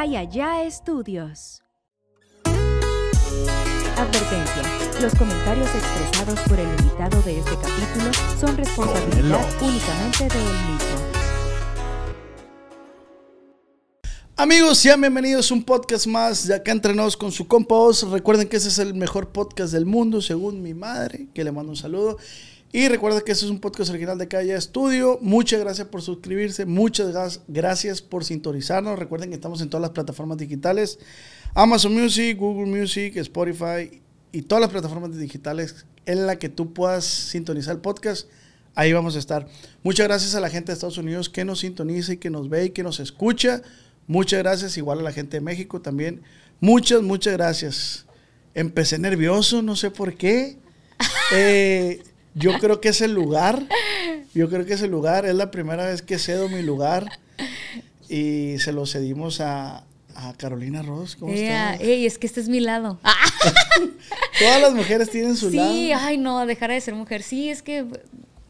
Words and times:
Acá 0.00 0.06
y 0.06 0.16
allá 0.16 0.62
estudios. 0.64 1.60
Advertencia. 3.98 4.62
Los 5.02 5.14
comentarios 5.14 5.68
expresados 5.74 6.40
por 6.48 6.58
el 6.58 6.68
invitado 6.70 7.20
de 7.20 7.38
este 7.38 7.54
capítulo 7.56 8.10
son 8.40 8.56
responsabilidad 8.56 9.46
únicamente 9.60 10.24
de 10.24 10.40
él 10.40 10.56
mismo. 10.72 11.10
Amigos, 14.36 14.78
sean 14.78 15.02
bienvenidos 15.02 15.50
a 15.50 15.54
un 15.54 15.64
podcast 15.64 16.06
más 16.06 16.46
de 16.46 16.54
acá 16.54 16.72
entrenados 16.72 17.14
con 17.14 17.30
su 17.30 17.46
compa 17.46 17.74
Oz. 17.74 18.10
Recuerden 18.10 18.48
que 18.48 18.56
ese 18.56 18.68
es 18.68 18.78
el 18.78 18.94
mejor 18.94 19.28
podcast 19.28 19.70
del 19.70 19.84
mundo, 19.84 20.22
según 20.22 20.62
mi 20.62 20.72
madre, 20.72 21.28
que 21.34 21.44
le 21.44 21.52
mando 21.52 21.72
un 21.72 21.76
saludo. 21.76 22.16
Y 22.72 22.86
recuerden 22.86 23.22
que 23.24 23.32
este 23.32 23.46
es 23.46 23.50
un 23.50 23.58
podcast 23.58 23.90
original 23.90 24.16
de 24.16 24.28
Calle 24.28 24.54
Estudio. 24.54 25.18
Muchas 25.20 25.58
gracias 25.58 25.88
por 25.88 26.02
suscribirse, 26.02 26.66
muchas 26.66 27.40
gracias 27.48 28.00
por 28.00 28.24
sintonizarnos. 28.24 28.96
Recuerden 28.96 29.30
que 29.30 29.34
estamos 29.34 29.60
en 29.60 29.70
todas 29.70 29.82
las 29.82 29.90
plataformas 29.90 30.38
digitales: 30.38 31.00
Amazon 31.54 31.92
Music, 31.92 32.38
Google 32.38 32.66
Music, 32.66 33.16
Spotify 33.16 34.00
y 34.30 34.42
todas 34.42 34.62
las 34.62 34.70
plataformas 34.70 35.18
digitales 35.18 35.84
en 36.06 36.28
la 36.28 36.38
que 36.38 36.48
tú 36.48 36.72
puedas 36.72 37.04
sintonizar 37.04 37.74
el 37.74 37.80
podcast. 37.80 38.28
Ahí 38.76 38.92
vamos 38.92 39.16
a 39.16 39.18
estar. 39.18 39.48
Muchas 39.82 40.06
gracias 40.06 40.36
a 40.36 40.40
la 40.40 40.48
gente 40.48 40.70
de 40.70 40.74
Estados 40.74 40.98
Unidos 40.98 41.28
que 41.28 41.44
nos 41.44 41.60
sintoniza 41.60 42.12
y 42.12 42.16
que 42.18 42.30
nos 42.30 42.48
ve 42.48 42.66
y 42.66 42.70
que 42.70 42.84
nos 42.84 43.00
escucha. 43.00 43.62
Muchas 44.06 44.38
gracias, 44.38 44.76
igual 44.76 45.00
a 45.00 45.02
la 45.02 45.12
gente 45.12 45.38
de 45.38 45.40
México 45.40 45.80
también. 45.80 46.22
Muchas, 46.60 47.02
muchas 47.02 47.32
gracias. 47.32 48.06
Empecé 48.54 49.00
nervioso, 49.00 49.60
no 49.60 49.74
sé 49.74 49.90
por 49.90 50.14
qué. 50.14 50.56
Eh, 51.32 52.02
yo 52.34 52.52
creo 52.58 52.80
que 52.80 52.88
es 52.90 53.00
el 53.00 53.12
lugar. 53.12 53.62
Yo 54.34 54.48
creo 54.48 54.64
que 54.66 54.74
es 54.74 54.82
el 54.82 54.90
lugar. 54.90 55.26
Es 55.26 55.34
la 55.34 55.50
primera 55.50 55.86
vez 55.86 56.02
que 56.02 56.18
cedo 56.18 56.48
mi 56.48 56.62
lugar. 56.62 57.06
Y 58.08 58.58
se 58.58 58.72
lo 58.72 58.86
cedimos 58.86 59.40
a, 59.40 59.84
a 60.14 60.32
Carolina 60.36 60.82
Ross. 60.82 61.16
¿Cómo 61.16 61.32
Yeah. 61.34 61.72
estás? 61.74 61.86
Ey, 61.88 62.06
es 62.06 62.18
que 62.18 62.26
este 62.26 62.40
es 62.40 62.48
mi 62.48 62.60
lado. 62.60 62.98
Todas 64.38 64.60
las 64.60 64.72
mujeres 64.74 65.10
tienen 65.10 65.36
su 65.36 65.50
lado. 65.50 65.72
sí, 65.72 65.92
ay, 65.92 66.16
no, 66.18 66.46
dejar 66.46 66.70
de 66.70 66.80
ser 66.80 66.94
mujer. 66.94 67.22
Sí, 67.22 67.50
es 67.50 67.62
que 67.62 67.84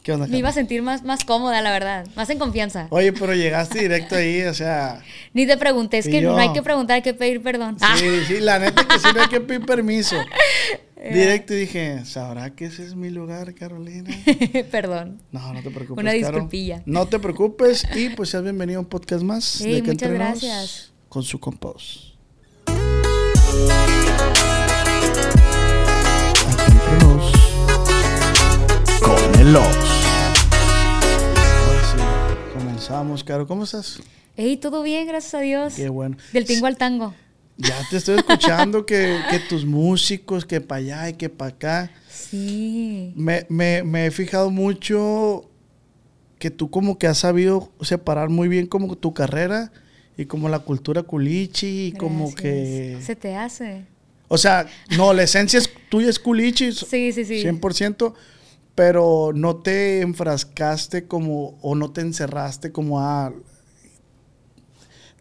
¿Qué 0.02 0.12
onda, 0.12 0.26
me 0.26 0.38
iba 0.38 0.48
a 0.48 0.52
sentir 0.52 0.80
más, 0.82 1.04
más 1.04 1.24
cómoda, 1.24 1.60
la 1.60 1.70
verdad. 1.72 2.06
Más 2.16 2.30
en 2.30 2.38
confianza. 2.38 2.86
Oye, 2.90 3.12
pero 3.12 3.34
llegaste 3.34 3.80
directo 3.80 4.14
ahí, 4.16 4.42
o 4.42 4.54
sea. 4.54 5.02
Ni 5.34 5.46
te 5.46 5.56
pregunté, 5.58 5.98
es 5.98 6.08
que 6.08 6.22
yo. 6.22 6.32
no 6.32 6.38
hay 6.38 6.52
que 6.52 6.62
preguntar, 6.62 6.94
hay 6.96 7.02
que 7.02 7.12
pedir 7.12 7.42
perdón. 7.42 7.76
Ah, 7.80 7.96
Sí, 7.98 8.06
sí, 8.26 8.40
la 8.40 8.58
neta 8.58 8.86
que 8.88 8.98
sí 8.98 9.06
no 9.14 9.20
hay 9.20 9.28
que 9.28 9.40
pedir 9.40 9.66
permiso. 9.66 10.16
Directo 11.12 11.54
y 11.54 11.60
dije, 11.60 12.04
¿sabrá 12.04 12.50
que 12.50 12.66
ese 12.66 12.84
es 12.84 12.94
mi 12.94 13.08
lugar, 13.08 13.54
Carolina? 13.54 14.10
perdón. 14.70 15.20
No, 15.32 15.54
no 15.54 15.62
te 15.62 15.70
preocupes. 15.70 16.02
Una 16.02 16.12
Caro. 16.12 16.18
disculpilla. 16.32 16.82
No 16.84 17.06
te 17.06 17.18
preocupes 17.18 17.86
y 17.94 18.10
pues 18.10 18.28
seas 18.30 18.42
bienvenido 18.42 18.78
a 18.78 18.82
un 18.82 18.88
podcast 18.88 19.22
más. 19.22 19.44
Sí, 19.44 19.70
de 19.72 19.82
que 19.82 19.92
muchas 19.92 20.10
gracias. 20.12 20.92
Con 21.08 21.22
su 21.22 21.40
compós. 21.40 22.14
Oz. 29.42 29.56
Ahora 31.66 31.82
sí, 31.90 32.52
comenzamos, 32.58 33.24
Caro. 33.24 33.46
¿Cómo 33.46 33.64
estás? 33.64 34.00
Ey, 34.36 34.56
todo 34.58 34.82
bien, 34.82 35.06
gracias 35.08 35.34
a 35.34 35.40
Dios. 35.40 35.74
Qué 35.74 35.88
bueno. 35.88 36.16
Del 36.32 36.44
tingo 36.44 36.66
al 36.66 36.76
tango. 36.76 37.14
Ya 37.56 37.76
te 37.90 37.96
estoy 37.96 38.16
escuchando 38.18 38.86
que, 38.86 39.18
que 39.30 39.38
tus 39.40 39.64
músicos, 39.64 40.44
que 40.44 40.60
para 40.60 40.78
allá 40.78 41.08
y 41.10 41.14
que 41.14 41.28
para 41.28 41.50
acá. 41.54 41.90
Sí. 42.10 43.12
Me, 43.16 43.46
me- 43.48 43.82
me 43.82 44.06
he 44.06 44.10
fijado 44.10 44.50
mucho 44.50 45.48
que 46.38 46.50
tú 46.50 46.70
como 46.70 46.98
que 46.98 47.06
has 47.06 47.18
sabido 47.18 47.72
separar 47.82 48.28
muy 48.30 48.48
bien 48.48 48.66
como 48.66 48.94
tu 48.96 49.12
carrera 49.14 49.72
y 50.16 50.26
como 50.26 50.48
la 50.48 50.60
cultura 50.60 51.02
culichi 51.02 51.86
y 51.88 51.92
como 51.92 52.34
que... 52.34 52.98
Se 53.02 53.14
te 53.16 53.36
hace. 53.36 53.84
O 54.28 54.38
sea, 54.38 54.66
no, 54.96 55.12
la 55.12 55.22
esencia 55.24 55.58
es, 55.58 55.68
tuya 55.90 56.08
es 56.08 56.18
culichi, 56.18 56.72
Sí, 56.72 57.12
sí, 57.12 57.24
sí. 57.24 57.42
100%, 57.44 58.14
pero 58.80 59.32
no 59.34 59.56
te 59.56 60.00
enfrascaste 60.00 61.06
como, 61.06 61.58
o 61.60 61.74
no 61.74 61.90
te 61.90 62.00
encerraste 62.00 62.72
como 62.72 62.98
a... 62.98 63.30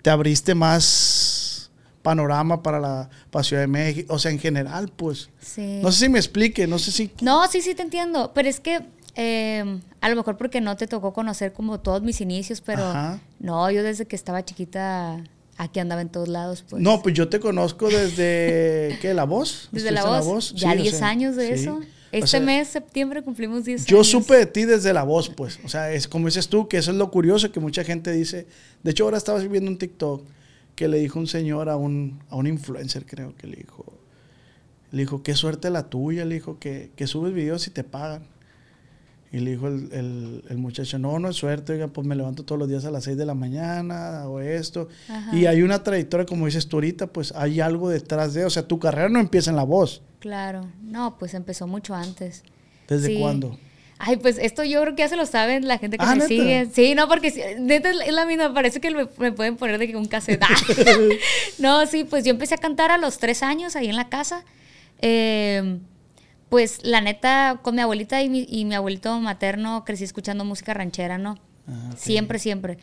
Te 0.01 0.09
abriste 0.09 0.55
más 0.55 1.69
panorama 2.01 2.63
para 2.63 2.79
la 2.79 3.09
para 3.29 3.43
Ciudad 3.43 3.63
de 3.63 3.67
México, 3.67 4.13
o 4.13 4.17
sea, 4.17 4.31
en 4.31 4.39
general, 4.39 4.89
pues. 4.95 5.29
Sí. 5.41 5.81
No 5.83 5.91
sé 5.91 6.05
si 6.05 6.09
me 6.09 6.19
explique, 6.19 6.67
no 6.67 6.79
sé 6.79 6.93
si... 6.93 7.11
No, 7.19 7.45
sí, 7.49 7.59
sí 7.61 7.75
te 7.75 7.81
entiendo, 7.81 8.31
pero 8.33 8.47
es 8.47 8.61
que 8.61 8.79
eh, 9.15 9.81
a 9.99 10.07
lo 10.07 10.15
mejor 10.15 10.37
porque 10.37 10.61
no 10.61 10.77
te 10.77 10.87
tocó 10.87 11.11
conocer 11.11 11.51
como 11.51 11.81
todos 11.81 12.01
mis 12.01 12.21
inicios, 12.21 12.61
pero 12.61 12.85
Ajá. 12.85 13.19
no, 13.39 13.69
yo 13.71 13.83
desde 13.83 14.05
que 14.05 14.15
estaba 14.15 14.45
chiquita 14.45 15.21
aquí 15.57 15.81
andaba 15.81 15.99
en 15.99 16.07
todos 16.07 16.29
lados, 16.29 16.63
pues. 16.69 16.81
No, 16.81 17.01
pues 17.01 17.13
yo 17.13 17.27
te 17.27 17.41
conozco 17.41 17.89
desde, 17.89 18.97
¿qué? 19.01 19.13
¿La 19.13 19.25
Voz? 19.25 19.67
desde 19.73 19.91
la 19.91 19.99
¿Estuviste 19.99 20.23
en 20.29 20.33
voz, 20.33 20.53
ya 20.53 20.71
Sí, 20.71 20.77
o 20.77 20.81
10 20.83 20.97
sea, 20.97 21.07
años 21.09 21.35
de 21.35 21.47
sí. 21.47 21.53
eso. 21.63 21.81
O 22.11 22.15
Este 22.15 22.27
sea, 22.27 22.39
mes, 22.39 22.67
septiembre, 22.67 23.21
cumplimos 23.23 23.65
10 23.65 23.85
Yo 23.85 23.97
años. 23.97 24.07
supe 24.07 24.35
de 24.35 24.45
ti 24.45 24.65
desde 24.65 24.93
La 24.93 25.03
Voz, 25.03 25.29
pues. 25.29 25.59
O 25.63 25.69
sea, 25.69 25.91
es 25.93 26.07
como 26.07 26.25
dices 26.27 26.47
tú, 26.49 26.67
que 26.67 26.77
eso 26.77 26.91
es 26.91 26.97
lo 26.97 27.11
curioso, 27.11 27.51
que 27.51 27.59
mucha 27.59 27.83
gente 27.83 28.11
dice... 28.11 28.47
De 28.83 28.91
hecho, 28.91 29.03
ahora 29.05 29.17
estaba 29.17 29.39
viendo 29.39 29.69
un 29.69 29.77
TikTok 29.77 30.23
que 30.75 30.87
le 30.87 30.97
dijo 30.99 31.19
un 31.19 31.27
señor 31.27 31.69
a 31.69 31.75
un, 31.75 32.19
a 32.29 32.35
un 32.35 32.47
influencer, 32.47 33.05
creo 33.05 33.35
que 33.35 33.47
le 33.47 33.57
dijo... 33.57 33.85
Le 34.91 35.01
dijo, 35.03 35.21
qué 35.21 35.35
suerte 35.35 35.69
la 35.69 35.87
tuya, 35.89 36.25
le 36.25 36.33
dijo, 36.35 36.57
que, 36.57 36.89
que 36.95 37.05
subes 37.05 37.31
videos 37.33 37.67
y 37.67 37.69
te 37.69 37.83
pagan. 37.83 38.23
Y 39.31 39.39
le 39.39 39.51
dijo 39.51 39.67
el, 39.67 39.89
el- 39.91 40.43
el 40.49 40.57
muchacho, 40.57 40.97
no, 40.97 41.19
no 41.19 41.29
es 41.29 41.35
suerte, 41.35 41.73
oiga, 41.73 41.87
pues 41.87 42.07
me 42.07 42.15
levanto 42.15 42.43
todos 42.43 42.57
los 42.57 42.67
días 42.67 42.83
a 42.85 42.91
las 42.91 43.03
6 43.03 43.15
de 43.15 43.25
la 43.27 43.35
mañana, 43.35 44.21
hago 44.23 44.39
esto. 44.41 44.87
Ajá. 45.07 45.35
Y 45.35 45.45
hay 45.45 45.61
una 45.61 45.83
trayectoria, 45.83 46.25
como 46.25 46.47
dices 46.47 46.67
tú 46.67 46.77
ahorita, 46.77 47.07
pues 47.07 47.31
hay 47.35 47.59
algo 47.59 47.89
detrás 47.89 48.33
de, 48.33 48.45
o 48.45 48.49
sea, 48.49 48.63
tu 48.67 48.79
carrera 48.79 49.07
no 49.09 49.19
empieza 49.19 49.51
en 49.51 49.55
la 49.55 49.63
voz. 49.63 50.01
Claro, 50.19 50.65
no, 50.81 51.17
pues 51.19 51.35
empezó 51.35 51.67
mucho 51.67 51.93
antes. 51.93 52.43
¿Desde 52.87 53.07
Sí. 53.09 53.17
cuándo? 53.19 53.57
Ay, 54.01 54.15
pues 54.15 54.37
esto 54.39 54.63
yo 54.63 54.81
creo 54.81 54.95
que 54.95 55.01
ya 55.03 55.09
se 55.09 55.17
lo 55.17 55.25
saben 55.25 55.67
la 55.67 55.77
gente 55.77 55.97
que 55.97 56.03
Ah, 56.05 56.11
me 56.11 56.15
¿neta? 56.15 56.27
sigue. 56.29 56.67
Sí, 56.73 56.95
no, 56.95 57.07
porque 57.09 57.57
neta 57.59 57.89
es 57.91 58.13
la 58.13 58.25
misma, 58.25 58.53
parece 58.53 58.79
que 58.79 58.89
me, 58.91 59.07
me 59.19 59.31
pueden 59.33 59.57
poner 59.57 59.77
de 59.77 59.87
que 59.89 59.95
un 59.97 60.05
cassette. 60.07 60.41
Ah. 60.41 60.47
no, 61.59 61.85
sí, 61.85 62.03
pues 62.03 62.23
yo 62.23 62.31
empecé 62.31 62.55
a 62.55 62.59
cantar 62.59 62.91
a 62.91 62.97
los 62.97 63.19
tres 63.19 63.43
años 63.43 63.75
ahí 63.75 63.89
en 63.89 63.95
la 63.97 64.07
casa. 64.09 64.43
Eh, 65.01 65.79
pues 66.49 66.79
la 66.83 67.01
neta, 67.01 67.59
con 67.61 67.75
mi 67.75 67.81
abuelita 67.81 68.21
y 68.21 68.29
mi, 68.29 68.45
y 68.49 68.65
mi 68.65 68.75
abuelito 68.75 69.19
materno 69.19 69.85
crecí 69.85 70.03
escuchando 70.03 70.45
música 70.45 70.73
ranchera, 70.73 71.17
¿no? 71.17 71.37
Ah. 71.67 71.91
Siempre, 71.97 72.39
siempre. 72.39 72.77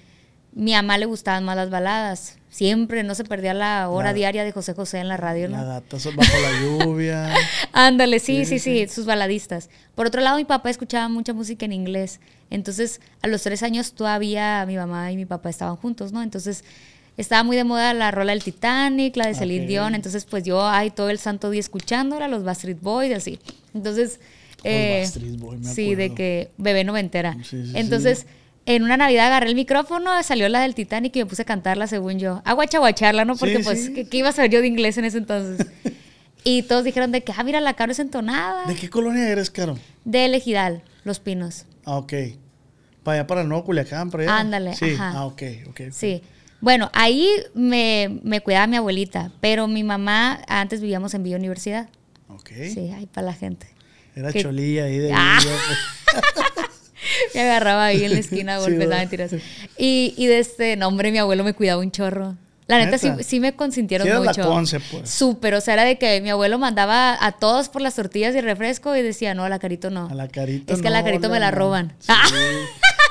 Mi 0.53 0.73
mamá 0.73 0.97
le 0.97 1.05
gustaban 1.05 1.45
más 1.45 1.55
las 1.57 1.69
baladas. 1.69 2.39
Siempre, 2.49 3.03
no 3.03 3.15
se 3.15 3.25
perdía 3.25 3.53
la 3.53 3.91
hora 3.91 4.09
La- 4.11 4.15
diaria 4.15 4.45
de 4.45 4.53
José 4.53 4.73
José 4.73 4.99
en 5.01 5.09
la 5.09 5.19
radio, 5.19 5.49
¿no? 5.51 5.59
La 5.59 5.65
gata 5.65 5.99
so- 6.01 6.13
bajo 6.17 6.33
la 6.41 6.61
lluvia. 6.63 7.35
Ándale, 7.73 8.21
sí, 8.21 8.47
sí, 8.47 8.59
sí, 8.59 8.87
sus 8.89 9.05
baladistas. 9.05 9.69
Por 9.95 10.07
otro 10.07 10.23
lado, 10.23 10.39
mi 10.39 10.47
papá 10.47 10.71
escuchaba 10.71 11.09
mucha 11.09 11.35
música 11.35 11.67
en 11.67 11.73
inglés. 11.73 12.21
Entonces, 12.49 13.03
a 13.21 13.27
los 13.29 13.43
tres 13.43 13.63
años 13.63 13.93
todavía 13.93 14.65
mi 14.67 14.77
mamá 14.77 15.13
y 15.13 15.17
mi 15.17 15.27
papá 15.27 15.51
estaban 15.51 15.77
juntos, 15.77 16.13
¿no? 16.13 16.23
Entonces, 16.23 16.65
estaba 17.17 17.43
muy 17.43 17.57
de 17.57 17.65
moda 17.65 17.95
la 17.95 18.11
rola 18.11 18.33
del 18.33 18.43
Titanic, 18.43 19.17
la 19.17 19.27
de 19.27 19.35
Celine. 19.35 19.67
Dion. 19.67 19.95
Entonces, 19.95 20.25
pues 20.25 20.45
yo 20.45 20.67
ahí 20.67 20.91
todo 20.91 21.11
el 21.11 21.19
santo 21.19 21.51
día 21.51 21.61
escuchándola, 21.61 22.29
los 22.29 22.45
Backstreet 22.45 22.81
Boys, 22.81 23.13
así. 23.15 23.39
Entonces, 23.75 24.21
eh, 24.65 25.07
Boys, 25.39 25.61
me 25.61 25.73
sí, 25.73 25.95
de 25.95 26.15
que 26.15 26.51
bebé 26.59 26.85
noventera. 26.85 27.35
Sí, 27.43 27.65
sí, 27.67 27.73
Entonces, 27.75 28.21
sí. 28.21 28.27
en 28.67 28.83
una 28.83 28.97
Navidad 28.97 29.27
agarré 29.29 29.49
el 29.49 29.55
micrófono, 29.55 30.23
salió 30.23 30.49
la 30.49 30.61
del 30.61 30.75
Titanic 30.75 31.15
y 31.17 31.21
me 31.21 31.27
puse 31.27 31.43
a 31.43 31.45
cantarla 31.45 31.87
según 31.87 32.19
yo. 32.19 32.43
A 32.45 32.53
guachaguacharla, 32.55 33.25
¿no? 33.25 33.37
Porque 33.37 33.61
pues. 33.61 33.91
¿qué, 33.91 34.09
qué 34.09 34.17
iba 34.19 34.31
a 34.31 34.33
saber 34.33 34.51
yo 34.51 34.61
de 34.61 34.67
inglés 34.67 34.99
en 34.99 35.05
ese 35.05 35.19
entonces? 35.19 35.67
y 36.45 36.63
todos 36.63 36.85
dijeron 36.85 37.13
de 37.13 37.23
que, 37.23 37.33
ah, 37.37 37.43
mira, 37.45 37.61
la 37.61 37.75
Caro 37.75 37.93
es 37.93 37.99
entonada. 37.99 38.67
¿De 38.67 38.75
qué 38.75 38.91
colonia 38.91 39.29
eres, 39.29 39.51
Caro? 39.51 39.79
De 40.05 40.25
Elegidal, 40.27 40.83
Los 41.05 41.21
Pinos. 41.21 41.65
Ah, 41.85 41.97
ok. 41.99 42.13
Para 43.03 43.19
allá, 43.21 43.27
para 43.29 43.43
el 43.43 43.49
Nuevo 43.49 43.65
Culiacán, 43.65 44.11
para 44.11 44.25
allá. 44.25 44.37
Ándale, 44.39 44.75
Sí, 44.75 44.95
ajá. 44.95 45.13
ah, 45.17 45.27
ok, 45.27 45.43
ok. 45.69 45.81
ok. 45.87 45.93
Sí. 45.93 46.23
Bueno, 46.67 46.91
ahí 46.95 47.29
me, 47.55 48.19
me 48.25 48.41
cuidaba 48.41 48.67
mi 48.67 48.75
abuelita, 48.77 49.31
pero 49.41 49.69
mi 49.69 49.85
mamá, 49.85 50.41
antes 50.49 50.81
vivíamos 50.81 51.15
en 51.15 51.23
Villa 51.23 51.37
Universidad. 51.37 51.89
Ok. 52.29 52.51
Sí, 52.75 52.91
ahí 52.93 53.07
para 53.07 53.29
la 53.29 53.35
gente. 53.35 53.69
Era 54.17 54.33
Que- 54.33 54.43
cholilla 54.43 54.83
ahí 54.87 54.99
de 54.99 55.13
Ah. 55.15 55.39
Me 57.35 57.41
agarraba 57.43 57.85
ahí 57.85 58.03
en 58.05 58.15
la 58.15 58.19
esquina 58.19 58.57
a 58.57 58.59
Sí, 58.59 58.63
golpes, 58.65 58.79
¿verdad? 58.81 58.99
mentiras. 58.99 59.31
Y, 59.79 60.13
y 60.17 60.27
de 60.27 60.41
este, 60.41 60.75
no, 60.75 60.89
hombre, 60.89 61.13
mi 61.13 61.19
abuelo 61.19 61.45
me 61.45 61.53
cuidaba 61.55 61.81
un 61.81 61.93
chorro. 61.93 62.35
La 62.67 62.79
neta, 62.85 62.99
sí, 62.99 63.11
¿Neta? 63.11 63.23
sí 63.23 63.39
me 63.39 63.55
consintieron 63.55 64.05
Sí 64.09 64.13
la 64.13 64.19
mucho. 64.19 64.43
conce, 64.43 64.81
pues. 64.81 65.09
Súper, 65.09 65.55
o 65.55 65.61
sea, 65.61 65.75
era 65.75 65.85
de 65.85 65.99
que 65.99 66.21
mi 66.21 66.31
abuelo 66.31 66.59
mandaba 66.59 67.17
a 67.25 67.31
todos 67.31 67.69
por 67.69 67.81
las 67.81 67.95
tortillas 67.95 68.35
y 68.35 68.41
refresco 68.41 68.97
y 68.97 69.03
decía, 69.03 69.35
no, 69.35 69.45
a 69.45 69.49
la 69.49 69.61
carito 69.61 69.89
no. 69.91 70.09
A 70.11 70.15
la 70.15 70.27
carita. 70.27 70.75
Es 70.75 70.83
que 70.83 70.89
a 70.89 70.91
la 70.91 71.05
carito 71.05 71.29
me 71.31 71.39
la 71.39 71.53
roban. 71.53 71.95
Sí. 72.01 72.11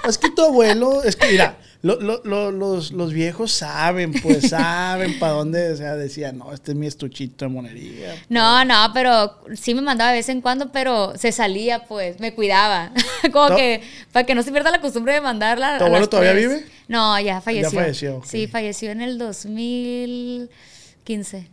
es 0.10 0.18
que 0.18 0.30
tu 0.30 0.44
abuelo, 0.44 1.04
es 1.04 1.16
que 1.16 1.28
mira, 1.31 1.56
lo- 1.81 2.00
lo- 2.00 2.22
lo- 2.24 2.51
los, 2.51 2.92
los 2.92 3.13
viejos 3.13 3.51
saben, 3.51 4.13
pues 4.13 4.50
saben 4.50 5.19
para 5.19 5.33
dónde, 5.33 5.72
o 5.72 5.75
sea, 5.77 5.95
decía, 5.95 6.31
no, 6.31 6.54
este 6.54 6.72
es 6.72 6.77
mi 6.77 6.88
estuchito 6.88 7.45
de 7.45 7.50
monería. 7.51 8.16
No, 8.30 8.63
no, 8.66 8.92
pero 8.94 9.39
sí 9.56 9.74
me 9.75 9.81
mandaba 9.81 10.12
de 10.12 10.18
vez 10.18 10.30
en 10.30 10.42
cuando, 10.42 10.72
pero 10.72 11.13
se 11.18 11.31
salía, 11.31 11.86
pues, 11.86 12.19
me 12.19 12.33
cuidaba. 12.33 12.92
Como 13.31 13.50
No. 13.50 13.56
que, 13.56 13.81
para 14.12 14.25
que 14.25 14.36
no 14.36 14.44
se 14.44 14.51
pierda 14.51 14.72
la 14.72 14.81
costumbre 14.81 15.13
de 15.13 15.22
mandarla. 15.22 15.77
¿Tu 15.77 15.86
abuelo 15.86 16.07
todavía 16.10 16.31
tres. 16.33 16.50
vive? 16.50 16.66
No, 16.88 17.19
ya 17.19 17.42
falleció. 17.42 17.80
falleció, 17.80 18.18
ok. 18.18 18.25
Sí, 18.25 18.48
falleció 18.48 18.92
en 18.92 19.01
el 19.01 19.18
2015. 19.18 21.50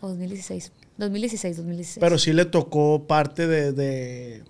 O 0.00 0.08
2016. 0.08 0.72
2016, 0.98 1.56
2016. 1.56 1.98
Pero 2.00 2.18
sí 2.18 2.32
le 2.32 2.44
tocó 2.44 3.04
parte 3.06 3.46
de, 3.46 3.72
de, 3.72 4.42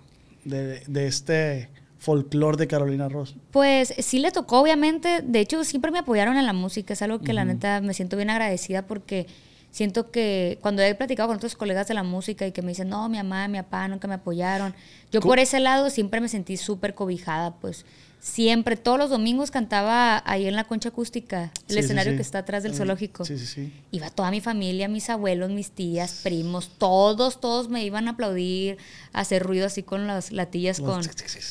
de, 0.43 0.81
de 0.87 1.07
este 1.07 1.69
folclore 2.03 2.57
de 2.57 2.67
Carolina 2.67 3.07
Ross. 3.07 3.35
Pues 3.51 3.93
sí 3.99 4.19
le 4.19 4.31
tocó, 4.31 4.59
obviamente. 4.59 5.21
De 5.23 5.39
hecho, 5.39 5.63
siempre 5.63 5.89
me 5.89 5.99
apoyaron 5.99 6.35
en 6.35 6.45
la 6.45 6.51
música. 6.51 6.93
Es 6.93 7.01
algo 7.01 7.19
que 7.19 7.31
la 7.31 7.45
neta 7.45 7.79
me 7.79 7.93
siento 7.93 8.17
bien 8.17 8.29
agradecida 8.29 8.85
porque 8.85 9.25
siento 9.71 10.11
que 10.11 10.59
cuando 10.61 10.81
he 10.81 10.93
platicado 10.95 11.29
con 11.29 11.37
otros 11.37 11.55
colegas 11.55 11.87
de 11.87 11.93
la 11.93 12.03
música 12.03 12.45
y 12.45 12.51
que 12.51 12.61
me 12.61 12.69
dicen, 12.69 12.89
no, 12.89 13.07
mi 13.07 13.17
mamá, 13.17 13.47
mi 13.47 13.57
papá 13.59 13.87
nunca 13.87 14.09
me 14.09 14.15
apoyaron. 14.15 14.75
Yo 15.13 15.21
¿Cómo? 15.21 15.31
por 15.31 15.39
ese 15.39 15.61
lado 15.61 15.89
siempre 15.89 16.19
me 16.19 16.27
sentí 16.27 16.57
súper 16.57 16.93
cobijada, 16.93 17.55
pues. 17.55 17.85
Siempre, 18.25 18.77
todos 18.77 18.97
los 18.97 19.09
domingos 19.09 19.51
cantaba 19.51 20.23
ahí 20.25 20.47
en 20.47 20.55
la 20.55 20.63
concha 20.63 20.87
acústica, 20.89 21.51
el 21.67 21.73
Sí, 21.75 21.79
escenario 21.79 22.13
sí. 22.13 22.15
que 22.15 22.21
está 22.21 22.37
atrás 22.39 22.63
del 22.63 22.71
Mm, 22.71 22.75
zoológico. 22.75 23.25
Sí, 23.25 23.37
sí, 23.37 23.45
sí. 23.45 23.73
Iba 23.91 24.09
toda 24.11 24.31
mi 24.31 24.39
familia, 24.39 24.87
mis 24.87 25.09
abuelos, 25.09 25.51
mis 25.51 25.71
tías, 25.71 26.21
primos, 26.23 26.69
todos, 26.77 27.41
todos 27.41 27.67
me 27.67 27.83
iban 27.83 28.07
a 28.07 28.11
aplaudir, 28.11 28.77
a 29.11 29.19
hacer 29.19 29.43
ruido 29.43 29.65
así 29.65 29.83
con 29.83 30.07
las 30.07 30.31
latillas, 30.31 30.79
con, 30.79 31.01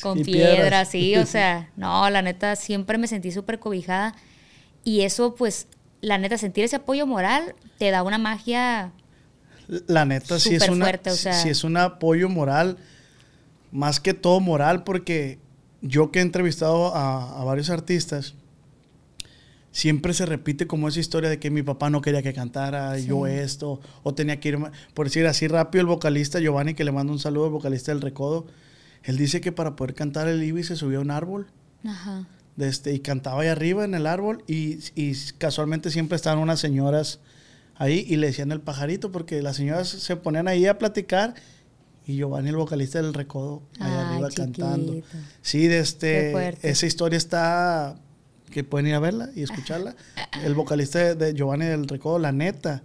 con 0.01 0.17
y 0.17 0.23
piedras, 0.23 0.55
piedras. 0.55 0.89
sí, 0.89 1.15
o 1.17 1.27
sea, 1.27 1.69
no, 1.75 2.09
la 2.09 2.23
neta, 2.23 2.55
siempre 2.55 2.97
me 2.97 3.05
sentí 3.07 3.31
súper 3.31 3.59
cobijada. 3.59 4.15
Y 4.83 5.01
eso, 5.01 5.35
pues, 5.35 5.67
la 6.01 6.17
neta, 6.17 6.39
sentir 6.39 6.63
ese 6.63 6.77
apoyo 6.77 7.05
moral 7.05 7.53
te 7.77 7.91
da 7.91 8.01
una 8.01 8.17
magia. 8.17 8.91
La 9.85 10.05
neta, 10.05 10.39
sí 10.39 10.55
es, 10.55 10.63
Súper 10.63 10.71
una, 10.71 10.85
fuerte, 10.85 11.11
o 11.11 11.15
sea. 11.15 11.33
sí 11.33 11.49
es 11.49 11.63
un 11.63 11.77
apoyo 11.77 12.29
moral, 12.29 12.79
más 13.71 13.99
que 13.99 14.15
todo 14.15 14.39
moral, 14.39 14.83
porque 14.83 15.37
yo 15.83 16.09
que 16.09 16.19
he 16.19 16.21
entrevistado 16.23 16.95
a, 16.95 17.39
a 17.39 17.43
varios 17.43 17.69
artistas, 17.69 18.33
siempre 19.73 20.13
se 20.13 20.25
repite 20.25 20.67
como 20.67 20.87
esa 20.87 20.99
historia 20.99 21.29
de 21.29 21.39
que 21.39 21.49
mi 21.49 21.63
papá 21.63 21.89
no 21.89 22.01
quería 22.01 22.21
que 22.21 22.33
cantara, 22.33 22.97
yo 22.99 23.27
esto, 23.27 23.81
o 24.03 24.13
tenía 24.13 24.39
que 24.39 24.49
ir, 24.49 24.59
por 24.93 25.07
decir 25.07 25.27
así 25.27 25.47
rápido, 25.47 25.81
el 25.81 25.87
vocalista 25.87 26.39
Giovanni, 26.39 26.73
que 26.73 26.83
le 26.85 26.91
mando 26.91 27.11
un 27.11 27.19
saludo, 27.19 27.47
el 27.47 27.51
vocalista 27.51 27.91
del 27.91 28.01
Recodo, 28.01 28.45
él 29.03 29.17
dice 29.17 29.41
que 29.41 29.51
para 29.51 29.75
poder 29.75 29.93
cantar 29.95 30.27
el 30.27 30.41
Ibis 30.41 30.67
se 30.67 30.75
subió 30.77 30.99
a 30.99 31.01
un 31.01 31.11
árbol. 31.11 31.47
Ajá. 31.85 32.25
de 32.55 32.69
este, 32.69 32.93
y 32.93 32.99
cantaba 32.99 33.41
ahí 33.41 33.49
arriba 33.49 33.83
en 33.83 33.93
el 33.93 34.07
árbol 34.07 34.41
y, 34.47 34.77
y 34.95 35.13
casualmente 35.37 35.89
siempre 35.91 36.15
estaban 36.15 36.39
unas 36.39 36.61
señoras 36.61 37.19
ahí 37.75 38.05
y 38.07 38.15
le 38.15 38.27
decían 38.27 38.53
el 38.53 38.61
pajarito 38.61 39.11
porque 39.11 39.41
las 39.41 39.57
señoras 39.57 39.89
se 39.89 40.15
ponían 40.15 40.47
ahí 40.47 40.65
a 40.65 40.77
platicar 40.77 41.33
y 42.05 42.17
Giovanni 42.17 42.49
el 42.49 42.55
vocalista 42.55 43.01
del 43.01 43.13
recodo 43.13 43.63
ahí 43.79 43.91
Ay, 43.91 44.05
arriba 44.15 44.29
cantando. 44.35 45.01
Sí, 45.41 45.67
de 45.67 45.79
este 45.79 46.57
esa 46.61 46.85
historia 46.85 47.17
está 47.17 47.95
que 48.53 48.63
pueden 48.63 48.87
ir 48.87 48.93
a 48.93 48.99
verla 48.99 49.29
y 49.35 49.43
escucharla. 49.43 49.95
El 50.45 50.53
vocalista 50.53 51.15
de, 51.15 51.33
Giovanni 51.33 51.65
del 51.65 51.87
recodo, 51.87 52.19
la 52.19 52.31
neta. 52.31 52.83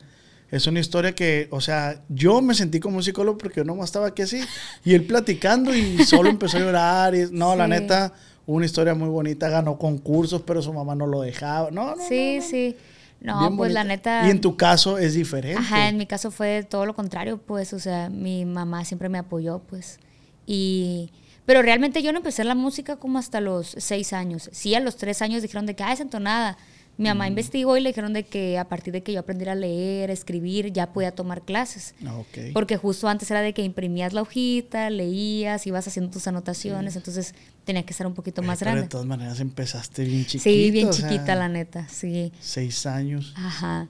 Es 0.51 0.67
una 0.67 0.81
historia 0.81 1.15
que, 1.15 1.47
o 1.51 1.61
sea, 1.61 2.03
yo 2.09 2.41
me 2.41 2.55
sentí 2.55 2.81
como 2.81 2.97
un 2.97 3.03
psicólogo 3.03 3.37
porque 3.37 3.61
yo 3.61 3.65
nomás 3.65 3.91
estaba 3.91 4.07
aquí 4.07 4.23
así 4.23 4.41
y 4.83 4.95
él 4.95 5.05
platicando 5.05 5.77
y 5.77 6.03
solo 6.05 6.31
empezó 6.31 6.57
a 6.57 6.61
llorar 6.61 7.15
y 7.15 7.27
no, 7.31 7.55
la 7.55 7.69
neta, 7.69 8.15
una 8.47 8.65
historia 8.65 8.95
muy 8.95 9.11
bonita, 9.11 9.51
ganó 9.51 9.77
concursos, 9.77 10.41
pero 10.41 10.63
su 10.63 10.73
mamá 10.73 10.95
no 10.95 11.07
lo 11.07 11.21
dejaba. 11.21 11.71
No, 11.71 11.95
no, 11.97 12.03
Sí, 12.09 12.37
no, 12.39 12.43
no. 12.43 12.49
sí. 12.49 12.77
No, 13.21 13.41
Bien 13.41 13.57
pues 13.57 13.73
la 13.73 13.85
neta. 13.85 14.27
Y 14.27 14.31
en 14.31 14.41
tu 14.41 14.57
caso 14.57 14.99
es 14.99 15.15
diferente. 15.15 15.59
Ajá, 15.59 15.89
en 15.89 15.97
mi 15.97 16.07
caso 16.07 16.31
fue 16.31 16.63
todo 16.63 16.87
lo 16.87 16.95
contrario, 16.95 17.39
pues, 17.39 17.73
o 17.73 17.81
sea, 17.81 18.09
mi 18.11 18.45
mamá 18.45 18.85
siempre 18.85 19.09
me 19.09 19.19
apoyó, 19.19 19.59
pues. 19.59 19.99
Y, 20.47 21.11
pero 21.45 21.63
realmente 21.63 22.03
yo 22.03 22.13
no 22.13 22.19
empecé 22.19 22.45
la 22.45 22.55
música 22.55 22.97
como 22.97 23.19
hasta 23.19 23.41
los 23.41 23.75
seis 23.79 24.13
años. 24.13 24.49
Sí, 24.53 24.75
a 24.75 24.81
los 24.81 24.97
tres 24.97 25.21
años 25.21 25.43
dijeron 25.43 25.67
de 25.67 25.75
que, 25.75 25.83
ah, 25.83 25.93
es 25.93 26.01
entonada. 26.01 26.57
Mi 26.99 27.09
mamá 27.09 27.25
Mm. 27.25 27.29
investigó 27.29 27.77
y 27.77 27.81
le 27.81 27.91
dijeron 27.91 28.13
de 28.13 28.25
que 28.25 28.59
a 28.59 28.69
partir 28.69 28.93
de 28.93 29.03
que 29.03 29.13
yo 29.13 29.21
aprendiera 29.21 29.53
a 29.53 29.55
leer, 29.55 30.11
a 30.11 30.13
escribir, 30.13 30.73
ya 30.73 30.93
podía 30.93 31.13
tomar 31.13 31.43
clases. 31.43 31.95
Ah, 32.05 32.17
ok. 32.19 32.53
Porque 32.53 32.77
justo 32.77 33.09
antes 33.09 33.31
era 33.31 33.41
de 33.41 33.55
que 33.55 33.63
imprimías 33.63 34.13
la 34.13 34.23
hojita, 34.23 34.91
leías, 34.91 35.67
ibas 35.67 35.87
haciendo 35.87 36.11
tus 36.11 36.27
anotaciones, 36.27 36.97
entonces 36.97 37.35
tenía 37.65 37.85
que 37.87 37.95
ser 37.95 38.07
un 38.07 38.15
poquito 38.15 38.41
Oye, 38.41 38.49
más 38.49 38.59
pero 38.59 38.71
grande. 38.73 38.83
de 38.83 38.89
todas 38.89 39.07
maneras 39.07 39.39
empezaste 39.41 40.05
bien 40.05 40.27
chiquita. 40.27 40.43
Sí, 40.45 40.71
bien 40.73 40.89
o 40.89 40.93
sea, 40.93 41.09
chiquita, 41.09 41.35
la 41.37 41.49
neta, 41.49 41.87
sí. 41.89 42.33
Seis 42.41 42.85
años. 42.85 43.33
Ajá. 43.37 43.89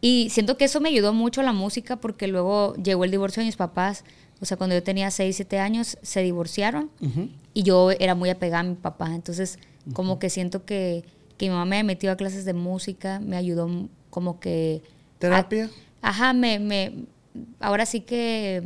Y 0.00 0.28
siento 0.30 0.56
que 0.58 0.64
eso 0.64 0.80
me 0.80 0.88
ayudó 0.90 1.12
mucho 1.14 1.40
a 1.40 1.44
la 1.44 1.52
música 1.52 1.96
porque 1.96 2.26
luego 2.26 2.74
llegó 2.76 3.04
el 3.04 3.10
divorcio 3.10 3.40
de 3.42 3.46
mis 3.46 3.56
papás. 3.56 4.04
O 4.40 4.44
sea, 4.44 4.56
cuando 4.56 4.74
yo 4.74 4.82
tenía 4.82 5.10
6, 5.10 5.36
7 5.36 5.58
años, 5.60 5.96
se 6.02 6.20
divorciaron 6.20 6.90
y 7.54 7.62
yo 7.62 7.92
era 7.92 8.14
muy 8.14 8.28
apegada 8.28 8.60
a 8.60 8.64
mi 8.64 8.74
papá. 8.74 9.14
Entonces, 9.14 9.58
como 9.94 10.18
que 10.18 10.28
siento 10.28 10.64
que, 10.66 11.04
que 11.36 11.46
mi 11.46 11.50
mamá 11.52 11.64
me 11.66 11.82
metió 11.84 12.10
a 12.12 12.16
clases 12.16 12.44
de 12.44 12.52
música, 12.54 13.20
me 13.20 13.36
ayudó 13.36 13.88
como 14.10 14.40
que... 14.40 14.82
¿Terapia? 15.18 15.70
a- 16.02 16.08
ajá, 16.10 16.32
me, 16.32 16.58
me... 16.58 16.92
Ahora 17.60 17.86
sí 17.86 18.00
que... 18.00 18.62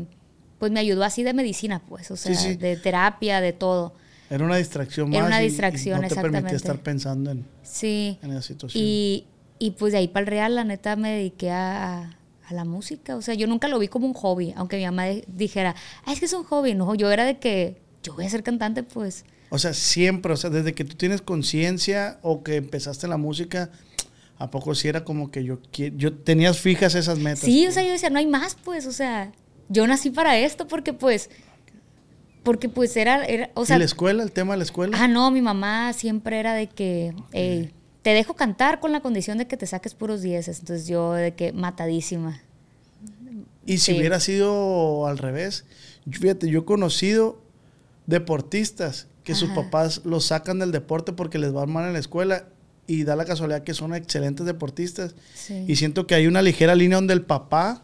Pues 0.58 0.72
me 0.72 0.80
ayudó 0.80 1.04
así 1.04 1.22
de 1.22 1.32
medicina, 1.34 1.80
pues. 1.88 2.10
O 2.10 2.16
sea, 2.16 2.34
sí. 2.34 2.56
de 2.56 2.76
terapia, 2.76 3.40
de 3.40 3.52
todo. 3.52 3.92
Era 4.28 4.44
una 4.44 4.56
distracción 4.56 5.08
más. 5.08 5.18
Era 5.18 5.26
una 5.26 5.40
y- 5.40 5.46
y 5.46 5.48
distracción, 5.48 6.02
no 6.02 6.08
te 6.08 6.14
permitía 6.16 6.38
exactamente. 6.40 6.56
estar 6.56 6.78
pensando 6.82 7.30
en, 7.30 7.44
Sí. 7.62 8.18
en 8.22 8.32
esa 8.32 8.42
situación. 8.42 8.82
Y, 8.84 9.24
y 9.60 9.70
pues 9.70 9.92
de 9.92 9.98
ahí 10.00 10.08
para 10.08 10.22
el 10.22 10.26
real, 10.26 10.54
la 10.56 10.64
neta, 10.64 10.96
me 10.96 11.12
dediqué 11.12 11.50
a, 11.52 12.18
a 12.48 12.54
la 12.54 12.64
música. 12.64 13.14
O 13.16 13.22
sea, 13.22 13.34
yo 13.34 13.46
nunca 13.46 13.68
lo 13.68 13.78
vi 13.78 13.86
como 13.86 14.06
un 14.06 14.14
hobby, 14.14 14.52
aunque 14.56 14.76
mi 14.78 14.84
mamá 14.84 15.04
de- 15.04 15.24
dijera, 15.28 15.76
ah, 16.04 16.12
es 16.12 16.18
que 16.18 16.26
es 16.26 16.32
un 16.32 16.42
hobby. 16.44 16.74
No, 16.74 16.92
yo 16.96 17.08
era 17.10 17.24
de 17.24 17.38
que 17.38 17.80
yo 18.02 18.14
voy 18.14 18.26
a 18.26 18.30
ser 18.30 18.42
cantante, 18.42 18.82
pues. 18.82 19.24
O 19.50 19.58
sea, 19.58 19.72
siempre, 19.72 20.32
o 20.32 20.36
sea, 20.36 20.50
desde 20.50 20.74
que 20.74 20.84
tú 20.84 20.96
tienes 20.96 21.22
conciencia 21.22 22.18
o 22.22 22.42
que 22.42 22.56
empezaste 22.56 23.06
en 23.06 23.10
la 23.10 23.16
música, 23.16 23.70
¿a 24.36 24.50
poco 24.50 24.74
sí 24.74 24.88
era 24.88 25.04
como 25.04 25.30
que 25.30 25.44
yo 25.44 25.58
yo 25.72 26.12
tenías 26.12 26.58
fijas 26.58 26.94
esas 26.94 27.18
metas? 27.18 27.40
Sí, 27.40 27.66
o 27.66 27.72
sea, 27.72 27.82
yo 27.82 27.92
decía, 27.92 28.10
no 28.10 28.18
hay 28.18 28.26
más, 28.26 28.56
pues. 28.62 28.86
O 28.86 28.92
sea, 28.92 29.32
yo 29.68 29.86
nací 29.86 30.10
para 30.10 30.38
esto 30.38 30.66
porque, 30.66 30.92
pues, 30.92 31.30
porque 32.42 32.68
pues 32.68 32.96
era, 32.96 33.24
era 33.24 33.50
o 33.54 33.64
sea, 33.64 33.76
¿Y 33.76 33.78
la 33.80 33.84
escuela, 33.84 34.22
el 34.22 34.32
tema 34.32 34.54
de 34.54 34.58
la 34.58 34.64
escuela? 34.64 34.96
ah, 35.00 35.08
no, 35.08 35.30
mi 35.30 35.42
mamá 35.42 35.92
siempre 35.92 36.38
era 36.38 36.54
de 36.54 36.68
que, 36.68 37.14
"Ey, 37.32 37.72
te 38.02 38.14
dejo 38.14 38.34
cantar 38.34 38.80
con 38.80 38.92
la 38.92 39.00
condición 39.00 39.38
de 39.38 39.46
que 39.46 39.56
te 39.56 39.66
saques 39.66 39.94
puros 39.94 40.22
dieces. 40.22 40.60
Entonces 40.60 40.86
yo 40.86 41.12
de 41.12 41.34
que 41.34 41.52
matadísima. 41.52 42.40
y 43.66 43.76
si 43.78 43.92
sí. 43.92 43.98
hubiera 43.98 44.18
sido 44.18 45.06
al 45.06 45.18
revés, 45.18 45.66
fíjate, 46.10 46.48
yo 46.48 46.60
he 46.60 46.64
conocido 46.64 47.42
deportistas 48.06 49.08
que 49.28 49.34
sus 49.34 49.50
papás 49.50 50.00
los 50.06 50.24
sacan 50.24 50.58
del 50.58 50.72
deporte 50.72 51.12
porque 51.12 51.38
les 51.38 51.54
va 51.54 51.66
mal 51.66 51.86
en 51.86 51.92
la 51.92 51.98
escuela 51.98 52.46
y 52.86 53.04
da 53.04 53.14
la 53.14 53.26
casualidad 53.26 53.62
que 53.62 53.74
son 53.74 53.94
excelentes 53.94 54.46
deportistas. 54.46 55.14
Sí. 55.34 55.66
Y 55.68 55.76
siento 55.76 56.06
que 56.06 56.14
hay 56.14 56.26
una 56.26 56.40
ligera 56.40 56.74
línea 56.74 56.96
donde 56.96 57.12
el 57.12 57.20
papá 57.20 57.82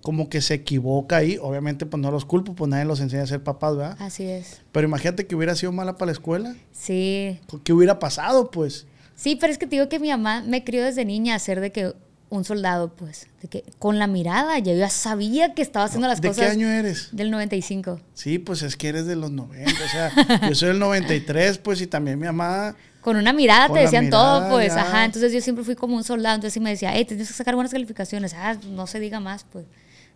como 0.00 0.28
que 0.28 0.40
se 0.40 0.54
equivoca 0.54 1.16
ahí. 1.16 1.38
Obviamente, 1.42 1.86
pues 1.86 2.00
no 2.00 2.12
los 2.12 2.24
culpo, 2.24 2.54
pues 2.54 2.70
nadie 2.70 2.84
los 2.84 3.00
enseña 3.00 3.24
a 3.24 3.26
ser 3.26 3.42
papás, 3.42 3.76
¿verdad? 3.76 3.96
Así 3.98 4.22
es. 4.22 4.60
Pero 4.70 4.86
imagínate 4.86 5.26
que 5.26 5.34
hubiera 5.34 5.56
sido 5.56 5.72
mala 5.72 5.96
para 5.96 6.06
la 6.06 6.12
escuela. 6.12 6.54
Sí, 6.70 7.40
¿Qué 7.64 7.72
hubiera 7.72 7.98
pasado, 7.98 8.52
pues? 8.52 8.86
Sí, 9.16 9.34
pero 9.34 9.52
es 9.52 9.58
que 9.58 9.66
te 9.66 9.74
digo 9.74 9.88
que 9.88 9.98
mi 9.98 10.10
mamá 10.10 10.44
me 10.46 10.62
crió 10.62 10.84
desde 10.84 11.04
niña 11.04 11.34
a 11.34 11.40
ser 11.40 11.58
de 11.58 11.72
que 11.72 11.94
un 12.32 12.44
soldado, 12.44 12.94
pues, 12.94 13.26
de 13.42 13.48
que 13.48 13.62
con 13.78 13.98
la 13.98 14.06
mirada 14.06 14.58
ya 14.58 14.72
yo 14.72 14.78
ya 14.78 14.88
sabía 14.88 15.52
que 15.54 15.60
estaba 15.60 15.84
haciendo 15.84 16.08
las 16.08 16.20
¿De 16.22 16.28
cosas 16.28 16.46
qué 16.46 16.50
año 16.50 16.68
eres? 16.68 17.08
del 17.12 17.30
95. 17.30 18.00
Sí, 18.14 18.38
pues 18.38 18.62
es 18.62 18.76
que 18.76 18.88
eres 18.88 19.06
de 19.06 19.16
los 19.16 19.30
90. 19.30 19.70
O 19.70 19.88
sea, 19.88 20.10
yo 20.48 20.54
soy 20.54 20.68
del 20.68 20.78
93, 20.78 21.58
pues, 21.58 21.80
y 21.82 21.86
también 21.86 22.18
mi 22.18 22.26
mamá. 22.26 22.74
Con 23.02 23.16
una 23.16 23.32
mirada 23.32 23.66
Con 23.68 23.76
te 23.76 23.82
decían 23.82 24.06
mirada, 24.06 24.40
todo, 24.40 24.50
pues, 24.50 24.74
ya. 24.74 24.80
ajá. 24.80 25.04
Entonces 25.04 25.32
yo 25.32 25.40
siempre 25.42 25.62
fui 25.64 25.74
como 25.74 25.94
un 25.96 26.04
soldado, 26.04 26.34
entonces 26.36 26.54
sí 26.54 26.60
me 26.60 26.70
decía, 26.70 26.90
hey, 26.94 27.04
tienes 27.04 27.28
que 27.28 27.34
sacar 27.34 27.54
buenas 27.54 27.72
calificaciones. 27.72 28.32
Ah, 28.34 28.56
no 28.70 28.86
se 28.86 28.98
diga 28.98 29.20
más, 29.20 29.44
pues. 29.52 29.66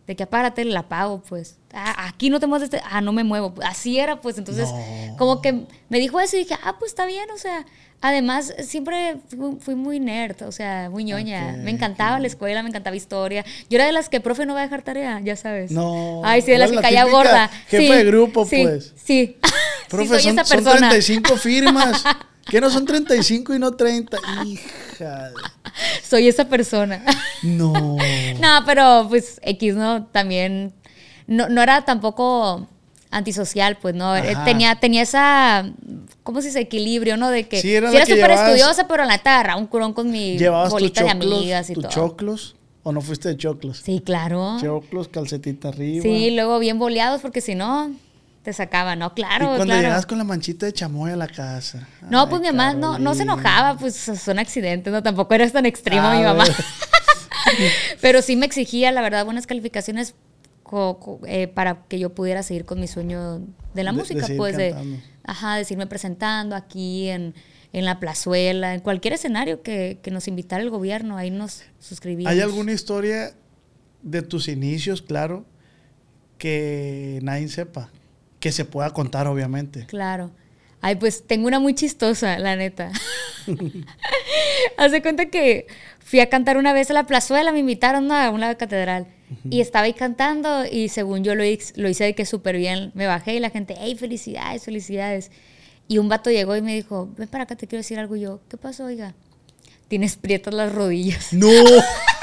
De 0.06 0.14
que 0.16 0.22
apárate, 0.22 0.64
la 0.64 0.88
pago, 0.88 1.20
pues. 1.28 1.56
Ah, 1.74 2.06
aquí 2.08 2.30
no 2.30 2.40
te 2.40 2.46
mueves, 2.46 2.66
este- 2.72 2.80
ah, 2.88 3.00
no 3.00 3.12
me 3.12 3.24
muevo. 3.24 3.52
Así 3.64 3.98
era, 3.98 4.20
pues. 4.22 4.38
Entonces, 4.38 4.68
No. 4.70 5.16
como 5.18 5.42
que 5.42 5.66
me 5.90 5.98
dijo 5.98 6.18
eso 6.20 6.36
y 6.36 6.40
dije, 6.44 6.56
ah, 6.64 6.76
pues 6.78 6.92
está 6.92 7.04
bien, 7.06 7.28
o 7.34 7.38
sea. 7.38 7.66
Además, 8.00 8.54
siempre 8.60 9.16
fui, 9.28 9.56
fui 9.58 9.74
muy 9.74 10.00
nerd, 10.00 10.42
o 10.42 10.52
sea, 10.52 10.88
muy 10.90 11.04
ñoña. 11.04 11.56
Me 11.58 11.70
encantaba 11.70 12.18
la 12.18 12.26
escuela, 12.26 12.62
me 12.62 12.68
encantaba 12.68 12.94
historia. 12.94 13.44
Yo 13.70 13.76
era 13.76 13.86
de 13.86 13.92
las 13.92 14.08
que, 14.08 14.20
profe, 14.20 14.46
no 14.46 14.54
va 14.54 14.60
a 14.60 14.62
dejar 14.64 14.82
tarea, 14.82 15.20
ya 15.20 15.34
sabes. 15.36 15.70
No. 15.70 16.20
Ay, 16.24 16.42
sí, 16.42 16.50
de 16.50 16.58
las 16.58 16.70
que 16.70 16.76
la 16.76 16.82
caía 16.82 17.04
gorda. 17.04 17.48
jefa 17.68 17.94
Sí, 17.94 17.98
de 17.98 18.04
grupo, 18.04 18.44
sí, 18.44 18.62
pues. 18.62 18.92
Sí. 19.02 19.36
Profe, 19.88 20.20
soy 20.20 20.34
son, 20.34 20.44
son 20.44 20.64
persona. 20.64 20.88
35 20.90 21.36
firmas. 21.38 22.04
¿Qué 22.48 22.60
no 22.60 22.70
son 22.70 22.84
35 22.84 23.54
y 23.54 23.58
no 23.58 23.72
30? 23.72 24.18
Hija. 24.44 25.30
Soy 26.02 26.28
esa 26.28 26.48
persona. 26.48 27.02
No. 27.42 27.72
No, 28.40 28.62
pero 28.66 29.06
pues 29.08 29.40
X, 29.42 29.74
¿no? 29.74 30.06
También 30.06 30.74
no, 31.26 31.48
no 31.48 31.62
era 31.62 31.84
tampoco 31.84 32.68
antisocial, 33.16 33.76
pues, 33.80 33.94
¿no? 33.94 34.16
Eh, 34.16 34.32
Ajá. 34.32 34.44
Tenía, 34.44 34.76
tenía 34.76 35.02
esa, 35.02 35.64
¿cómo 36.22 36.40
se 36.40 36.48
dice? 36.48 36.60
Equilibrio, 36.60 37.16
¿no? 37.16 37.30
De 37.30 37.48
que 37.48 37.56
Sí, 37.56 37.68
sí 37.68 37.74
era 37.74 37.90
la 37.90 38.04
súper 38.06 38.30
estudiosa, 38.30 38.86
pero 38.88 39.04
la 39.04 39.12
neta 39.16 39.34
agarraba 39.34 39.60
un 39.60 39.66
curón 39.66 39.92
con 39.92 40.10
mi 40.10 40.36
¿Llevabas 40.38 40.66
tus 40.68 40.72
bolita 40.74 41.02
de 41.04 41.10
amigas 41.10 41.70
y 41.70 41.74
tus 41.74 41.82
todo. 41.84 41.92
choclos? 41.92 42.56
¿O 42.82 42.92
no 42.92 43.00
fuiste 43.00 43.28
de 43.30 43.36
choclos? 43.36 43.78
Sí, 43.84 44.00
claro. 44.04 44.58
Choclos, 44.60 45.08
calcetita 45.08 45.68
arriba. 45.68 46.02
Sí, 46.02 46.30
luego 46.30 46.58
bien 46.60 46.78
boleados 46.78 47.20
porque 47.20 47.40
si 47.40 47.54
no, 47.56 47.90
te 48.44 48.52
sacaban, 48.52 49.00
¿no? 49.00 49.06
y 49.06 49.10
Claro, 49.20 49.46
cuando 49.46 49.64
claro. 49.64 49.82
llegas 49.82 50.06
con 50.06 50.18
la 50.18 50.24
manchita 50.24 50.66
de 50.66 50.72
chamoy 50.72 51.10
a 51.10 51.16
la 51.16 51.26
casa. 51.26 51.88
No, 52.08 52.20
Ay, 52.22 52.26
pues 52.30 52.40
mi 52.42 52.46
mamá 52.46 52.74
no, 52.74 52.98
no 53.00 53.14
se 53.16 53.22
enojaba, 53.24 53.76
pues 53.76 53.94
son 53.96 54.38
accidentes, 54.38 54.92
¿no? 54.92 55.02
Tampoco 55.02 55.34
eres 55.34 55.52
tan 55.52 55.66
extremo 55.66 56.06
Ah, 56.06 56.14
mi 56.16 56.22
mamá. 56.22 56.44
bueno. 56.44 56.54
Pero 58.00 58.22
sí 58.22 58.36
me 58.36 58.46
exigía, 58.46 58.92
la 58.92 59.00
verdad, 59.02 59.24
buenas 59.24 59.46
calificaciones 59.46 60.14
co- 60.66 60.98
co- 60.98 61.20
eh, 61.26 61.46
para 61.48 61.84
que 61.88 61.98
yo 61.98 62.14
pudiera 62.14 62.42
seguir 62.42 62.64
con 62.64 62.80
mi 62.80 62.88
sueño 62.88 63.38
de 63.74 63.84
la 63.84 63.92
De- 63.92 63.98
música, 63.98 64.26
pues 64.36 64.56
de, 64.56 64.74
ajá, 65.24 65.56
de 65.56 65.64
seguirme 65.64 65.86
presentando 65.86 66.56
aquí 66.56 67.08
en, 67.08 67.34
en 67.72 67.84
la 67.84 68.00
plazuela, 68.00 68.74
en 68.74 68.80
cualquier 68.80 69.14
escenario 69.14 69.62
que, 69.62 69.98
que 70.02 70.10
nos 70.10 70.26
invitara 70.28 70.62
el 70.62 70.70
gobierno, 70.70 71.16
ahí 71.16 71.30
nos 71.30 71.62
suscribíamos. 71.78 72.32
¿Hay 72.32 72.40
alguna 72.40 72.72
historia 72.72 73.34
de 74.02 74.22
tus 74.22 74.48
inicios, 74.48 75.02
claro, 75.02 75.44
que 76.38 77.20
nadie 77.22 77.48
sepa? 77.48 77.90
Que 78.40 78.52
se 78.52 78.64
pueda 78.64 78.90
contar, 78.90 79.26
obviamente. 79.26 79.86
Claro. 79.86 80.30
Ay, 80.86 80.94
pues 80.94 81.26
tengo 81.26 81.48
una 81.48 81.58
muy 81.58 81.74
chistosa, 81.74 82.38
la 82.38 82.54
neta. 82.54 82.92
Haz 84.76 84.92
de 84.92 85.02
cuenta 85.02 85.26
que 85.26 85.66
fui 85.98 86.20
a 86.20 86.28
cantar 86.28 86.56
una 86.58 86.72
vez 86.72 86.90
a 86.90 86.94
la 86.94 87.04
plazuela, 87.08 87.50
me 87.50 87.58
invitaron 87.58 88.12
a 88.12 88.30
una 88.30 88.54
catedral. 88.54 89.08
Y 89.50 89.60
estaba 89.60 89.86
ahí 89.86 89.94
cantando 89.94 90.64
y 90.64 90.88
según 90.88 91.24
yo 91.24 91.34
lo, 91.34 91.42
hice- 91.44 91.72
lo 91.74 91.88
hice 91.88 92.04
de 92.04 92.14
que 92.14 92.24
súper 92.24 92.56
bien. 92.56 92.92
Me 92.94 93.08
bajé 93.08 93.34
y 93.34 93.40
la 93.40 93.50
gente, 93.50 93.74
hey, 93.76 93.96
felicidades, 93.98 94.62
felicidades. 94.62 95.32
Y 95.88 95.98
un 95.98 96.08
vato 96.08 96.30
llegó 96.30 96.54
y 96.54 96.62
me 96.62 96.72
dijo, 96.76 97.08
ven 97.18 97.26
para 97.26 97.42
acá, 97.42 97.56
te 97.56 97.66
quiero 97.66 97.80
decir 97.80 97.98
algo. 97.98 98.14
Y 98.14 98.20
yo, 98.20 98.38
¿qué 98.48 98.56
pasó, 98.56 98.84
oiga? 98.84 99.14
Tienes 99.88 100.14
prietas 100.16 100.54
las 100.54 100.72
rodillas. 100.72 101.32
¡No! 101.32 101.48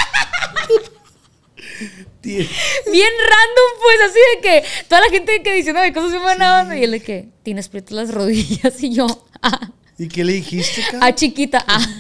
Bien 2.22 2.40
random, 2.86 3.72
pues, 3.82 3.98
así 4.10 4.20
de 4.36 4.42
que 4.42 4.64
toda 4.88 5.02
la 5.02 5.10
gente 5.10 5.42
que 5.44 5.54
diciéndome 5.54 5.94
cosas 5.94 6.12
bien 6.12 6.24
buena 6.24 6.62
onda. 6.62 6.78
Y 6.78 6.84
él 6.84 6.92
de 6.92 7.02
que, 7.02 7.28
tienes 7.44 7.70
prietas 7.70 7.92
las 7.92 8.14
rodillas. 8.14 8.82
Y 8.82 8.94
yo, 8.94 9.08
ah, 9.42 9.72
¿Y 9.98 10.08
qué 10.08 10.24
le 10.24 10.34
dijiste, 10.34 10.82
cara? 10.90 11.06
ah 11.06 11.16
chiquita, 11.16 11.64
ah. 11.68 11.86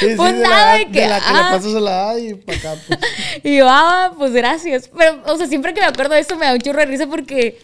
Sí, 0.00 0.08
sí, 0.08 0.14
pues 0.16 0.32
de 0.32 0.40
nada, 0.40 0.78
de 0.78 0.86
que, 0.86 1.00
de 1.00 1.08
la 1.08 1.20
que 1.20 1.32
le 1.32 1.38
ah. 1.38 1.48
pasas 1.50 1.74
a 1.74 1.80
la 1.80 2.10
A 2.10 2.18
y 2.18 2.34
para 2.34 2.58
acá, 2.58 2.76
pues. 2.86 2.98
Y 3.44 3.58
yo, 3.58 3.66
ah, 3.68 4.14
pues 4.16 4.32
gracias. 4.32 4.88
Pero, 4.96 5.22
o 5.26 5.36
sea, 5.36 5.46
siempre 5.46 5.74
que 5.74 5.80
me 5.80 5.86
acuerdo 5.86 6.14
de 6.14 6.20
esto 6.20 6.36
me 6.36 6.46
da 6.46 6.54
un 6.54 6.60
chorro 6.60 6.78
de 6.78 6.86
risa 6.86 7.06
porque 7.06 7.58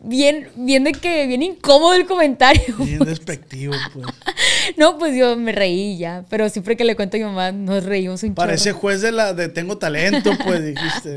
bien, 0.00 0.48
bien 0.56 0.84
de 0.84 0.92
que, 0.92 1.26
bien 1.26 1.42
incómodo 1.42 1.94
el 1.94 2.06
comentario. 2.06 2.76
Bien 2.78 2.98
despectivo, 3.00 3.74
pues. 3.92 4.06
No, 4.76 4.98
pues 4.98 5.16
yo 5.16 5.34
me 5.36 5.52
reí 5.52 5.96
ya. 5.98 6.24
Pero 6.28 6.48
siempre 6.50 6.76
que 6.76 6.84
le 6.84 6.94
cuento 6.96 7.16
a 7.16 7.20
mi 7.20 7.24
mamá, 7.26 7.52
nos 7.52 7.84
reímos 7.84 8.22
un 8.22 8.34
Parece 8.34 8.70
chorro. 8.70 8.80
juez 8.80 9.00
de 9.00 9.12
la 9.12 9.32
de 9.32 9.48
Tengo 9.48 9.78
Talento, 9.78 10.30
pues, 10.44 10.64
dijiste. 10.74 11.14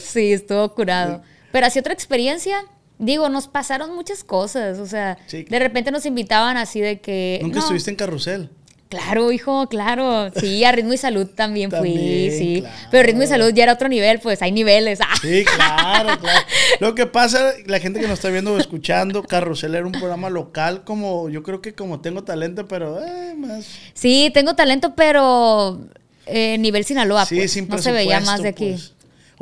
Sí, 0.00 0.32
estuvo 0.32 0.74
curado. 0.74 1.22
Pero 1.52 1.66
así 1.66 1.78
otra 1.78 1.92
experiencia. 1.92 2.56
Digo, 2.98 3.28
nos 3.28 3.48
pasaron 3.48 3.94
muchas 3.94 4.24
cosas. 4.24 4.78
O 4.78 4.86
sea, 4.86 5.18
Sí. 5.26 5.44
de 5.48 5.58
repente 5.58 5.90
nos 5.90 6.06
invitaban 6.06 6.56
así 6.56 6.80
de 6.80 7.00
que. 7.00 7.40
Nunca 7.42 7.56
no, 7.56 7.60
estuviste 7.62 7.90
en 7.90 7.96
carrusel. 7.96 8.50
Claro, 8.92 9.32
hijo, 9.32 9.70
claro. 9.70 10.30
Sí, 10.38 10.62
a 10.64 10.70
Ritmo 10.70 10.92
y 10.92 10.98
Salud 10.98 11.26
también, 11.26 11.70
fui, 11.70 12.30
sí. 12.30 12.58
claro. 12.60 12.76
Pero 12.90 13.02
Ritmo 13.04 13.22
y 13.22 13.26
Salud 13.26 13.50
ya 13.54 13.62
era 13.62 13.72
otro 13.72 13.88
nivel, 13.88 14.18
pues 14.18 14.42
hay 14.42 14.52
niveles. 14.52 14.98
Ah. 15.00 15.14
Sí, 15.18 15.46
claro, 15.56 16.20
claro. 16.20 16.46
Lo 16.80 16.94
que 16.94 17.06
pasa, 17.06 17.54
la 17.64 17.80
gente 17.80 18.00
que 18.00 18.06
nos 18.06 18.18
está 18.18 18.28
viendo 18.28 18.52
o 18.52 18.58
escuchando, 18.58 19.22
Carrusel 19.22 19.76
era 19.76 19.86
un 19.86 19.92
programa 19.92 20.28
local, 20.28 20.84
como 20.84 21.30
yo 21.30 21.42
creo 21.42 21.62
que 21.62 21.72
como 21.72 22.02
tengo 22.02 22.22
talento, 22.22 22.68
pero 22.68 23.02
eh, 23.02 23.34
más. 23.34 23.64
Sí, 23.94 24.30
tengo 24.34 24.54
talento, 24.54 24.94
pero 24.94 25.80
eh, 26.26 26.58
nivel 26.58 26.84
Sinaloa, 26.84 27.24
sí, 27.24 27.36
pues. 27.36 27.50
sin 27.50 27.68
no 27.68 27.78
se 27.78 27.92
veía 27.92 28.20
más 28.20 28.42
de 28.42 28.50
aquí. 28.50 28.72
pues. 28.72 28.92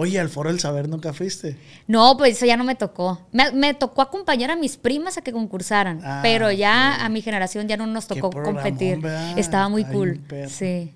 Oye, 0.01 0.19
al 0.19 0.29
Foro 0.31 0.49
del 0.51 0.59
Saber 0.61 0.89
nunca 0.89 1.13
fuiste. 1.13 1.57
No, 1.87 2.17
pues 2.17 2.37
eso 2.37 2.47
ya 2.47 2.57
no 2.57 2.65
me 2.65 2.75
tocó. 2.75 3.21
Me, 3.33 3.53
me 3.53 3.75
tocó 3.75 4.01
acompañar 4.03 4.51
a 4.51 4.57
mis 4.57 4.77
primas 4.79 5.19
a 5.19 5.23
que 5.23 5.31
concursaran, 5.33 6.01
Ah, 6.03 6.21
pero 6.23 6.51
ya 6.51 7.05
a 7.05 7.09
mi 7.11 7.21
generación 7.21 7.69
ya 7.69 7.77
no 7.77 7.87
nos 7.87 8.07
tocó 8.07 8.31
competir. 8.31 9.01
¿verdad? 9.01 9.39
Estaba 9.39 9.69
muy 9.69 9.83
Está 9.83 9.93
cool. 9.93 10.21
Sí. 10.49 10.93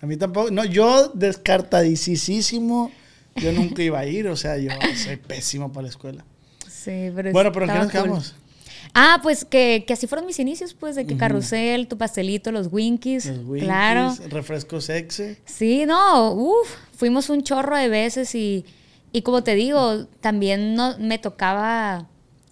A 0.00 0.06
mí 0.06 0.16
tampoco. 0.16 0.50
No, 0.50 0.64
yo 0.64 1.08
descartadísimo. 1.14 2.90
Yo 3.36 3.52
nunca 3.52 3.82
iba 3.82 3.98
a 4.00 4.06
ir, 4.06 4.26
o 4.28 4.36
sea, 4.36 4.56
yo 4.56 4.70
soy 4.96 5.16
pésimo 5.16 5.72
para 5.72 5.82
la 5.84 5.88
escuela. 5.90 6.24
Sí, 6.68 7.10
pero 7.14 7.30
Bueno, 7.32 7.52
pero 7.52 7.66
¿en 7.66 7.72
qué 7.72 7.78
nos 7.78 7.92
cool. 7.92 8.02
quedamos? 8.02 8.34
Ah, 8.94 9.20
pues 9.22 9.44
que, 9.44 9.84
que 9.86 9.92
así 9.92 10.06
fueron 10.06 10.26
mis 10.26 10.38
inicios, 10.38 10.74
pues, 10.74 10.96
de 10.96 11.06
que 11.06 11.16
carrusel, 11.16 11.88
tu 11.88 11.98
pastelito, 11.98 12.52
los 12.52 12.68
Winkies. 12.72 13.26
Los 13.26 13.38
Winkies, 13.46 13.64
claro. 13.64 14.14
refrescos 14.28 14.84
sexy. 14.84 15.36
Sí, 15.44 15.84
no, 15.86 16.32
uff, 16.32 16.68
fuimos 16.92 17.30
un 17.30 17.42
chorro 17.42 17.76
de 17.76 17.88
veces 17.88 18.34
y, 18.34 18.64
y 19.12 19.22
como 19.22 19.42
te 19.42 19.54
digo, 19.54 20.06
también 20.20 20.74
no, 20.74 20.98
me 20.98 21.18
tocaba, 21.18 22.08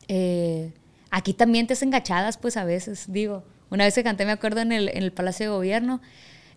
eh, 0.09 0.73
aquí 1.11 1.33
también 1.33 1.66
te 1.66 1.73
hacen 1.75 1.90
gachadas, 1.90 2.38
pues 2.38 2.57
a 2.57 2.64
veces, 2.64 3.07
digo, 3.09 3.43
una 3.71 3.85
vez 3.85 3.95
que 3.95 4.05
canté, 4.05 4.25
me 4.25 4.33
acuerdo, 4.33 4.61
en 4.61 4.73
el, 4.73 4.88
en 4.88 5.02
el 5.02 5.12
Palacio 5.12 5.47
de 5.47 5.50
Gobierno, 5.50 6.00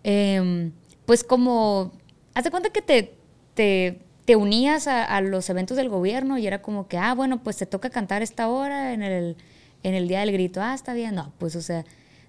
em, 0.04 0.72
pues 1.06 1.24
como, 1.24 1.94
haz 2.34 2.44
de 2.44 2.52
cuenta 2.52 2.70
que 2.70 2.82
te, 2.82 3.16
te, 3.56 4.00
te 4.26 4.36
unías 4.36 4.88
a, 4.88 5.04
a 5.04 5.22
los 5.22 5.50
eventos 5.50 5.76
del 5.76 5.90
gobierno 5.90 6.38
y 6.38 6.46
era 6.46 6.62
como 6.62 6.88
que, 6.88 6.98
ah, 6.98 7.14
bueno, 7.16 7.42
pues 7.42 7.58
te 7.58 7.66
toca 7.66 7.90
cantar 7.90 8.22
esta 8.22 8.48
hora 8.48 8.94
en 8.94 9.02
el, 9.02 9.38
en 9.84 9.96
el 9.96 10.08
Día 10.08 10.20
del 10.22 10.32
Grito, 10.32 10.62
ah, 10.62 10.74
está 10.74 10.94
bien, 10.94 11.16
no, 11.16 11.34
pues 11.38 11.56
o 11.56 11.62
sea... 11.62 11.86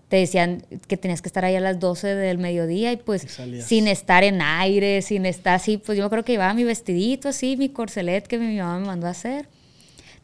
Te 0.08 0.16
decían 0.16 0.64
que 0.88 0.96
tenías 0.96 1.22
que 1.22 1.28
estar 1.28 1.44
ahí 1.44 1.54
a 1.54 1.60
las 1.60 1.78
12 1.78 2.16
del 2.16 2.36
mediodía 2.38 2.90
y 2.90 2.96
pues 2.96 3.24
Y 3.46 3.62
sin 3.62 3.86
estar 3.86 4.24
en 4.24 4.42
aire, 4.42 5.02
sin 5.02 5.24
estar 5.24 5.54
así, 5.54 5.78
pues 5.78 5.96
yo 5.96 6.10
creo 6.10 6.24
que 6.24 6.32
llevaba 6.32 6.52
mi 6.52 6.64
vestidito 6.64 7.28
así, 7.28 7.56
mi 7.56 7.68
corselet 7.68 8.26
que 8.26 8.36
mi 8.36 8.58
mamá 8.58 8.80
me 8.80 8.86
mandó 8.86 9.06
a 9.06 9.10
hacer. 9.10 9.46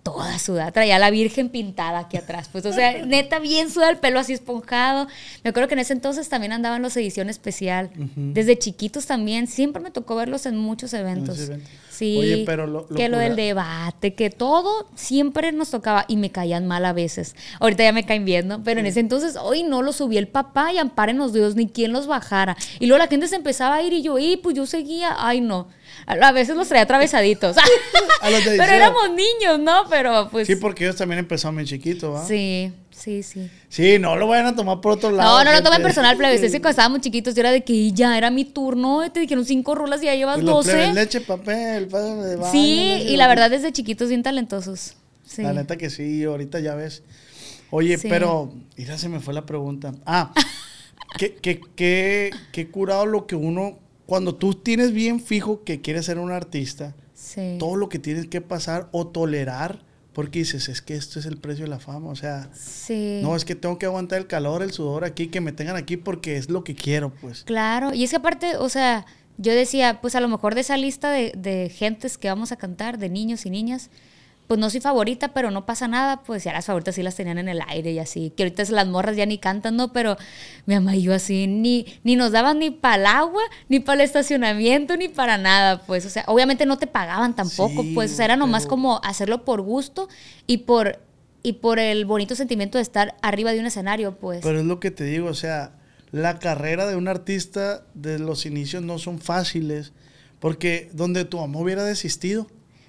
Toda 0.06 0.38
sudada, 0.38 0.70
traía 0.70 0.96
a 0.96 0.98
la 1.00 1.10
Virgen 1.10 1.48
pintada 1.48 1.98
aquí 1.98 2.16
atrás, 2.16 2.48
pues 2.52 2.64
o 2.64 2.72
sea, 2.72 2.92
neta 3.06 3.40
bien 3.40 3.68
sudada, 3.70 3.90
el 3.90 3.98
pelo 3.98 4.20
así 4.20 4.32
esponjado. 4.32 5.08
Me 5.42 5.50
acuerdo 5.50 5.66
que 5.66 5.75
en 5.75 5.80
ese 5.80 5.94
entonces 5.94 6.28
también 6.28 6.52
andaban 6.52 6.80
los 6.80 6.96
edición 6.96 7.28
especial. 7.28 7.90
Desde 8.14 8.56
chiquitos 8.56 9.06
también, 9.06 9.48
siempre 9.48 9.82
me 9.82 9.90
tocó 9.90 10.14
verlos 10.14 10.46
en 10.46 10.56
muchos 10.58 10.94
eventos. 10.94 11.40
evento. 11.40 11.68
Sí, 11.90 12.18
Oye, 12.18 12.42
pero 12.46 12.66
lo- 12.66 12.86
lo 12.90 12.94
que 12.96 13.08
lo 13.08 13.18
del 13.18 13.34
debate, 13.36 14.14
que 14.14 14.28
todo 14.30 14.86
siempre 14.94 15.50
nos 15.52 15.70
tocaba 15.70 16.04
y 16.08 16.16
me 16.18 16.30
caían 16.30 16.66
mal 16.68 16.84
a 16.84 16.92
veces. 16.92 17.34
Ahorita 17.58 17.82
ya 17.84 17.92
me 17.92 18.04
caen 18.04 18.25
bien, 18.26 18.46
¿no? 18.48 18.62
Pero 18.62 18.80
en 18.80 18.86
ese 18.86 19.00
entonces, 19.00 19.34
hoy 19.36 19.62
no 19.64 19.80
los 19.82 19.96
subía 19.96 20.18
el 20.20 20.28
papá 20.28 20.72
y 20.75 20.78
ampárenos 20.78 21.32
Dios, 21.32 21.56
ni 21.56 21.66
quien 21.68 21.92
los 21.92 22.06
bajara. 22.06 22.54
Y 22.80 22.86
luego 22.86 23.02
la 23.02 23.08
gente 23.08 23.26
se 23.28 23.36
empezaba 23.36 23.76
a 23.76 23.82
ir 23.82 23.92
y 23.94 24.02
yo, 24.02 24.18
y 24.18 24.36
pues 24.36 24.54
yo 24.54 24.66
seguía, 24.66 25.16
ay 25.18 25.40
no. 25.40 25.68
A 26.07 26.33
veces 26.33 26.57
los 26.57 26.69
traía 26.69 26.85
atravesaditos. 26.85 27.57
Pero 28.21 28.62
éramos 28.73 29.11
niños, 29.11 29.59
¿no? 29.59 29.85
Pero 29.88 30.29
pues. 30.31 30.47
Sí, 30.47 30.57
porque 30.57 30.85
ellos 30.85 30.97
también 30.97 31.19
empezaron 31.19 31.57
bien 31.57 31.67
chiquitos, 31.67 32.15
¿va? 32.15 32.26
Sí, 32.26 32.73
sí, 32.91 33.23
sí. 33.23 33.50
Sí, 33.69 33.99
no 33.99 34.17
lo 34.17 34.26
vayan 34.29 34.47
a 34.47 34.55
tomar 34.57 34.81
por 34.81 34.93
otro 34.93 35.11
lado. 35.11 35.38
No, 35.38 35.45
no 35.45 35.53
lo 35.53 35.62
tomen 35.62 35.83
personal, 35.83 36.17
plebes. 36.17 36.43
Es 36.43 36.53
que 36.61 36.69
estábamos 36.69 37.00
chiquitos 37.00 37.35
yo 37.35 37.41
era 37.41 37.50
de 37.50 37.65
que 37.65 37.93
ya 37.93 38.17
era 38.17 38.31
mi 38.31 38.45
turno, 38.45 39.11
te 39.11 39.21
dijeron 39.21 39.45
cinco 39.45 39.75
rolas 39.75 40.03
y 40.03 40.07
ya 40.07 40.15
llevas 40.15 40.43
12. 40.43 40.93
leche, 40.93 41.21
papel, 41.21 41.88
de 41.88 42.38
Sí, 42.50 43.05
y 43.09 43.17
la 43.17 43.29
verdad 43.29 43.50
desde 43.50 43.73
chiquitos 43.73 44.09
bien 44.09 44.23
talentosos. 44.23 44.95
Sí. 45.25 45.43
La 45.43 45.53
neta 45.53 45.76
que 45.76 45.91
sí, 45.91 46.23
ahorita 46.25 46.61
ya 46.61 46.75
ves. 46.75 47.03
Oye, 47.71 47.99
Sí. 47.99 48.09
pero, 48.09 48.53
mira, 48.76 48.97
se 48.97 49.09
me 49.09 49.19
fue 49.21 49.35
la 49.35 49.45
pregunta. 49.45 49.93
Ah, 50.07 50.33
¿qué, 51.19 51.35
qué, 51.35 51.61
qué, 51.75 52.31
qué 52.53 52.71
curado 52.71 53.07
lo 53.07 53.26
que 53.26 53.35
uno, 53.35 53.79
cuando 54.06 54.34
tú 54.34 54.54
tienes 54.54 54.92
bien 54.92 55.20
fijo 55.20 55.64
que 55.64 55.80
quieres 55.80 56.06
ser 56.06 56.18
un 56.18 56.30
artista, 56.30 56.94
Sí. 57.14 57.56
todo 57.58 57.76
lo 57.76 57.88
que 57.88 57.98
tienes 57.98 58.26
que 58.28 58.40
pasar 58.40 58.88
o 58.92 59.06
tolerar, 59.06 59.84
porque 60.12 60.38
dices, 60.40 60.68
es 60.68 60.80
que 60.80 60.94
esto 60.94 61.18
es 61.18 61.26
el 61.26 61.38
precio 61.38 61.64
de 61.64 61.70
la 61.70 61.78
fama, 61.78 62.08
o 62.10 62.16
sea, 62.16 62.48
Sí. 62.54 63.20
no, 63.22 63.36
es 63.36 63.44
que 63.44 63.54
tengo 63.54 63.78
que 63.78 63.86
aguantar 63.86 64.18
el 64.18 64.26
calor, 64.26 64.62
el 64.62 64.72
sudor 64.72 65.04
aquí, 65.04 65.26
que 65.28 65.40
me 65.40 65.52
tengan 65.52 65.76
aquí 65.76 65.96
porque 65.96 66.36
es 66.36 66.48
lo 66.50 66.62
que 66.64 66.75
quiero, 66.75 67.12
pues. 67.20 67.42
Claro, 67.44 67.92
y 67.92 68.04
es 68.04 68.10
que 68.10 68.16
aparte, 68.16 68.56
o 68.56 68.68
sea, 68.68 69.04
yo 69.38 69.52
decía, 69.52 70.00
pues 70.00 70.14
a 70.14 70.20
lo 70.20 70.28
mejor 70.28 70.54
de 70.54 70.62
esa 70.62 70.76
lista 70.78 71.10
de, 71.10 71.32
de 71.36 71.68
gentes 71.68 72.16
que 72.16 72.28
vamos 72.28 72.52
a 72.52 72.56
cantar, 72.56 72.98
de 72.98 73.08
niños 73.10 73.44
y 73.44 73.50
niñas, 73.50 73.90
pues 74.47 74.61
no 74.61 74.71
soy 74.71 74.81
favorita, 74.81 75.29
pero 75.35 75.50
no 75.50 75.67
pasa 75.67 75.88
nada, 75.88 76.23
pues 76.23 76.45
ya 76.45 76.53
las 76.53 76.67
favoritas 76.67 76.95
sí 76.95 77.03
las 77.03 77.17
tenían 77.17 77.38
en 77.38 77.49
el 77.49 77.61
aire 77.67 77.91
y 77.93 77.99
así, 77.99 78.33
que 78.37 78.45
ahorita 78.45 78.62
las 78.71 78.87
morras 78.87 79.17
ya 79.17 79.26
ni 79.26 79.38
cantan, 79.38 79.76
¿no? 79.76 79.93
Pero 79.93 80.17
mi 80.67 80.75
mamá 80.75 80.95
y 80.95 81.03
yo 81.03 81.15
así, 81.15 81.47
ni, 81.47 81.87
ni 82.05 82.15
nos 82.17 82.31
daban 82.33 82.59
ni 82.61 82.71
para 82.71 82.95
el 82.97 83.07
agua, 83.07 83.43
ni 83.69 83.81
para 83.81 84.03
el 84.03 84.07
estacionamiento, 84.07 84.97
ni 84.97 85.09
para 85.09 85.37
nada, 85.37 85.83
pues, 85.83 86.07
o 86.07 86.11
sea, 86.11 86.25
obviamente 86.29 86.65
no 86.65 86.79
te 86.79 86.87
pagaban 86.87 87.35
tampoco, 87.35 87.83
Sí, 87.83 87.93
pues, 87.95 88.12
o 88.12 88.17
sea, 88.17 88.25
era 88.26 88.37
nomás 88.37 88.62
pero- 88.65 88.71
como 88.71 89.00
hacerlo 89.03 89.45
por 89.45 89.62
gusto 89.62 90.09
y 90.47 90.59
por, 90.59 91.00
y 91.43 91.55
por 91.55 91.79
el 91.79 92.05
bonito 92.05 92.35
sentimiento 92.37 92.79
de 92.79 92.83
estar 92.83 93.17
arriba 93.23 93.53
de 93.53 93.59
un 93.61 93.67
escenario, 93.67 94.17
pues. 94.17 94.41
Pero 94.43 94.61
es 94.61 94.65
lo 94.65 94.79
que 94.81 94.91
te 94.93 95.05
digo, 95.05 95.29
o 95.29 95.35
sea, 95.35 95.73
la 96.12 96.38
carrera 96.38 96.87
de 96.87 96.95
un 96.95 97.09
artista 97.09 97.83
de 97.95 98.21
los 98.21 98.47
inicios 98.47 98.83
no 98.85 98.99
son 98.99 99.19
fáciles, 99.19 99.93
porque 100.38 100.88
donde 100.93 101.25
tu 101.25 101.38
mamá 101.38 101.59
hubiera 101.59 101.83
desistido. 101.83 102.47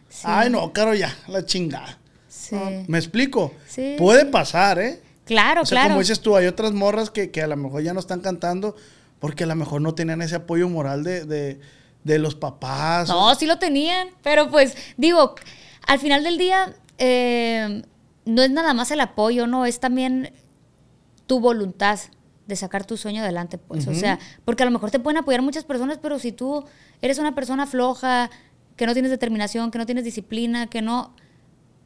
Sí. 0.09 0.23
Ay, 0.23 0.49
no, 0.49 0.71
caro, 0.73 0.93
ya, 0.93 1.15
la 1.27 1.45
chingada. 1.45 1.97
Sí. 2.27 2.55
¿Me 2.87 2.97
explico? 2.97 3.53
Sí, 3.67 3.95
Puede 3.97 4.25
pasar, 4.25 4.79
¿eh? 4.79 5.01
Claro, 5.25 5.63
o 5.63 5.65
sea, 5.65 5.75
claro. 5.75 5.89
como 5.89 5.99
dices 5.99 6.21
tú, 6.21 6.35
hay 6.35 6.47
otras 6.47 6.71
morras 6.71 7.09
que, 7.09 7.31
que 7.31 7.41
a 7.41 7.47
lo 7.47 7.57
mejor 7.57 7.83
ya 7.83 7.93
no 7.93 7.99
están 7.99 8.21
cantando 8.21 8.75
porque 9.19 9.43
a 9.43 9.47
lo 9.47 9.55
mejor 9.55 9.81
no 9.81 9.93
tenían 9.93 10.21
ese 10.21 10.35
apoyo 10.35 10.69
moral 10.69 11.03
de, 11.03 11.25
de, 11.25 11.59
de 12.03 12.19
los 12.19 12.35
papás. 12.35 13.09
No, 13.09 13.33
sí 13.35 13.45
lo 13.45 13.59
tenían, 13.59 14.07
pero 14.21 14.49
pues 14.49 14.77
digo, 14.95 15.35
al 15.85 15.99
final 15.99 16.23
del 16.23 16.37
día 16.37 16.73
eh, 16.97 17.83
no 18.25 18.41
es 18.41 18.51
nada 18.51 18.73
más 18.73 18.91
el 18.91 19.01
apoyo, 19.01 19.47
no, 19.47 19.65
es 19.65 19.79
también 19.79 20.33
tu 21.25 21.39
voluntad 21.39 21.99
de 22.45 22.55
sacar 22.55 22.85
tu 22.85 22.95
sueño 22.95 23.21
adelante, 23.21 23.57
pues, 23.57 23.87
o 23.87 23.93
sea, 23.93 24.19
porque 24.45 24.63
a 24.63 24.65
lo 24.65 24.71
mejor 24.71 24.89
te 24.89 24.99
pueden 24.99 25.17
apoyar 25.17 25.41
muchas 25.41 25.65
personas, 25.65 25.99
pero 26.01 26.17
si 26.17 26.31
tú 26.31 26.63
eres 27.01 27.17
una 27.17 27.35
persona 27.35 27.67
floja, 27.67 28.29
que 28.77 28.85
no 28.85 28.93
tienes 28.93 29.11
determinación, 29.11 29.71
que 29.71 29.77
no 29.77 29.85
tienes 29.85 30.05
disciplina, 30.05 30.67
que 30.67 30.81
no, 30.81 31.13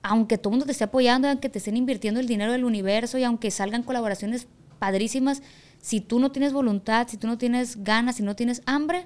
aunque 0.03 0.37
todo 0.37 0.49
el 0.49 0.53
mundo 0.53 0.65
te 0.65 0.73
esté 0.73 0.83
apoyando, 0.83 1.27
aunque 1.27 1.49
te 1.49 1.57
estén 1.57 1.77
invirtiendo 1.77 2.19
el 2.19 2.27
dinero 2.27 2.51
del 2.51 2.65
universo 2.65 3.17
y 3.17 3.23
aunque 3.23 3.49
salgan 3.49 3.81
colaboraciones 3.81 4.47
padrísimas, 4.77 5.41
si 5.81 6.01
tú 6.01 6.19
no 6.19 6.31
tienes 6.31 6.53
voluntad, 6.53 7.07
si 7.07 7.17
tú 7.17 7.27
no 7.27 7.37
tienes 7.37 7.83
ganas, 7.83 8.17
si 8.17 8.23
no 8.23 8.35
tienes 8.35 8.61
hambre, 8.65 9.05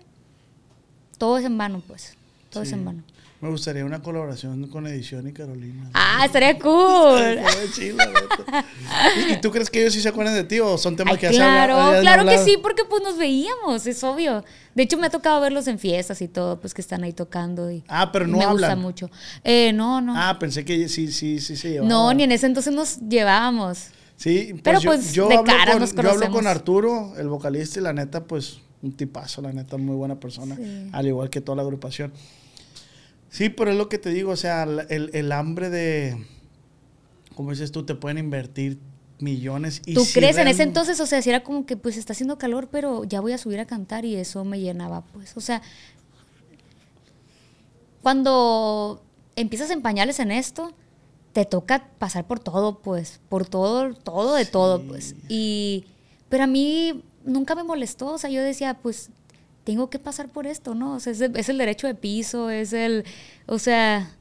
todo 1.17 1.37
es 1.37 1.45
en 1.45 1.57
vano, 1.57 1.81
pues. 1.87 2.17
Todo 2.49 2.63
es 2.63 2.71
en 2.71 2.83
vano. 2.83 3.03
Me 3.45 3.51
gustaría 3.51 3.85
una 3.85 4.01
colaboración 4.01 4.67
con 4.69 4.87
Edición 4.87 5.27
y 5.27 5.31
Carolina. 5.31 5.91
Ah, 5.93 6.23
estaría 6.25 6.57
cool. 6.57 7.21
¿Y, 9.29 9.39
tú 9.39 9.51
crees 9.51 9.69
que 9.69 9.81
ellos 9.81 9.93
sí 9.93 10.01
se 10.01 10.09
acuerdan 10.09 10.33
de 10.33 10.45
ti 10.45 10.59
o 10.59 10.79
son 10.79 10.95
temas 10.95 11.13
Ay, 11.13 11.19
que 11.19 11.29
claro, 11.29 11.79
han 11.79 12.01
claro 12.01 12.25
que 12.25 12.39
sí, 12.39 12.57
porque 12.59 12.85
pues 12.85 13.03
nos 13.03 13.19
veíamos, 13.19 13.85
es 13.85 14.03
obvio. 14.03 14.43
De 14.73 14.81
hecho, 14.81 14.97
me 14.97 15.05
ha 15.05 15.09
tocado 15.11 15.39
verlos 15.41 15.67
en 15.67 15.77
fiestas 15.77 16.23
y 16.23 16.27
todo, 16.27 16.59
pues 16.59 16.73
que 16.73 16.81
están 16.81 17.03
ahí 17.03 17.13
tocando 17.13 17.69
y, 17.69 17.83
Ah, 17.87 18.11
pero 18.11 18.25
no 18.25 18.39
me 18.39 18.47
gusta 18.47 18.65
hablan. 18.65 18.79
mucho. 18.79 19.11
Eh, 19.43 19.71
no, 19.73 20.01
no. 20.01 20.15
Ah, 20.17 20.39
pensé 20.39 20.65
que 20.65 20.89
sí, 20.89 21.11
sí, 21.11 21.39
sí 21.39 21.55
se 21.55 21.69
llevaban. 21.69 21.87
no, 21.89 22.11
ni 22.15 22.23
en 22.23 22.31
ese 22.31 22.47
entonces 22.47 22.73
nos 22.73 22.97
llevábamos. 22.99 23.89
Sí, 24.17 24.47
pues 24.53 24.61
Pero, 24.63 24.79
yo, 24.79 24.89
pues, 24.89 25.13
yo 25.13 25.27
de 25.27 25.35
hablo 25.35 25.45
caras 25.45 25.75
con, 25.75 25.79
nos 25.81 25.93
yo 25.93 26.09
hablo 26.09 26.31
con 26.31 26.47
Arturo, 26.47 27.13
el 27.19 27.27
vocalista, 27.27 27.79
y 27.79 27.83
la 27.83 27.93
neta, 27.93 28.23
pues, 28.23 28.57
un 28.81 28.93
tipazo, 28.93 29.43
la 29.43 29.53
neta, 29.53 29.77
muy 29.77 29.95
buena 29.95 30.19
persona, 30.19 30.55
Sí. 30.55 30.89
al 30.91 31.05
igual 31.05 31.29
que 31.29 31.41
toda 31.41 31.57
la 31.57 31.61
agrupación. 31.61 32.11
Sí, 33.35 33.49
pero 33.49 33.71
es 33.71 33.77
lo 33.77 33.89
que 33.89 33.97
te 33.97 34.11
digo, 34.11 34.31
o 34.31 34.37
sea, 34.37 34.63
el, 34.63 35.09
el 35.11 35.31
hambre 35.33 35.69
de, 35.69 36.25
como 37.35 37.51
dices 37.51 37.73
tú, 37.73 37.85
te 37.85 37.93
pueden 37.93 38.17
invertir 38.17 38.79
millones. 39.19 39.81
Y 39.85 39.93
¿Tú 39.93 40.05
si 40.05 40.13
crees 40.13 40.37
en 40.37 40.47
ese 40.47 40.63
entonces? 40.63 41.01
O 41.01 41.05
sea, 41.05 41.21
si 41.21 41.31
era 41.31 41.43
como 41.43 41.65
que 41.65 41.75
pues 41.75 41.97
está 41.97 42.13
haciendo 42.13 42.37
calor, 42.37 42.69
pero 42.71 43.03
ya 43.03 43.19
voy 43.19 43.33
a 43.33 43.37
subir 43.37 43.59
a 43.59 43.65
cantar 43.65 44.05
y 44.05 44.15
eso 44.15 44.45
me 44.45 44.61
llenaba, 44.61 45.01
pues. 45.11 45.35
O 45.35 45.41
sea, 45.41 45.61
cuando 48.01 49.03
empiezas 49.35 49.69
en 49.69 49.81
pañales 49.81 50.21
en 50.21 50.31
esto, 50.31 50.71
te 51.33 51.43
toca 51.43 51.89
pasar 51.99 52.25
por 52.25 52.39
todo, 52.39 52.79
pues, 52.79 53.19
por 53.27 53.45
todo, 53.45 53.93
todo 53.95 54.35
de 54.35 54.45
todo, 54.45 54.81
pues. 54.81 55.13
Y, 55.27 55.83
pero 56.29 56.45
a 56.45 56.47
mí 56.47 57.03
nunca 57.25 57.53
me 57.53 57.63
molestó, 57.63 58.13
o 58.13 58.17
sea, 58.17 58.29
yo 58.29 58.41
decía, 58.41 58.75
pues, 58.81 59.09
tengo 59.65 59.89
que 59.89 59.99
pasar 59.99 60.29
por 60.29 60.47
esto, 60.47 60.75
¿no? 60.75 60.95
O 60.95 60.99
sea, 61.01 61.11
es 61.11 61.19
el, 61.19 61.35
es 61.35 61.49
el 61.49 61.57
derecho 61.57 61.87
de 61.87 61.95
piso, 61.95 62.49
es 62.49 62.71
el, 62.71 63.03
o 63.47 63.59
sea, 63.59 64.15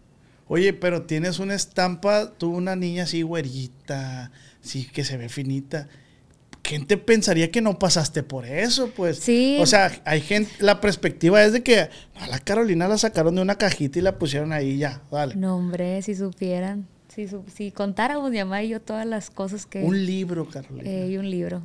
Oye, 0.47 0.73
pero 0.75 1.03
tienes 1.03 1.39
una 1.39 1.55
estampa, 1.55 2.31
tú 2.37 2.51
una 2.55 2.77
niña 2.77 3.05
así 3.05 3.23
güerita, 3.23 4.31
sí, 4.61 4.87
que 4.93 5.05
se 5.05 5.17
ve 5.17 5.29
finita. 5.29 5.89
Gente 6.63 6.97
pensaría 6.97 7.51
que 7.51 7.61
no 7.61 7.79
pasaste 7.79 8.23
por 8.23 8.47
eso, 8.47 8.91
pues. 8.95 9.19
Sí. 9.19 9.59
O 9.61 9.67
sea, 9.67 9.91
hay 10.05 10.21
gente, 10.21 10.51
la 10.61 10.81
perspectiva 10.81 11.43
es 11.43 11.53
de 11.53 11.63
que 11.63 11.81
a 11.81 12.27
la 12.29 12.39
Carolina 12.39 12.89
la 12.89 12.99
sacaron 12.99 13.35
de 13.35 13.43
una 13.43 13.57
cajita 13.57 13.99
y 13.99 14.03
la 14.03 14.19
pusieron 14.19 14.53
ahí 14.53 14.79
ya, 14.79 15.03
dale. 15.11 15.35
no, 15.35 15.57
hombre, 15.57 16.01
si 16.03 16.15
supieran, 16.15 16.87
si, 17.09 17.27
si 17.55 17.71
contáramos, 17.71 18.31
mi 18.31 18.39
mamá 18.39 18.63
y 18.63 18.71
yo 18.71 18.81
todas 18.81 19.07
las 19.07 19.31
cosas 19.31 19.67
que... 19.67 19.83
Un 19.83 20.05
libro, 20.05 20.49
Carolina. 20.49 20.89
Eh, 20.89 21.09
y 21.11 21.17
un 21.19 21.31
libro. 21.31 21.63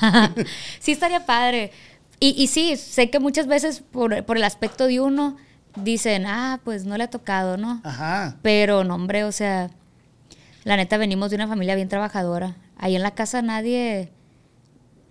sí, 0.80 0.92
estaría 0.92 1.26
padre. 1.26 1.72
Y, 2.18 2.30
y 2.42 2.46
sí, 2.46 2.76
sé 2.76 3.10
que 3.10 3.18
muchas 3.18 3.46
veces 3.46 3.80
por, 3.80 4.24
por 4.24 4.36
el 4.36 4.44
aspecto 4.44 4.86
de 4.86 5.00
uno 5.00 5.36
dicen, 5.76 6.24
ah, 6.26 6.60
pues 6.64 6.86
no 6.86 6.96
le 6.96 7.04
ha 7.04 7.10
tocado, 7.10 7.56
¿no? 7.56 7.80
Ajá. 7.84 8.38
Pero 8.42 8.84
no, 8.84 8.94
hombre, 8.94 9.24
o 9.24 9.32
sea, 9.32 9.70
la 10.64 10.76
neta 10.76 10.96
venimos 10.96 11.30
de 11.30 11.36
una 11.36 11.48
familia 11.48 11.74
bien 11.74 11.88
trabajadora. 11.88 12.56
Ahí 12.78 12.96
en 12.96 13.02
la 13.02 13.12
casa 13.12 13.42
nadie, 13.42 14.10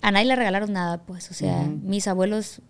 a 0.02 0.12
nadie 0.12 0.26
le 0.26 0.36
regalaron 0.36 0.74
nada, 0.74 1.04
pues. 1.04 1.30
O 1.32 1.34
sea, 1.34 1.64
mis 1.64 2.08
abuelos 2.08 2.62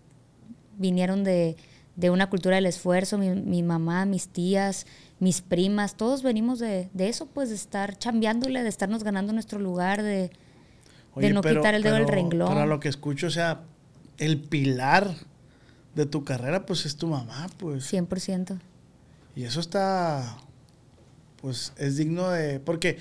vinieron 0.76 1.24
de, 1.24 1.56
de 1.96 2.10
una 2.10 2.28
cultura 2.28 2.56
del 2.56 2.66
esfuerzo, 2.66 3.16
mi, 3.16 3.30
mi 3.30 3.62
mamá, 3.62 4.04
mis 4.04 4.28
tías, 4.28 4.86
mis 5.18 5.40
primas, 5.40 5.96
todos 5.96 6.22
venimos 6.22 6.58
de, 6.58 6.90
de 6.92 7.08
eso, 7.08 7.26
pues, 7.26 7.48
de 7.48 7.54
estar 7.54 7.96
chambeándole, 7.98 8.62
de 8.62 8.68
estarnos 8.68 9.02
ganando 9.02 9.32
nuestro 9.32 9.58
lugar, 9.58 10.02
de, 10.02 10.30
de 11.16 11.30
no 11.30 11.40
quitar 11.40 11.74
el 11.74 11.82
dedo 11.82 11.94
del 11.94 12.08
renglón. 12.08 12.48
Pero 12.48 12.60
a 12.60 12.66
lo 12.66 12.78
que 12.80 12.88
escucho, 12.88 13.28
o 13.28 13.30
sea, 13.30 13.62
el 14.18 14.40
pilar 14.40 15.14
de 15.94 16.06
tu 16.06 16.24
carrera, 16.24 16.66
pues 16.66 16.86
es 16.86 16.96
tu 16.96 17.06
mamá, 17.08 17.48
pues. 17.58 17.92
100%. 17.92 18.58
Y 19.34 19.44
eso 19.44 19.60
está, 19.60 20.38
pues 21.40 21.72
es 21.76 21.96
digno 21.96 22.30
de, 22.30 22.60
porque 22.60 22.98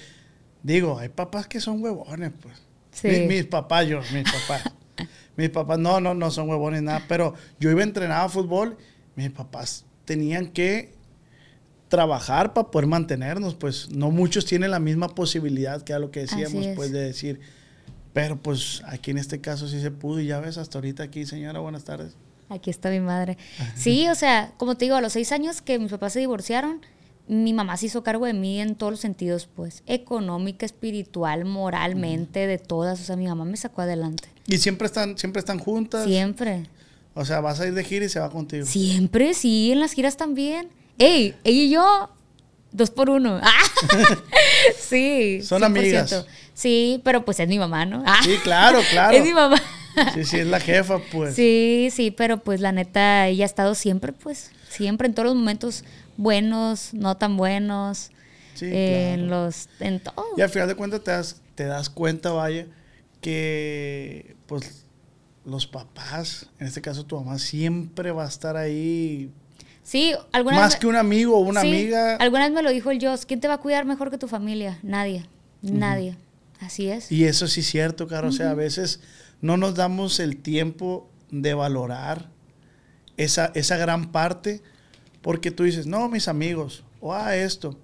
digo, 0.64 1.00
hay 1.00 1.10
papás 1.10 1.48
que 1.48 1.60
son 1.62 1.82
huevones, 1.84 2.32
pues. 2.42 2.56
Sí. 2.92 3.08
Mi- 3.08 3.28
mis 3.28 3.46
papás, 3.46 3.88
yo, 3.88 4.00
mis 4.14 4.24
papás. 4.32 4.64
mis 5.36 5.50
papás, 5.50 5.78
no, 5.80 6.00
no, 6.00 6.14
no 6.14 6.32
son 6.32 6.50
huevones, 6.50 6.82
nada, 6.82 7.04
pero 7.08 7.34
yo 7.60 7.70
iba 7.72 7.82
a 7.82 7.84
entrenar 7.84 8.26
a 8.26 8.30
fútbol, 8.30 8.78
mis 9.16 9.30
papás 9.32 9.86
tenían 10.06 10.48
que 10.48 10.94
trabajar 11.88 12.54
para 12.54 12.72
poder 12.72 12.88
mantenernos, 12.88 13.56
pues 13.56 13.90
no 13.90 14.12
muchos 14.12 14.46
tienen 14.46 14.72
la 14.72 14.80
misma 14.80 15.10
posibilidad 15.10 15.82
que 15.84 15.94
a 15.94 16.00
lo 16.00 16.12
que 16.12 16.22
decíamos, 16.22 16.68
pues 16.76 16.92
de 16.92 17.00
decir, 17.02 17.40
pero 18.16 18.38
pues 18.38 18.82
aquí 18.86 19.12
en 19.12 19.18
este 19.18 19.42
caso 19.42 19.68
sí 19.68 19.82
se 19.82 19.92
pudo 19.92 20.22
y 20.22 20.28
ya 20.28 20.40
ves 20.40 20.58
hasta 20.58 20.78
ahorita 20.78 21.04
aquí, 21.04 21.26
señora, 21.26 21.60
buenas 21.60 21.84
tardes. 21.84 22.16
Aquí 22.48 22.70
está 22.70 22.90
mi 22.90 23.02
madre. 23.02 23.38
Sí, 23.76 24.08
o 24.08 24.16
sea, 24.16 24.54
como 24.56 24.76
te 24.76 24.86
digo, 24.86 24.96
a 24.96 25.02
los 25.02 25.12
seis 25.12 25.34
años 25.34 25.62
que 25.62 25.78
mis 25.80 25.92
papás 25.92 26.14
se 26.14 26.20
divorciaron, 26.22 26.80
mi 27.28 27.52
mamá 27.52 27.76
se 27.76 27.88
hizo 27.88 28.04
cargo 28.04 28.26
de 28.26 28.32
mí 28.32 28.62
en 28.62 28.76
todos 28.76 28.94
los 28.94 29.00
sentidos, 29.02 29.50
pues, 29.54 29.84
económica, 29.86 30.66
espiritual, 30.66 31.44
moralmente, 31.44 32.48
de 32.48 32.58
todas. 32.58 33.02
O 33.02 33.04
sea, 33.04 33.18
mi 33.18 33.28
mamá 33.28 33.44
me 33.44 33.58
sacó 33.58 33.82
adelante. 33.82 34.30
Y 34.48 34.60
siempre 34.60 34.86
están, 34.86 35.18
siempre 35.18 35.42
están 35.42 35.60
juntas. 35.60 36.06
Siempre. 36.06 36.70
O 37.16 37.26
sea, 37.26 37.42
vas 37.42 37.60
a 37.60 37.68
ir 37.68 37.74
de 37.74 37.84
gira 37.84 38.06
y 38.06 38.10
se 38.10 38.22
va 38.22 38.30
contigo. 38.30 38.66
Siempre, 38.66 39.34
sí, 39.34 39.74
en 39.74 39.82
las 39.82 39.92
giras 39.92 40.16
también. 40.16 40.70
¡Ey! 41.00 41.36
Ella 41.44 41.62
y 41.62 41.70
yo, 41.70 42.15
dos 42.76 42.92
por 42.92 43.10
uno. 43.10 43.40
¡Ah! 43.44 43.64
sí. 44.80 45.42
Son 45.44 45.62
100%. 45.62 45.66
amigas. 45.66 46.26
Sí, 46.54 47.02
pero 47.04 47.26
pues 47.26 47.40
es 47.40 47.48
mi 47.48 47.60
mamá, 47.60 47.86
¿no? 47.86 48.04
¡Ah! 48.06 48.20
Sí, 48.24 48.38
claro, 48.44 48.80
claro. 48.90 49.18
Es 49.18 49.24
mi 49.24 49.34
mamá. 49.34 49.62
Sí, 50.14 50.26
sí, 50.26 50.40
es 50.40 50.48
la 50.48 50.60
jefa, 50.60 51.00
pues. 51.12 51.36
Sí, 51.36 51.88
sí, 51.92 52.12
pero 52.12 52.38
pues 52.40 52.60
la 52.60 52.72
neta, 52.74 53.28
ella 53.28 53.46
ha 53.46 53.48
estado 53.48 53.76
siempre, 53.76 54.12
pues, 54.12 54.52
siempre 54.70 55.08
en 55.08 55.14
todos 55.14 55.28
los 55.28 55.36
momentos 55.36 55.86
buenos, 56.18 56.94
no 56.94 57.16
tan 57.16 57.38
buenos, 57.38 58.12
Sí, 58.56 58.66
en 58.72 59.28
claro. 59.28 59.46
los, 59.46 59.70
en 59.80 60.02
todo. 60.02 60.26
Y 60.36 60.42
al 60.42 60.50
final 60.50 60.68
de 60.68 60.76
cuentas 60.76 61.02
te 61.02 61.12
das, 61.12 61.42
te 61.56 61.64
das 61.66 61.90
cuenta, 61.90 62.32
vaya, 62.32 62.68
que 63.22 64.36
pues 64.48 64.86
los 65.46 65.66
papás, 65.68 66.48
en 66.60 66.68
este 66.68 66.82
caso 66.82 67.06
tu 67.06 67.16
mamá, 67.18 67.40
siempre 67.40 68.12
va 68.12 68.26
a 68.26 68.28
estar 68.28 68.58
ahí. 68.58 69.32
Sí, 69.86 70.16
alguna 70.32 70.58
Más 70.58 70.78
que 70.78 70.88
un 70.88 70.96
amigo 70.96 71.38
o 71.38 71.42
una 71.42 71.62
sí, 71.62 71.68
amiga. 71.68 72.16
Alguna 72.16 72.46
vez 72.46 72.54
me 72.54 72.64
lo 72.64 72.72
dijo 72.72 72.90
el 72.90 73.00
Joss, 73.00 73.28
¿quién 73.28 73.40
te 73.40 73.48
va 73.48 73.54
a 73.54 73.58
cuidar 73.60 73.86
mejor 73.86 74.10
que 74.10 74.18
tu 74.18 74.28
familia? 74.28 74.80
Nadie, 74.82 75.28
nadie. 75.62 76.18
Así 76.60 76.90
es. 76.90 77.12
Y 77.12 77.26
eso 77.26 77.48
sí 77.48 77.60
es 77.60 77.68
cierto, 77.68 78.08
Caro. 78.08 78.30
O 78.30 78.32
sea, 78.32 78.50
a 78.50 78.56
veces 78.56 79.00
no 79.42 79.58
nos 79.58 79.76
damos 79.76 80.20
el 80.20 80.38
tiempo 80.38 81.08
de 81.30 81.54
valorar 81.54 82.32
esa, 83.16 83.52
esa 83.54 83.78
gran 83.78 84.12
parte 84.12 84.64
porque 85.22 85.52
tú 85.52 85.64
dices, 85.64 85.86
no, 85.86 86.10
mis 86.10 86.28
amigos, 86.28 86.84
o 87.00 87.14
ah, 87.14 87.36
esto. 87.36 87.78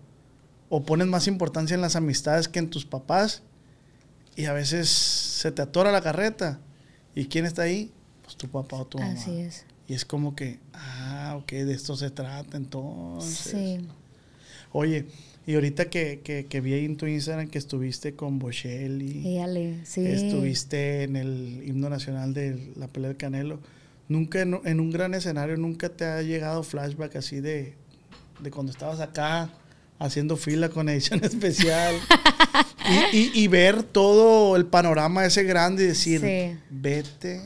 O 0.69 0.83
pones 0.83 1.05
más 1.05 1.27
importancia 1.27 1.75
en 1.75 1.81
las 1.81 1.95
amistades 1.95 2.47
que 2.47 2.57
en 2.57 2.71
tus 2.71 2.83
papás 2.83 3.43
y 4.35 4.45
a 4.45 4.53
veces 4.53 4.89
se 4.89 5.51
te 5.51 5.61
atora 5.61 5.91
la 5.91 6.01
carreta. 6.01 6.59
¿Y 7.13 7.25
quién 7.25 7.45
está 7.45 7.61
ahí? 7.61 7.91
Pues 8.23 8.37
tu 8.37 8.47
papá 8.47 8.77
o 8.77 8.87
tu 8.87 8.97
mamá. 8.97 9.13
Así 9.13 9.39
es. 9.39 9.65
Y 9.91 9.93
es 9.93 10.05
como 10.05 10.35
que, 10.37 10.59
ah, 10.73 11.35
ok, 11.37 11.51
de 11.51 11.73
esto 11.73 11.97
se 11.97 12.09
trata 12.11 12.55
entonces. 12.55 13.51
Sí. 13.51 13.85
Oye, 14.71 15.05
y 15.45 15.55
ahorita 15.55 15.89
que, 15.89 16.21
que, 16.23 16.45
que 16.45 16.61
vi 16.61 16.73
ahí 16.73 16.85
en 16.85 16.95
tu 16.95 17.07
Instagram 17.07 17.49
que 17.49 17.57
estuviste 17.57 18.13
con 18.15 18.39
Bocelli, 18.39 19.21
sí. 19.83 20.05
estuviste 20.05 21.03
en 21.03 21.17
el 21.17 21.63
himno 21.65 21.89
nacional 21.89 22.33
de 22.33 22.71
la 22.77 22.87
pelea 22.87 23.09
del 23.09 23.17
Canelo, 23.17 23.59
nunca 24.07 24.39
en, 24.41 24.59
en 24.63 24.79
un 24.79 24.91
gran 24.91 25.13
escenario, 25.13 25.57
nunca 25.57 25.89
te 25.89 26.05
ha 26.05 26.21
llegado 26.21 26.63
flashback 26.63 27.17
así 27.17 27.41
de, 27.41 27.73
de 28.39 28.49
cuando 28.51 28.71
estabas 28.71 29.01
acá 29.01 29.49
haciendo 29.99 30.37
fila 30.37 30.69
con 30.69 30.87
edición 30.87 31.19
especial 31.23 31.95
y, 33.13 33.17
y- 33.17 33.31
y 33.43 33.47
ver 33.49 33.83
todo 33.83 34.55
el 34.55 34.65
panorama 34.67 35.25
ese 35.25 35.43
grande 35.43 35.83
y 35.83 35.87
decir, 35.87 36.21
Sí. 36.21 36.57
vete 36.69 37.41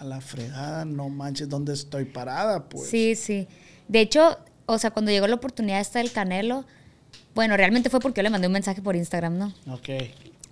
a 0.00 0.04
la 0.04 0.20
fregada, 0.22 0.86
no 0.86 1.10
manches, 1.10 1.48
¿dónde 1.48 1.74
estoy 1.74 2.06
parada? 2.06 2.64
Pues. 2.68 2.88
Sí, 2.88 3.14
sí. 3.14 3.46
De 3.86 4.00
hecho, 4.00 4.38
o 4.64 4.78
sea, 4.78 4.90
cuando 4.90 5.10
llegó 5.10 5.26
la 5.26 5.34
oportunidad 5.34 5.78
esta 5.78 5.98
del 5.98 6.10
Canelo, 6.10 6.64
bueno, 7.34 7.54
realmente 7.56 7.90
fue 7.90 8.00
porque 8.00 8.20
yo 8.20 8.22
le 8.22 8.30
mandé 8.30 8.46
un 8.46 8.54
mensaje 8.54 8.80
por 8.80 8.96
Instagram, 8.96 9.36
¿no? 9.36 9.54
Ok. 9.70 9.88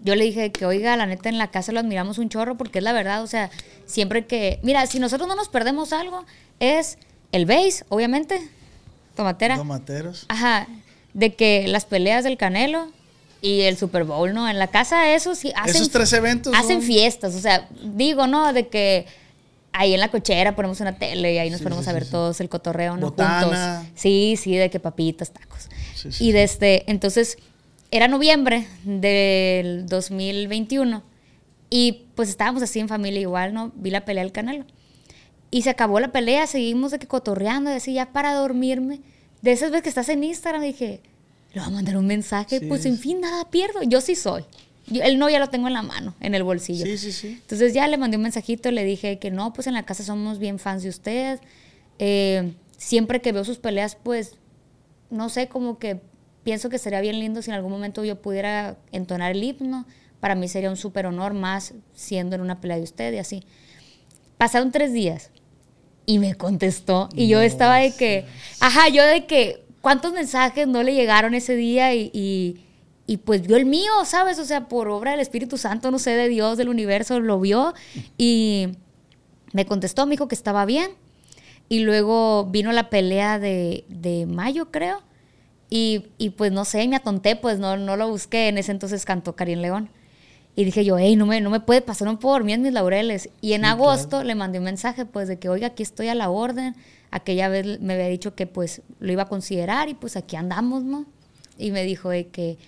Yo 0.04 0.14
le 0.16 0.24
dije 0.24 0.52
que, 0.52 0.66
oiga, 0.66 0.96
la 0.96 1.06
neta 1.06 1.30
en 1.30 1.38
la 1.38 1.50
casa 1.50 1.72
lo 1.72 1.80
admiramos 1.80 2.18
un 2.18 2.28
chorro 2.28 2.56
porque 2.58 2.78
es 2.78 2.84
la 2.84 2.92
verdad, 2.92 3.22
o 3.22 3.26
sea, 3.26 3.50
siempre 3.86 4.26
que, 4.26 4.60
mira, 4.62 4.86
si 4.86 4.98
nosotros 4.98 5.26
no 5.26 5.34
nos 5.34 5.48
perdemos 5.48 5.94
algo, 5.94 6.24
es 6.60 6.98
el 7.32 7.46
base, 7.46 7.84
obviamente, 7.88 8.40
tomatera. 9.16 9.56
Tomateros. 9.56 10.26
Ajá, 10.28 10.68
de 11.14 11.34
que 11.34 11.66
las 11.68 11.86
peleas 11.86 12.22
del 12.22 12.36
Canelo 12.36 12.92
y 13.40 13.62
el 13.62 13.78
Super 13.78 14.04
Bowl, 14.04 14.34
¿no? 14.34 14.46
En 14.48 14.58
la 14.58 14.66
casa 14.68 15.14
eso 15.14 15.34
sí 15.34 15.52
hacen 15.56 15.76
Esos 15.76 15.90
tres 15.90 16.12
eventos 16.12 16.54
hacen 16.54 16.80
son- 16.80 16.82
fiestas, 16.82 17.34
o 17.34 17.40
sea, 17.40 17.66
digo, 17.82 18.26
¿no? 18.26 18.52
De 18.52 18.68
que 18.68 19.06
ahí 19.78 19.94
en 19.94 20.00
la 20.00 20.10
cochera 20.10 20.56
ponemos 20.56 20.80
una 20.80 20.98
tele 20.98 21.34
y 21.34 21.38
ahí 21.38 21.50
nos 21.50 21.58
Sí, 21.58 21.64
ponemos 21.64 21.84
sí, 21.84 21.90
a 21.90 21.94
ver 21.94 22.04
sí, 22.04 22.10
todos 22.10 22.40
el 22.40 22.48
cotorreo, 22.48 22.96
¿no? 22.96 23.10
Botana. 23.10 23.76
Juntos. 23.78 23.92
Sí, 23.94 24.34
sí, 24.36 24.56
de 24.56 24.70
que 24.70 24.80
papitas, 24.80 25.30
tacos. 25.30 25.68
Y 26.18 26.32
desde 26.32 26.90
entonces 26.90 27.38
era 27.90 28.08
noviembre 28.08 28.66
del 28.84 29.86
2021 29.86 31.02
y 31.70 32.06
pues 32.16 32.28
estábamos 32.28 32.62
así 32.62 32.80
en 32.80 32.88
familia 32.88 33.20
igual, 33.20 33.54
¿no? 33.54 33.72
Vi 33.76 33.90
la 33.90 34.04
pelea 34.04 34.24
del 34.24 34.32
Canelo. 34.32 34.64
Y 35.50 35.62
se 35.62 35.70
acabó 35.70 36.00
la 36.00 36.12
pelea, 36.12 36.46
seguimos 36.46 36.90
de 36.90 36.98
que 36.98 37.06
cotorreando, 37.06 37.70
así 37.70 37.94
ya 37.94 38.12
para 38.12 38.34
dormirme. 38.34 39.00
De 39.42 39.52
esas 39.52 39.70
veces 39.70 39.84
que 39.84 39.88
estás 39.88 40.08
en 40.08 40.24
Instagram, 40.24 40.62
dije, 40.62 41.00
le 41.54 41.60
voy 41.60 41.68
a 41.70 41.72
mandar 41.72 41.96
un 41.96 42.06
mensaje, 42.06 42.60
pues 42.62 42.84
en 42.84 42.98
fin, 42.98 43.20
nada 43.20 43.48
pierdo. 43.48 43.82
Yo 43.84 44.00
sí 44.00 44.16
soy. 44.16 44.44
Yo- 44.90 45.02
el 45.02 45.18
no 45.18 45.28
ya 45.28 45.38
lo 45.38 45.48
tengo 45.48 45.66
en 45.68 45.74
la 45.74 45.82
mano, 45.82 46.14
en 46.20 46.34
el 46.34 46.42
bolsillo. 46.42 46.84
Sí, 46.86 46.98
sí, 46.98 47.12
sí. 47.12 47.38
Entonces 47.40 47.74
ya 47.74 47.86
le 47.86 47.96
mandé 47.98 48.16
un 48.16 48.22
mensajito, 48.22 48.70
le 48.70 48.84
dije 48.84 49.18
que 49.18 49.30
no, 49.30 49.52
pues 49.52 49.66
en 49.66 49.74
la 49.74 49.84
casa 49.84 50.02
somos 50.02 50.38
bien 50.38 50.58
fans 50.58 50.82
de 50.82 50.88
usted. 50.88 51.40
Eh, 51.98 52.52
siempre 52.76 53.20
que 53.20 53.32
veo 53.32 53.44
sus 53.44 53.58
peleas, 53.58 53.96
pues, 54.02 54.36
no 55.10 55.28
sé, 55.28 55.48
como 55.48 55.78
que 55.78 56.00
pienso 56.44 56.68
que 56.70 56.78
sería 56.78 57.00
bien 57.00 57.18
lindo 57.18 57.42
si 57.42 57.50
en 57.50 57.56
algún 57.56 57.72
momento 57.72 58.04
yo 58.04 58.20
pudiera 58.20 58.76
entonar 58.92 59.32
el 59.32 59.42
himno. 59.42 59.86
Para 60.20 60.34
mí 60.34 60.48
sería 60.48 60.70
un 60.70 60.76
súper 60.76 61.06
honor 61.06 61.34
más 61.34 61.74
siendo 61.94 62.34
en 62.34 62.40
una 62.42 62.60
pelea 62.60 62.76
de 62.78 62.82
usted 62.82 63.12
y 63.12 63.18
así. 63.18 63.44
Pasaron 64.36 64.70
tres 64.72 64.92
días 64.92 65.30
y 66.06 66.18
me 66.18 66.34
contestó. 66.34 67.08
Y 67.14 67.28
yo 67.28 67.40
estaba 67.40 67.76
de 67.78 67.94
que, 67.94 68.24
ajá, 68.60 68.88
yo 68.88 69.04
de 69.04 69.26
que, 69.26 69.64
¿cuántos 69.80 70.12
mensajes 70.12 70.66
no 70.66 70.82
le 70.82 70.94
llegaron 70.94 71.34
ese 71.34 71.54
día? 71.54 71.94
Y, 71.94 72.10
y, 72.14 72.64
y 73.08 73.16
pues 73.16 73.40
vio 73.46 73.56
el 73.56 73.64
mío, 73.64 73.90
¿sabes? 74.04 74.38
O 74.38 74.44
sea, 74.44 74.68
por 74.68 74.88
obra 74.90 75.12
del 75.12 75.20
Espíritu 75.20 75.56
Santo, 75.56 75.90
no 75.90 75.98
sé, 75.98 76.10
de 76.10 76.28
Dios, 76.28 76.58
del 76.58 76.68
universo, 76.68 77.18
lo 77.20 77.40
vio. 77.40 77.72
Y 78.18 78.68
me 79.54 79.64
contestó, 79.64 80.04
me 80.04 80.10
dijo 80.10 80.28
que 80.28 80.34
estaba 80.34 80.66
bien. 80.66 80.90
Y 81.70 81.78
luego 81.80 82.44
vino 82.44 82.70
la 82.70 82.90
pelea 82.90 83.38
de, 83.38 83.86
de 83.88 84.26
mayo, 84.26 84.70
creo. 84.70 85.02
Y, 85.70 86.08
y 86.18 86.30
pues 86.30 86.52
no 86.52 86.66
sé, 86.66 86.86
me 86.86 86.96
atonté, 86.96 87.34
pues 87.34 87.58
no, 87.58 87.78
no 87.78 87.96
lo 87.96 88.10
busqué. 88.10 88.48
En 88.48 88.58
ese 88.58 88.72
entonces 88.72 89.06
cantó 89.06 89.34
Karim 89.34 89.60
León. 89.60 89.88
Y 90.54 90.64
dije 90.64 90.84
yo, 90.84 90.98
hey, 90.98 91.16
no 91.16 91.24
me, 91.24 91.40
no 91.40 91.48
me 91.48 91.60
puede 91.60 91.80
pasar, 91.80 92.08
no 92.08 92.18
puedo 92.18 92.34
dormir 92.34 92.56
en 92.56 92.62
mis 92.62 92.74
laureles. 92.74 93.30
Y 93.40 93.54
en 93.54 93.62
Sí, 93.62 93.68
agosto 93.68 94.22
le 94.22 94.34
mandé 94.34 94.58
un 94.58 94.66
mensaje, 94.66 95.06
pues, 95.06 95.28
de 95.28 95.38
que, 95.38 95.48
oiga, 95.48 95.68
aquí 95.68 95.82
estoy 95.82 96.08
a 96.08 96.14
la 96.14 96.28
orden. 96.28 96.76
Aquella 97.10 97.48
vez 97.48 97.80
me 97.80 97.94
había 97.94 98.08
dicho 98.08 98.34
que, 98.34 98.46
pues, 98.46 98.82
lo 99.00 99.10
iba 99.10 99.22
a 99.22 99.28
considerar 99.28 99.88
y, 99.88 99.94
pues, 99.94 100.14
aquí 100.14 100.36
andamos, 100.36 100.84
¿no? 100.84 101.06
Y 101.56 101.70
me 101.70 101.84
dijo 101.84 102.10
de 102.10 102.26
que, 102.26 102.58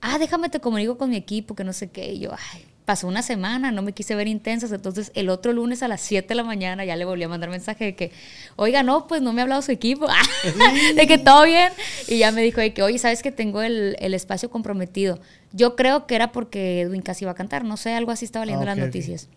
ah, 0.00 0.18
déjame 0.18 0.48
te 0.48 0.60
comunico 0.60 0.98
con 0.98 1.10
mi 1.10 1.16
equipo, 1.16 1.54
que 1.54 1.64
no 1.64 1.72
sé 1.72 1.90
qué. 1.90 2.12
Y 2.12 2.20
yo, 2.20 2.32
ay, 2.32 2.64
pasó 2.86 3.08
una 3.08 3.20
semana, 3.22 3.72
no 3.72 3.82
me 3.82 3.92
quise 3.92 4.14
ver 4.14 4.28
intensas. 4.28 4.72
Entonces, 4.72 5.10
el 5.14 5.28
otro 5.28 5.52
lunes 5.52 5.82
a 5.82 5.88
las 5.88 6.00
7 6.00 6.26
de 6.28 6.34
la 6.36 6.44
mañana 6.44 6.84
ya 6.84 6.96
le 6.96 7.04
volví 7.04 7.24
a 7.24 7.28
mandar 7.28 7.50
mensaje 7.50 7.84
de 7.84 7.96
que, 7.96 8.12
oiga, 8.54 8.82
no, 8.82 9.06
pues 9.06 9.20
no 9.20 9.32
me 9.32 9.40
ha 9.40 9.42
hablado 9.42 9.60
su 9.60 9.72
equipo. 9.72 10.06
de 10.96 11.06
que 11.06 11.18
todo 11.18 11.44
bien. 11.44 11.72
Y 12.08 12.18
ya 12.18 12.30
me 12.32 12.42
dijo 12.42 12.60
de 12.60 12.72
que, 12.72 12.82
oye, 12.82 12.98
sabes 12.98 13.22
que 13.22 13.32
tengo 13.32 13.60
el, 13.60 13.96
el 13.98 14.14
espacio 14.14 14.50
comprometido. 14.50 15.20
Yo 15.52 15.76
creo 15.76 16.06
que 16.06 16.14
era 16.14 16.32
porque 16.32 16.80
Edwin 16.82 17.02
casi 17.02 17.24
iba 17.24 17.32
a 17.32 17.34
cantar, 17.34 17.64
no 17.64 17.76
sé, 17.76 17.92
algo 17.92 18.12
así 18.12 18.24
estaba 18.24 18.46
leyendo 18.46 18.62
Ah, 18.62 18.74
las 18.74 18.78
noticias. 18.78 19.28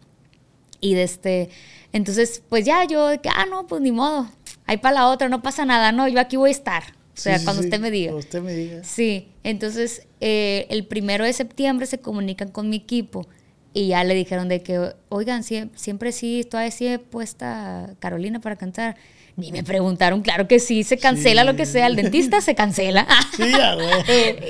Y 0.79 0.93
de 0.93 1.03
este, 1.03 1.49
entonces, 1.91 2.41
pues 2.47 2.65
ya 2.65 2.85
yo, 2.85 3.07
de 3.07 3.19
que, 3.19 3.29
ah, 3.29 3.45
no, 3.49 3.67
pues 3.67 3.81
ni 3.81 3.91
modo, 3.91 4.29
ahí 4.65 4.77
para 4.77 4.95
la 4.95 5.07
otra, 5.07 5.27
no 5.27 5.41
pasa 5.41 5.65
nada, 5.65 5.91
no, 5.91 6.07
yo 6.07 6.19
aquí 6.19 6.37
voy 6.37 6.49
a 6.49 6.51
estar. 6.51 6.83
O 7.13 7.21
sea, 7.21 7.37
sí, 7.37 7.43
cuando 7.43 7.63
sí. 7.63 7.67
usted 7.67 7.81
me 7.81 7.91
diga. 7.91 8.11
Cuando 8.11 8.25
usted 8.25 8.41
me 8.41 8.53
diga. 8.53 8.83
Sí, 8.83 9.27
entonces 9.43 10.03
eh, 10.21 10.67
el 10.69 10.85
primero 10.85 11.23
de 11.23 11.33
septiembre 11.33 11.85
se 11.85 11.99
comunican 11.99 12.49
con 12.49 12.69
mi 12.69 12.77
equipo 12.77 13.27
y 13.73 13.89
ya 13.89 14.03
le 14.03 14.15
dijeron 14.15 14.49
de 14.49 14.61
que, 14.63 14.93
oigan, 15.09 15.43
sie- 15.43 15.69
siempre 15.75 16.11
sí, 16.11 16.45
todavía 16.49 16.71
sí 16.71 16.87
he 16.87 16.99
puesta 16.99 17.91
Carolina 17.99 18.39
para 18.39 18.55
cantar. 18.55 18.95
Ni 19.37 19.53
me 19.53 19.63
preguntaron, 19.63 20.21
claro 20.21 20.49
que 20.49 20.59
sí, 20.59 20.83
se 20.83 20.97
cancela 20.97 21.43
Sí. 21.43 21.47
lo 21.47 21.55
que 21.55 21.65
sea, 21.65 21.87
el 21.87 21.95
dentista 21.95 22.41
se 22.41 22.55
cancela. 22.55 23.07
Sí, 23.37 23.49
ya, 23.49 23.73
güey. 23.75 23.87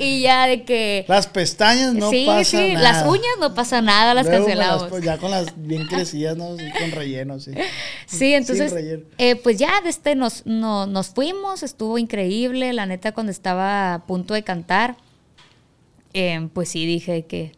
y 0.00 0.22
ya 0.22 0.48
de 0.48 0.64
que... 0.64 1.04
Las 1.06 1.28
pestañas 1.28 1.94
no 1.94 2.10
sí, 2.10 2.24
pasa 2.26 2.44
sí, 2.44 2.72
nada. 2.72 2.92
las 2.92 3.06
uñas 3.06 3.24
no 3.38 3.54
pasa 3.54 3.80
nada, 3.82 4.14
las 4.14 4.26
Luego 4.26 4.48
las 4.48 4.56
cancelamos. 4.56 4.82
pon- 4.90 5.02
ya 5.02 5.18
con 5.18 5.30
las 5.30 5.46
bien 5.64 5.86
crecidas, 5.88 6.36
¿no? 6.36 6.56
Sí, 6.56 6.64
con 6.76 6.90
relleno, 6.90 7.38
sí. 7.38 7.52
Sí, 8.06 8.34
entonces, 8.34 8.74
eh, 9.18 9.36
pues 9.36 9.58
ya 9.58 9.80
de 9.80 9.90
este 9.90 10.16
nos, 10.16 10.44
no- 10.44 10.86
nos 10.86 11.08
fuimos, 11.10 11.62
estuvo 11.62 11.96
increíble, 11.96 12.72
la 12.72 12.86
neta 12.86 13.12
cuando 13.12 13.30
estaba 13.30 13.94
a 13.94 14.06
punto 14.06 14.34
de 14.34 14.42
cantar, 14.42 14.96
eh, 16.12 16.48
pues 16.52 16.68
sí 16.68 16.86
dije 16.86 17.26
que 17.26 17.52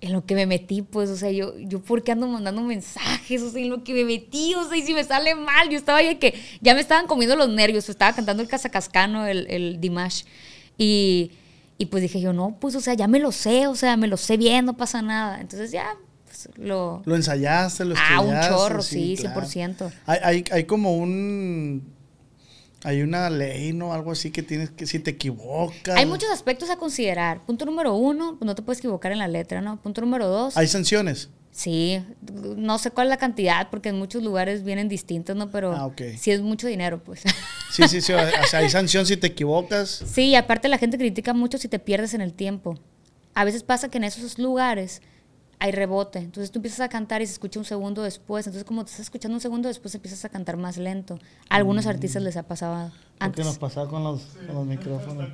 en 0.00 0.12
lo 0.12 0.24
que 0.24 0.34
me 0.34 0.46
metí, 0.46 0.82
pues, 0.82 1.10
o 1.10 1.16
sea, 1.16 1.30
yo, 1.30 1.58
yo 1.58 1.80
por 1.80 2.02
qué 2.02 2.12
ando 2.12 2.26
mandando 2.26 2.62
mensajes, 2.62 3.42
o 3.42 3.50
sea, 3.50 3.60
en 3.60 3.68
lo 3.68 3.84
que 3.84 3.92
me 3.92 4.04
metí, 4.04 4.54
o 4.54 4.66
sea, 4.66 4.76
y 4.76 4.82
si 4.82 4.94
me 4.94 5.04
sale 5.04 5.34
mal, 5.34 5.68
yo 5.68 5.76
estaba 5.76 6.02
ya 6.02 6.18
que, 6.18 6.34
ya 6.60 6.74
me 6.74 6.80
estaban 6.80 7.06
comiendo 7.06 7.36
los 7.36 7.50
nervios, 7.50 7.88
estaba 7.88 8.14
cantando 8.14 8.42
el 8.42 8.48
Cazacascano, 8.48 9.26
el, 9.26 9.46
el 9.50 9.80
Dimash, 9.80 10.22
y, 10.78 11.32
y 11.76 11.86
pues 11.86 12.02
dije 12.02 12.20
yo, 12.20 12.32
no, 12.32 12.56
pues, 12.60 12.74
o 12.76 12.80
sea, 12.80 12.94
ya 12.94 13.08
me 13.08 13.18
lo 13.18 13.30
sé, 13.30 13.66
o 13.66 13.74
sea, 13.74 13.96
me 13.96 14.06
lo 14.06 14.16
sé 14.16 14.36
bien, 14.38 14.64
no 14.64 14.76
pasa 14.76 15.02
nada, 15.02 15.40
entonces 15.40 15.70
ya, 15.70 15.94
pues, 16.24 16.48
lo... 16.56 17.02
Lo 17.04 17.16
ensayaste, 17.16 17.84
lo 17.84 17.94
Ah, 17.98 18.20
un 18.20 18.40
chorro, 18.48 18.82
sí, 18.82 19.16
claro. 19.18 19.42
100%. 19.42 19.92
Hay, 20.06 20.18
hay, 20.22 20.44
hay 20.50 20.64
como 20.64 20.96
un... 20.96 21.99
Hay 22.84 23.02
una 23.02 23.28
ley, 23.28 23.72
¿no? 23.72 23.92
Algo 23.92 24.12
así 24.12 24.30
que 24.30 24.42
tienes 24.42 24.70
que... 24.70 24.86
Si 24.86 24.98
te 24.98 25.10
equivocas... 25.10 25.96
Hay 25.96 26.06
muchos 26.06 26.30
aspectos 26.30 26.70
a 26.70 26.76
considerar. 26.76 27.40
Punto 27.44 27.66
número 27.66 27.94
uno, 27.94 28.36
pues 28.38 28.46
no 28.46 28.54
te 28.54 28.62
puedes 28.62 28.78
equivocar 28.78 29.12
en 29.12 29.18
la 29.18 29.28
letra, 29.28 29.60
¿no? 29.60 29.80
Punto 29.82 30.00
número 30.00 30.26
dos, 30.28 30.56
Hay 30.56 30.66
sanciones. 30.66 31.28
sí, 31.50 32.02
no 32.56 32.78
sé 32.78 32.90
cuál 32.90 33.08
es 33.08 33.10
la 33.10 33.16
cantidad, 33.18 33.68
porque 33.70 33.90
en 33.90 33.98
muchos 33.98 34.22
lugares 34.22 34.64
vienen 34.64 34.88
distintos, 34.88 35.36
¿no? 35.36 35.50
Pero 35.50 35.72
Ah, 35.76 35.86
ok. 35.86 36.00
sí 36.18 36.30
es 36.30 36.40
mucho 36.40 36.66
dinero, 36.68 37.02
pues. 37.04 37.22
Sí, 37.70 37.82
sí, 37.86 38.00
sí. 38.00 38.12
O 38.14 38.46
sea, 38.48 38.60
hay 38.60 38.70
sanción 38.70 39.04
si 39.06 39.16
te 39.16 39.26
equivocas. 39.28 40.02
sí, 40.06 40.28
y 40.30 40.34
aparte 40.36 40.68
la 40.68 40.78
gente 40.78 40.96
critica 40.96 41.34
mucho 41.34 41.58
si 41.58 41.68
te 41.68 41.78
pierdes 41.78 42.14
en 42.14 42.20
el 42.22 42.32
tiempo. 42.32 42.78
A 43.34 43.44
veces 43.44 43.62
pasa 43.62 43.88
que 43.90 43.98
en 43.98 44.04
esos 44.04 44.38
lugares 44.38 45.02
hay 45.60 45.72
rebote. 45.72 46.18
Entonces 46.18 46.50
tú 46.50 46.58
empiezas 46.58 46.80
a 46.80 46.88
cantar 46.88 47.20
y 47.22 47.26
se 47.26 47.34
escucha 47.34 47.58
un 47.60 47.66
segundo 47.66 48.02
después. 48.02 48.46
Entonces, 48.46 48.64
como 48.64 48.82
te 48.82 48.90
estás 48.90 49.04
escuchando 49.06 49.36
un 49.36 49.40
segundo 49.40 49.68
después, 49.68 49.94
empiezas 49.94 50.24
a 50.24 50.30
cantar 50.30 50.56
más 50.56 50.78
lento. 50.78 51.18
A 51.50 51.56
algunos 51.56 51.86
artistas 51.86 52.22
les 52.22 52.36
ha 52.38 52.42
pasado 52.44 52.86
Lo 52.86 52.90
que 52.90 53.24
antes. 53.24 53.44
nos 53.44 53.58
pasaba 53.58 53.88
con 53.88 54.02
los, 54.02 54.22
con 54.46 54.54
los 54.54 54.66
micrófonos. 54.66 55.28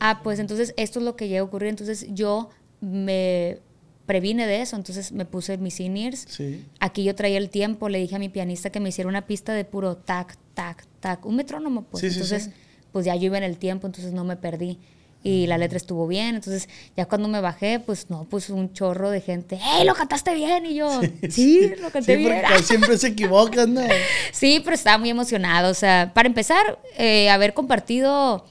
Ah, 0.00 0.20
pues 0.22 0.38
entonces 0.38 0.74
esto 0.76 0.98
es 0.98 1.04
lo 1.04 1.16
que 1.16 1.28
llega 1.28 1.40
a 1.40 1.44
ocurrir. 1.44 1.70
Entonces 1.70 2.06
yo 2.10 2.50
me 2.82 3.58
previne 4.04 4.46
de 4.46 4.60
eso, 4.60 4.76
entonces 4.76 5.12
me 5.12 5.24
puse 5.24 5.56
mis 5.56 5.80
in-ears. 5.80 6.26
Sí. 6.28 6.62
Aquí 6.78 7.02
yo 7.02 7.14
traía 7.14 7.38
el 7.38 7.48
tiempo, 7.48 7.88
le 7.88 7.98
dije 7.98 8.16
a 8.16 8.18
mi 8.18 8.28
pianista 8.28 8.68
que 8.68 8.80
me 8.80 8.90
hiciera 8.90 9.08
una 9.08 9.26
pista 9.26 9.54
de 9.54 9.64
puro 9.64 9.96
tac, 9.96 10.36
tac, 10.52 10.86
tac, 11.00 11.24
un 11.24 11.36
metrónomo, 11.36 11.84
pues. 11.84 12.02
Sí, 12.02 12.08
entonces, 12.08 12.44
sí. 12.44 12.50
pues 12.92 13.06
ya 13.06 13.16
yo 13.16 13.24
iba 13.24 13.38
en 13.38 13.44
el 13.44 13.56
tiempo, 13.56 13.86
entonces 13.86 14.12
no 14.12 14.24
me 14.24 14.36
perdí. 14.36 14.78
Y 15.26 15.46
la 15.46 15.56
letra 15.56 15.78
estuvo 15.78 16.06
bien, 16.06 16.34
entonces 16.34 16.68
ya 16.98 17.06
cuando 17.06 17.28
me 17.28 17.40
bajé, 17.40 17.80
pues 17.80 18.10
no, 18.10 18.24
pues 18.28 18.50
un 18.50 18.74
chorro 18.74 19.08
de 19.10 19.22
gente, 19.22 19.58
¡hey, 19.58 19.84
lo 19.86 19.94
cantaste 19.94 20.34
bien! 20.34 20.66
Y 20.66 20.74
yo, 20.74 21.00
sí, 21.30 21.72
lo 21.80 21.88
canté 21.90 22.14
Sí, 22.16 22.18
bien. 22.24 22.42
porque 22.46 22.62
siempre 22.62 22.98
se 22.98 23.08
equivocan, 23.08 23.72
¿no? 23.72 23.80
Sí, 24.32 24.60
pero 24.62 24.74
estaba 24.74 24.98
muy 24.98 25.08
emocionado. 25.08 25.70
O 25.70 25.74
sea, 25.74 26.12
para 26.14 26.28
empezar, 26.28 26.78
eh, 26.98 27.30
haber 27.30 27.54
compartido 27.54 28.44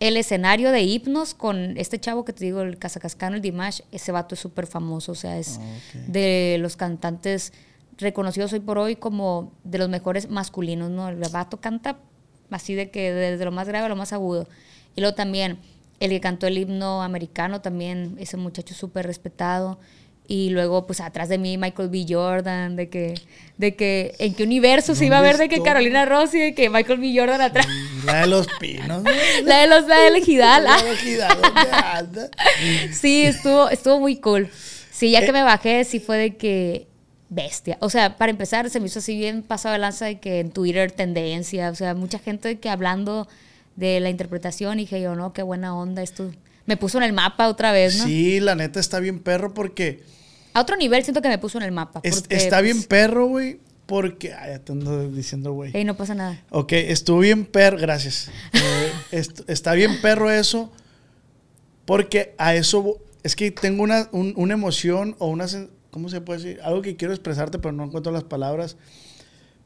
el 0.00 0.16
escenario 0.16 0.72
de 0.72 0.82
hipnos 0.82 1.32
con 1.32 1.76
este 1.78 2.00
chavo 2.00 2.24
que 2.24 2.32
te 2.32 2.44
digo, 2.44 2.60
el 2.62 2.76
Cazacascano, 2.76 3.36
el 3.36 3.40
Dimash, 3.42 3.82
ese 3.92 4.10
vato 4.10 4.34
es 4.34 4.40
súper 4.40 4.66
famoso. 4.66 5.12
O 5.12 5.14
sea, 5.14 5.38
es 5.38 5.60
Ah, 5.62 5.98
de 6.08 6.56
los 6.60 6.74
cantantes 6.76 7.52
reconocidos 7.98 8.52
hoy 8.52 8.60
por 8.60 8.78
hoy 8.78 8.96
como 8.96 9.52
de 9.62 9.78
los 9.78 9.88
mejores 9.88 10.28
masculinos, 10.28 10.90
¿no? 10.90 11.08
El 11.08 11.16
vato 11.30 11.60
canta 11.60 11.98
así 12.50 12.74
de 12.74 12.90
que 12.90 13.12
desde 13.12 13.44
lo 13.44 13.52
más 13.52 13.68
grave 13.68 13.86
a 13.86 13.88
lo 13.88 13.96
más 13.96 14.12
agudo. 14.12 14.48
Y 14.96 15.00
luego 15.02 15.14
también 15.14 15.58
el 16.00 16.10
que 16.10 16.20
cantó 16.20 16.46
el 16.46 16.58
himno 16.58 17.02
americano 17.02 17.60
también, 17.60 18.16
ese 18.18 18.36
muchacho 18.36 18.74
súper 18.74 19.06
respetado. 19.06 19.78
Y 20.28 20.50
luego, 20.50 20.86
pues 20.86 21.00
atrás 21.00 21.28
de 21.28 21.38
mí, 21.38 21.56
Michael 21.56 21.88
B. 21.88 22.04
Jordan, 22.08 22.74
de 22.74 22.88
que, 22.88 23.14
de 23.58 23.76
que 23.76 24.14
en 24.18 24.34
qué 24.34 24.42
universo 24.42 24.96
se 24.96 25.06
iba 25.06 25.18
a 25.18 25.22
ver 25.22 25.36
de 25.36 25.48
que 25.48 25.62
Carolina 25.62 26.04
Rossi, 26.04 26.38
de 26.38 26.54
que 26.54 26.68
Michael 26.68 26.98
B. 26.98 27.14
Jordan 27.16 27.40
atrás. 27.40 27.66
La 28.04 28.22
de 28.22 28.26
los 28.26 28.48
pinos. 28.58 29.04
la 29.44 29.58
de 29.58 29.66
los 29.68 29.86
la 29.86 29.98
de 29.98 30.18
Ejidal. 30.18 30.64
La 30.64 30.82
de 30.82 30.92
Ejidal, 30.92 31.38
¿dónde 31.40 31.70
anda? 31.72 32.30
sí, 32.92 33.22
estuvo, 33.22 33.68
estuvo 33.68 34.00
muy 34.00 34.16
cool. 34.16 34.50
Sí, 34.90 35.12
ya 35.12 35.24
que 35.24 35.32
me 35.32 35.42
bajé, 35.42 35.84
sí 35.84 36.00
fue 36.00 36.16
de 36.16 36.36
que 36.36 36.88
bestia. 37.28 37.76
O 37.80 37.90
sea, 37.90 38.16
para 38.16 38.30
empezar, 38.30 38.68
se 38.70 38.80
me 38.80 38.86
hizo 38.86 38.98
así 38.98 39.16
bien 39.16 39.42
pasado 39.42 39.74
de 39.74 39.78
lanza 39.78 40.06
de 40.06 40.18
que 40.18 40.40
en 40.40 40.50
Twitter 40.50 40.90
tendencia, 40.90 41.70
o 41.70 41.74
sea, 41.74 41.94
mucha 41.94 42.18
gente 42.18 42.58
que 42.58 42.68
hablando 42.68 43.28
de 43.76 44.00
la 44.00 44.10
interpretación 44.10 44.78
y 44.78 44.82
dije 44.82 45.00
yo, 45.00 45.14
no, 45.14 45.32
qué 45.32 45.42
buena 45.42 45.76
onda 45.76 46.02
esto. 46.02 46.30
Me 46.64 46.76
puso 46.76 46.98
en 46.98 47.04
el 47.04 47.12
mapa 47.12 47.48
otra 47.48 47.72
vez, 47.72 47.98
¿no? 47.98 48.06
Sí, 48.06 48.40
la 48.40 48.54
neta 48.54 48.80
está 48.80 48.98
bien 48.98 49.20
perro 49.20 49.54
porque... 49.54 50.02
A 50.54 50.62
otro 50.62 50.76
nivel 50.76 51.04
siento 51.04 51.22
que 51.22 51.28
me 51.28 51.38
puso 51.38 51.58
en 51.58 51.64
el 51.64 51.72
mapa. 51.72 52.00
está 52.02 52.60
bien 52.60 52.78
pues, 52.78 52.86
perro, 52.86 53.26
güey, 53.26 53.60
porque... 53.84 54.32
Ay, 54.32 54.52
ya 54.52 54.58
te 54.58 54.72
ando 54.72 55.08
diciendo, 55.10 55.52
güey. 55.52 55.70
Ey, 55.76 55.84
no 55.84 55.96
pasa 55.96 56.14
nada. 56.14 56.42
Ok, 56.50 56.72
estuvo 56.72 57.20
bien 57.20 57.44
perro, 57.44 57.78
gracias. 57.78 58.30
Eh, 59.12 59.22
está 59.46 59.74
bien 59.74 60.00
perro 60.00 60.30
eso, 60.30 60.72
porque 61.84 62.34
a 62.38 62.54
eso... 62.54 62.98
Es 63.22 63.36
que 63.36 63.50
tengo 63.50 63.82
una, 63.82 64.08
una 64.12 64.54
emoción 64.54 65.16
o 65.18 65.28
una 65.28 65.46
¿cómo 65.96 66.10
se 66.10 66.20
puede 66.20 66.42
decir? 66.42 66.60
Algo 66.62 66.82
que 66.82 66.94
quiero 66.94 67.14
expresarte, 67.14 67.58
pero 67.58 67.72
no 67.72 67.84
encuentro 67.84 68.12
las 68.12 68.22
palabras. 68.22 68.76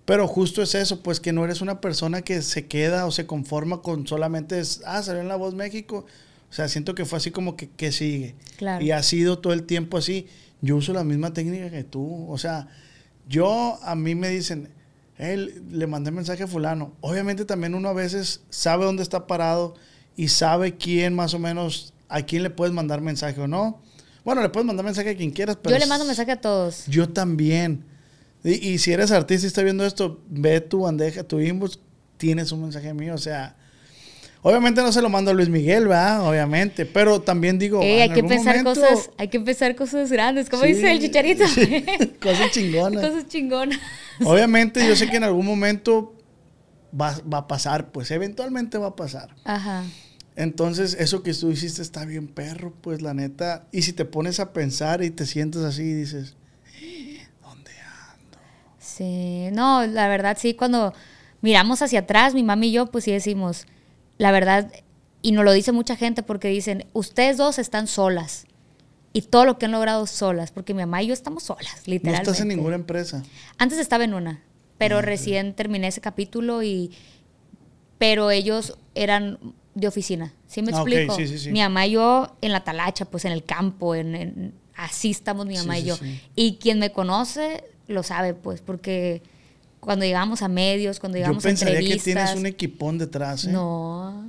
Pero 0.05 0.27
justo 0.27 0.63
es 0.63 0.75
eso, 0.75 1.03
pues 1.03 1.21
que 1.21 1.33
no 1.33 1.45
eres 1.45 1.61
una 1.61 1.81
persona 1.81 2.23
que 2.23 2.43
se 2.43 2.67
queda 2.67 3.07
o 3.07 3.11
se 3.11 3.27
conforma 3.27 3.83
con 3.83 4.07
solamente, 4.07 4.61
ah, 4.87 5.03
salió 5.03 5.21
en 5.21 5.29
La 5.29 5.37
Voz 5.37 5.55
México. 5.55 6.07
O 6.51 6.53
sea, 6.53 6.69
siento 6.69 6.95
que 6.95 7.05
fue 7.05 7.19
así 7.19 7.31
como 7.31 7.57
que, 7.57 7.69
que 7.69 7.93
sigue. 7.93 8.35
Claro. 8.57 8.85
Y 8.85 8.91
ha 8.91 9.03
sido 9.03 9.39
todo 9.39 9.53
el 9.53 9.65
tiempo 9.65 9.99
así. 9.99 10.27
Yo 10.63 10.77
uso 10.77 10.93
la 10.93 11.05
misma 11.05 11.33
técnica 11.33 11.71
que 11.71 11.85
tú. 11.85 12.27
O 12.29 12.39
sea, 12.39 12.69
yo, 13.29 13.79
a 13.83 13.95
mí 13.95 14.17
me 14.17 14.29
dicen, 14.29 14.69
él 15.17 15.63
le 15.71 15.87
mandé 15.87 16.11
mensaje 16.11 16.43
a 16.43 16.47
fulano. 16.49 16.93
Obviamente 17.01 17.45
también 17.45 17.75
uno 17.75 17.89
a 17.91 17.93
veces 17.93 18.41
sabe 18.51 18.85
dónde 18.85 19.03
está 19.03 19.27
parado 19.27 19.75
y 20.17 20.29
sabe 20.29 20.77
quién 20.77 21.15
más 21.15 21.35
o 21.35 21.39
menos, 21.39 21.95
a 22.09 22.23
quién 22.23 22.43
le 22.43 22.51
puedes 22.51 22.75
mandar 22.75 23.01
mensaje 23.01 23.41
o 23.41 23.47
no. 23.47 23.81
Bueno, 24.25 24.43
le 24.43 24.49
puedes 24.49 24.67
mandar 24.67 24.85
mensaje 24.85 25.11
a 25.11 25.17
quien 25.17 25.31
quieras, 25.31 25.57
pero... 25.63 25.75
Yo 25.75 25.79
le 25.79 25.87
mando 25.87 26.05
mensaje 26.05 26.33
a 26.33 26.41
todos. 26.41 26.87
Yo 26.87 27.09
también. 27.09 27.85
Y, 28.43 28.79
si 28.79 28.93
eres 28.93 29.11
artista 29.11 29.47
y 29.47 29.49
estás 29.49 29.65
viendo 29.65 29.85
esto, 29.85 30.23
ve 30.29 30.61
tu 30.61 30.81
bandeja, 30.81 31.25
tu 31.25 31.41
inbox, 31.41 31.79
tienes 32.17 32.53
un 32.53 32.63
mensaje 32.63 32.93
mío, 32.95 33.15
o 33.15 33.19
sea... 33.19 33.57
Obviamente 34.43 34.81
no 34.81 34.91
se 34.91 35.03
lo 35.03 35.11
mando 35.11 35.33
a 35.33 35.35
Luis 35.35 35.51
Miguel, 35.51 35.87
¿verdad? 35.87 36.27
Obviamente, 36.27 36.87
pero 36.87 37.21
también 37.21 37.59
digo... 37.59 37.83
hay 37.83 38.09
que 38.09 38.25
pensar 38.25 38.65
cosas, 38.65 39.11
hay 39.19 39.29
que 39.29 39.39
pensar 39.39 39.77
cosas 39.77 40.11
grandes, 40.11 40.49
como 40.49 40.63
dice 40.63 40.91
el 40.91 40.99
chicharito. 40.99 41.45
cosas 42.23 42.51
chingonas. 42.51 43.07
cosas 43.07 43.27
chingonas. 43.29 43.79
Obviamente 44.25 44.87
yo 44.87 44.97
sé 44.97 45.11
que 45.11 45.19
en 45.19 45.25
algún 45.25 45.45
momento 45.45 46.15
va, 46.99 47.21
va 47.31 47.39
a 47.39 47.49
pasar, 47.49 47.93
pues 47.93 48.11
eventualmente 48.11 48.79
va 48.79 48.87
a 48.87 48.97
pasar. 48.97 49.37
Ajá. 49.45 49.85
Entonces, 50.37 50.97
eso 50.99 51.23
que 51.23 51.35
tú 51.35 51.51
hiciste 51.51 51.83
está 51.83 52.07
bien 52.07 52.27
perro, 52.27 52.73
pues 52.81 53.03
la 53.03 53.13
neta. 53.13 53.67
Y 53.73 53.83
si 53.83 53.93
te 53.93 54.07
pones 54.07 54.41
a 54.41 54.55
pensar 54.55 55.03
y 55.03 55.11
te 55.11 55.27
sientes 55.27 55.61
así 55.63 55.83
y 55.83 55.93
dices. 55.93 56.37
Sí, 59.01 59.49
no, 59.53 59.87
la 59.87 60.09
verdad 60.09 60.37
sí, 60.39 60.53
cuando 60.53 60.93
miramos 61.41 61.81
hacia 61.81 62.01
atrás, 62.01 62.35
mi 62.35 62.43
mami 62.43 62.69
y 62.69 62.73
yo, 62.73 62.87
pues 62.89 63.05
sí 63.05 63.11
decimos, 63.11 63.67
la 64.19 64.31
verdad, 64.31 64.71
y 65.23 65.33
nos 65.33 65.43
lo 65.43 65.53
dice 65.53 65.73
mucha 65.73 65.97
gente 65.97 66.23
porque 66.23 66.49
dicen, 66.49 66.85
ustedes 66.93 67.39
dos 67.39 67.59
están 67.59 67.87
solas. 67.87 68.45
Y 69.15 69.23
todo 69.23 69.47
lo 69.47 69.57
que 69.57 69.65
han 69.65 69.73
logrado 69.73 70.07
solas, 70.07 70.51
porque 70.53 70.75
mi 70.75 70.81
mamá 70.81 71.03
y 71.03 71.07
yo 71.07 71.15
estamos 71.15 71.45
solas, 71.45 71.89
literalmente. 71.89 72.27
¿No 72.27 72.33
estás 72.33 72.43
en 72.43 72.49
ninguna 72.49 72.75
empresa? 72.75 73.23
Antes 73.57 73.79
estaba 73.79 74.05
en 74.05 74.13
una, 74.13 74.43
pero 74.77 74.99
ah, 74.99 75.03
recién 75.03 75.55
terminé 75.55 75.87
ese 75.87 76.03
capítulo 76.03 76.63
y... 76.63 76.91
Pero 77.97 78.31
ellos 78.31 78.77
eran 78.95 79.39
de 79.75 79.89
oficina. 79.89 80.35
¿Sí 80.47 80.61
me 80.61 80.73
ah, 80.75 80.77
explico? 80.77 81.17
Mi 81.51 81.61
mamá 81.61 81.87
y 81.87 81.93
yo 81.93 82.37
en 82.43 82.53
la 82.53 82.65
talacha, 82.65 83.07
pues 83.07 83.25
en 83.25 83.33
el 83.33 83.45
campo, 83.45 83.95
en, 83.95 84.53
así 84.75 85.11
estamos 85.11 85.47
mi 85.47 85.57
mamá 85.57 85.79
y 85.79 85.85
yo. 85.85 85.99
Y 86.37 86.57
quien 86.57 86.79
me 86.79 86.93
conoce 86.93 87.65
lo 87.91 88.03
sabe, 88.03 88.35
pues, 88.35 88.61
porque 88.61 89.23
cuando 89.81 90.05
llegamos 90.05 90.43
a 90.43 90.49
medios, 90.49 91.01
cuando 91.01 91.19
llegamos 91.19 91.45
a 91.45 91.51
entrevistas... 91.51 91.73
Yo 91.73 91.89
pensaría 91.89 91.97
que 91.97 92.03
tienes 92.03 92.35
un 92.37 92.47
equipón 92.47 92.99
detrás, 92.99 93.45
¿eh? 93.45 93.53
No, 93.53 94.25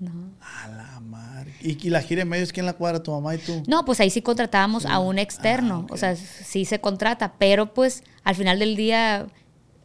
no. 0.00 0.10
A 0.40 0.68
la 0.68 1.00
madre. 1.00 1.52
¿Y, 1.60 1.74
la 1.90 2.02
gira 2.02 2.20
de 2.20 2.24
medios 2.24 2.52
quién 2.52 2.66
la 2.66 2.74
cuadra, 2.74 3.02
tu 3.02 3.12
mamá 3.12 3.34
y 3.34 3.38
tú? 3.38 3.62
No, 3.66 3.84
pues 3.84 4.00
ahí 4.00 4.10
sí 4.10 4.20
contratábamos 4.22 4.84
a 4.84 4.98
un 4.98 5.18
externo. 5.18 5.86
Ah, 5.88 5.94
o 5.94 5.96
sea, 5.96 6.16
sí 6.16 6.64
se 6.64 6.80
contrata, 6.80 7.34
pero 7.38 7.72
pues 7.72 8.02
al 8.24 8.34
final 8.34 8.58
del 8.58 8.76
día 8.76 9.26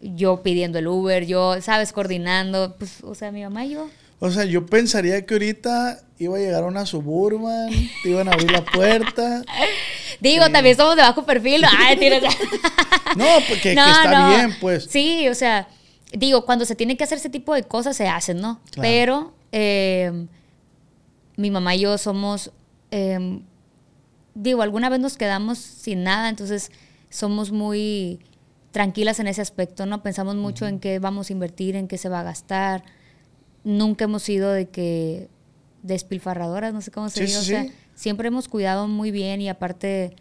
yo 0.01 0.41
pidiendo 0.43 0.79
el 0.79 0.87
Uber, 0.87 1.25
yo, 1.25 1.61
¿sabes? 1.61 1.91
Coordinando, 1.93 2.75
pues, 2.77 3.03
o 3.03 3.15
sea, 3.15 3.31
mi 3.31 3.43
mamá 3.43 3.65
y 3.65 3.71
yo... 3.71 3.89
O 4.19 4.29
sea, 4.29 4.43
yo 4.43 4.65
pensaría 4.65 5.25
que 5.25 5.33
ahorita 5.33 6.01
iba 6.17 6.35
a 6.35 6.39
llegar 6.39 6.65
una 6.65 6.85
suburban, 6.85 7.69
te 8.03 8.09
iban 8.09 8.27
a 8.27 8.33
abrir 8.33 8.51
la 8.51 8.65
puerta. 8.65 9.43
Digo, 10.19 10.49
también 10.51 10.75
somos 10.75 10.97
de 10.97 11.01
bajo 11.01 11.25
perfil. 11.25 11.61
no, 11.61 11.67
porque 13.47 13.71
está 13.71 14.35
bien, 14.35 14.57
pues. 14.59 14.87
Sí, 14.89 15.29
o 15.29 15.35
sea, 15.35 15.69
digo, 16.11 16.45
cuando 16.45 16.65
se 16.65 16.75
tiene 16.75 16.97
que 16.97 17.05
hacer 17.05 17.17
ese 17.17 17.29
tipo 17.29 17.53
de 17.53 17.63
cosas 17.63 17.95
se 17.95 18.09
hacen, 18.09 18.41
¿no? 18.41 18.59
Pero 18.75 19.33
em, 19.53 20.27
mi 21.37 21.49
mamá 21.51 21.75
y 21.75 21.81
yo 21.81 21.97
somos, 21.97 22.51
em, 22.91 23.43
digo, 24.35 24.61
alguna 24.61 24.89
vez 24.89 24.99
nos 24.99 25.15
quedamos 25.15 25.57
sin 25.59 26.03
nada, 26.03 26.27
entonces 26.27 26.71
somos 27.09 27.51
muy 27.51 28.19
tranquilas 28.71 29.21
en 29.21 29.27
ese 29.27 29.41
aspecto, 29.41 29.85
¿no? 29.85 30.03
Pensamos 30.03 30.35
mucho 30.35 30.67
en 30.67 30.81
qué 30.81 30.99
vamos 30.99 31.29
a 31.29 31.33
invertir, 31.33 31.77
en 31.77 31.87
qué 31.87 31.97
se 31.97 32.09
va 32.09 32.19
a 32.19 32.23
gastar 32.23 32.83
nunca 33.63 34.05
hemos 34.05 34.23
sido 34.23 34.51
de 34.51 34.69
que 34.69 35.29
despilfarradoras, 35.83 36.73
no 36.73 36.81
sé 36.81 36.91
cómo 36.91 37.09
se 37.09 37.21
dice. 37.21 37.37
o 37.37 37.41
sea, 37.41 37.65
siempre 37.95 38.27
hemos 38.27 38.47
cuidado 38.47 38.87
muy 38.87 39.11
bien 39.11 39.41
y 39.41 39.49
aparte, 39.49 40.15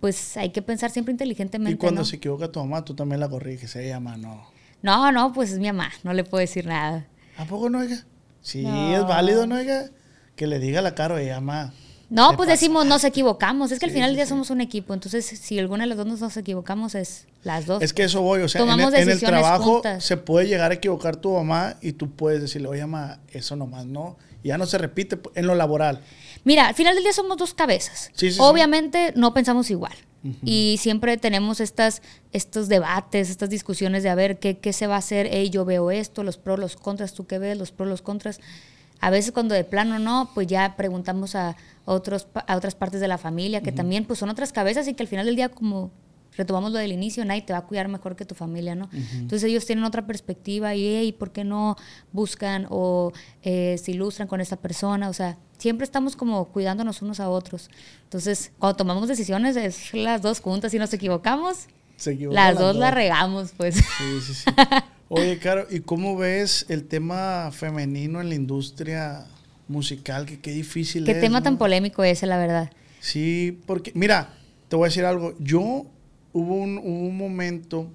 pues 0.00 0.36
hay 0.36 0.50
que 0.50 0.62
pensar 0.62 0.90
siempre 0.90 1.12
inteligentemente. 1.12 1.74
Y 1.74 1.78
cuando 1.78 2.04
se 2.04 2.16
equivoca 2.16 2.50
tu 2.50 2.60
mamá, 2.60 2.84
tú 2.84 2.94
también 2.94 3.20
la 3.20 3.28
corriges, 3.28 3.74
ella 3.76 3.96
llama, 3.96 4.16
no. 4.16 4.46
No, 4.82 5.10
no, 5.12 5.32
pues 5.32 5.50
es 5.50 5.58
mi 5.58 5.66
mamá, 5.66 5.90
no 6.04 6.12
le 6.12 6.24
puedo 6.24 6.40
decir 6.40 6.66
nada. 6.66 7.06
¿A 7.36 7.44
poco 7.44 7.68
no, 7.68 7.78
oiga? 7.78 8.04
Sí, 8.40 8.64
es 8.66 9.02
válido, 9.06 9.46
no, 9.46 9.56
oiga. 9.56 9.90
Que 10.36 10.46
le 10.46 10.58
diga 10.58 10.82
la 10.82 10.94
cara, 10.94 11.20
ella, 11.20 11.40
mamá. 11.40 11.72
No, 12.10 12.36
pues 12.36 12.48
decimos 12.48 12.86
nos 12.86 13.04
equivocamos. 13.04 13.70
Es 13.70 13.78
que 13.78 13.86
al 13.86 13.92
final 13.92 14.10
del 14.10 14.16
día 14.16 14.26
somos 14.26 14.50
un 14.50 14.60
equipo. 14.60 14.94
Entonces, 14.94 15.26
si 15.26 15.58
alguna 15.58 15.84
de 15.84 15.88
las 15.88 15.98
dos 15.98 16.20
nos 16.20 16.36
equivocamos, 16.36 16.94
es 16.94 17.26
las 17.44 17.66
dos. 17.66 17.82
Es 17.82 17.92
que 17.92 18.04
eso 18.04 18.22
voy. 18.22 18.40
O 18.40 18.48
sea, 18.48 18.62
en 18.62 19.10
el, 19.10 19.20
trabajo 19.20 19.82
se 19.98 20.16
puede 20.16 20.46
llegar 20.46 20.70
a 20.70 20.74
equivocar 20.74 21.16
tu 21.16 21.32
mamá 21.32 21.76
y 21.82 21.92
tú 21.92 22.10
puedes 22.10 22.40
decirle, 22.40 22.68
oye, 22.68 22.80
mamá, 22.80 23.20
eso 23.30 23.56
nomás 23.56 23.84
no. 23.84 24.16
Ya 24.42 24.56
no 24.56 24.66
se 24.66 24.78
repite 24.78 25.18
en 25.34 25.46
lo 25.46 25.54
laboral. 25.54 26.00
Mira, 26.44 26.68
al 26.68 26.74
final 26.74 26.94
del 26.94 27.04
día 27.04 27.12
somos 27.12 27.36
dos 27.36 27.52
cabezas. 27.52 28.10
Obviamente 28.38 29.12
no 29.16 29.34
pensamos 29.34 29.70
igual. 29.70 29.92
Y 30.44 30.76
siempre 30.80 31.16
tenemos 31.16 31.60
estas, 31.60 32.02
estos 32.32 32.68
debates, 32.68 33.30
estas 33.30 33.50
discusiones 33.50 34.02
de 34.02 34.10
a 34.10 34.14
ver 34.14 34.38
qué, 34.38 34.58
qué 34.58 34.72
se 34.72 34.86
va 34.86 34.96
a 34.96 34.98
hacer. 34.98 35.28
Hey, 35.30 35.48
yo 35.48 35.64
veo 35.64 35.90
esto, 35.90 36.22
los 36.22 36.38
pros, 36.38 36.58
los 36.58 36.76
contras, 36.76 37.14
tú 37.14 37.26
qué 37.26 37.38
ves, 37.38 37.56
los 37.56 37.70
pros, 37.70 37.88
los 37.88 38.02
contras. 38.02 38.40
A 39.00 39.10
veces 39.10 39.32
cuando 39.32 39.54
de 39.54 39.64
plano 39.64 39.98
no, 39.98 40.30
pues 40.34 40.46
ya 40.48 40.74
preguntamos 40.76 41.34
a, 41.34 41.56
otros, 41.88 42.28
a 42.34 42.56
otras 42.56 42.74
partes 42.74 43.00
de 43.00 43.08
la 43.08 43.18
familia, 43.18 43.62
que 43.62 43.72
también 43.72 44.04
pues 44.04 44.18
son 44.18 44.28
otras 44.28 44.52
cabezas 44.52 44.86
y 44.88 44.94
que 44.94 45.02
al 45.02 45.08
final 45.08 45.26
del 45.26 45.36
día 45.36 45.48
como 45.48 45.90
retomamos 46.36 46.70
lo 46.70 46.78
del 46.78 46.92
inicio, 46.92 47.24
nadie 47.24 47.42
te 47.42 47.52
va 47.52 47.60
a 47.60 47.66
cuidar 47.66 47.88
mejor 47.88 48.14
que 48.14 48.24
tu 48.24 48.34
familia, 48.34 48.74
¿no? 48.74 48.88
Entonces 48.92 49.44
ellos 49.44 49.66
tienen 49.66 49.84
otra 49.84 50.06
perspectiva 50.06 50.74
y, 50.74 50.86
hey, 50.86 51.12
¿por 51.12 51.32
qué 51.32 51.42
no 51.42 51.76
buscan 52.12 52.66
o 52.70 53.12
eh, 53.42 53.76
se 53.82 53.90
ilustran 53.90 54.28
con 54.28 54.40
esta 54.40 54.56
persona? 54.56 55.08
O 55.08 55.12
sea, 55.12 55.36
siempre 55.56 55.84
estamos 55.84 56.14
como 56.14 56.44
cuidándonos 56.46 57.02
unos 57.02 57.18
a 57.18 57.28
otros. 57.28 57.70
Entonces, 58.04 58.52
cuando 58.58 58.76
tomamos 58.76 59.08
decisiones 59.08 59.56
es 59.56 59.92
las 59.94 60.22
dos 60.22 60.40
juntas 60.40 60.72
y 60.74 60.78
nos 60.78 60.92
equivocamos, 60.92 61.66
las, 62.30 62.56
dos, 62.56 62.76
la 62.76 62.92
regamos, 62.92 63.52
pues. 63.56 63.74
Sí, 63.74 64.20
sí, 64.24 64.34
sí. 64.34 64.50
Oye, 65.08 65.38
Caro, 65.38 65.66
¿y 65.70 65.80
cómo 65.80 66.16
ves 66.16 66.66
el 66.68 66.86
tema 66.86 67.50
femenino 67.50 68.20
en 68.20 68.28
la 68.28 68.34
industria 68.34 69.26
musical? 69.68 70.26
Que 70.26 70.40
qué 70.40 70.50
difícil 70.52 71.04
¿Qué 71.04 71.14
tema 71.14 71.42
tan 71.42 71.58
polémico 71.58 72.02
ese, 72.04 72.26
la 72.26 72.38
verdad? 72.38 72.70
Sí, 73.00 73.60
porque, 73.66 73.92
mira, 73.94 74.34
te 74.68 74.76
voy 74.76 74.86
a 74.86 74.88
decir 74.88 75.04
algo. 75.04 75.34
Yo 75.38 75.86
hubo 76.32 76.54
un, 76.54 77.16
momento 77.16 77.90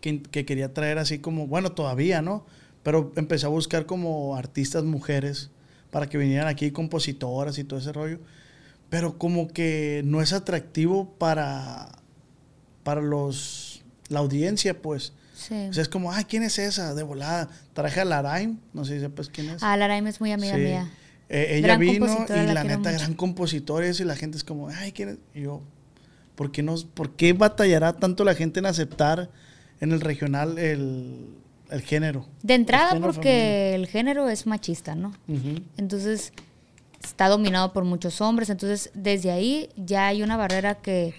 que, 0.00 0.20
quería 0.22 0.72
traer 0.72 0.98
así 0.98 1.18
como, 1.18 1.46
bueno, 1.46 1.72
todavía, 1.72 2.22
¿no? 2.22 2.46
Pero 2.82 3.12
empecé 3.16 3.46
a 3.46 3.50
buscar 3.50 3.86
como 3.86 4.36
artistas 4.36 4.84
mujeres 4.84 5.50
para 5.90 6.08
que 6.08 6.18
vinieran 6.18 6.48
aquí, 6.48 6.70
compositoras 6.70 7.58
y 7.58 7.64
todo 7.64 7.78
ese 7.78 7.92
rollo. 7.92 8.18
Pero 8.90 9.18
como 9.18 9.48
que 9.48 10.02
no 10.04 10.22
es 10.22 10.32
atractivo 10.32 11.14
para, 11.18 11.90
para 12.82 13.02
los, 13.02 13.82
la 14.08 14.20
audiencia, 14.20 14.80
pues. 14.80 15.12
O 15.38 15.72
sea, 15.72 15.82
es 15.82 15.88
como, 15.88 16.12
ay, 16.12 16.24
¿quién 16.24 16.42
es 16.42 16.58
esa? 16.58 16.94
De 16.94 17.02
volada. 17.02 17.48
Traje 17.72 18.00
a 18.00 18.04
Laraim, 18.04 18.58
no 18.72 18.84
sé 18.84 18.94
si 18.94 19.00
sepas 19.00 19.28
quién 19.28 19.50
es. 19.50 19.62
Ah, 19.62 19.76
Laraim 19.76 20.06
es 20.06 20.20
muy 20.20 20.32
amiga 20.32 20.56
mía. 20.56 20.90
Eh, 21.28 21.58
ella 21.58 21.68
Gran 21.68 21.80
vino 21.80 22.06
compositora, 22.06 22.44
y 22.44 22.54
la 22.54 22.64
neta, 22.64 22.78
mucho. 22.78 22.92
gran 22.92 23.14
compositor 23.14 23.84
y 23.84 23.88
eso, 23.88 24.02
y 24.02 24.06
la 24.06 24.16
gente 24.16 24.36
es 24.36 24.44
como, 24.44 24.68
ay, 24.68 24.92
¿quién 24.92 25.10
es? 25.10 25.18
Y 25.34 25.42
yo, 25.42 25.62
¿por 26.34 26.50
qué, 26.50 26.62
no, 26.62 26.74
¿por 26.94 27.12
qué 27.12 27.32
batallará 27.34 27.92
tanto 27.92 28.24
la 28.24 28.34
gente 28.34 28.60
en 28.60 28.66
aceptar 28.66 29.30
en 29.80 29.92
el 29.92 30.00
regional 30.00 30.58
el, 30.58 31.26
el 31.70 31.82
género? 31.82 32.26
De 32.42 32.54
entrada, 32.54 32.90
El 32.90 32.96
género 32.96 33.12
porque 33.12 33.74
el 33.74 33.86
género 33.86 34.28
es 34.28 34.46
machista, 34.46 34.94
¿no? 34.94 35.12
Entonces, 35.76 36.32
está 37.04 37.28
dominado 37.28 37.72
por 37.72 37.84
muchos 37.84 38.20
hombres. 38.20 38.50
Entonces, 38.50 38.90
desde 38.94 39.30
ahí 39.30 39.68
ya 39.76 40.08
hay 40.08 40.22
una 40.22 40.36
barrera 40.36 40.76
que, 40.76 41.14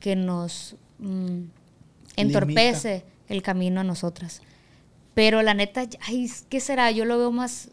que 0.00 0.14
nos 0.14 0.76
mm, 0.98 1.40
entorpece 2.16 3.04
el 3.28 3.42
camino 3.42 3.80
a 3.80 3.84
nosotras. 3.84 4.42
Pero 5.14 5.42
la 5.42 5.54
neta, 5.54 5.86
ay, 6.06 6.30
¿qué 6.48 6.60
será? 6.60 6.90
Yo 6.90 7.04
lo 7.04 7.18
veo 7.18 7.32
más... 7.32 7.70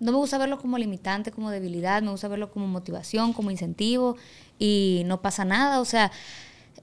No 0.00 0.10
me 0.12 0.18
gusta 0.18 0.36
verlo 0.36 0.58
como 0.58 0.78
limitante, 0.78 1.30
como 1.30 1.50
debilidad, 1.50 2.02
me 2.02 2.10
gusta 2.10 2.26
verlo 2.28 2.50
como 2.50 2.66
motivación, 2.66 3.32
como 3.32 3.50
incentivo 3.52 4.16
y 4.58 5.02
no 5.06 5.22
pasa 5.22 5.44
nada. 5.44 5.80
O 5.80 5.84
sea, 5.84 6.10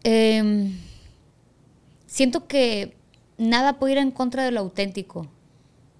em, 0.04 0.74
siento 2.08 2.48
que 2.48 2.96
nada 3.38 3.74
puede 3.80 3.94
ir 3.94 3.98
en 4.00 4.12
contra 4.12 4.44
de 4.46 4.52
lo 4.52 4.62
auténtico 4.62 5.28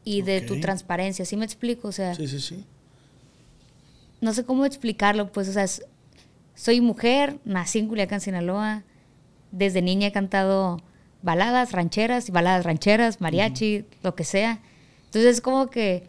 y 0.06 0.22
de 0.22 0.42
tu 0.42 0.60
transparencia. 0.62 1.26
¿Sí 1.26 1.36
me 1.36 1.46
explico? 1.46 1.90
O 1.90 1.92
sea, 1.92 2.16
Sí, 2.16 2.28
sí, 2.28 2.40
sí. 2.40 2.64
no 4.22 4.34
sé 4.34 4.44
cómo 4.46 4.66
explicarlo, 4.66 5.32
pues, 5.32 5.50
o 5.50 5.54
sea, 5.54 5.64
es- 5.64 5.84
soy 6.56 6.82
mujer, 6.82 7.40
nací 7.46 7.80
en 7.80 7.88
Culiacán, 7.88 8.22
Sinaloa, 8.22 8.84
desde 9.52 9.82
niña 9.82 10.08
he 10.08 10.12
cantado 10.12 10.82
baladas 11.22 11.72
rancheras 11.72 12.30
y 12.30 12.32
baladas 12.32 12.66
rancheras, 12.66 13.22
mariachi, 13.22 13.86
lo 14.04 14.16
que 14.16 14.24
sea. 14.24 14.60
Entonces 15.06 15.34
es 15.36 15.42
como 15.42 15.70
que 15.70 16.08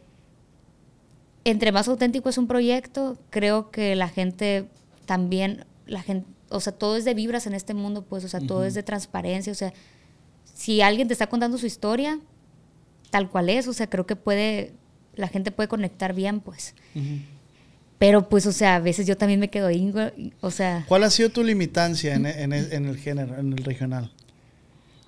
entre 1.44 1.72
más 1.72 1.88
auténtico 1.88 2.28
es 2.28 2.38
un 2.38 2.46
proyecto, 2.46 3.18
creo 3.30 3.70
que 3.70 3.96
la 3.96 4.08
gente 4.08 4.66
también, 5.06 5.64
la 5.86 6.02
gente, 6.02 6.26
o 6.50 6.60
sea, 6.60 6.72
todo 6.72 6.96
es 6.96 7.04
de 7.04 7.14
vibras 7.14 7.46
en 7.46 7.54
este 7.54 7.74
mundo, 7.74 8.02
pues, 8.02 8.24
o 8.24 8.28
sea, 8.28 8.40
todo 8.40 8.64
es 8.64 8.74
de 8.74 8.82
transparencia, 8.82 9.50
o 9.52 9.56
sea, 9.56 9.72
si 10.54 10.82
alguien 10.82 11.08
te 11.08 11.14
está 11.14 11.28
contando 11.28 11.56
su 11.58 11.66
historia, 11.66 12.20
tal 13.10 13.30
cual 13.30 13.48
es, 13.48 13.66
o 13.68 13.72
sea, 13.72 13.88
creo 13.88 14.06
que 14.06 14.16
puede, 14.16 14.72
la 15.16 15.28
gente 15.28 15.50
puede 15.50 15.68
conectar 15.68 16.12
bien, 16.14 16.40
pues. 16.40 16.74
Pero 17.98 18.28
pues, 18.28 18.46
o 18.46 18.52
sea, 18.52 18.76
a 18.76 18.80
veces 18.80 19.06
yo 19.06 19.16
también 19.16 19.40
me 19.40 19.48
quedo 19.48 19.70
ingo, 19.70 20.00
o 20.40 20.50
sea, 20.50 20.84
¿Cuál 20.88 21.04
ha 21.04 21.10
sido 21.10 21.30
tu 21.30 21.42
limitancia 21.42 22.14
en, 22.14 22.26
en 22.26 22.52
el- 22.52 22.72
en 22.72 22.86
el 22.86 22.96
género, 22.98 23.38
en 23.38 23.52
el 23.52 23.64
regional? 23.64 24.12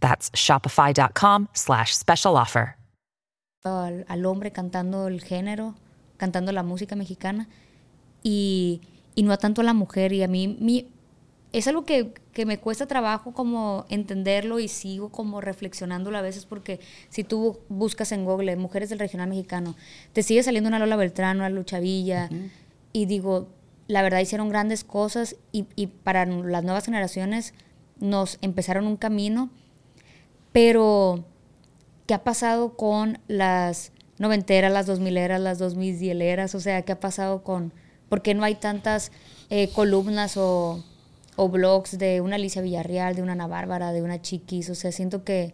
That's 0.00 0.30
shopify.com 0.32 1.48
slash 1.52 1.92
special 1.92 2.36
offer. 2.36 2.76
al, 3.66 4.04
al 4.08 4.26
hombre 4.26 4.52
cantando 4.52 5.08
el 5.08 5.20
género, 5.20 5.74
cantando 6.16 6.52
la 6.52 6.62
música 6.62 6.96
mexicana, 6.96 7.48
y, 8.22 8.80
y 9.14 9.22
no 9.22 9.32
a 9.32 9.36
tanto 9.36 9.60
a 9.60 9.64
la 9.64 9.74
mujer. 9.74 10.12
Y 10.12 10.22
a 10.22 10.28
mí 10.28 10.56
mi, 10.60 10.88
es 11.52 11.66
algo 11.66 11.84
que, 11.84 12.12
que 12.32 12.46
me 12.46 12.58
cuesta 12.58 12.86
trabajo 12.86 13.32
como 13.32 13.86
entenderlo 13.88 14.58
y 14.58 14.68
sigo 14.68 15.10
como 15.10 15.40
reflexionándolo 15.40 16.18
a 16.18 16.22
veces 16.22 16.44
porque 16.46 16.80
si 17.08 17.24
tú 17.24 17.58
buscas 17.68 18.12
en 18.12 18.24
Google 18.24 18.56
mujeres 18.56 18.88
del 18.88 18.98
regional 18.98 19.28
mexicano, 19.28 19.74
te 20.12 20.22
sigue 20.22 20.42
saliendo 20.42 20.68
una 20.68 20.78
Lola 20.78 20.96
Beltrán, 20.96 21.38
una 21.38 21.50
Lucha 21.50 21.80
Villa, 21.80 22.28
y 22.92 23.06
digo, 23.06 23.48
la 23.88 24.02
verdad 24.02 24.20
hicieron 24.20 24.48
grandes 24.48 24.84
cosas 24.84 25.36
y, 25.52 25.66
y 25.76 25.86
para 25.88 26.26
las 26.26 26.64
nuevas 26.64 26.84
generaciones 26.84 27.54
nos 27.98 28.38
empezaron 28.42 28.86
un 28.86 28.96
camino, 28.96 29.50
pero 30.56 31.22
¿qué 32.06 32.14
ha 32.14 32.24
pasado 32.24 32.78
con 32.78 33.18
las 33.28 33.92
noventeras, 34.16 34.72
las 34.72 34.86
dos 34.86 35.00
mileras, 35.00 35.38
las 35.38 35.58
dos 35.58 35.74
mileras? 35.74 36.54
O 36.54 36.60
sea, 36.60 36.80
¿qué 36.80 36.92
ha 36.92 36.98
pasado 36.98 37.44
con... 37.44 37.74
¿Por 38.08 38.22
qué 38.22 38.32
no 38.32 38.42
hay 38.42 38.54
tantas 38.54 39.12
eh, 39.50 39.68
columnas 39.74 40.38
o, 40.38 40.82
o 41.36 41.48
blogs 41.50 41.98
de 41.98 42.22
una 42.22 42.36
Alicia 42.36 42.62
Villarreal, 42.62 43.14
de 43.14 43.20
una 43.20 43.32
Ana 43.32 43.46
Bárbara, 43.46 43.92
de 43.92 44.00
una 44.00 44.22
Chiquis? 44.22 44.70
O 44.70 44.74
sea, 44.74 44.92
siento 44.92 45.24
que... 45.24 45.52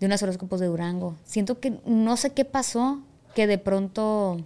De 0.00 0.04
unas 0.04 0.22
horóscopos 0.22 0.60
de 0.60 0.66
Durango. 0.66 1.16
Siento 1.24 1.58
que 1.58 1.78
no 1.86 2.18
sé 2.18 2.34
qué 2.34 2.44
pasó, 2.44 3.00
que 3.34 3.46
de 3.46 3.56
pronto 3.56 4.36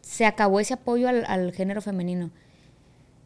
se 0.00 0.26
acabó 0.26 0.60
ese 0.60 0.74
apoyo 0.74 1.08
al, 1.08 1.24
al 1.26 1.52
género 1.52 1.82
femenino. 1.82 2.30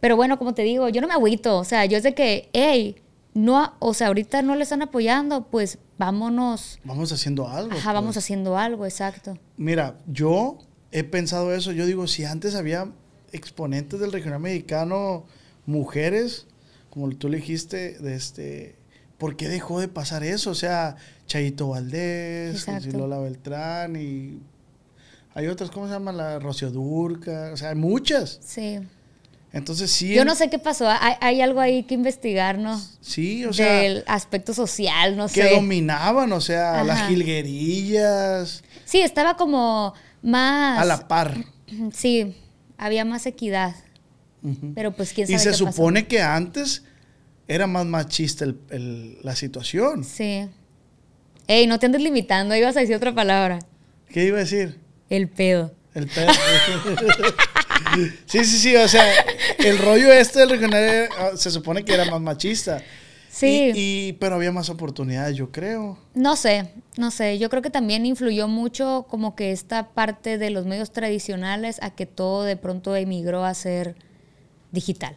Pero 0.01 0.17
bueno, 0.17 0.39
como 0.39 0.55
te 0.55 0.63
digo, 0.63 0.89
yo 0.89 1.03
no 1.03 1.07
me 1.07 1.13
agüito. 1.13 1.59
O 1.59 1.65
sea, 1.65 1.85
yo 1.85 1.99
es 1.99 2.03
de 2.03 2.15
que, 2.15 2.49
hey, 2.55 2.97
no, 3.35 3.75
o 3.81 3.95
sea, 3.95 4.07
ahorita 4.07 4.43
no 4.43 4.55
le 4.55 4.63
están 4.63 4.83
apoyando, 4.83 5.49
pues 5.49 5.79
vámonos. 5.99 6.79
Vamos 6.85 7.13
haciendo 7.13 7.49
algo. 7.49 7.77
Ajá, 7.77 7.93
vamos 7.93 8.15
pues. 8.15 8.25
haciendo 8.25 8.57
algo, 8.57 8.87
exacto. 8.87 9.37
Mira, 9.57 9.99
yo 10.07 10.59
he 10.93 11.03
pensado 11.03 11.53
eso. 11.53 11.73
Yo 11.73 11.85
digo, 11.85 12.07
si 12.07 12.25
antes 12.25 12.55
había 12.55 12.93
exponentes 13.33 13.99
del 13.99 14.13
regional 14.13 14.41
mexicano, 14.41 15.27
mujeres, 15.67 16.47
como 16.91 17.11
tú 17.11 17.29
le 17.29 17.39
dijiste, 17.39 17.99
de 17.99 18.15
este, 18.15 18.77
¿por 19.19 19.37
qué 19.37 19.49
dejó 19.49 19.81
de 19.81 19.89
pasar 19.89 20.23
eso? 20.23 20.51
O 20.51 20.55
sea, 20.55 20.97
Chayito 21.27 21.69
Valdés. 21.69 22.67
Lola 22.93 23.19
Beltrán 23.19 23.97
y 23.97 24.41
hay 25.35 25.49
otras, 25.49 25.71
¿cómo 25.71 25.87
se 25.87 25.93
llama? 25.93 26.13
La 26.13 26.39
Rocío 26.39 26.71
Durca, 26.71 27.51
o 27.53 27.57
sea, 27.57 27.71
hay 27.71 27.75
muchas. 27.75 28.39
Sí. 28.41 28.79
Entonces 29.55 29.91
sí. 29.91 30.13
Yo 30.13 30.25
no 30.25 30.35
sé 30.35 30.51
qué 30.51 30.59
pasó. 30.59 30.89
Hay, 30.89 31.15
hay 31.21 31.41
algo 31.41 31.61
ahí 31.61 31.85
que 31.85 31.95
investigar, 31.95 32.59
¿no? 32.59 32.79
Sí, 33.01 33.45
o 33.45 33.53
sea, 33.53 33.73
Del 33.83 34.03
aspecto 34.09 34.53
social, 34.53 35.17
no 35.17 35.29
que 35.29 35.43
sé. 35.45 35.51
dominaban, 35.55 36.31
o 36.33 36.41
sea, 36.41 36.83
las 36.85 37.09
jilguerillas, 37.09 38.63
Sí, 38.85 39.01
estaba 39.01 39.37
como 39.37 39.95
más. 40.23 40.81
a 40.81 40.85
la 40.85 41.07
par. 41.09 41.37
Sí, 41.93 42.37
había 42.77 43.05
más 43.05 43.27
equidad. 43.27 43.75
Pero 44.75 44.93
pues 44.95 45.13
quién 45.15 45.27
sabe 45.27 45.37
Y 45.37 45.39
se 45.39 45.45
qué 45.45 45.51
pasó. 45.65 45.73
supone 45.73 46.07
que 46.07 46.21
antes 46.21 46.83
era 47.49 47.67
más 47.67 47.87
machista 47.87 48.45
el- 48.45 48.59
el- 48.71 49.19
la 49.23 49.35
situación. 49.37 50.05
Sí. 50.05 50.47
Ey, 51.47 51.67
no 51.67 51.79
te 51.79 51.87
andes 51.87 52.03
limitando, 52.03 52.55
ibas 52.55 52.77
a 52.77 52.81
decir 52.81 52.95
otra 52.97 53.15
palabra. 53.15 53.59
¿Qué 54.11 54.25
iba 54.25 54.37
a 54.37 54.41
decir? 54.41 54.79
El 55.09 55.29
pedo. 55.29 55.73
El 55.95 56.09
pedo. 56.09 56.31
sí, 58.27 58.45
sí, 58.45 58.59
sí, 58.59 58.77
o 58.77 58.89
sea, 58.89 59.05
el 59.59 59.79
rollo 59.79 60.13
este 60.13 60.41
del 60.41 60.51
regional 60.51 60.83
eh, 60.83 61.09
se 61.37 61.51
supone 61.51 61.85
que 61.85 61.95
era 61.95 62.05
más 62.07 62.21
machista. 62.21 62.83
Sí. 63.31 63.73
Y, 63.75 64.09
y- 64.09 64.13
pero 64.15 64.37
había 64.37 64.53
más 64.53 64.69
oportunidades, 64.71 65.37
yo 65.37 65.51
creo. 65.51 65.99
No 66.15 66.37
sé, 66.37 66.71
no 66.97 67.11
sé. 67.11 67.39
Yo 67.39 67.51
creo 67.51 67.63
que 67.63 67.71
también 67.71 68.07
influyó 68.07 68.47
mucho 68.47 69.07
como 69.11 69.35
que 69.35 69.51
esta 69.51 69.89
parte 69.89 70.39
de 70.39 70.51
los 70.51 70.67
medios 70.67 70.93
tradicionales 70.93 71.79
a 71.83 71.91
que 71.91 72.07
todo 72.07 72.45
de 72.45 72.57
pronto 72.57 72.95
emigró 72.95 73.45
a 73.45 73.53
ser 73.55 73.97
digital. 74.71 75.17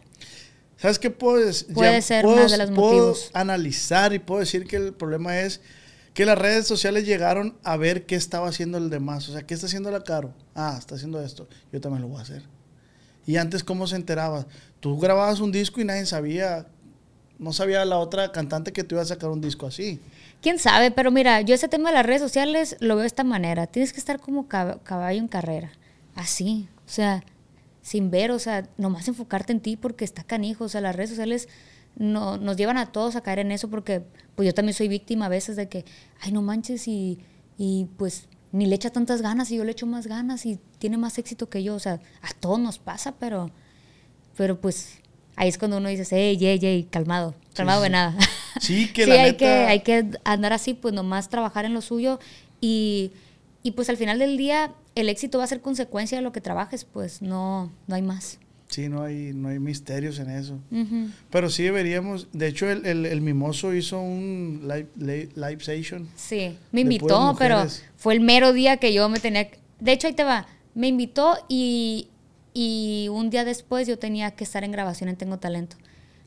¿Sabes 0.78 0.98
qué 0.98 1.10
puedo 1.10 1.36
decir? 1.44 1.72
Puede 1.74 2.02
ser 2.02 2.26
uno 2.26 2.48
de 2.48 2.58
los 2.58 2.70
puedo 2.70 2.88
motivos. 2.88 3.30
analizar 3.34 4.12
y 4.12 4.18
puedo 4.18 4.40
decir 4.40 4.66
que 4.66 4.76
el 4.76 4.92
problema 4.94 5.38
es 5.40 5.60
que 6.18 6.26
las 6.26 6.36
redes 6.36 6.66
sociales 6.66 7.06
llegaron 7.06 7.56
a 7.62 7.76
ver 7.76 8.04
qué 8.04 8.16
estaba 8.16 8.48
haciendo 8.48 8.76
el 8.76 8.90
demás. 8.90 9.28
O 9.28 9.32
sea, 9.32 9.42
¿qué 9.46 9.54
está 9.54 9.66
haciendo 9.68 9.88
la 9.92 10.02
Caro? 10.02 10.34
Ah, 10.52 10.74
está 10.76 10.96
haciendo 10.96 11.22
esto. 11.22 11.46
Yo 11.72 11.80
también 11.80 12.02
lo 12.02 12.08
voy 12.08 12.18
a 12.18 12.22
hacer. 12.22 12.42
Y 13.24 13.36
antes, 13.36 13.62
¿cómo 13.62 13.86
se 13.86 13.94
enteraba? 13.94 14.44
Tú 14.80 14.98
grababas 14.98 15.38
un 15.38 15.52
disco 15.52 15.80
y 15.80 15.84
nadie 15.84 16.06
sabía. 16.06 16.66
No 17.38 17.52
sabía 17.52 17.84
la 17.84 17.98
otra 17.98 18.32
cantante 18.32 18.72
que 18.72 18.82
te 18.82 18.96
iba 18.96 19.02
a 19.02 19.04
sacar 19.04 19.30
un 19.30 19.40
disco 19.40 19.68
así. 19.68 20.00
Quién 20.42 20.58
sabe, 20.58 20.90
pero 20.90 21.12
mira, 21.12 21.40
yo 21.42 21.54
ese 21.54 21.68
tema 21.68 21.90
de 21.90 21.94
las 21.94 22.04
redes 22.04 22.20
sociales 22.20 22.76
lo 22.80 22.96
veo 22.96 23.02
de 23.02 23.06
esta 23.06 23.22
manera. 23.22 23.68
Tienes 23.68 23.92
que 23.92 24.00
estar 24.00 24.18
como 24.18 24.48
cab- 24.48 24.82
caballo 24.82 25.20
en 25.20 25.28
carrera. 25.28 25.70
Así. 26.16 26.68
O 26.84 26.90
sea, 26.90 27.22
sin 27.80 28.10
ver, 28.10 28.32
o 28.32 28.40
sea, 28.40 28.66
nomás 28.76 29.06
enfocarte 29.06 29.52
en 29.52 29.60
ti 29.60 29.76
porque 29.76 30.04
está 30.04 30.24
canijo. 30.24 30.64
O 30.64 30.68
sea, 30.68 30.80
las 30.80 30.96
redes 30.96 31.10
sociales 31.10 31.48
no, 31.96 32.36
nos 32.36 32.56
llevan 32.56 32.78
a 32.78 32.92
todos 32.92 33.16
a 33.16 33.22
caer 33.22 33.40
en 33.40 33.52
eso 33.52 33.68
porque 33.68 34.04
pues 34.34 34.46
yo 34.46 34.54
también 34.54 34.74
soy 34.74 34.88
víctima 34.88 35.26
a 35.26 35.28
veces 35.28 35.56
de 35.56 35.68
que, 35.68 35.84
ay, 36.20 36.32
no 36.32 36.42
manches 36.42 36.86
y, 36.88 37.18
y 37.56 37.86
pues 37.96 38.28
ni 38.52 38.66
le 38.66 38.76
echa 38.76 38.90
tantas 38.90 39.22
ganas 39.22 39.50
y 39.50 39.56
yo 39.56 39.64
le 39.64 39.72
echo 39.72 39.86
más 39.86 40.06
ganas 40.06 40.46
y 40.46 40.58
tiene 40.78 40.96
más 40.96 41.18
éxito 41.18 41.48
que 41.48 41.62
yo. 41.62 41.74
O 41.74 41.78
sea, 41.78 42.00
a 42.22 42.32
todos 42.40 42.58
nos 42.58 42.78
pasa, 42.78 43.16
pero, 43.18 43.50
pero 44.36 44.60
pues 44.60 45.00
ahí 45.36 45.48
es 45.48 45.58
cuando 45.58 45.78
uno 45.78 45.88
dice, 45.88 46.06
hey, 46.10 46.36
hey, 46.40 46.58
hey, 46.60 46.88
calmado, 46.90 47.34
calmado 47.54 47.82
de 47.82 47.90
nada. 47.90 48.16
Sí, 48.60 48.88
que 48.92 49.04
sí, 49.04 49.10
la 49.10 49.22
hay, 49.22 49.36
que, 49.36 49.46
hay 49.46 49.80
que 49.80 50.10
andar 50.24 50.52
así, 50.52 50.74
pues 50.74 50.92
nomás 50.92 51.28
trabajar 51.28 51.64
en 51.64 51.74
lo 51.74 51.80
suyo 51.80 52.18
y, 52.60 53.12
y 53.62 53.72
pues 53.72 53.88
al 53.88 53.96
final 53.96 54.18
del 54.18 54.36
día 54.36 54.74
el 54.96 55.08
éxito 55.08 55.38
va 55.38 55.44
a 55.44 55.46
ser 55.46 55.60
consecuencia 55.60 56.18
de 56.18 56.22
lo 56.22 56.32
que 56.32 56.40
trabajes, 56.40 56.84
pues 56.84 57.22
no, 57.22 57.70
no 57.86 57.94
hay 57.94 58.02
más. 58.02 58.40
Sí, 58.68 58.88
no 58.88 59.02
hay, 59.02 59.32
no 59.34 59.48
hay 59.48 59.58
misterios 59.58 60.18
en 60.18 60.30
eso. 60.30 60.58
Pero 61.30 61.48
sí 61.48 61.62
deberíamos. 61.62 62.28
De 62.32 62.46
hecho, 62.48 62.68
el, 62.70 62.84
el, 62.84 63.06
el 63.06 63.20
Mimoso 63.22 63.72
hizo 63.74 64.00
un 64.00 64.60
live, 64.64 64.88
live, 64.96 65.28
live 65.34 65.58
session. 65.60 66.06
Sí, 66.16 66.56
me 66.70 66.82
invitó, 66.82 67.34
pero 67.38 67.64
fue 67.96 68.14
el 68.14 68.20
mero 68.20 68.52
día 68.52 68.76
que 68.76 68.92
yo 68.92 69.08
me 69.08 69.20
tenía... 69.20 69.48
De 69.80 69.92
hecho, 69.92 70.06
ahí 70.06 70.12
te 70.12 70.24
va. 70.24 70.46
Me 70.74 70.86
invitó 70.86 71.38
y, 71.48 72.08
y 72.52 73.08
un 73.10 73.30
día 73.30 73.44
después 73.44 73.88
yo 73.88 73.98
tenía 73.98 74.32
que 74.32 74.44
estar 74.44 74.62
en 74.64 74.70
grabación 74.72 75.08
en 75.08 75.16
Tengo 75.16 75.38
Talento. 75.38 75.76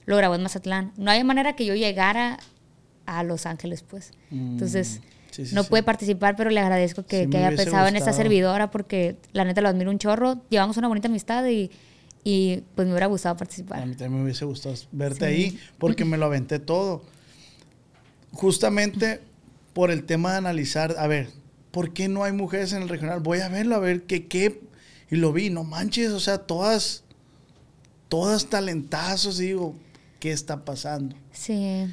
Lo 0.06 0.18
grabó 0.18 0.34
en 0.36 0.42
Mazatlán. 0.42 0.94
No 0.98 1.12
había 1.12 1.24
manera 1.24 1.56
que 1.56 1.66
yo 1.66 1.76
llegara 1.76 2.40
a 3.06 3.24
Los 3.24 3.46
Ángeles, 3.46 3.84
pues. 3.84 4.12
Entonces, 4.32 5.00
Mm, 5.00 5.34
sí, 5.34 5.46
sí, 5.46 5.56
no 5.56 5.64
sí. 5.64 5.70
pude 5.70 5.84
participar, 5.84 6.36
pero 6.36 6.50
le 6.50 6.60
agradezco 6.60 7.06
que, 7.06 7.30
que 7.30 7.38
haya 7.38 7.56
pensado 7.56 7.88
en 7.88 7.96
esta 7.96 8.14
servidora 8.14 8.72
porque 8.72 9.16
la 9.32 9.46
neta 9.46 9.62
lo 9.62 9.70
admiro 9.70 9.92
un 9.92 10.00
chorro. 10.00 10.42
Llevamos 10.50 10.76
una 10.78 10.88
bonita 10.88 11.08
amistad 11.08 11.46
y, 11.48 11.70
y 12.24 12.62
pues 12.76 12.86
me 12.88 12.94
hubiera 12.94 13.08
gustado 13.08 13.34
A 13.36 13.38
participar. 13.38 13.86
mí 13.86 13.96
también 13.96 14.18
me 14.20 14.24
hubiese 14.24 14.46
gustado 14.46 14.76
verte 14.92 15.20
Sí. 15.20 15.24
ahí 15.26 15.60
porque 15.78 16.06
me 16.06 16.18
lo 16.18 16.26
aventé 16.28 16.60
todo. 16.60 17.04
Justamente 18.32 19.20
por 19.74 19.92
el 19.92 20.04
tema 20.06 20.32
de 20.32 20.38
analizar, 20.38 20.96
a 20.98 21.08
ver, 21.08 21.30
¿por 21.72 21.94
qué 21.94 22.08
no 22.08 22.24
hay 22.24 22.32
mujeres 22.34 22.74
en 22.74 22.82
el 22.84 22.90
regional? 22.90 23.20
Voy 23.20 23.40
a 23.40 23.50
verlo, 23.50 23.76
a 23.76 23.80
ver 23.80 24.04
qué, 24.04 24.28
qué. 24.28 24.62
Y 25.10 25.18
lo 25.18 25.34
vi, 25.34 25.50
no 25.50 25.64
manches, 25.64 26.12
o 26.12 26.20
sea, 26.20 26.38
todas, 26.40 27.04
todas 28.08 28.48
talentazos, 28.48 29.38
digo, 29.38 29.76
¿qué 30.20 30.32
está 30.32 30.64
pasando? 30.64 31.16
Sí, 31.34 31.86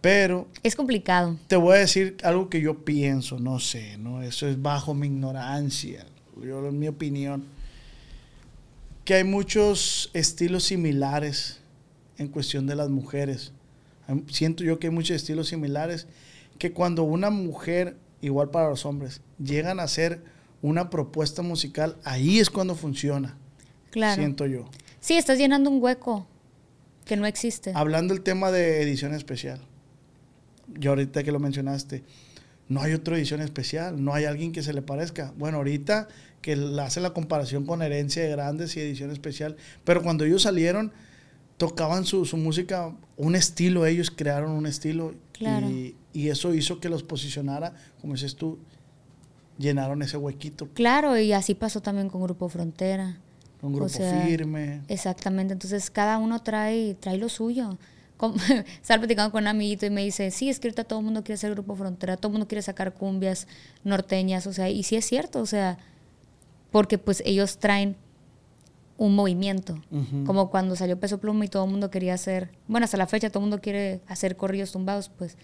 Pero 0.00 0.48
es 0.62 0.74
complicado. 0.74 1.36
te 1.48 1.56
voy 1.56 1.76
a 1.76 1.80
decir 1.80 2.16
algo 2.24 2.48
que 2.48 2.60
yo 2.60 2.84
pienso, 2.84 3.38
no 3.38 3.60
sé, 3.60 3.96
¿no? 3.98 4.22
Eso 4.22 4.48
es 4.48 4.60
bajo 4.60 4.94
mi 4.94 5.06
ignorancia, 5.08 6.06
yo, 6.44 6.66
en 6.68 6.78
mi 6.78 6.88
opinión. 6.88 7.44
Que 9.08 9.14
hay 9.14 9.24
muchos 9.24 10.10
estilos 10.12 10.64
similares 10.64 11.60
en 12.18 12.28
cuestión 12.28 12.66
de 12.66 12.74
las 12.74 12.90
mujeres. 12.90 13.52
Siento 14.30 14.64
yo 14.64 14.78
que 14.78 14.88
hay 14.88 14.92
muchos 14.92 15.16
estilos 15.16 15.48
similares 15.48 16.06
que 16.58 16.74
cuando 16.74 17.04
una 17.04 17.30
mujer, 17.30 17.96
igual 18.20 18.50
para 18.50 18.68
los 18.68 18.84
hombres, 18.84 19.22
llegan 19.42 19.80
a 19.80 19.84
hacer 19.84 20.20
una 20.60 20.90
propuesta 20.90 21.40
musical, 21.40 21.96
ahí 22.04 22.38
es 22.38 22.50
cuando 22.50 22.74
funciona. 22.74 23.38
Claro. 23.92 24.20
Siento 24.20 24.44
yo. 24.44 24.68
Sí, 25.00 25.14
estás 25.16 25.38
llenando 25.38 25.70
un 25.70 25.82
hueco 25.82 26.26
que 27.06 27.16
no 27.16 27.24
existe. 27.24 27.72
Hablando 27.74 28.12
del 28.12 28.22
tema 28.22 28.50
de 28.50 28.82
edición 28.82 29.14
especial. 29.14 29.62
Yo 30.78 30.90
ahorita 30.90 31.24
que 31.24 31.32
lo 31.32 31.40
mencionaste, 31.40 32.04
no 32.68 32.82
hay 32.82 32.92
otra 32.92 33.16
edición 33.16 33.40
especial, 33.40 34.04
no 34.04 34.12
hay 34.12 34.26
alguien 34.26 34.52
que 34.52 34.62
se 34.62 34.74
le 34.74 34.82
parezca. 34.82 35.32
Bueno, 35.38 35.56
ahorita 35.56 36.08
que 36.42 36.52
hace 36.80 37.00
la 37.00 37.10
comparación 37.12 37.66
con 37.66 37.82
herencia 37.82 38.22
de 38.22 38.30
grandes 38.30 38.76
y 38.76 38.80
edición 38.80 39.10
especial, 39.10 39.56
pero 39.84 40.02
cuando 40.02 40.24
ellos 40.24 40.42
salieron, 40.42 40.92
tocaban 41.56 42.04
su, 42.04 42.24
su 42.24 42.36
música, 42.36 42.94
un 43.16 43.34
estilo, 43.34 43.84
ellos 43.86 44.10
crearon 44.14 44.52
un 44.52 44.66
estilo 44.66 45.14
Claro. 45.32 45.68
y, 45.68 45.96
y 46.12 46.28
eso 46.28 46.54
hizo 46.54 46.78
que 46.80 46.88
los 46.88 47.02
posicionara, 47.02 47.74
como 48.00 48.14
dices 48.14 48.36
tú, 48.36 48.58
llenaron 49.58 50.02
ese 50.02 50.16
huequito, 50.16 50.68
Claro, 50.74 51.18
y 51.18 51.32
así 51.32 51.54
pasó 51.54 51.80
también 51.80 52.08
con 52.08 52.22
Grupo 52.22 52.48
Frontera. 52.48 53.16
un 53.62 53.72
grupo 53.72 53.86
O 53.86 53.88
sea, 53.88 54.22
firme. 54.24 54.82
Exactamente, 54.88 55.52
entonces 55.52 55.90
cada 55.90 56.18
uno 56.18 56.40
trae, 56.42 56.94
trae 56.94 57.18
lo 57.18 57.28
suyo. 57.28 57.76
Como- 58.16 58.36
Estaba 58.82 59.00
platicando 59.00 59.32
con 59.32 59.42
un 59.44 59.48
amiguito 59.48 59.84
y 59.86 59.90
me 59.90 60.04
dice, 60.04 60.30
sí, 60.30 60.48
es 60.48 60.60
que 60.60 60.68
ahorita 60.68 60.84
todo 60.84 61.00
el 61.00 61.04
mundo 61.04 61.22
quiere 61.24 61.34
hacer 61.34 61.50
Grupo 61.52 61.74
Frontera, 61.74 62.16
todo 62.16 62.28
el 62.28 62.32
mundo 62.34 62.46
quiere 62.48 62.62
sacar 62.62 62.94
cumbias 62.94 63.48
norteñas, 63.84 64.46
o 64.46 64.52
sea, 64.52 64.68
y 64.70 64.82
sí 64.84 64.94
es 64.96 65.04
cierto, 65.04 65.40
o 65.40 65.46
sea, 65.46 65.78
porque 66.70 66.98
pues 66.98 67.22
ellos 67.26 67.58
traen 67.58 67.96
un 68.96 69.14
movimiento, 69.14 69.80
como 70.26 70.50
cuando 70.50 70.74
salió 70.74 70.98
Peso 70.98 71.18
Pluma 71.18 71.44
y 71.44 71.48
todo 71.48 71.64
el 71.64 71.70
mundo 71.70 71.88
quería 71.90 72.14
hacer, 72.14 72.50
bueno, 72.66 72.84
hasta 72.84 72.96
la 72.96 73.06
fecha 73.06 73.30
todo 73.30 73.38
el 73.40 73.48
mundo 73.50 73.60
quiere 73.60 74.00
hacer 74.08 74.36
corrillos 74.36 74.72
tumbados, 74.72 75.08
pues, 75.08 75.36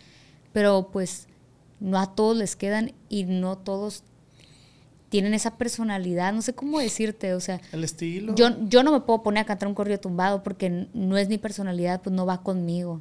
pero 0.53 0.89
pues 0.93 1.29
no 1.79 1.99
a 2.01 2.15
todos 2.17 2.37
les 2.37 2.57
quedan 2.57 2.93
y 3.09 3.25
no 3.25 3.57
todos 3.57 4.03
tienen 5.09 5.35
esa 5.35 5.57
personalidad, 5.57 6.33
no 6.33 6.43
sé 6.43 6.53
cómo 6.55 6.81
decirte, 6.81 7.35
o 7.35 7.41
sea, 7.41 7.61
El 7.71 7.85
estilo. 7.85 8.35
yo, 8.35 8.49
yo 8.69 8.83
no 8.83 8.91
me 8.91 9.01
puedo 9.01 9.23
poner 9.23 9.43
a 9.43 9.47
cantar 9.47 9.69
un 9.69 9.75
corrido 9.75 10.01
tumbado 10.01 10.43
porque 10.43 10.89
no 10.93 11.17
es 11.17 11.29
mi 11.29 11.39
personalidad, 11.39 12.03
pues 12.03 12.15
no 12.15 12.27
va 12.27 12.43
conmigo. 12.43 13.01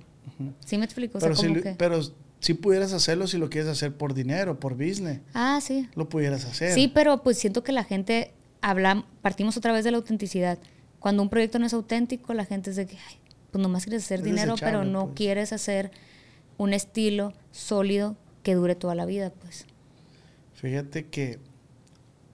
¿Sí 0.63 0.77
me 0.77 0.85
explico? 0.85 1.17
O 1.17 1.21
sea, 1.21 1.29
pero, 1.29 1.35
si, 1.35 1.47
como 1.47 1.55
lo- 1.57 1.63
que- 1.63 1.73
pero 1.75 1.99
si 2.43 2.53
pudieras 2.53 2.91
hacerlo 2.93 3.25
si 3.27 3.37
lo 3.37 3.49
quieres 3.49 3.69
hacer 3.69 3.95
por 3.95 4.13
dinero, 4.13 4.59
por 4.59 4.73
business, 4.73 5.21
Ah, 5.33 5.59
sí. 5.61 5.87
lo 5.95 6.09
pudieras 6.09 6.43
hacer. 6.45 6.73
Sí, 6.73 6.89
pero 6.93 7.23
pues 7.23 7.37
siento 7.37 7.63
que 7.63 7.71
la 7.71 7.83
gente 7.85 8.33
habla, 8.61 9.05
partimos 9.21 9.55
otra 9.57 9.71
vez 9.71 9.83
de 9.85 9.91
la 9.91 9.97
autenticidad. 9.97 10.59
Cuando 10.99 11.21
un 11.23 11.29
proyecto 11.29 11.57
no 11.59 11.65
es 11.65 11.73
auténtico, 11.73 12.33
la 12.33 12.45
gente 12.45 12.69
es 12.69 12.75
de 12.75 12.85
que, 12.85 12.97
ay, 12.97 13.15
pues 13.51 13.61
nomás 13.61 13.83
quieres 13.85 14.03
hacer 14.03 14.19
Es 14.19 14.25
dinero, 14.25 14.55
pero 14.59 14.83
no 14.83 15.05
pues. 15.05 15.15
quieres 15.15 15.53
hacer 15.53 15.91
un 16.57 16.73
estilo 16.73 17.33
sólido 17.51 18.15
que 18.43 18.55
dure 18.55 18.75
toda 18.75 18.93
la 18.95 19.05
vida, 19.05 19.31
pues. 19.41 19.65
Fíjate 20.53 21.07
que 21.07 21.39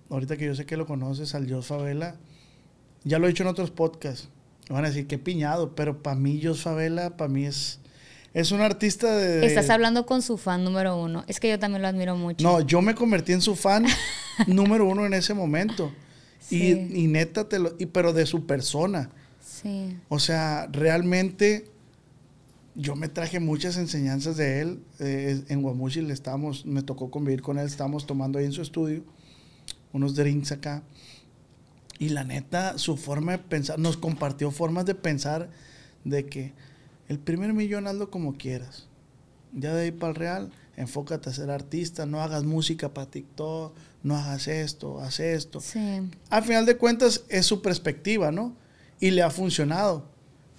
ahorita 0.10 0.38
que 0.38 0.46
yo 0.46 0.56
sé 0.56 0.66
que 0.66 0.78
lo 0.78 0.86
conoces 0.86 1.36
al 1.36 1.52
Jos 1.52 1.68
Favela, 1.68 2.16
ya 3.04 3.20
lo 3.20 3.26
he 3.26 3.30
dicho 3.30 3.44
en 3.44 3.50
otros 3.50 3.72
podcasts. 3.72 4.30
me 4.70 4.76
Van 4.76 4.86
a 4.86 4.90
decir 4.90 5.08
que 5.08 5.18
piñado, 5.18 5.76
pero 5.76 6.02
para 6.04 6.16
mí 6.16 6.40
Jos 6.44 6.62
Favela, 6.62 7.16
para 7.18 7.30
mí 7.30 7.46
es 7.46 7.80
es 8.34 8.52
un 8.52 8.62
artista 8.62 9.16
de, 9.16 9.46
Estás 9.46 9.70
hablando 9.70 10.06
con 10.06 10.22
su 10.22 10.38
fan 10.38 10.64
número 10.64 11.02
uno. 11.02 11.24
Es 11.28 11.40
que 11.40 11.50
yo 11.50 11.60
también 11.60 11.82
lo 11.82 11.88
admiro 11.88 12.16
mucho. 12.16 12.44
No, 12.44 12.62
yo 12.62 12.82
me 12.82 12.96
convertí 12.96 13.32
en 13.32 13.42
su 13.42 13.56
fan 13.56 13.86
número 14.48 14.86
uno 14.86 15.06
en 15.06 15.14
ese 15.14 15.34
momento. 15.34 15.92
Sí. 16.40 16.90
Y, 16.92 17.04
y 17.04 17.08
neta 17.08 17.48
te 17.50 17.60
lo, 17.60 17.76
y, 17.80 17.88
pero 17.88 18.14
de 18.14 18.26
su 18.26 18.46
persona. 18.46 19.10
Sí. 19.44 19.98
O 20.08 20.20
sea, 20.20 20.68
realmente 20.72 21.68
yo 22.76 22.96
me 22.96 23.10
traje 23.10 23.40
muchas 23.40 23.78
enseñanzas 23.78 24.38
de 24.38 24.62
él. 24.62 24.80
Eh, 25.00 25.44
en 25.50 25.62
Guamuchi 25.62 26.02
le 26.02 26.14
estábamos, 26.14 26.66
me 26.66 26.82
tocó 26.82 27.12
convivir 27.12 27.42
con 27.42 27.58
él, 27.58 27.66
estábamos 27.66 28.06
tomando 28.06 28.40
ahí 28.40 28.46
en 28.46 28.54
su 28.54 28.62
estudio 28.62 29.04
unos 29.94 30.16
drinks 30.16 30.52
acá. 30.52 30.84
Y 31.98 32.10
la 32.10 32.24
neta, 32.24 32.78
su 32.78 32.96
forma 32.96 33.34
de 33.34 33.38
pensar, 33.40 33.78
nos 33.78 33.98
compartió 33.98 34.52
formas 34.52 34.86
de 34.86 34.96
pensar 34.96 35.50
de 36.06 36.26
que 36.26 36.54
el 37.10 37.20
primer 37.20 37.54
millón 37.54 37.86
hazlo 37.88 38.10
como 38.10 38.36
quieras. 38.38 38.88
Ya 39.54 39.74
de 39.74 39.84
ahí 39.86 39.92
para 39.92 40.12
el 40.12 40.16
real, 40.16 40.52
enfócate 40.78 41.30
a 41.30 41.34
ser 41.34 41.50
artista, 41.52 42.06
no 42.06 42.22
hagas 42.22 42.44
música 42.46 42.94
para 42.94 43.10
TikTok, 43.10 43.74
no 44.04 44.16
hagas 44.16 44.48
esto, 44.48 45.00
haz 45.02 45.20
esto 45.20 45.60
Sí. 45.60 46.02
al 46.30 46.44
final 46.44 46.66
de 46.66 46.78
cuentas 46.78 47.24
es 47.30 47.46
su 47.46 47.62
perspectiva, 47.62 48.32
¿no? 48.32 48.56
Y 49.02 49.12
le 49.12 49.22
ha 49.24 49.30
funcionado. 49.30 50.06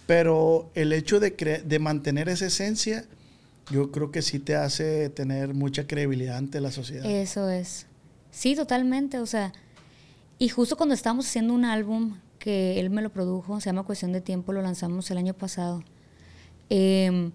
Pero 0.06 0.70
el 0.74 0.92
hecho 0.92 1.20
de, 1.20 1.36
cre- 1.36 1.62
de 1.62 1.78
mantener 1.78 2.28
esa 2.28 2.46
esencia, 2.46 3.04
yo 3.70 3.92
creo 3.92 4.10
que 4.10 4.22
sí 4.22 4.40
te 4.40 4.56
hace 4.56 5.08
tener 5.08 5.54
mucha 5.54 5.86
credibilidad 5.86 6.36
ante 6.36 6.60
la 6.60 6.72
sociedad. 6.72 7.06
Eso 7.08 7.48
es. 7.48 7.86
Sí, 8.32 8.56
totalmente. 8.56 9.20
O 9.20 9.26
sea, 9.26 9.52
y 10.38 10.48
justo 10.48 10.76
cuando 10.76 10.94
estábamos 10.96 11.26
haciendo 11.28 11.54
un 11.54 11.64
álbum 11.64 12.16
que 12.40 12.80
él 12.80 12.90
me 12.90 13.02
lo 13.02 13.10
produjo, 13.10 13.60
se 13.60 13.66
llama 13.66 13.84
Cuestión 13.84 14.12
de 14.12 14.20
Tiempo, 14.20 14.52
lo 14.52 14.62
lanzamos 14.62 15.08
el 15.12 15.18
año 15.18 15.34
pasado. 15.34 15.84
Eh, 16.70 17.30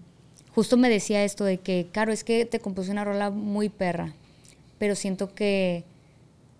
justo 0.54 0.76
me 0.76 0.88
decía 0.88 1.22
esto 1.22 1.44
de 1.44 1.58
que, 1.58 1.88
claro, 1.92 2.12
es 2.12 2.24
que 2.24 2.46
te 2.46 2.60
compuse 2.60 2.90
una 2.90 3.04
rola 3.04 3.30
muy 3.30 3.68
perra, 3.68 4.14
pero 4.78 4.94
siento 4.94 5.34
que, 5.34 5.84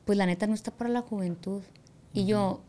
pues 0.05 0.16
la 0.16 0.27
neta 0.27 0.47
no 0.47 0.55
está 0.55 0.70
para 0.70 0.91
la 0.91 1.01
juventud. 1.01 1.62
Y 2.12 2.27
yo, 2.27 2.61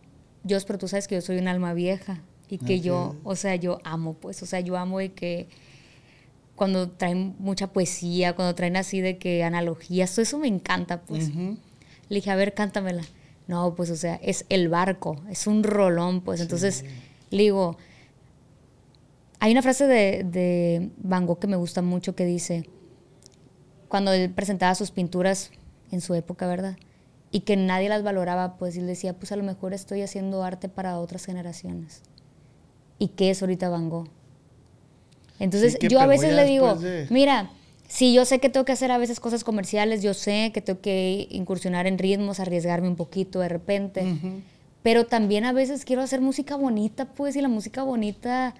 yo, 0.44 0.58
pero 0.66 0.80
tú 0.80 0.88
sabes 0.88 1.08
que 1.08 1.16
yo 1.16 1.22
soy 1.22 1.38
un 1.38 1.48
alma 1.48 1.74
vieja 1.74 2.22
y 2.50 2.58
que 2.58 2.80
yo, 2.80 3.16
o 3.24 3.36
sea, 3.36 3.56
yo 3.56 3.80
amo, 3.84 4.14
pues, 4.14 4.42
o 4.42 4.46
sea, 4.46 4.62
yo 4.62 4.78
amo 4.78 5.00
de 5.00 5.12
que 5.12 5.48
cuando 6.56 6.90
traen 6.90 7.36
mucha 7.40 7.68
poesía, 7.68 8.36
cuando 8.36 8.56
traen 8.56 8.78
así 8.78 9.00
de 9.00 9.18
que 9.18 9.44
analogías, 9.44 10.12
todo 10.12 10.24
eso 10.24 10.40
me 10.40 10.48
encanta, 10.48 11.02
pues. 11.02 11.30
Le 11.36 12.16
dije, 12.16 12.32
a 12.32 12.36
ver, 12.36 12.54
cántamela. 12.54 13.04
No, 13.48 13.76
pues, 13.76 13.90
o 13.90 13.96
sea, 13.96 14.16
es 14.24 14.46
el 14.50 14.68
barco, 14.68 15.22
es 15.30 15.46
un 15.46 15.64
rolón, 15.64 16.22
pues. 16.22 16.42
Entonces, 16.42 16.84
le 17.30 17.44
digo, 17.44 17.78
hay 19.40 19.52
una 19.52 19.62
frase 19.62 19.88
de, 19.88 20.24
de 20.24 20.90
Van 20.98 21.26
Gogh 21.26 21.40
que 21.40 21.48
me 21.48 21.56
gusta 21.58 21.82
mucho 21.82 22.16
que 22.16 22.26
dice, 22.26 22.70
cuando 23.88 24.12
él 24.12 24.30
presentaba 24.32 24.74
sus 24.76 24.92
pinturas 24.92 25.52
en 25.92 26.02
su 26.02 26.14
época, 26.14 26.48
¿verdad? 26.48 26.78
y 27.30 27.42
que 27.42 27.58
nadie 27.58 27.90
las 27.90 28.04
valoraba, 28.04 28.56
pues 28.58 28.78
él 28.78 28.88
decía, 28.88 29.12
pues 29.14 29.34
a 29.34 29.36
lo 29.36 29.44
mejor 29.44 29.74
estoy 29.74 30.02
haciendo 30.02 30.44
arte 30.46 30.70
para 30.70 30.98
otras 30.98 31.26
generaciones. 31.26 32.02
¿Y 33.00 33.10
qué 33.10 33.30
es 33.32 33.42
ahorita 33.42 33.68
Van 33.68 33.90
Gogh? 33.90 34.08
Entonces 35.40 35.74
yo 35.90 36.00
a 36.00 36.08
veces 36.08 36.30
le 36.36 36.46
digo, 36.46 36.76
de- 36.76 37.08
mira, 37.10 37.52
sí, 37.88 38.14
yo 38.14 38.24
sé 38.26 38.40
que 38.40 38.50
tengo 38.50 38.66
que 38.66 38.72
hacer 38.72 38.92
a 38.92 38.98
veces 38.98 39.20
cosas 39.20 39.44
comerciales, 39.44 40.02
yo 40.02 40.14
sé 40.14 40.52
que 40.54 40.62
tengo 40.62 40.80
que 40.80 41.28
incursionar 41.30 41.86
en 41.86 41.98
ritmos, 41.98 42.40
arriesgarme 42.40 42.88
un 42.88 42.96
poquito 42.96 43.40
de 43.42 43.50
repente, 43.50 44.04
pero 44.82 45.06
también 45.06 45.44
a 45.44 45.52
veces 45.52 45.84
quiero 45.84 46.02
hacer 46.02 46.22
música 46.22 46.56
bonita, 46.56 47.06
pues, 47.14 47.36
y 47.36 47.42
la 47.42 47.50
música 47.50 47.84
bonita 47.84 48.56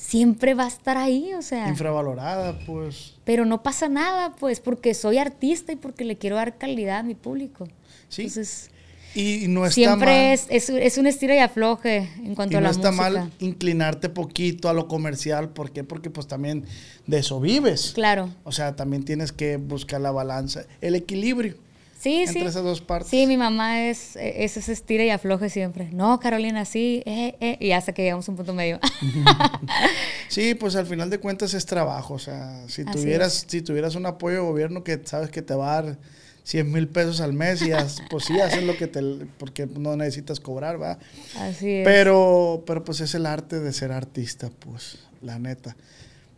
siempre 0.00 0.54
va 0.54 0.64
a 0.64 0.68
estar 0.68 0.96
ahí, 0.96 1.34
o 1.34 1.42
sea, 1.42 1.68
Infravalorada, 1.68 2.58
pues. 2.66 3.14
pero 3.24 3.44
no 3.44 3.62
pasa 3.62 3.88
nada, 3.88 4.32
pues, 4.38 4.58
porque 4.60 4.94
soy 4.94 5.18
artista 5.18 5.72
y 5.72 5.76
porque 5.76 6.04
le 6.04 6.16
quiero 6.16 6.36
dar 6.36 6.56
calidad 6.56 7.00
a 7.00 7.02
mi 7.02 7.14
público. 7.14 7.68
Sí. 8.08 8.22
Entonces, 8.22 8.70
Y 9.14 9.46
no 9.48 9.64
está 9.66 9.74
siempre 9.74 10.06
mal. 10.06 10.32
es, 10.32 10.46
es, 10.50 10.70
es 10.70 10.96
un 10.98 11.06
estira 11.06 11.34
y 11.34 11.38
afloje 11.40 12.08
en 12.24 12.32
Y 12.32 12.34
cuanto 12.34 12.56
a 12.56 12.60
no 12.60 12.66
la 12.68 12.70
está 12.72 12.90
música. 12.92 13.10
mal 13.10 13.32
inclinarte 13.40 14.08
poquito 14.08 14.68
a 14.68 14.72
lo 14.72 14.88
comercial. 14.88 15.50
¿Por 15.50 15.70
qué? 15.70 15.84
Porque 15.84 16.10
pues 16.10 16.26
también 16.28 16.64
de 17.06 17.18
eso 17.18 17.38
vives. 17.40 17.92
Claro. 17.94 18.30
O 18.44 18.52
sea, 18.52 18.76
también 18.76 19.04
tienes 19.04 19.32
que 19.32 19.56
buscar 19.58 20.00
la 20.00 20.12
balanza, 20.12 20.64
el 20.80 20.94
equilibrio 20.94 21.56
Sí, 22.02 22.20
entre 22.20 22.32
sí. 22.40 22.46
esas 22.46 22.62
dos 22.64 22.80
partes. 22.80 23.10
Sí, 23.10 23.26
mi 23.26 23.36
mamá 23.36 23.82
es, 23.88 24.16
es 24.16 24.56
ese 24.56 24.72
estira 24.72 25.04
y 25.04 25.10
afloje 25.10 25.50
siempre. 25.50 25.90
No, 25.92 26.18
Carolina, 26.18 26.64
sí, 26.64 27.02
eh, 27.04 27.36
eh, 27.40 27.58
y 27.60 27.72
hasta 27.72 27.92
que 27.92 28.02
llegamos 28.02 28.26
a 28.26 28.30
un 28.32 28.36
punto 28.38 28.54
medio. 28.54 28.80
Sí, 30.28 30.54
pues 30.54 30.76
al 30.76 30.86
final 30.86 31.10
de 31.10 31.18
cuentas 31.18 31.54
es 31.54 31.66
trabajo. 31.66 32.14
O 32.14 32.18
sea, 32.18 32.62
si 32.68 32.82
Así 32.82 32.90
tuvieras, 32.98 33.36
es. 33.38 33.46
si 33.48 33.62
tuvieras 33.62 33.94
un 33.96 34.06
apoyo 34.06 34.36
de 34.36 34.42
gobierno 34.42 34.84
que 34.84 35.00
sabes 35.04 35.30
que 35.30 35.42
te 35.42 35.54
va 35.54 35.76
a 35.78 35.82
dar 35.82 35.98
100 36.44 36.70
mil 36.72 36.88
pesos 36.88 37.20
al 37.20 37.32
mes 37.32 37.62
y 37.62 37.70
haz- 37.72 38.00
pues 38.08 38.24
sí, 38.26 38.40
haces 38.40 38.62
lo 38.62 38.76
que 38.76 38.86
te, 38.86 39.00
porque 39.38 39.66
no 39.66 39.96
necesitas 39.96 40.38
cobrar, 40.40 40.80
va. 40.80 40.98
Así 41.38 41.68
es. 41.70 41.84
Pero, 41.84 42.62
pero 42.66 42.84
pues 42.84 43.00
es 43.00 43.14
el 43.14 43.26
arte 43.26 43.58
de 43.60 43.72
ser 43.72 43.92
artista, 43.92 44.50
pues, 44.60 44.98
la 45.20 45.38
neta. 45.38 45.76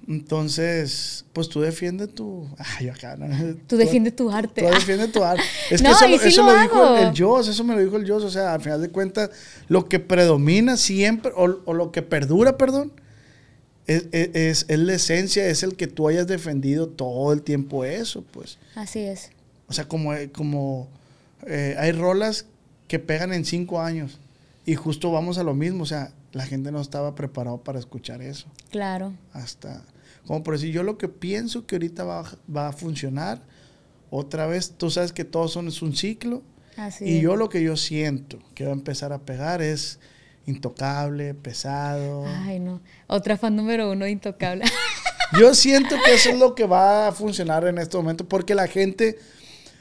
Entonces, 0.08 1.24
pues 1.32 1.48
tú 1.48 1.60
defiendes 1.60 2.14
tu... 2.14 2.48
Ay, 2.58 2.86
yo 2.86 2.92
acá, 2.92 3.16
¿no? 3.16 3.54
Tú 3.66 3.76
defiendes 3.76 4.16
tu 4.16 4.30
arte. 4.30 4.62
Tú 4.62 4.68
defiendes 4.68 5.12
tu 5.12 5.22
arte. 5.22 5.42
Es 5.70 5.80
que 5.82 5.88
No, 5.88 5.94
eso, 5.94 6.06
sí 6.22 6.28
eso 6.28 6.42
lo 6.44 6.52
lo, 6.54 6.62
dijo 6.62 6.82
hago. 6.82 6.96
el, 6.96 7.08
el 7.08 7.18
Joss, 7.22 7.48
eso 7.48 7.64
me 7.64 7.74
lo 7.74 7.80
dijo 7.84 7.96
el 7.96 8.08
Joss. 8.10 8.24
O 8.24 8.30
sea, 8.30 8.54
al 8.54 8.60
final 8.60 8.80
de 8.80 8.88
cuentas, 8.88 9.30
lo 9.68 9.88
que 9.88 9.98
predomina 10.00 10.76
siempre, 10.76 11.32
o, 11.36 11.60
o 11.64 11.74
lo 11.74 11.92
que 11.92 12.02
perdura, 12.02 12.56
perdón, 12.56 12.92
es, 13.86 14.06
es- 14.12 14.30
es- 14.34 14.64
es 14.68 14.78
la 14.78 14.94
esencia, 14.94 15.46
es 15.46 15.62
el 15.62 15.76
que 15.76 15.86
tú 15.86 16.08
hayas 16.08 16.26
defendido 16.26 16.88
todo 16.88 17.32
el 17.32 17.42
tiempo 17.42 17.84
eso, 17.84 18.22
pues. 18.30 18.58
Así 18.74 19.00
es. 19.00 19.30
O 19.68 19.72
sea, 19.72 19.86
como, 19.88 20.12
como 20.32 20.88
eh, 21.46 21.76
hay 21.78 21.92
rolas 21.92 22.46
que 22.88 22.98
pegan 22.98 23.32
en 23.32 23.44
cinco 23.44 23.80
años 23.80 24.18
y 24.66 24.74
justo 24.74 25.10
vamos 25.10 25.38
a 25.38 25.42
lo 25.42 25.54
mismo. 25.54 25.82
O 25.82 25.86
sea, 25.86 26.12
la 26.32 26.44
gente 26.46 26.70
no 26.72 26.80
estaba 26.80 27.14
preparado 27.14 27.58
para 27.58 27.78
escuchar 27.78 28.20
eso. 28.22 28.46
Claro. 28.70 29.12
Hasta, 29.32 29.82
como 30.26 30.42
por 30.42 30.54
decir, 30.54 30.72
yo 30.72 30.82
lo 30.82 30.98
que 30.98 31.08
pienso 31.08 31.66
que 31.66 31.76
ahorita 31.76 32.04
va, 32.04 32.20
a- 32.20 32.38
va 32.54 32.68
a 32.68 32.72
funcionar, 32.72 33.42
otra 34.10 34.46
vez, 34.46 34.74
tú 34.76 34.90
sabes 34.90 35.12
que 35.12 35.24
todo 35.24 35.48
son, 35.48 35.68
es 35.68 35.80
un 35.82 35.94
ciclo. 35.96 36.42
Así 36.76 37.04
y 37.04 37.16
es. 37.16 37.22
yo 37.22 37.36
lo 37.36 37.48
que 37.48 37.62
yo 37.62 37.76
siento 37.76 38.38
que 38.54 38.64
va 38.64 38.70
a 38.70 38.74
empezar 38.74 39.12
a 39.12 39.18
pegar 39.20 39.60
es 39.62 39.98
intocable, 40.46 41.34
pesado. 41.34 42.24
Ay, 42.26 42.58
no. 42.60 42.80
Otra 43.06 43.36
fan 43.36 43.56
número 43.56 43.90
uno 43.90 44.06
intocable. 44.06 44.64
Yo 45.38 45.54
siento 45.54 45.96
que 46.04 46.12
eso 46.12 46.28
es 46.28 46.38
lo 46.38 46.54
que 46.54 46.66
va 46.66 47.08
a 47.08 47.12
funcionar 47.12 47.66
en 47.66 47.78
este 47.78 47.96
momento, 47.96 48.28
porque 48.28 48.54
la 48.54 48.66
gente 48.66 49.18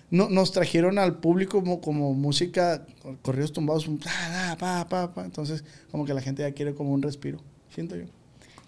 no- 0.09 0.29
nos 0.29 0.53
trajeron 0.53 0.97
al 0.97 1.19
público 1.19 1.59
como, 1.59 1.81
como 1.81 2.13
música, 2.13 2.85
corridos 3.21 3.51
tumbados, 3.51 3.85
un 3.85 3.97
pa, 3.99 4.55
pa, 4.57 4.87
pa, 4.87 5.13
pa. 5.13 5.25
entonces 5.25 5.65
como 5.91 6.05
que 6.05 6.13
la 6.13 6.21
gente 6.21 6.41
ya 6.43 6.53
quiere 6.53 6.73
como 6.73 6.93
un 6.93 7.01
respiro, 7.01 7.39
siento 7.75 7.97
yo. 7.97 8.05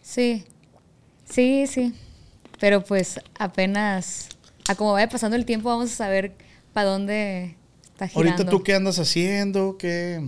sí. 0.02 0.44
Sí, 1.30 1.66
sí. 1.68 1.94
Pero 2.60 2.84
pues 2.84 3.20
apenas, 3.38 4.30
a 4.68 4.76
como 4.76 4.94
vaya 4.94 5.10
pasando 5.10 5.36
el 5.36 5.46
tiempo, 5.46 5.70
vamos 5.70 5.92
a 5.92 5.96
saber 5.96 6.34
para 6.74 6.90
dónde 6.90 7.56
está 7.84 8.08
girando. 8.08 8.32
Ahorita 8.32 8.50
tú 8.50 8.64
qué 8.64 8.74
andas 8.76 9.00
haciendo, 9.00 9.78
qué, 9.78 10.22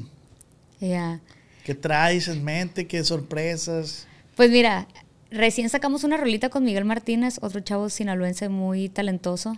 Ya. 0.79 1.19
qué 1.63 1.75
traes 1.75 2.27
en 2.27 2.43
mente, 2.43 2.87
qué 2.87 3.03
sorpresas. 3.03 4.07
Pues 4.35 4.49
mira, 4.51 4.87
recién 5.31 5.69
sacamos 5.69 6.03
una 6.03 6.17
rolita 6.17 6.49
con 6.49 6.63
Miguel 6.63 6.85
Martínez, 6.85 7.37
otro 7.41 7.61
chavo 7.61 7.89
sinaloense 7.89 8.49
muy 8.49 8.89
talentoso, 8.89 9.57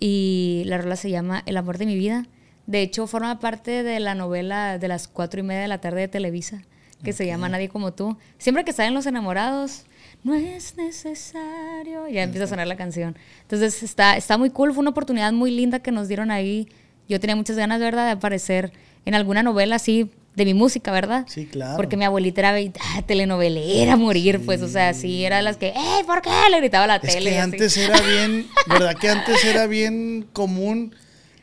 y 0.00 0.62
la 0.66 0.78
rola 0.78 0.96
se 0.96 1.10
llama 1.10 1.42
El 1.46 1.56
amor 1.56 1.78
de 1.78 1.86
mi 1.86 1.96
vida. 1.96 2.26
De 2.66 2.82
hecho, 2.82 3.06
forma 3.06 3.38
parte 3.38 3.82
de 3.82 4.00
la 4.00 4.14
novela 4.14 4.78
de 4.78 4.88
las 4.88 5.06
cuatro 5.06 5.40
y 5.40 5.42
media 5.42 5.62
de 5.62 5.68
la 5.68 5.80
tarde 5.80 6.00
de 6.00 6.08
Televisa, 6.08 6.62
que 7.04 7.12
se 7.12 7.26
llama 7.26 7.48
Nadie 7.48 7.68
como 7.68 7.92
tú. 7.92 8.16
Siempre 8.38 8.64
que 8.64 8.72
salen 8.72 8.94
los 8.94 9.06
enamorados, 9.06 9.84
no 10.24 10.34
es 10.34 10.76
necesario, 10.76 12.08
ya 12.08 12.22
empieza 12.22 12.44
a 12.44 12.48
sonar 12.48 12.66
la 12.66 12.76
canción. 12.76 13.16
Entonces 13.42 13.82
está, 13.82 14.16
está 14.16 14.36
muy 14.38 14.50
cool, 14.50 14.72
fue 14.72 14.80
una 14.80 14.90
oportunidad 14.90 15.32
muy 15.32 15.50
linda 15.50 15.80
que 15.80 15.92
nos 15.92 16.08
dieron 16.08 16.30
ahí. 16.30 16.68
Yo 17.08 17.20
tenía 17.20 17.36
muchas 17.36 17.56
ganas, 17.56 17.78
¿verdad?, 17.80 18.06
de 18.06 18.12
aparecer 18.12 18.72
en 19.04 19.14
alguna 19.14 19.42
novela 19.42 19.76
así 19.76 20.10
de 20.34 20.44
mi 20.44 20.52
música, 20.52 20.92
¿verdad? 20.92 21.24
Sí, 21.28 21.46
claro. 21.46 21.76
Porque 21.76 21.96
mi 21.96 22.04
abuelita 22.04 22.40
era 22.40 22.72
ah, 22.80 23.02
telenovelera 23.06 23.94
a 23.94 23.96
morir, 23.96 24.42
pues, 24.44 24.60
o 24.62 24.68
sea, 24.68 24.92
sí, 24.92 25.24
era 25.24 25.36
de 25.36 25.42
las 25.42 25.56
que, 25.56 25.68
¡Ey, 25.68 26.04
¿por 26.06 26.20
qué? 26.20 26.30
Le 26.50 26.58
gritaba 26.58 26.84
a 26.84 26.88
la 26.88 26.96
Es 26.96 27.14
tele. 27.14 27.30
que 27.30 27.36
y 27.36 27.38
así. 27.38 27.42
antes 27.52 27.76
era 27.76 28.00
bien, 28.00 28.46
¿verdad? 28.66 28.96
Que 29.00 29.08
antes 29.08 29.44
era 29.44 29.66
bien 29.66 30.26
común 30.32 30.94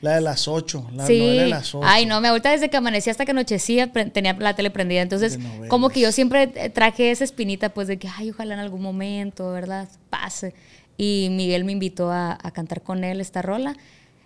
la 0.04 0.16
de 0.16 0.22
las 0.22 0.49
8, 0.49 0.89
la 0.95 1.08
sí. 1.08 1.18
novela 1.18 1.43
de 1.43 1.47
las 1.47 1.74
8. 1.74 1.88
Ay, 1.88 2.06
no, 2.06 2.20
mi 2.20 2.28
abuelita 2.28 2.51
desde 2.51 2.70
que 2.70 2.76
amanecía 2.76 3.12
hasta 3.12 3.24
que 3.24 3.32
anochecía 3.32 3.89
tenía 3.89 4.34
la 4.34 4.54
tele 4.54 4.70
prendida. 4.70 5.01
Entonces, 5.01 5.39
como 5.70 5.89
que 5.89 6.01
yo 6.01 6.12
siempre 6.12 6.51
eh, 6.56 6.70
traje 6.70 7.10
esa 7.10 7.24
espinita, 7.24 7.74
pues, 7.74 7.88
de 7.88 7.97
que, 7.97 8.10
ay, 8.10 8.32
ojalá 8.32 8.54
en 8.54 8.60
algún 8.60 8.82
momento, 8.82 9.49
¿verdad? 9.54 9.88
Pase. 10.10 10.54
Y 10.97 11.30
Miguel 11.32 11.64
me 11.64 11.72
invitó 11.72 12.12
a, 12.12 12.34
a 12.34 12.51
cantar 12.51 12.82
con 12.82 13.06
él 13.06 13.22
esta 13.22 13.41
rola. 13.41 13.78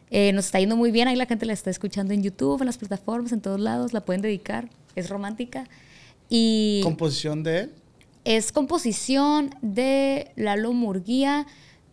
Eh, 0.09 0.31
nos 0.33 0.45
está 0.45 0.59
yendo 0.59 0.75
muy 0.75 0.89
bien, 0.89 1.07
ahí 1.07 1.15
la 1.15 1.27
gente 1.27 1.45
la 1.45 1.53
está 1.53 1.69
escuchando 1.69 2.11
en 2.11 2.23
YouTube, 2.23 2.59
en 2.61 2.65
las 2.65 2.79
plataformas, 2.79 3.31
en 3.31 3.41
todos 3.41 3.59
lados, 3.59 3.93
la 3.93 4.01
pueden 4.01 4.23
dedicar, 4.23 4.69
es 4.95 5.09
romántica. 5.09 5.65
Y 6.27 6.81
Composición 6.81 7.43
de 7.43 7.59
él. 7.59 7.73
es 8.23 8.51
composición 8.51 9.53
de 9.61 10.31
Lalo 10.35 10.73
Murguía 10.73 11.45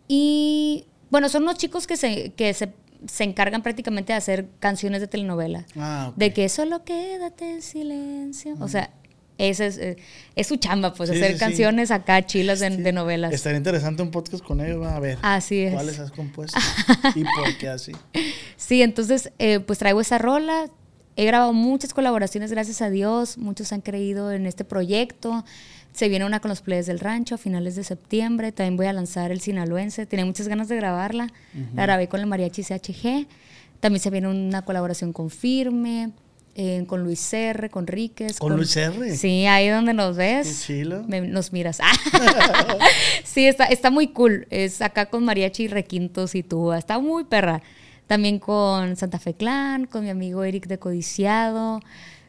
y 0.07 0.85
bueno, 1.09 1.29
son 1.29 1.43
unos 1.43 1.57
chicos 1.57 1.87
que 1.87 1.97
se, 1.97 2.31
que 2.33 2.53
se, 2.53 2.73
se 3.07 3.23
encargan 3.23 3.61
prácticamente 3.61 4.13
de 4.13 4.17
hacer 4.17 4.47
canciones 4.59 5.01
de 5.01 5.07
telenovela. 5.07 5.65
Ah. 5.77 6.11
De 6.15 6.33
que 6.33 6.47
solo 6.49 6.83
quédate 6.83 7.49
en 7.55 7.61
silencio. 7.61 8.55
O 8.59 8.67
sea, 8.67 8.91
ese 9.37 9.67
es, 9.67 9.77
eh, 9.77 9.97
es 10.35 10.47
su 10.47 10.55
chamba, 10.55 10.93
pues, 10.93 11.09
Sí, 11.09 11.15
hacer 11.17 11.27
sí, 11.29 11.33
sí. 11.33 11.39
canciones 11.39 11.91
acá 11.91 12.25
chilas 12.25 12.59
de, 12.59 12.69
de 12.69 12.91
novelas. 12.93 13.33
Estaría 13.33 13.57
interesante 13.57 14.01
un 14.01 14.11
podcast 14.11 14.43
con 14.43 14.61
ellos, 14.61 14.85
a 14.85 14.99
ver. 14.99 15.17
Así 15.21 15.59
es. 15.59 15.73
¿Cuáles 15.73 15.99
has 15.99 16.11
compuesto? 16.11 16.57
¿Y 17.15 17.23
por 17.23 17.57
qué 17.59 17.69
así? 17.69 17.91
Sí, 18.55 18.81
entonces 18.81 19.31
eh, 19.39 19.59
pues 19.59 19.79
traigo 19.79 19.99
esa 20.01 20.17
rola. 20.17 20.67
He 21.17 21.25
grabado 21.25 21.53
muchas 21.53 21.93
colaboraciones, 21.93 22.51
gracias 22.51 22.81
a 22.81 22.89
Dios. 22.89 23.37
Muchos 23.37 23.71
han 23.73 23.81
creído 23.81 24.31
en 24.31 24.45
este 24.45 24.65
proyecto. 24.65 25.45
Se 25.95 26.09
viene 26.09 26.25
una 26.25 26.41
con 26.41 26.49
los 26.49 26.61
Players 26.61 26.87
del 26.87 26.99
Rancho 26.99 27.35
a 27.35 27.37
finales 27.37 27.75
de 27.75 27.83
septiembre. 27.85 28.51
También 28.51 28.75
voy 28.75 28.87
a 28.87 28.93
lanzar 28.93 29.31
el 29.31 29.39
Sinaloense. 29.39 30.05
Tenía 30.05 30.25
muchas 30.25 30.47
ganas 30.49 30.67
de 30.67 30.75
grabarla. 30.75 31.31
La 31.73 31.83
grabé 31.83 32.09
con 32.09 32.19
el 32.19 32.25
Mariachi 32.27 32.63
CHG. 32.63 33.27
También 33.79 34.01
se 34.01 34.09
viene 34.09 34.27
una 34.27 34.63
colaboración 34.63 35.13
con 35.13 35.29
Firme, 35.29 36.11
eh, 36.55 36.83
con 36.87 37.01
Luis 37.03 37.33
R., 37.33 37.69
con 37.69 37.87
Ríquez. 37.87 38.39
¿Con 38.39 38.55
Luis 38.57 38.75
R.? 38.75 39.15
Sí, 39.15 39.45
ahí 39.45 39.69
donde 39.69 39.93
nos 39.93 40.17
ves. 40.17 40.63
Chilo. 40.65 41.03
me- 41.07 41.21
nos 41.21 41.53
miras. 41.53 41.79
sí, 43.23 43.45
está, 43.47 43.65
está 43.65 43.89
muy 43.89 44.07
cool. 44.09 44.47
Es 44.49 44.81
acá 44.81 45.05
con 45.07 45.23
mariachi, 45.23 45.67
requintos 45.67 46.35
y 46.35 46.43
tuba. 46.43 46.77
Está 46.77 46.99
muy 46.99 47.23
perra. 47.23 47.61
También 48.07 48.39
con 48.39 48.95
Santa 48.97 49.17
Fe 49.19 49.33
Clan, 49.33 49.85
con 49.85 50.03
mi 50.03 50.09
amigo 50.09 50.43
Eric 50.43 50.67
de 50.67 50.77
Codiciado. 50.77 51.79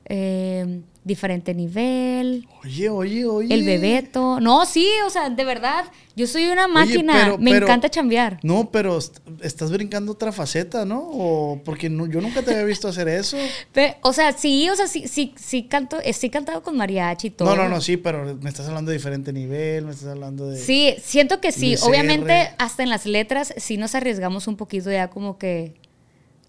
eh, 0.07 0.81
diferente 1.07 1.55
nivel. 1.55 2.49
Oye, 2.65 2.89
oye, 2.89 3.25
oye. 3.25 3.55
El 3.55 3.65
Bebeto. 3.65 4.41
No, 4.41 4.67
sí, 4.67 4.89
o 5.07 5.11
sea, 5.11 5.31
de 5.31 5.45
verdad. 5.45 5.85
Yo 6.17 6.27
soy 6.27 6.47
una 6.47 6.65
Oye, 6.65 6.73
máquina. 6.75 7.13
pero- 7.15 7.39
Me 7.39 7.53
pero- 7.53 7.67
encanta 7.67 7.89
chambear. 7.89 8.41
No, 8.43 8.71
pero 8.73 8.99
est- 8.99 9.19
estás 9.41 9.71
brincando 9.71 10.11
otra 10.13 10.33
faceta, 10.33 10.85
¿no? 10.85 10.99
O 11.13 11.61
porque 11.65 11.89
no- 11.89 12.07
yo 12.07 12.21
nunca 12.21 12.43
te 12.43 12.51
había 12.51 12.65
visto 12.65 12.89
hacer 12.89 13.07
eso. 13.07 13.37
Pe- 13.73 13.97
o 14.03 14.13
sea, 14.13 14.33
sí, 14.33 14.69
o 14.69 14.75
sea, 14.75 14.89
sí, 14.89 15.07
sí, 15.07 15.33
sí 15.37 15.63
canto, 15.65 15.99
eh, 16.03 16.13
sí 16.13 16.29
cantado 16.29 16.63
con 16.63 16.77
mariachi 16.77 17.29
y 17.29 17.31
todo. 17.31 17.55
No, 17.55 17.63
no, 17.63 17.69
no, 17.69 17.81
sí, 17.81 17.97
pero 17.99 18.35
me 18.41 18.49
estás 18.51 18.67
hablando 18.67 18.91
de 18.91 18.97
diferente 18.97 19.33
nivel, 19.33 19.85
me 19.85 19.93
estás 19.93 20.09
hablando 20.09 20.49
de... 20.49 20.59
Sí, 20.59 20.97
siento 21.05 21.41
que 21.41 21.53
sí. 21.53 21.77
Obviamente, 21.83 22.51
hasta 22.59 22.83
en 22.83 22.89
las 22.91 23.07
letras 23.07 23.55
sí 23.59 23.77
nos 23.77 23.95
arriesgamos 23.95 24.49
un 24.49 24.57
poquito 24.57 24.91
ya 24.91 25.09
como 25.09 25.39
que 25.39 25.75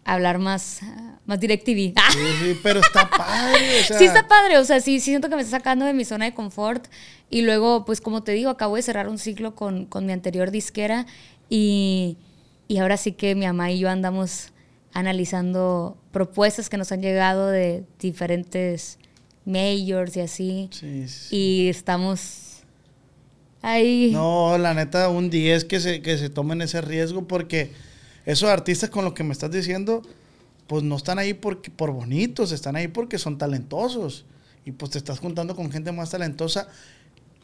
hablar 0.03 0.39
más, 0.39 0.79
más 1.27 1.39
DirecTV. 1.39 1.93
Ah, 1.95 2.09
Sí, 2.11 2.19
sí, 2.41 2.59
pero 2.63 2.79
está 2.79 3.07
padre, 3.09 3.81
o 3.81 3.83
sea... 3.87 3.99
sí 3.99 4.05
está 4.05 4.27
padre, 4.27 4.57
o 4.57 4.65
sea, 4.65 4.81
sí, 4.81 4.99
sí 4.99 5.11
siento 5.11 5.29
que 5.29 5.35
me 5.35 5.43
está 5.43 5.57
sacando 5.57 5.85
de 5.85 5.93
mi 5.93 6.05
zona 6.05 6.25
de 6.25 6.33
confort. 6.33 6.87
Y 7.29 7.43
luego, 7.43 7.85
pues 7.85 8.01
como 8.01 8.23
te 8.23 8.31
digo, 8.31 8.49
acabo 8.49 8.77
de 8.77 8.81
cerrar 8.81 9.07
un 9.09 9.19
ciclo 9.19 9.53
con, 9.53 9.85
con 9.85 10.05
mi 10.05 10.13
anterior 10.13 10.49
disquera 10.49 11.05
y, 11.49 12.17
y 12.67 12.77
ahora 12.79 12.97
sí 12.97 13.11
que 13.11 13.35
mi 13.35 13.45
mamá 13.45 13.69
y 13.71 13.79
yo 13.79 13.89
andamos 13.89 14.53
analizando 14.93 15.97
propuestas 16.11 16.69
que 16.69 16.77
nos 16.77 16.91
han 16.91 17.01
llegado 17.01 17.47
de 17.47 17.83
diferentes 17.99 18.97
majors 19.45 20.15
y 20.17 20.21
así. 20.21 20.69
Sí, 20.71 21.07
sí. 21.07 21.35
Y 21.35 21.69
estamos 21.69 22.63
ahí. 23.61 24.11
No, 24.13 24.57
la 24.57 24.73
neta, 24.73 25.09
un 25.09 25.29
10 25.29 25.65
que 25.65 25.79
se, 25.79 26.01
que 26.01 26.17
se 26.17 26.29
tomen 26.29 26.61
ese 26.61 26.81
riesgo 26.81 27.27
porque 27.27 27.71
esos 28.25 28.49
artistas 28.49 28.89
con 28.89 29.05
lo 29.05 29.13
que 29.13 29.23
me 29.23 29.33
estás 29.33 29.51
diciendo, 29.51 30.01
pues 30.67 30.83
no 30.83 30.95
están 30.97 31.17
ahí 31.19 31.33
porque, 31.33 31.71
por 31.71 31.91
bonitos, 31.91 32.51
están 32.51 32.75
ahí 32.75 32.87
porque 32.87 33.17
son 33.17 33.37
talentosos. 33.37 34.25
Y 34.65 34.71
pues 34.71 34.91
te 34.91 34.97
estás 34.97 35.19
juntando 35.19 35.55
con 35.55 35.71
gente 35.71 35.91
más 35.91 36.09
talentosa. 36.09 36.67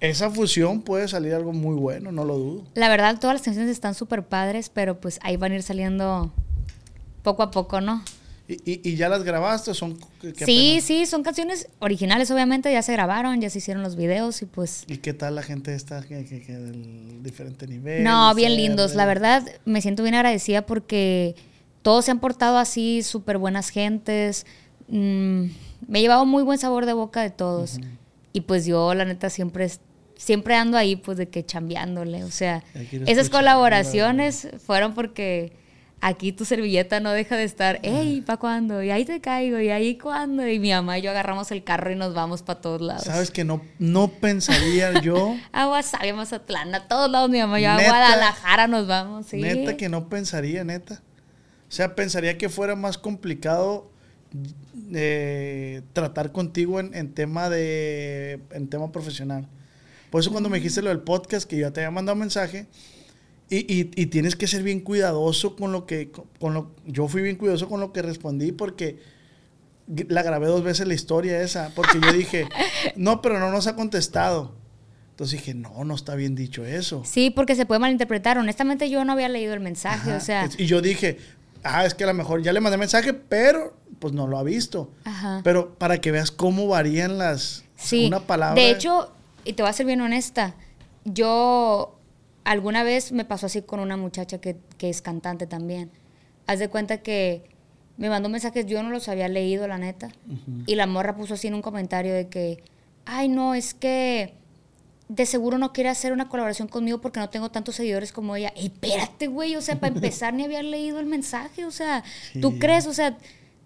Esa 0.01 0.29
fusión 0.29 0.81
puede 0.81 1.07
salir 1.07 1.33
algo 1.33 1.53
muy 1.53 1.75
bueno, 1.75 2.11
no 2.11 2.25
lo 2.25 2.37
dudo. 2.37 2.63
La 2.73 2.89
verdad, 2.89 3.17
todas 3.19 3.35
las 3.35 3.41
canciones 3.41 3.71
están 3.71 3.95
súper 3.95 4.23
padres, 4.23 4.69
pero 4.69 4.99
pues 4.99 5.19
ahí 5.23 5.37
van 5.37 5.53
a 5.53 5.55
ir 5.55 5.63
saliendo 5.63 6.33
poco 7.21 7.41
a 7.43 7.51
poco, 7.51 7.79
¿no? 7.79 8.03
¿Y, 8.45 8.55
y, 8.69 8.81
y 8.89 8.95
ya 8.97 9.07
las 9.07 9.23
grabaste? 9.23 9.73
¿Son 9.73 9.97
qué- 10.19 10.33
qué 10.33 10.45
Sí, 10.45 10.79
sí, 10.81 11.05
son 11.05 11.23
canciones 11.23 11.69
originales, 11.79 12.29
obviamente, 12.29 12.69
ya 12.73 12.81
se 12.81 12.91
grabaron, 12.91 13.39
ya 13.39 13.49
se 13.49 13.59
hicieron 13.59 13.81
los 13.83 13.95
videos 13.95 14.41
y 14.41 14.45
pues... 14.45 14.83
¿Y 14.87 14.97
qué 14.97 15.13
tal 15.13 15.35
la 15.35 15.43
gente 15.43 15.73
está 15.73 16.01
que, 16.01 16.25
que- 16.25 16.41
que 16.41 16.51
del 16.57 17.23
diferente 17.23 17.65
nivel? 17.67 18.03
No, 18.03 18.35
bien 18.35 18.57
lindos. 18.57 18.95
La 18.95 19.05
verdad, 19.05 19.47
me 19.63 19.81
siento 19.81 20.03
bien 20.03 20.15
agradecida 20.15 20.65
porque 20.65 21.35
todos 21.83 22.05
se 22.05 22.11
han 22.11 22.19
portado 22.19 22.57
así, 22.57 23.03
súper 23.03 23.37
buenas 23.37 23.69
gentes. 23.69 24.47
Mm, 24.87 25.43
me 25.87 25.99
he 25.99 26.01
llevado 26.01 26.25
muy 26.25 26.41
buen 26.41 26.57
sabor 26.57 26.85
de 26.85 26.93
boca 26.93 27.21
de 27.21 27.29
todos. 27.29 27.79
Y 28.31 28.41
pues 28.41 28.65
yo, 28.65 28.93
la 28.95 29.05
neta, 29.05 29.29
siempre, 29.29 29.69
siempre 30.15 30.55
ando 30.55 30.77
ahí, 30.77 30.95
pues 30.95 31.17
de 31.17 31.29
que 31.29 31.45
chambeándole. 31.45 32.23
O 32.23 32.31
sea, 32.31 32.63
esas 33.05 33.29
colaboraciones 33.29 34.47
fueron 34.65 34.95
porque 34.95 35.53
aquí 35.99 36.31
tu 36.31 36.45
servilleta 36.45 36.99
no 36.99 37.11
deja 37.11 37.37
de 37.37 37.43
estar, 37.43 37.79
hey, 37.83 38.23
¿pa' 38.25 38.37
cuándo? 38.37 38.81
Y 38.81 38.91
ahí 38.91 39.05
te 39.05 39.21
caigo, 39.21 39.59
y 39.59 39.69
ahí 39.69 39.97
cuándo. 39.97 40.47
Y 40.47 40.59
mi 40.59 40.71
mamá 40.71 40.99
y 40.99 41.01
yo 41.01 41.11
agarramos 41.11 41.51
el 41.51 41.63
carro 41.63 41.91
y 41.91 41.95
nos 41.95 42.13
vamos 42.13 42.43
para 42.43 42.61
todos 42.61 42.81
lados. 42.81 43.03
¿Sabes 43.03 43.29
que 43.29 43.43
no, 43.43 43.61
no 43.77 44.07
pensaría 44.07 44.99
yo? 45.01 45.35
A 45.51 45.65
Guasave, 45.65 46.11
a 46.11 46.15
Mazatlán, 46.15 46.73
a 46.75 46.87
todos 46.87 47.11
lados, 47.11 47.29
mi 47.29 47.39
mamá 47.39 47.59
y 47.59 47.63
yo 47.63 47.71
a. 47.71 47.75
Guadalajara 47.75 48.67
nos 48.67 48.87
vamos, 48.87 49.25
sí. 49.25 49.41
Neta 49.41 49.75
que 49.75 49.89
no 49.89 50.07
pensaría, 50.07 50.63
neta. 50.63 51.01
O 51.73 51.75
sea, 51.75 51.95
pensaría 51.95 52.37
que 52.37 52.49
fuera 52.49 52.75
más 52.75 52.99
complicado 52.99 53.89
eh, 54.93 55.81
tratar 55.93 56.31
contigo 56.31 56.79
en, 56.79 56.93
en 56.93 57.11
tema 57.15 57.49
de 57.49 58.39
en 58.51 58.67
tema 58.67 58.91
profesional. 58.91 59.47
Por 60.11 60.21
eso 60.21 60.29
cuando 60.31 60.49
me 60.49 60.57
dijiste 60.57 60.83
lo 60.83 60.89
del 60.89 60.99
podcast, 60.99 61.49
que 61.49 61.57
yo 61.57 61.73
te 61.73 61.79
había 61.81 61.89
mandado 61.89 62.15
mensaje, 62.15 62.67
y, 63.49 63.57
y- 63.73 63.89
y 63.95 64.05
tienes 64.05 64.35
que 64.35 64.45
ser 64.45 64.61
bien 64.61 64.81
cuidadoso 64.81 65.55
con 65.55 65.71
lo 65.71 65.87
que, 65.87 66.11
con 66.39 66.53
lo, 66.53 66.71
yo 66.85 67.07
fui 67.07 67.23
bien 67.23 67.37
cuidadoso 67.37 67.67
con 67.67 67.79
lo 67.79 67.91
que 67.91 68.03
respondí 68.03 68.51
porque 68.51 68.99
la 70.09 70.21
grabé 70.21 70.45
dos 70.45 70.63
veces 70.63 70.87
la 70.87 70.93
historia 70.93 71.41
esa, 71.41 71.71
porque 71.73 71.99
yo 71.99 72.13
dije, 72.13 72.45
no, 72.95 73.19
pero 73.23 73.39
no 73.39 73.49
nos 73.49 73.65
ha 73.65 73.75
contestado. 73.75 74.53
Entonces 75.09 75.39
dije, 75.39 75.55
no, 75.55 75.83
no 75.85 75.95
está 75.95 76.13
bien 76.13 76.35
dicho 76.35 76.63
eso. 76.65 77.01
Sí, 77.03 77.31
porque 77.31 77.55
se 77.55 77.65
puede 77.65 77.79
malinterpretar. 77.79 78.37
Honestamente, 78.37 78.91
yo 78.91 79.03
no 79.05 79.13
había 79.13 79.29
leído 79.29 79.55
el 79.55 79.59
mensaje, 79.59 80.11
Ajá. 80.11 80.17
o 80.17 80.21
sea, 80.21 80.49
Y 80.59 80.65
yo 80.67 80.79
dije, 80.81 81.17
ah, 81.63 81.85
es 81.85 81.93
que 81.93 82.03
a 82.03 82.07
lo 82.07 82.13
mejor 82.13 82.41
ya 82.41 82.53
le 82.53 82.59
mandé 82.59 82.77
mensaje, 82.77 83.13
pero 83.13 83.75
pues 83.99 84.13
no 84.13 84.27
lo 84.27 84.37
ha 84.37 84.43
visto. 84.43 84.91
Ajá. 85.05 85.41
Pero 85.43 85.75
para 85.75 85.99
que 86.01 86.11
veas 86.11 86.31
cómo 86.31 86.67
varían 86.67 87.17
las... 87.17 87.63
sí. 87.75 88.07
Una 88.07 88.19
palabra... 88.21 88.61
De 88.61 88.69
hecho, 88.69 89.11
y 89.45 89.53
te 89.53 89.63
voy 89.63 89.69
a 89.69 89.73
ser 89.73 89.85
bien 89.85 90.01
honesta, 90.01 90.55
yo 91.05 91.97
alguna 92.43 92.83
vez 92.83 93.11
me 93.11 93.25
pasó 93.25 93.45
así 93.45 93.61
con 93.61 93.79
una 93.79 93.97
muchacha 93.97 94.39
que, 94.39 94.57
que 94.77 94.89
es 94.89 95.01
cantante 95.01 95.47
también. 95.47 95.91
Haz 96.47 96.59
de 96.59 96.69
cuenta 96.69 96.97
que 96.97 97.43
me 97.97 98.09
mandó 98.09 98.29
mensajes, 98.29 98.65
yo 98.65 98.81
no 98.83 98.89
los 98.89 99.07
había 99.07 99.27
leído, 99.27 99.67
la 99.67 99.77
neta. 99.77 100.09
Y 100.65 100.75
la 100.75 100.87
morra 100.87 101.15
puso 101.15 101.35
así 101.35 101.47
en 101.47 101.53
un 101.53 101.61
comentario 101.61 102.13
de 102.13 102.27
que, 102.27 102.63
ay, 103.05 103.29
no, 103.29 103.53
es 103.53 103.73
que 103.73 104.33
de 105.09 105.25
seguro 105.25 105.57
no 105.57 105.73
quiere 105.73 105.89
hacer 105.89 106.13
una 106.13 106.29
colaboración 106.29 106.67
conmigo 106.67 106.99
porque 107.01 107.19
no 107.19 107.29
tengo 107.29 107.51
tantos 107.51 107.75
seguidores 107.75 108.11
como 108.11 108.35
ella. 108.35 108.53
Espérate, 108.55 109.27
güey, 109.27 109.55
o 109.55 109.61
sea, 109.61 109.79
para 109.79 109.93
empezar 109.93 110.33
ni 110.33 110.43
había 110.45 110.63
leído 110.63 110.99
el 110.99 111.05
mensaje, 111.05 111.65
o 111.65 111.71
sea, 111.71 112.03
¿tú 112.41 112.57
crees? 112.57 112.87
O 112.87 112.93
sea, 112.93 113.17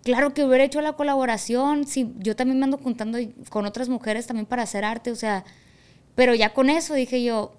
claro 0.04 0.34
que 0.34 0.44
hubiera 0.44 0.64
hecho 0.64 0.82
la 0.82 0.94
colaboración, 0.94 1.86
sí, 1.88 2.12
yo 2.20 2.36
también 2.36 2.60
me 2.60 2.66
ando 2.66 2.78
juntando 2.78 3.18
con 3.50 3.66
otras 3.66 3.88
mujeres 3.88 4.26
también 4.28 4.46
para 4.46 4.64
hacer 4.64 4.84
arte, 4.84 5.12
o 5.12 5.16
sea, 5.16 5.46
pero 6.16 6.34
ya 6.34 6.54
con 6.54 6.70
eso 6.70 6.96
dije 6.96 7.24
yo, 7.24 7.56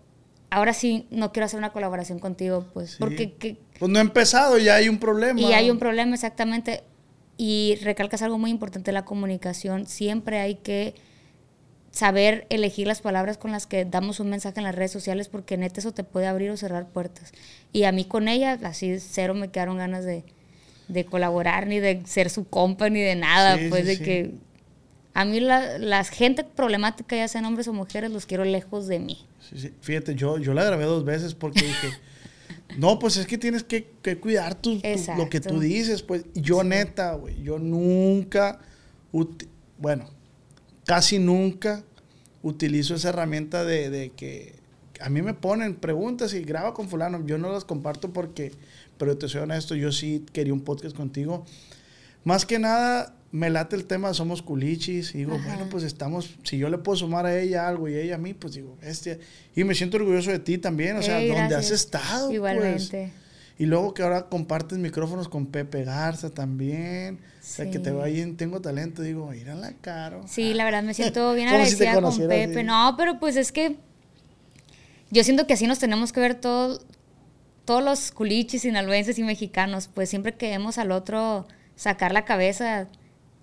ahora 0.50 0.72
sí 0.74 1.06
no 1.10 1.32
quiero 1.32 1.46
hacer 1.46 1.58
una 1.58 1.72
colaboración 1.72 2.18
contigo, 2.18 2.66
pues, 2.74 2.92
Sí. 2.92 2.96
porque 2.98 3.32
que- 3.34 3.58
Pues 3.78 3.90
no 3.92 3.98
he 3.98 4.02
empezado, 4.02 4.58
ya 4.58 4.74
hay 4.74 4.88
un 4.88 4.98
problema. 4.98 5.40
y 5.40 5.52
hay 5.52 5.70
un 5.70 5.78
problema 5.78 6.14
exactamente. 6.14 6.82
Y 7.36 7.78
recalcas 7.82 8.22
algo 8.22 8.36
muy 8.38 8.50
importante, 8.50 8.90
la 8.90 9.04
comunicación. 9.04 9.86
Siempre 9.86 10.40
hay 10.40 10.56
que 10.56 10.96
saber 11.90 12.46
elegir 12.50 12.86
las 12.86 13.00
palabras 13.00 13.38
con 13.38 13.50
las 13.52 13.66
que 13.66 13.84
damos 13.84 14.20
un 14.20 14.30
mensaje 14.30 14.60
en 14.60 14.64
las 14.64 14.74
redes 14.74 14.92
sociales 14.92 15.28
porque 15.28 15.56
neta 15.56 15.80
eso 15.80 15.92
te 15.92 16.04
puede 16.04 16.26
abrir 16.26 16.50
o 16.50 16.56
cerrar 16.56 16.88
puertas. 16.88 17.32
Y 17.72 17.84
a 17.84 17.92
mí 17.92 18.04
con 18.04 18.28
ella, 18.28 18.58
así 18.64 18.98
cero 19.00 19.34
me 19.34 19.50
quedaron 19.50 19.78
ganas 19.78 20.04
de, 20.04 20.24
de 20.88 21.04
colaborar, 21.06 21.66
ni 21.66 21.80
de 21.80 22.02
ser 22.06 22.30
su 22.30 22.46
compa, 22.48 22.88
ni 22.90 23.00
de 23.00 23.16
nada. 23.16 23.56
Sí, 23.58 23.66
pues 23.68 23.82
sí, 23.82 23.86
de 23.88 23.96
sí. 23.96 24.04
que 24.04 24.34
a 25.14 25.24
mí 25.24 25.40
la, 25.40 25.78
la 25.78 26.04
gente 26.04 26.44
problemática, 26.44 27.16
ya 27.16 27.26
sean 27.26 27.44
hombres 27.46 27.66
o 27.68 27.72
mujeres, 27.72 28.10
los 28.12 28.26
quiero 28.26 28.44
lejos 28.44 28.86
de 28.86 28.98
mí. 29.00 29.26
Sí, 29.48 29.58
sí. 29.58 29.72
Fíjate, 29.80 30.14
yo, 30.14 30.38
yo 30.38 30.54
la 30.54 30.64
grabé 30.64 30.84
dos 30.84 31.04
veces 31.04 31.34
porque 31.34 31.62
dije, 31.64 31.88
no, 32.78 32.98
pues 32.98 33.16
es 33.16 33.26
que 33.26 33.38
tienes 33.38 33.64
que, 33.64 33.90
que 34.02 34.18
cuidar 34.20 34.54
tu, 34.54 34.78
tu- 34.78 34.88
lo 35.16 35.28
que 35.28 35.40
tú 35.40 35.58
dices. 35.58 36.02
Pues 36.02 36.24
yo 36.34 36.62
neta, 36.62 37.14
güey, 37.14 37.42
yo 37.42 37.58
nunca, 37.58 38.60
bueno, 39.78 40.08
casi 40.88 41.18
nunca 41.18 41.84
utilizo 42.42 42.94
esa 42.94 43.10
herramienta 43.10 43.62
de, 43.62 43.90
de 43.90 44.08
que 44.08 44.54
a 45.00 45.10
mí 45.10 45.20
me 45.20 45.34
ponen 45.34 45.74
preguntas 45.74 46.32
y 46.32 46.42
graba 46.42 46.72
con 46.72 46.88
fulano. 46.88 47.26
Yo 47.26 47.36
no 47.36 47.52
las 47.52 47.66
comparto 47.66 48.10
porque, 48.10 48.52
pero 48.96 49.18
te 49.18 49.28
soy 49.28 49.42
honesto, 49.42 49.74
yo 49.74 49.92
sí 49.92 50.24
quería 50.32 50.54
un 50.54 50.62
podcast 50.62 50.96
contigo. 50.96 51.44
Más 52.24 52.46
que 52.46 52.58
nada, 52.58 53.14
me 53.32 53.50
late 53.50 53.76
el 53.76 53.84
tema, 53.84 54.14
somos 54.14 54.40
culichis. 54.40 55.14
Y 55.14 55.18
digo, 55.18 55.38
bueno, 55.44 55.66
pues 55.70 55.84
estamos, 55.84 56.30
si 56.42 56.56
yo 56.56 56.70
le 56.70 56.78
puedo 56.78 56.96
sumar 56.96 57.26
a 57.26 57.38
ella 57.38 57.68
algo 57.68 57.86
y 57.90 57.94
ella 57.94 58.14
a 58.14 58.18
mí, 58.18 58.32
pues 58.32 58.54
digo, 58.54 58.78
este. 58.80 59.20
Y 59.54 59.64
me 59.64 59.74
siento 59.74 59.98
orgulloso 59.98 60.30
de 60.30 60.38
ti 60.38 60.56
también, 60.56 60.96
o 60.96 61.02
sea, 61.02 61.20
Ey, 61.20 61.28
donde 61.28 61.54
has 61.54 61.70
estado. 61.70 62.28
pues. 62.28 62.34
Igualmente. 62.36 63.12
Y 63.58 63.66
luego 63.66 63.92
que 63.92 64.04
ahora 64.04 64.30
compartes 64.30 64.78
micrófonos 64.78 65.28
con 65.28 65.48
Pepe 65.48 65.84
Garza 65.84 66.30
también. 66.30 67.18
O 67.48 67.50
sea, 67.50 67.70
que 67.70 67.78
te 67.78 67.90
va 67.90 68.04
ahí 68.04 68.20
en 68.20 68.36
Tengo 68.36 68.60
Talento. 68.60 69.00
Digo, 69.00 69.32
ir 69.32 69.48
a 69.48 69.54
la 69.54 69.72
caro. 69.72 70.22
Sí, 70.28 70.52
la 70.52 70.64
verdad 70.64 70.82
me 70.82 70.92
siento 70.92 71.32
bien 71.34 71.48
si 71.48 71.54
agradecida 71.54 72.00
con 72.00 72.16
Pepe. 72.16 72.58
así. 72.58 72.62
No, 72.62 72.94
pero 72.98 73.18
pues 73.18 73.36
es 73.36 73.52
que 73.52 73.76
yo 75.10 75.24
siento 75.24 75.46
que 75.46 75.54
así 75.54 75.66
nos 75.66 75.78
tenemos 75.78 76.12
que 76.12 76.20
ver 76.20 76.34
todos 76.34 76.84
todos 77.64 77.82
los 77.82 78.12
culichis, 78.12 78.62
sinaloenses 78.62 79.18
y 79.18 79.22
mexicanos. 79.22 79.88
Pues 79.88 80.10
siempre 80.10 80.34
que 80.34 80.50
vemos 80.50 80.76
al 80.76 80.92
otro 80.92 81.46
sacar 81.74 82.12
la 82.12 82.26
cabeza, 82.26 82.86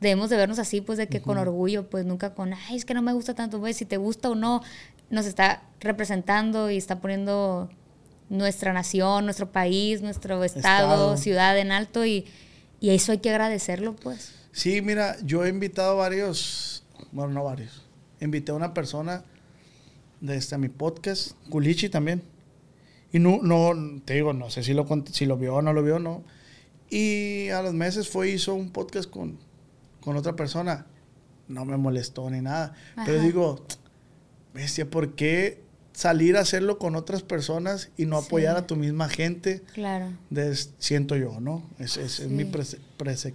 debemos 0.01 0.29
de 0.29 0.37
vernos 0.37 0.59
así, 0.59 0.81
pues 0.81 0.99
de 0.99 1.07
que 1.07 1.21
con 1.21 1.39
orgullo, 1.39 1.89
pues 1.89 2.05
nunca 2.05 2.35
con, 2.35 2.53
ay, 2.53 2.75
es 2.75 2.85
que 2.85 2.93
no 2.93 3.01
me 3.01 3.13
gusta 3.13 3.33
tanto, 3.33 3.59
pues 3.59 3.77
si 3.77 3.85
te 3.85 3.97
gusta 3.97 4.29
o 4.29 4.35
no, 4.35 4.61
nos 5.09 5.25
está 5.25 5.63
representando 5.79 6.69
y 6.69 6.77
está 6.77 6.99
poniendo 6.99 7.69
nuestra 8.29 8.73
nación, 8.73 9.25
nuestro 9.25 9.51
país, 9.51 10.01
nuestro 10.01 10.43
estado, 10.43 10.93
Estado. 10.93 11.17
ciudad 11.17 11.57
en 11.57 11.71
alto 11.71 12.05
y, 12.05 12.25
y 12.85 12.91
eso 12.91 13.13
hay 13.13 13.17
que 13.17 13.31
agradecerlo, 13.31 13.95
pues. 13.95 14.35
Sí, 14.51 14.79
mira, 14.83 15.17
yo 15.23 15.43
he 15.43 15.49
invitado 15.49 15.97
varios, 15.97 16.83
bueno, 17.11 17.33
no 17.33 17.43
varios. 17.43 17.81
Invité 18.21 18.51
a 18.51 18.53
una 18.55 18.75
persona 18.75 19.23
de 20.21 20.37
este, 20.37 20.55
mi 20.59 20.69
podcast, 20.69 21.31
Culichi 21.49 21.89
también. 21.89 22.21
Y 23.11 23.17
no, 23.17 23.39
no, 23.41 23.73
te 24.05 24.13
digo, 24.13 24.33
no 24.33 24.51
sé 24.51 24.61
si 24.61 24.75
lo, 24.75 24.85
si 25.11 25.25
lo 25.25 25.35
vio 25.35 25.55
o 25.55 25.61
no 25.63 25.73
lo 25.73 25.81
vio, 25.81 25.97
no. 25.97 26.23
Y 26.87 27.49
a 27.49 27.63
los 27.63 27.73
meses 27.73 28.07
fue, 28.07 28.29
hizo 28.29 28.53
un 28.53 28.69
podcast 28.69 29.09
con, 29.09 29.39
con 29.99 30.15
otra 30.15 30.35
persona. 30.35 30.85
No 31.47 31.65
me 31.65 31.77
molestó 31.77 32.29
ni 32.29 32.41
nada. 32.41 32.75
Pero 33.03 33.17
Ajá. 33.17 33.25
digo, 33.25 33.65
bestia, 34.53 34.87
¿por 34.87 35.15
qué 35.15 35.63
salir 35.95 36.35
a 36.37 36.41
hacerlo 36.41 36.77
con 36.77 36.95
otras 36.95 37.23
personas 37.23 37.89
y 37.97 38.05
no 38.05 38.19
Sí. 38.21 38.27
apoyar 38.27 38.57
a 38.57 38.67
tu 38.67 38.75
misma 38.75 39.07
gente? 39.09 39.61
Claro. 39.73 40.11
Siento 40.77 41.15
yo, 41.15 41.39
¿no? 41.39 41.63
Es, 41.79 41.97
es- 41.97 42.19
es 42.19 42.27
mi 42.29 42.43
perse- 42.43 42.79
perse- 42.97 43.33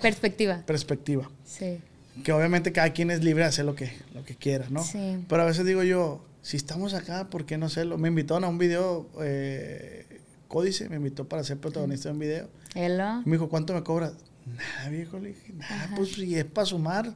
Perspectiva. 0.00 0.62
perspectiva. 0.66 1.30
Sí. 1.46 1.78
Que 2.24 2.32
obviamente 2.32 2.72
cada 2.72 2.92
quien 2.92 3.10
es 3.10 3.22
libre 3.24 3.44
de 3.44 3.48
hacer 3.48 3.64
lo 3.64 3.74
que, 3.74 3.92
lo 4.14 4.24
que 4.24 4.34
quiera, 4.36 4.66
¿no? 4.70 4.82
Sí. 4.84 5.24
Pero 5.28 5.42
a 5.42 5.44
veces 5.46 5.64
digo 5.64 5.82
yo, 5.82 6.22
si 6.42 6.56
estamos 6.56 6.94
acá, 6.94 7.28
¿por 7.30 7.46
qué 7.46 7.56
no 7.58 7.66
hacerlo? 7.66 7.96
Me 7.98 8.08
invitaron 8.08 8.44
a 8.44 8.48
un 8.48 8.58
video, 8.58 9.08
eh, 9.22 10.06
Códice, 10.48 10.88
me 10.88 10.96
invitó 10.96 11.28
para 11.28 11.44
ser 11.44 11.58
protagonista 11.58 12.08
de 12.08 12.12
un 12.14 12.18
video. 12.18 12.48
Hello. 12.74 13.22
Y 13.24 13.28
me 13.28 13.36
dijo, 13.36 13.48
¿cuánto 13.48 13.72
me 13.72 13.82
cobras? 13.84 14.12
Nada, 14.46 14.88
viejo, 14.90 15.18
le 15.18 15.28
dije, 15.28 15.52
nada, 15.52 15.90
pues 15.96 16.12
si 16.12 16.34
es 16.34 16.44
para 16.44 16.66
sumar, 16.66 17.14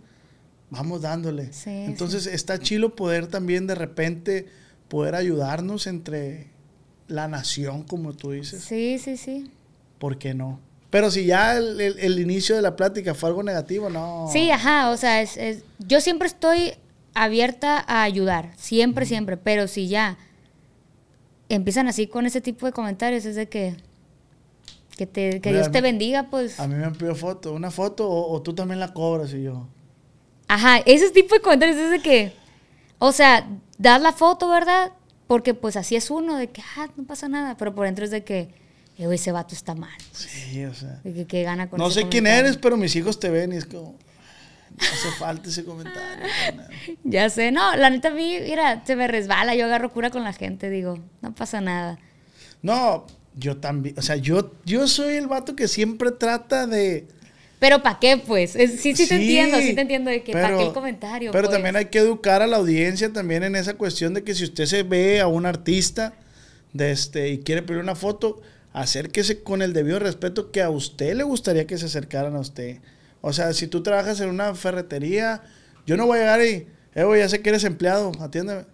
vamos 0.74 1.00
dándole. 1.02 1.52
Sí, 1.52 1.70
Entonces 1.70 2.26
está 2.26 2.58
chilo 2.58 2.94
poder 2.96 3.26
también 3.26 3.66
de 3.66 3.74
repente 3.74 4.46
poder 4.88 5.14
ayudarnos 5.14 5.86
entre 5.86 6.48
la 7.08 7.28
nación, 7.28 7.82
como 7.84 8.12
tú 8.12 8.30
dices. 8.32 8.62
Sí, 8.64 8.98
sí, 8.98 9.16
sí. 9.16 9.50
¿Por 9.98 10.18
qué 10.18 10.34
no? 10.34 10.60
Pero 10.90 11.10
si 11.10 11.24
ya 11.26 11.56
el, 11.56 11.80
el- 11.80 11.98
el 11.98 12.18
inicio 12.20 12.54
de 12.54 12.62
la 12.62 12.76
plática 12.76 13.14
fue 13.14 13.28
algo 13.30 13.42
negativo, 13.42 13.90
no. 13.90 14.28
Sí, 14.32 14.50
ajá, 14.50 14.90
o 14.90 14.96
sea, 14.96 15.22
es, 15.22 15.36
es- 15.36 15.64
yo 15.78 16.00
siempre 16.00 16.26
estoy 16.28 16.72
abierta 17.14 17.78
a 17.86 18.02
ayudar, 18.02 18.52
siempre, 18.56 19.06
siempre, 19.06 19.36
pero 19.36 19.66
si 19.68 19.88
ya 19.88 20.18
empiezan 21.48 21.88
así 21.88 22.06
con 22.06 22.26
ese 22.26 22.40
tipo 22.40 22.66
de 22.66 22.72
comentarios, 22.72 23.24
es 23.24 23.36
de 23.36 23.48
que, 23.48 23.76
que, 24.96 25.06
te, 25.06 25.40
que 25.40 25.52
Dios 25.52 25.70
te 25.70 25.78
mí- 25.78 25.82
bendiga, 25.82 26.30
pues, 26.30 26.58
A 26.60 26.66
mí 26.66 26.74
me 26.74 26.84
han 26.84 26.94
pedido 26.94 27.14
foto, 27.14 27.52
una 27.52 27.70
foto 27.70 28.08
o, 28.08 28.32
o 28.32 28.42
tú 28.42 28.54
también 28.54 28.80
la 28.80 28.92
cobras 28.92 29.32
y 29.34 29.42
yo. 29.42 29.68
Ajá, 30.54 30.78
ese 30.86 31.10
tipo 31.10 31.34
de 31.34 31.40
comentarios 31.40 31.76
es 31.78 31.90
de 31.90 32.00
que, 32.00 32.32
o 32.98 33.12
sea, 33.12 33.46
das 33.78 34.00
la 34.00 34.12
foto, 34.12 34.48
¿verdad? 34.48 34.92
Porque 35.26 35.54
pues 35.54 35.76
así 35.76 35.96
es 35.96 36.10
uno, 36.10 36.36
de 36.36 36.48
que, 36.50 36.62
ah, 36.76 36.88
no 36.96 37.04
pasa 37.04 37.28
nada, 37.28 37.56
pero 37.56 37.74
por 37.74 37.86
dentro 37.86 38.04
es 38.04 38.10
de 38.10 38.24
que, 38.24 38.48
"Eh, 38.98 39.08
ese 39.12 39.32
vato 39.32 39.54
está 39.54 39.74
mal, 39.74 39.98
Sí, 40.12 40.64
o 40.64 40.74
sea. 40.74 41.00
que, 41.02 41.26
que 41.26 41.42
gana 41.42 41.68
con 41.68 41.78
No 41.78 41.90
sé 41.90 42.00
quién 42.02 42.24
comentario". 42.24 42.40
eres, 42.46 42.56
pero 42.58 42.76
mis 42.76 42.94
hijos 42.96 43.18
te 43.18 43.30
ven 43.30 43.52
y 43.52 43.56
es 43.56 43.64
como. 43.66 43.96
No 44.76 44.84
hace 44.92 45.10
falta 45.18 45.48
ese 45.48 45.64
comentario. 45.64 46.00
Ya 47.04 47.30
sé, 47.30 47.52
no, 47.52 47.76
la 47.76 47.90
neta 47.90 48.08
a 48.08 48.10
mí, 48.12 48.38
mira, 48.42 48.82
se 48.84 48.96
me 48.96 49.06
resbala, 49.06 49.54
yo 49.54 49.64
agarro 49.66 49.92
cura 49.92 50.10
con 50.10 50.24
la 50.24 50.32
gente, 50.32 50.68
digo, 50.68 50.98
no 51.22 51.32
pasa 51.34 51.60
nada. 51.60 51.98
No, 52.60 53.06
yo 53.36 53.56
también. 53.58 53.96
O 53.98 54.02
sea, 54.02 54.16
yo, 54.16 54.52
yo 54.64 54.88
soy 54.88 55.14
el 55.14 55.26
vato 55.28 55.54
que 55.54 55.68
siempre 55.68 56.10
trata 56.10 56.66
de. 56.66 57.06
Pero 57.64 57.82
¿para 57.82 57.98
qué, 57.98 58.18
pues? 58.18 58.56
Es- 58.56 58.78
sí, 58.82 58.94
sí, 58.94 59.08
te 59.08 59.14
entiendo, 59.14 59.58
sí 59.58 59.72
te 59.74 59.80
entiendo 59.80 60.10
de 60.10 60.22
que 60.22 60.34
¿para 60.34 60.54
qué 60.54 60.64
el 60.64 60.74
comentario? 60.74 61.32
Pero 61.32 61.48
pues? 61.48 61.56
también 61.56 61.76
hay 61.76 61.86
que 61.86 61.98
educar 61.98 62.42
a 62.42 62.46
la 62.46 62.58
audiencia 62.58 63.10
también 63.10 63.42
en 63.42 63.56
esa 63.56 63.72
cuestión 63.72 64.12
de 64.12 64.22
que 64.22 64.34
si 64.34 64.44
usted 64.44 64.66
se 64.66 64.82
ve 64.82 65.22
a 65.22 65.28
un 65.28 65.46
artista 65.46 66.12
de 66.74 66.90
este, 66.90 67.30
y 67.30 67.38
quiere 67.38 67.62
pedir 67.62 67.80
una 67.80 67.94
foto, 67.94 68.42
acérquese 68.74 69.42
con 69.42 69.62
el 69.62 69.72
debido 69.72 69.98
respeto 69.98 70.50
que 70.50 70.60
a 70.60 70.68
usted 70.68 71.14
le 71.14 71.22
gustaría 71.22 71.66
que 71.66 71.78
se 71.78 71.86
acercaran 71.86 72.36
a 72.36 72.40
usted. 72.40 72.80
O 73.22 73.32
sea, 73.32 73.54
si 73.54 73.66
tú 73.66 73.82
trabajas 73.82 74.20
en 74.20 74.28
una 74.28 74.54
ferretería, 74.54 75.40
yo 75.86 75.96
no 75.96 76.04
voy 76.04 76.18
a 76.18 76.20
llegar 76.20 76.42
y, 76.42 76.66
eh, 76.94 77.18
ya 77.18 77.28
sé 77.30 77.40
que 77.40 77.48
eres 77.48 77.64
empleado, 77.64 78.12
atiéndeme. 78.20 78.66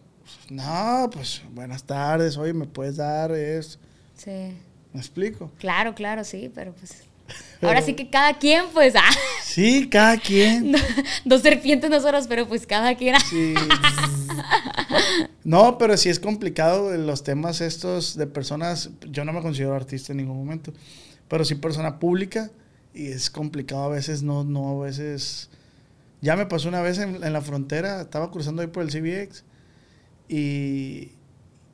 No, 0.48 1.08
pues 1.12 1.42
buenas 1.52 1.84
tardes, 1.84 2.36
oye, 2.36 2.54
¿me 2.54 2.66
puedes 2.66 2.96
dar 2.96 3.30
eso? 3.30 3.78
Sí, 4.16 4.56
¿Me 4.92 4.98
explico? 4.98 5.52
claro, 5.60 5.94
claro, 5.94 6.24
sí, 6.24 6.50
pero 6.52 6.72
pues... 6.72 7.08
Ahora 7.62 7.82
sí 7.82 7.94
que 7.94 8.08
cada 8.08 8.38
quien, 8.38 8.64
pues, 8.72 8.94
ah, 8.96 9.10
Sí, 9.44 9.88
cada 9.88 10.16
quien. 10.16 10.74
dos 11.24 11.42
serpientes 11.42 11.90
nosotros, 11.90 12.26
pero 12.26 12.48
pues 12.48 12.66
cada 12.66 12.94
quien... 12.94 13.16
ah. 13.16 13.20
Sí. 13.28 13.54
No, 15.44 15.78
pero 15.78 15.96
sí 15.96 16.08
es 16.08 16.20
complicado 16.20 16.96
los 16.96 17.22
temas 17.22 17.60
estos 17.60 18.16
de 18.16 18.26
personas. 18.26 18.90
Yo 19.10 19.24
no 19.24 19.32
me 19.32 19.42
considero 19.42 19.74
artista 19.74 20.12
en 20.12 20.18
ningún 20.18 20.36
momento, 20.36 20.72
pero 21.28 21.44
sí 21.44 21.54
persona 21.54 21.98
pública 21.98 22.50
y 22.94 23.08
es 23.08 23.30
complicado 23.30 23.84
a 23.84 23.88
veces, 23.88 24.22
no, 24.22 24.44
no, 24.44 24.80
a 24.80 24.84
veces. 24.84 25.50
Ya 26.22 26.36
me 26.36 26.46
pasó 26.46 26.68
una 26.68 26.82
vez 26.82 26.98
en, 26.98 27.22
en 27.24 27.32
la 27.32 27.40
frontera, 27.40 28.02
estaba 28.02 28.30
cruzando 28.30 28.62
ahí 28.62 28.68
por 28.68 28.82
el 28.82 28.90
CBX 28.90 29.44
y, 30.28 31.12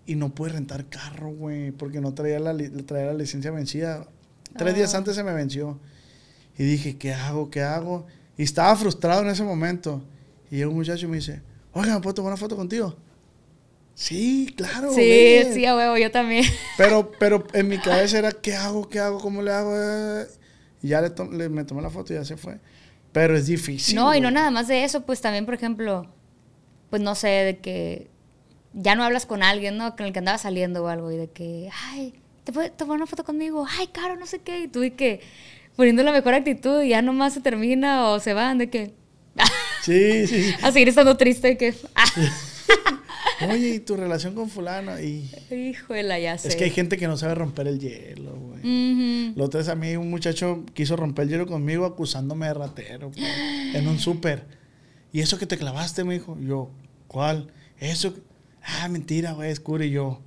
y 0.07 0.15
no 0.15 0.35
pude 0.35 0.51
rentar 0.51 0.87
carro, 0.87 1.31
güey, 1.31 1.73
porque 1.73 2.01
no 2.01 2.15
traía 2.15 2.39
la, 2.39 2.57
traía 2.87 3.07
la 3.07 3.15
licencia 3.15 3.51
vencida. 3.51 4.09
Tres 4.57 4.75
días 4.75 4.95
Ah. 4.95 4.99
antes 4.99 5.15
se 5.15 5.23
me 5.23 5.33
venció. 5.33 5.79
Y 6.59 6.65
dije, 6.65 6.97
¿qué 6.97 7.13
hago? 7.15 7.51
¿Qué 7.51 7.63
hago? 7.63 8.07
Y 8.37 8.43
estaba 8.45 8.75
frustrado 8.77 9.23
en 9.23 9.29
ese 9.29 9.43
momento. 9.45 10.03
Y 10.51 10.63
un 10.65 10.75
muchacho 10.75 11.07
y 11.07 11.09
me 11.09 11.17
dice, 11.17 11.43
oiga, 11.73 11.95
¿me 11.95 12.01
puedo 12.01 12.15
tomar 12.15 12.31
una 12.33 12.37
foto 12.37 12.57
contigo? 12.57 12.97
Sí, 13.95 14.53
claro. 14.57 14.93
Sí, 14.93 15.01
ven". 15.01 15.55
sí, 15.55 15.65
a 15.67 15.75
huevo, 15.75 15.97
yo 15.97 16.11
también. 16.11 16.45
Pero, 16.77 17.11
pero 17.19 17.45
en 17.53 17.69
mi 17.69 17.79
cabeza 17.79 18.19
era, 18.19 18.33
¿qué 18.33 18.55
hago? 18.55 18.89
¿Qué 18.89 19.01
hago? 19.01 19.19
¿Cómo 19.19 19.43
le 19.43 19.53
hago? 19.53 19.75
Y 20.83 20.89
ya 20.89 21.01
le 21.01 21.11
to- 21.11 21.31
le- 21.31 21.49
me 21.49 21.65
tomé 21.65 21.81
la 21.83 21.91
foto 21.91 22.13
y 22.13 22.17
ya 22.17 22.25
se 22.25 22.37
fue. 22.37 22.59
Pero 23.13 23.37
es 23.37 23.47
difícil. 23.47 23.95
no, 23.97 24.15
y 24.15 24.21
no 24.21 24.31
nada 24.31 24.51
más 24.51 24.69
de 24.69 24.85
eso, 24.85 25.07
pues 25.07 25.23
también, 25.23 25.47
por 25.47 25.55
ejemplo, 25.55 26.07
pues 26.91 27.01
no 27.01 27.15
sé, 27.15 27.29
de 27.29 27.59
que 27.59 28.11
ya 28.75 28.95
no 28.95 29.03
hablas 29.05 29.25
con 29.25 29.43
alguien, 29.43 29.79
¿no? 29.79 29.97
Con 29.97 30.05
el 30.05 30.13
que 30.13 30.19
andaba 30.19 30.37
saliendo 30.37 30.85
o 30.85 30.89
algo, 30.89 31.11
y 31.11 31.17
de 31.17 31.29
que, 31.31 31.71
ay, 31.91 32.15
¿te 32.47 32.53
puedes 32.53 32.75
tomar 32.77 32.97
una 32.97 33.07
foto 33.07 33.25
conmigo? 33.25 33.67
Ay, 33.69 33.89
caro, 33.89 34.17
no 34.17 34.25
sé 34.25 34.39
qué. 34.39 34.61
Y 34.63 34.69
tú 34.69 34.81
de 34.81 34.95
que 34.95 35.21
poniendo 35.75 36.03
la 36.05 36.13
mejor 36.13 36.33
actitud 36.33 36.81
y 36.83 36.91
ya 36.91 37.03
nomás 37.03 37.35
se 37.35 37.41
termina 37.41 38.09
o 38.09 38.21
se 38.21 38.33
van, 38.33 38.57
de 38.59 38.71
que 38.71 38.95
Sí, 39.83 40.27
sí. 40.29 40.45
sí. 40.45 40.55
a 40.63 40.71
seguir 40.73 40.89
estando 40.89 41.17
triste, 41.17 41.49
de 41.49 41.57
que, 41.59 41.75
Oye, 43.51 43.69
¿y 43.75 43.79
tu 43.81 43.97
relación 43.97 44.35
con 44.35 44.49
fulano? 44.49 44.99
Y 45.01 45.29
híjole, 45.51 46.23
ya 46.23 46.39
sé. 46.39 46.49
es 46.49 46.57
que 46.57 46.65
hay 46.65 46.71
gente 46.71 46.97
que 46.97 47.07
no 47.07 47.17
sabe 47.17 47.35
romper 47.35 47.67
el 47.69 47.79
hielo, 47.79 48.35
güey. 48.35 48.61
Ujú. 48.61 49.39
La 49.39 49.45
otra 49.45 49.59
vez 49.59 49.69
a 49.69 49.75
mí 49.75 49.95
un 49.97 50.09
muchacho 50.09 50.65
quiso 50.73 50.97
romper 50.97 51.25
el 51.25 51.31
hielo 51.31 51.47
conmigo 51.47 51.85
acusándome 51.85 52.47
de 52.47 52.55
ratero 52.55 53.11
güey, 53.11 53.77
en 53.77 53.87
un 53.89 53.99
súper. 53.99 54.45
¿Y 55.13 55.21
eso 55.21 55.39
que 55.39 55.47
te 55.47 55.59
clavaste? 55.59 56.05
Me 56.05 56.15
dijo. 56.15 56.39
Yo, 56.41 56.71
¿cuál? 57.09 57.51
Eso. 57.79 58.15
Ah, 58.63 58.89
mentira, 58.89 59.33
güey, 59.33 59.51
es 59.51 59.61
cura 59.61 59.85
y 59.85 59.91
yo. 59.91 60.21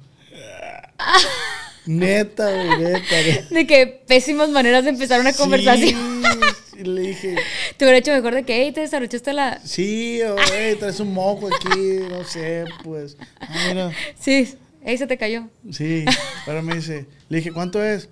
Neta, 1.90 2.52
güey, 2.52 2.78
neta. 2.78 3.16
De 3.50 3.66
que 3.66 4.04
pésimas 4.06 4.50
maneras 4.50 4.84
de 4.84 4.92
empezar 4.92 5.20
una 5.20 5.34
conversación. 5.34 6.22
Sí, 6.22 6.80
y 6.82 6.84
le 6.84 7.02
dije, 7.02 7.36
Te 7.78 7.86
hubiera 7.86 7.98
hecho 7.98 8.12
mejor 8.12 8.36
de 8.36 8.44
que, 8.44 8.62
hey, 8.62 8.72
te 8.72 8.82
desarrollaste 8.82 9.34
la... 9.34 9.60
sí, 9.64 10.20
güey, 10.22 10.76
traes 10.78 11.00
un 11.00 11.12
moco 11.12 11.48
aquí, 11.48 11.98
no 12.08 12.24
sé, 12.26 12.66
pues. 12.84 13.18
Ah, 13.40 13.66
mira. 13.70 13.92
Sí, 14.20 14.54
ahí 14.86 15.00
se 15.00 15.08
te 15.08 15.18
cayó. 15.18 15.50
Sí, 15.72 16.06
pero 16.46 16.62
me 16.62 16.76
dice, 16.76 17.08
le 17.28 17.38
dije, 17.38 17.52
¿cuánto 17.52 17.84
es? 17.84 18.10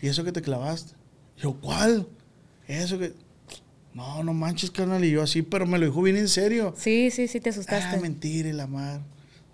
¿Y 0.00 0.08
eso 0.08 0.24
que 0.24 0.32
te 0.32 0.40
clavaste? 0.40 0.94
Yo, 1.36 1.52
¿cuál? 1.60 2.08
Eso 2.66 2.98
que... 2.98 3.12
No, 3.92 4.22
no 4.22 4.32
manches, 4.32 4.70
carnal, 4.70 5.04
y 5.04 5.10
yo 5.10 5.22
así, 5.22 5.42
pero 5.42 5.66
me 5.66 5.78
lo 5.78 5.84
dijo 5.84 6.00
bien 6.00 6.16
en 6.16 6.28
serio. 6.28 6.74
Sí, 6.78 7.10
sí, 7.10 7.28
sí, 7.28 7.40
te 7.40 7.50
asustaste. 7.50 7.94
Ah, 7.94 8.00
mentira, 8.00 8.48
y 8.48 8.52
la 8.52 8.66
mar. 8.66 9.02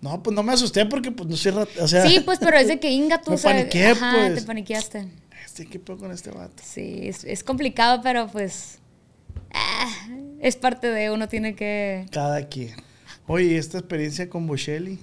No, 0.01 0.21
pues 0.21 0.35
no 0.35 0.43
me 0.43 0.53
asusté 0.53 0.85
porque 0.85 1.11
pues 1.11 1.27
no 1.29 1.35
soy 1.37 1.51
rat- 1.51 1.77
o 1.81 1.87
sea... 1.87 2.07
Sí, 2.07 2.19
pues, 2.19 2.37
pero 2.39 2.57
es 2.57 2.67
de 2.67 2.79
que 2.79 2.89
Inga 2.91 3.21
tú 3.21 3.31
Me 3.31 3.37
paniqué, 3.37 3.87
ajá, 3.87 4.13
pues. 4.15 4.35
te 4.35 4.41
paniqueaste. 4.43 5.07
Este, 5.45 5.65
¿qué 5.65 5.79
pedo 5.79 5.97
con 5.97 6.11
este 6.11 6.31
vato? 6.31 6.61
Sí, 6.63 6.99
es, 7.07 7.23
es 7.23 7.43
complicado, 7.43 8.01
pero 8.03 8.27
pues. 8.27 8.79
ah, 9.53 10.07
es 10.41 10.55
parte 10.57 10.87
de 10.87 11.09
uno 11.11 11.27
tiene 11.27 11.55
que. 11.55 12.05
Cada 12.11 12.47
quien. 12.47 12.75
Oye, 13.27 13.45
¿y 13.45 13.55
esta 13.55 13.77
experiencia 13.79 14.29
con 14.29 14.45
Bocelli? 14.47 14.99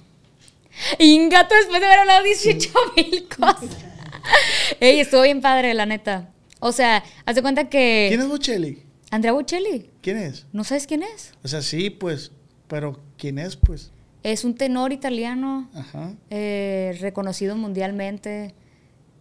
Inga, 0.99 1.49
tú 1.49 1.55
después 1.55 1.81
de 1.81 1.87
haber 1.87 1.99
hablado 2.01 2.23
18 2.25 2.71
mil 2.97 3.29
cosas. 3.29 3.77
Ey, 4.81 5.01
estuvo 5.01 5.23
bien 5.23 5.41
padre, 5.41 5.75
la 5.75 5.87
neta. 5.87 6.31
O 6.61 6.71
sea, 6.73 7.03
haz 7.25 7.35
de 7.35 7.43
cuenta 7.43 7.69
que. 7.69 8.07
¿Quién 8.09 8.21
es 8.21 8.29
Bocelli? 8.29 8.83
Andrea 9.11 9.33
Bocelli. 9.33 9.91
¿Quién 10.01 10.17
es? 10.19 10.47
¿No 10.53 10.65
sabes 10.65 10.87
quién 10.87 11.03
es? 11.03 11.33
O 11.43 11.49
sea, 11.49 11.61
sí, 11.63 11.91
pues, 11.91 12.31
pero 12.69 13.01
¿quién 13.19 13.39
es, 13.39 13.57
pues? 13.57 13.91
Es 14.23 14.45
un 14.45 14.55
tenor 14.55 14.93
italiano. 14.93 15.69
Ajá. 15.75 16.13
eh, 16.31 16.97
reconocido 17.01 17.57
mundialmente. 17.57 18.55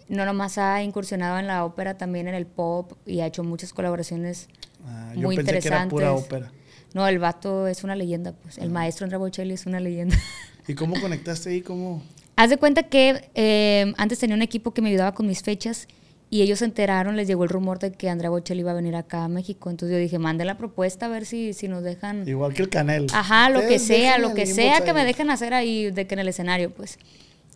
No 0.10 0.26
nomás 0.26 0.58
ha 0.58 0.84
incursionado 0.84 1.40
en 1.40 1.48
la 1.48 1.64
ópera, 1.66 1.98
también 1.98 2.28
en 2.28 2.36
el 2.36 2.46
pop 2.46 2.94
y 3.06 3.22
ha 3.22 3.26
hecho 3.28 3.44
muchas 3.44 3.72
colaboraciones 3.74 4.48
Ah, 4.86 5.14
yo 5.16 5.22
muy 5.22 5.36
pensé 5.36 5.52
que 5.52 5.58
era 5.68 5.84
interesantes. 5.84 5.92
pura 5.92 6.14
ópera. 6.14 6.52
No, 6.94 7.08
el 7.08 7.20
vato 7.20 7.68
es 7.68 7.84
una 7.84 7.96
leyenda, 7.96 8.34
pues. 8.34 8.58
El 8.58 8.70
maestro 8.72 9.06
Andrea 9.06 9.20
Bocelli 9.20 9.54
es 9.54 9.66
una 9.66 9.80
leyenda. 9.80 10.18
¿Y 10.68 10.74
cómo 10.76 11.00
conectaste 11.00 11.50
ahí? 11.52 11.62
¿Cómo? 11.62 12.02
Haz 12.36 12.50
de 12.50 12.58
cuenta 12.58 12.84
que 12.84 13.30
eh, 13.36 13.94
antes 13.98 14.20
tenía 14.20 14.36
un 14.36 14.42
equipo 14.42 14.74
que 14.74 14.82
me 14.82 14.90
ayudaba 14.90 15.14
con 15.14 15.28
mis 15.28 15.42
fechas 15.44 15.88
y 16.34 16.44
ellos 16.44 16.60
se 16.60 16.66
enteraron, 16.66 17.18
les 17.18 17.28
llegó 17.28 17.44
el 17.44 17.50
rumor 17.50 17.78
de 17.80 17.92
que 17.92 18.10
Andrea 18.10 18.30
Bocelli 18.30 18.62
iba 18.62 18.72
a 18.72 18.74
venir 18.74 18.96
acá 18.96 19.26
a 19.26 19.28
México. 19.28 19.70
Entonces 19.70 19.94
yo 19.94 20.00
dije, 20.00 20.18
mande 20.18 20.46
la 20.46 20.58
propuesta 20.58 21.08
a 21.08 21.10
ver 21.10 21.26
si, 21.26 21.52
si 21.52 21.68
nos 21.68 21.84
dejan. 21.84 22.26
Igual 22.26 22.54
que 22.54 22.62
el 22.62 22.70
Canel. 22.70 23.08
Ajá, 23.14 23.50
lo 23.50 23.60
que 23.68 23.80
sea, 23.80 24.18
lo 24.18 24.34
que 24.34 24.46
sea 24.46 24.80
que 24.80 24.94
me 24.94 25.04
dejen 25.04 25.30
hacer 25.30 25.54
ahí 25.54 25.92
de 25.92 26.08
que 26.08 26.16
en 26.16 26.20
el 26.20 26.30
escenario, 26.30 26.74
pues. 26.74 27.00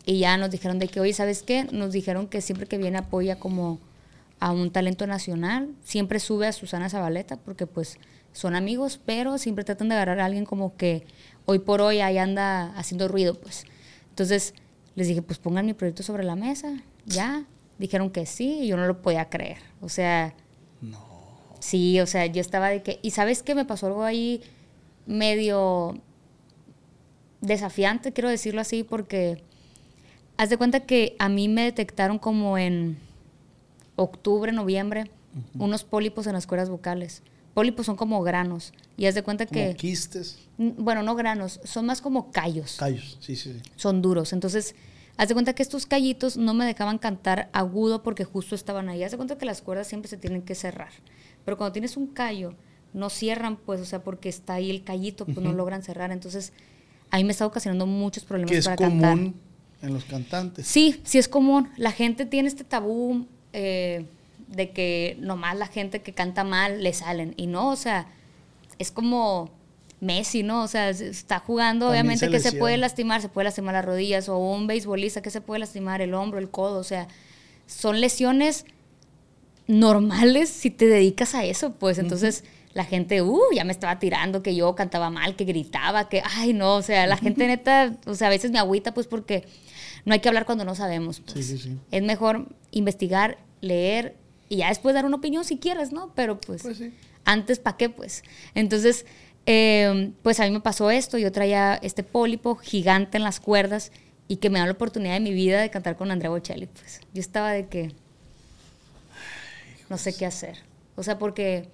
Y 0.06 0.20
ya 0.20 0.36
nos 0.36 0.52
dijeron 0.52 0.78
de 0.78 0.90
que, 0.90 1.00
oye, 1.00 1.14
¿sabes 1.14 1.42
qué? 1.42 1.64
Nos 1.72 1.94
dijeron 1.94 2.28
que 2.28 2.42
siempre 2.42 2.68
que 2.68 2.78
viene 2.78 2.98
apoya 2.98 3.40
como 3.40 3.80
a 4.42 4.52
un 4.52 4.70
talento 4.70 5.08
nacional, 5.08 5.70
siempre 5.86 6.20
sube 6.20 6.46
a 6.46 6.52
Susana 6.52 6.90
Zabaleta, 6.90 7.38
porque 7.38 7.68
pues 7.68 7.98
son 8.34 8.56
amigos, 8.56 9.00
pero 9.06 9.38
siempre 9.38 9.64
tratan 9.64 9.88
de 9.88 9.96
agarrar 9.96 10.20
a 10.20 10.26
alguien 10.26 10.44
como 10.44 10.76
que 10.76 11.06
hoy 11.46 11.60
por 11.60 11.80
hoy 11.80 12.02
ahí 12.02 12.18
anda 12.18 12.78
haciendo 12.78 13.08
ruido, 13.08 13.36
pues. 13.36 13.64
Entonces 14.10 14.54
les 14.96 15.08
dije, 15.08 15.22
pues 15.22 15.40
pongan 15.40 15.66
mi 15.66 15.74
proyecto 15.74 16.04
sobre 16.04 16.26
la 16.26 16.36
mesa, 16.36 16.84
ya. 17.06 17.46
Dijeron 17.78 18.10
que 18.10 18.26
sí, 18.26 18.60
y 18.62 18.68
yo 18.68 18.78
no 18.78 18.88
lo 18.88 19.02
podía 19.02 19.30
creer. 19.30 19.58
O 19.82 19.90
sea, 19.90 20.34
Sí, 21.66 22.00
o 22.00 22.06
sea, 22.06 22.28
yo 22.28 22.42
estaba 22.42 22.70
de 22.70 22.84
que... 22.84 23.00
Y 23.02 23.10
sabes 23.10 23.42
que 23.42 23.56
me 23.56 23.66
pasó 23.66 23.88
algo 23.88 24.04
ahí 24.04 24.42
medio 25.08 26.00
desafiante, 27.42 28.14
quiero 28.14 28.30
decirlo 28.30 28.62
así, 28.62 28.84
porque 28.84 29.42
haz 30.38 30.52
de 30.52 30.58
cuenta 30.58 30.82
que 30.82 31.16
a 31.18 31.28
mí 31.28 31.48
me 31.48 31.64
detectaron 31.64 32.20
como 32.20 32.60
en 32.60 33.00
octubre, 33.96 34.52
noviembre, 34.52 35.10
unos 35.58 35.84
pólipos 35.84 36.28
en 36.28 36.34
las 36.34 36.46
cuerdas 36.46 36.70
vocales. 36.70 37.24
Pólipos 37.56 37.88
son 37.88 37.96
como 37.96 38.22
granos. 38.22 38.72
Y 38.96 39.08
haz 39.08 39.16
de 39.16 39.24
cuenta 39.24 39.48
Como 39.48 39.60
que... 39.60 39.76
quistes. 39.76 40.38
Bueno, 40.60 41.02
no 41.02 41.16
granos, 41.16 41.60
son 41.64 41.88
más 41.88 42.00
como 42.00 42.32
callos. 42.32 42.76
Callos, 42.78 43.18
sí, 43.22 43.36
sí, 43.36 43.54
sí. 43.54 43.72
Son 43.76 44.04
duros. 44.04 44.34
Entonces, 44.34 44.76
Haz 45.18 45.30
de 45.30 45.34
cuenta 45.34 45.54
que 45.54 45.64
estos 45.64 45.86
callitos 45.86 46.36
no 46.38 46.54
me 46.54 46.66
dejaban 46.66 46.98
cantar 46.98 47.50
agudo 47.54 48.04
porque 48.04 48.26
justo 48.26 48.54
estaban 48.56 48.90
ahí. 48.90 49.04
Haz 49.04 49.12
de 49.12 49.18
cuenta 49.18 49.38
que 49.38 49.46
las 49.46 49.62
cuerdas 49.62 49.88
siempre 49.88 50.10
se 50.10 50.18
tienen 50.18 50.42
que 50.42 50.56
cerrar. 50.56 50.92
Pero 51.46 51.58
cuando 51.58 51.72
tienes 51.72 51.96
un 51.96 52.08
callo, 52.08 52.54
no 52.94 53.10
cierran, 53.10 53.56
pues, 53.58 53.80
o 53.82 53.86
sea, 53.86 54.04
porque 54.04 54.30
está 54.30 54.56
ahí 54.56 54.70
el 54.70 54.84
callito, 54.84 55.26
pues 55.26 55.38
no 55.38 55.54
logran 55.54 55.84
cerrar. 55.84 56.12
Entonces, 56.12 56.54
ahí 57.12 57.24
me 57.24 57.32
está 57.32 57.46
ocasionando 57.46 57.86
muchos 57.86 58.24
problemas 58.24 58.52
Que 58.52 58.58
es 58.58 58.66
para 58.66 58.76
común 58.78 59.02
cantar. 59.02 59.42
en 59.82 59.94
los 59.94 60.04
cantantes. 60.06 60.68
Sí, 60.68 61.02
sí 61.04 61.18
es 61.18 61.28
común. 61.28 61.70
La 61.78 61.92
gente 61.92 62.26
tiene 62.26 62.48
este 62.50 62.64
tabú 62.64 63.26
eh, 63.54 64.06
de 64.48 64.72
que 64.72 65.18
nomás 65.22 65.56
la 65.58 65.68
gente 65.68 66.02
que 66.02 66.14
canta 66.14 66.44
mal 66.44 66.84
le 66.84 66.94
salen. 66.94 67.34
Y 67.38 67.48
no, 67.48 67.70
o 67.70 67.76
sea, 67.78 68.08
es 68.80 68.92
como 68.92 69.50
Messi, 70.02 70.44
¿no? 70.44 70.64
O 70.64 70.68
sea, 70.68 70.94
se- 70.94 71.08
está 71.10 71.40
jugando, 71.40 71.86
También 71.88 72.02
obviamente 72.06 72.26
se 72.26 72.32
que 72.32 72.40
se 72.40 72.52
puede 72.58 72.78
lastimar, 72.78 73.22
se 73.22 73.30
puede 73.30 73.46
lastimar 73.46 73.74
las 73.74 73.86
rodillas, 73.86 74.30
o 74.30 74.38
un 74.38 74.68
beisbolista 74.68 75.22
que 75.22 75.30
se 75.30 75.42
puede 75.42 75.60
lastimar 75.60 76.02
el 76.02 76.14
hombro, 76.14 76.40
el 76.40 76.50
codo, 76.50 76.80
o 76.80 76.84
sea, 76.84 77.08
son 77.66 78.02
lesiones 78.02 78.66
normales 79.68 80.50
si 80.50 80.70
te 80.70 80.86
dedicas 80.86 81.34
a 81.36 81.44
eso, 81.44 81.74
pues 81.74 81.98
entonces 81.98 82.44
la 82.74 82.84
gente, 82.84 83.22
uh, 83.22 83.40
ya 83.54 83.64
me 83.64 83.72
estaba 83.72 84.00
tirando, 84.00 84.44
que 84.44 84.54
yo 84.54 84.76
cantaba 84.76 85.10
mal, 85.10 85.36
que 85.36 85.46
gritaba, 85.46 86.10
que, 86.10 86.22
ay, 86.24 86.54
no, 86.54 86.76
o 86.76 86.82
sea, 86.82 87.08
la 87.08 87.18
gente 87.18 87.48
neta, 87.48 87.96
o 88.06 88.16
sea, 88.16 88.28
a 88.28 88.30
veces 88.30 88.52
me 88.52 88.60
agüita, 88.60 88.94
pues 88.94 89.08
porque 89.08 89.46
no 90.04 90.14
hay 90.14 90.20
que 90.20 90.28
hablar 90.28 90.46
cuando 90.46 90.66
no 90.66 90.76
sabemos. 90.76 91.22
Pues. 91.22 91.34
Sí, 91.34 91.58
sí, 91.58 91.58
sí. 91.58 91.78
Es 91.92 92.04
mejor 92.04 92.50
investigar, 92.72 93.38
leer 93.62 94.18
y 94.50 94.58
ya 94.58 94.68
después 94.70 94.94
dar 94.94 95.06
una 95.06 95.16
opinión 95.16 95.46
si 95.46 95.58
quieres, 95.58 95.94
¿no? 95.94 96.12
Pero 96.16 96.40
pues, 96.40 96.62
Pues 96.64 96.84
antes, 97.24 97.60
¿para 97.60 97.78
qué? 97.78 97.90
Pues. 97.90 98.24
Entonces, 98.54 99.06
eh, 99.46 100.12
pues 100.22 100.40
a 100.40 100.46
mí 100.46 100.52
me 100.52 100.60
pasó 100.60 100.90
esto, 100.90 101.18
yo 101.18 101.32
traía 101.32 101.76
este 101.76 102.04
pólipo 102.04 102.56
gigante 102.56 103.18
en 103.18 103.24
las 103.24 103.40
cuerdas 103.40 103.92
y 104.28 104.38
que 104.38 104.50
me 104.50 104.60
da 104.60 104.66
la 104.66 104.72
oportunidad 104.72 105.14
de 105.14 105.20
mi 105.20 105.34
vida 105.34 105.62
de 105.62 105.70
cantar 105.70 105.98
con 105.98 106.12
Andrea 106.12 106.30
Bocelli, 106.30 106.68
pues. 106.68 107.02
Yo 107.14 107.22
estaba 107.22 107.52
de 107.52 107.68
que 107.68 107.94
no 109.90 109.98
sé 109.98 110.16
qué 110.16 110.26
hacer. 110.26 110.58
O 110.96 111.04
sea, 111.04 111.20
porque 111.20 111.70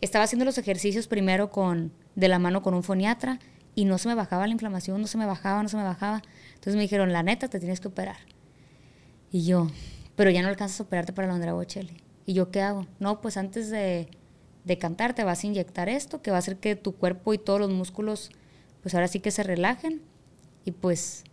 estaba 0.00 0.24
haciendo 0.24 0.44
los 0.44 0.58
ejercicios 0.58 1.06
primero 1.06 1.50
con 1.50 1.92
de 2.14 2.28
la 2.28 2.38
mano 2.38 2.62
con 2.62 2.74
un 2.74 2.82
foniatra 2.82 3.38
y 3.74 3.84
no 3.84 3.98
se 3.98 4.08
me 4.08 4.14
bajaba 4.14 4.46
la 4.46 4.52
inflamación, 4.52 5.00
no 5.00 5.06
se 5.06 5.18
me 5.18 5.26
bajaba, 5.26 5.62
no 5.62 5.68
se 5.68 5.76
me 5.76 5.82
bajaba. 5.82 6.22
Entonces 6.54 6.76
me 6.76 6.82
dijeron, 6.82 7.12
la 7.12 7.22
neta, 7.22 7.48
te 7.48 7.58
tienes 7.58 7.80
que 7.80 7.88
operar. 7.88 8.16
Y 9.30 9.44
yo, 9.44 9.68
pero 10.16 10.30
ya 10.30 10.42
no 10.42 10.48
alcanzas 10.48 10.80
a 10.80 10.82
operarte 10.84 11.12
para 11.12 11.28
la 11.28 11.34
Andrea 11.34 11.52
Bocelli. 11.54 12.02
¿Y 12.26 12.34
yo 12.34 12.50
qué 12.50 12.60
hago? 12.60 12.86
No, 12.98 13.20
pues 13.20 13.36
antes 13.36 13.70
de, 13.70 14.08
de 14.66 14.76
cantar 14.78 15.14
te 15.14 15.24
vas 15.24 15.42
a 15.42 15.46
inyectar 15.46 15.88
esto, 15.88 16.20
que 16.20 16.30
va 16.30 16.36
a 16.36 16.40
hacer 16.40 16.58
que 16.58 16.76
tu 16.76 16.92
cuerpo 16.94 17.32
y 17.32 17.38
todos 17.38 17.58
los 17.60 17.70
músculos, 17.70 18.30
pues 18.82 18.94
ahora 18.94 19.08
sí 19.08 19.20
que 19.20 19.30
se 19.30 19.42
relajen. 19.42 20.02
Y 20.64 20.72
pues 20.72 21.24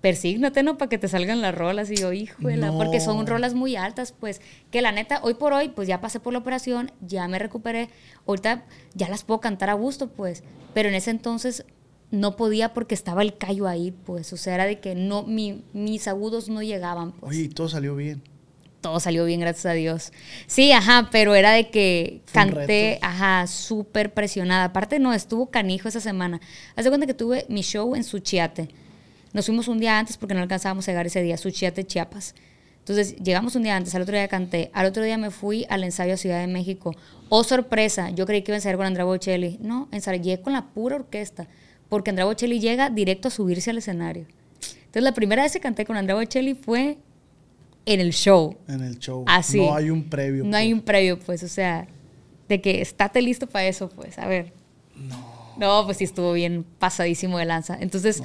persígnate, 0.00 0.62
¿no? 0.62 0.78
Para 0.78 0.88
que 0.88 0.98
te 0.98 1.08
salgan 1.08 1.40
las 1.42 1.54
rolas. 1.54 1.90
Y 1.90 1.96
yo, 1.96 2.12
híjole, 2.12 2.56
porque 2.76 3.00
son 3.00 3.26
rolas 3.26 3.54
muy 3.54 3.76
altas, 3.76 4.12
pues, 4.12 4.40
que 4.70 4.80
la 4.82 4.92
neta, 4.92 5.20
hoy 5.22 5.34
por 5.34 5.52
hoy, 5.52 5.68
pues 5.70 5.88
ya 5.88 6.00
pasé 6.00 6.20
por 6.20 6.32
la 6.32 6.38
operación, 6.38 6.90
ya 7.00 7.28
me 7.28 7.38
recuperé. 7.38 7.90
Ahorita 8.26 8.64
ya 8.94 9.08
las 9.08 9.24
puedo 9.24 9.40
cantar 9.40 9.68
a 9.70 9.74
gusto, 9.74 10.08
pues. 10.08 10.42
Pero 10.72 10.88
en 10.88 10.94
ese 10.94 11.10
entonces 11.10 11.64
no 12.10 12.36
podía 12.36 12.72
porque 12.72 12.94
estaba 12.94 13.22
el 13.22 13.36
callo 13.36 13.66
ahí, 13.66 13.90
pues. 13.90 14.32
O 14.32 14.36
sea, 14.38 14.54
era 14.54 14.64
de 14.66 14.80
que 14.80 14.94
no, 14.94 15.22
mi- 15.24 15.64
mis 15.74 16.08
agudos 16.08 16.48
no 16.48 16.62
llegaban, 16.62 17.12
pues 17.12 17.30
Oye, 17.32 17.42
y 17.42 17.48
todo 17.48 17.68
salió 17.68 17.94
bien. 17.94 18.22
Todo 18.80 19.00
salió 19.00 19.24
bien, 19.24 19.40
gracias 19.40 19.66
a 19.66 19.72
Dios. 19.72 20.12
Sí, 20.46 20.72
ajá, 20.72 21.08
pero 21.12 21.34
era 21.34 21.52
de 21.52 21.70
que 21.70 22.22
Fue 22.24 22.32
canté, 22.32 22.98
ajá, 23.02 23.46
súper 23.46 24.12
presionada. 24.12 24.64
Aparte, 24.64 24.98
no, 24.98 25.12
estuvo 25.12 25.50
canijo 25.50 25.88
esa 25.88 26.00
semana. 26.00 26.40
Haz 26.76 26.84
de 26.84 26.90
cuenta 26.90 27.06
que 27.06 27.14
tuve 27.14 27.46
mi 27.48 27.62
show 27.62 27.94
en 27.94 28.04
Suchiate. 28.04 28.68
Nos 29.32 29.46
fuimos 29.46 29.68
un 29.68 29.78
día 29.78 29.98
antes 29.98 30.16
porque 30.16 30.34
no 30.34 30.40
alcanzábamos 30.40 30.88
a 30.88 30.90
llegar 30.90 31.06
ese 31.06 31.22
día, 31.22 31.36
Suchiate, 31.36 31.84
Chiapas. 31.84 32.34
Entonces, 32.80 33.14
llegamos 33.16 33.54
un 33.54 33.62
día 33.62 33.76
antes, 33.76 33.94
al 33.94 34.02
otro 34.02 34.16
día 34.16 34.26
canté, 34.26 34.70
al 34.72 34.86
otro 34.86 35.02
día 35.04 35.18
me 35.18 35.30
fui 35.30 35.66
al 35.68 35.84
ensayo 35.84 36.14
a 36.14 36.16
Ciudad 36.16 36.40
de 36.40 36.46
México. 36.46 36.96
Oh, 37.28 37.44
sorpresa, 37.44 38.10
yo 38.10 38.26
creí 38.26 38.42
que 38.42 38.50
iba 38.50 38.56
a 38.56 38.58
ensayar 38.58 38.78
con 38.78 38.86
Andrea 38.86 39.04
Bocelli. 39.04 39.58
No, 39.60 39.88
ensayé 39.92 40.40
con 40.40 40.54
la 40.54 40.66
pura 40.66 40.96
orquesta, 40.96 41.46
porque 41.88 42.10
Andrea 42.10 42.24
Bocelli 42.24 42.58
llega 42.58 42.90
directo 42.90 43.28
a 43.28 43.30
subirse 43.30 43.70
al 43.70 43.78
escenario. 43.78 44.26
Entonces, 44.90 45.02
la 45.02 45.12
primera 45.12 45.42
vez 45.42 45.52
que 45.52 45.60
canté 45.60 45.84
con 45.84 45.96
Andrea 45.96 46.16
Bocelli 46.16 46.54
fue 46.54 46.98
en 47.86 48.00
el 48.00 48.12
show. 48.12 48.56
En 48.68 48.82
el 48.82 48.98
show. 48.98 49.24
Así. 49.26 49.58
No 49.58 49.74
hay 49.74 49.90
un 49.90 50.04
previo. 50.04 50.44
No 50.44 50.56
hay 50.56 50.70
pues. 50.70 50.78
un 50.80 50.84
previo, 50.84 51.18
pues, 51.18 51.42
o 51.42 51.48
sea, 51.48 51.86
de 52.48 52.60
que 52.60 52.80
estate 52.80 53.22
listo 53.22 53.46
para 53.46 53.66
eso, 53.66 53.88
pues, 53.90 54.18
a 54.18 54.26
ver. 54.26 54.52
No. 54.94 55.30
No, 55.58 55.84
pues 55.84 55.98
sí 55.98 56.04
estuvo 56.04 56.32
bien 56.32 56.64
pasadísimo 56.78 57.38
de 57.38 57.44
lanza. 57.44 57.76
Entonces, 57.80 58.22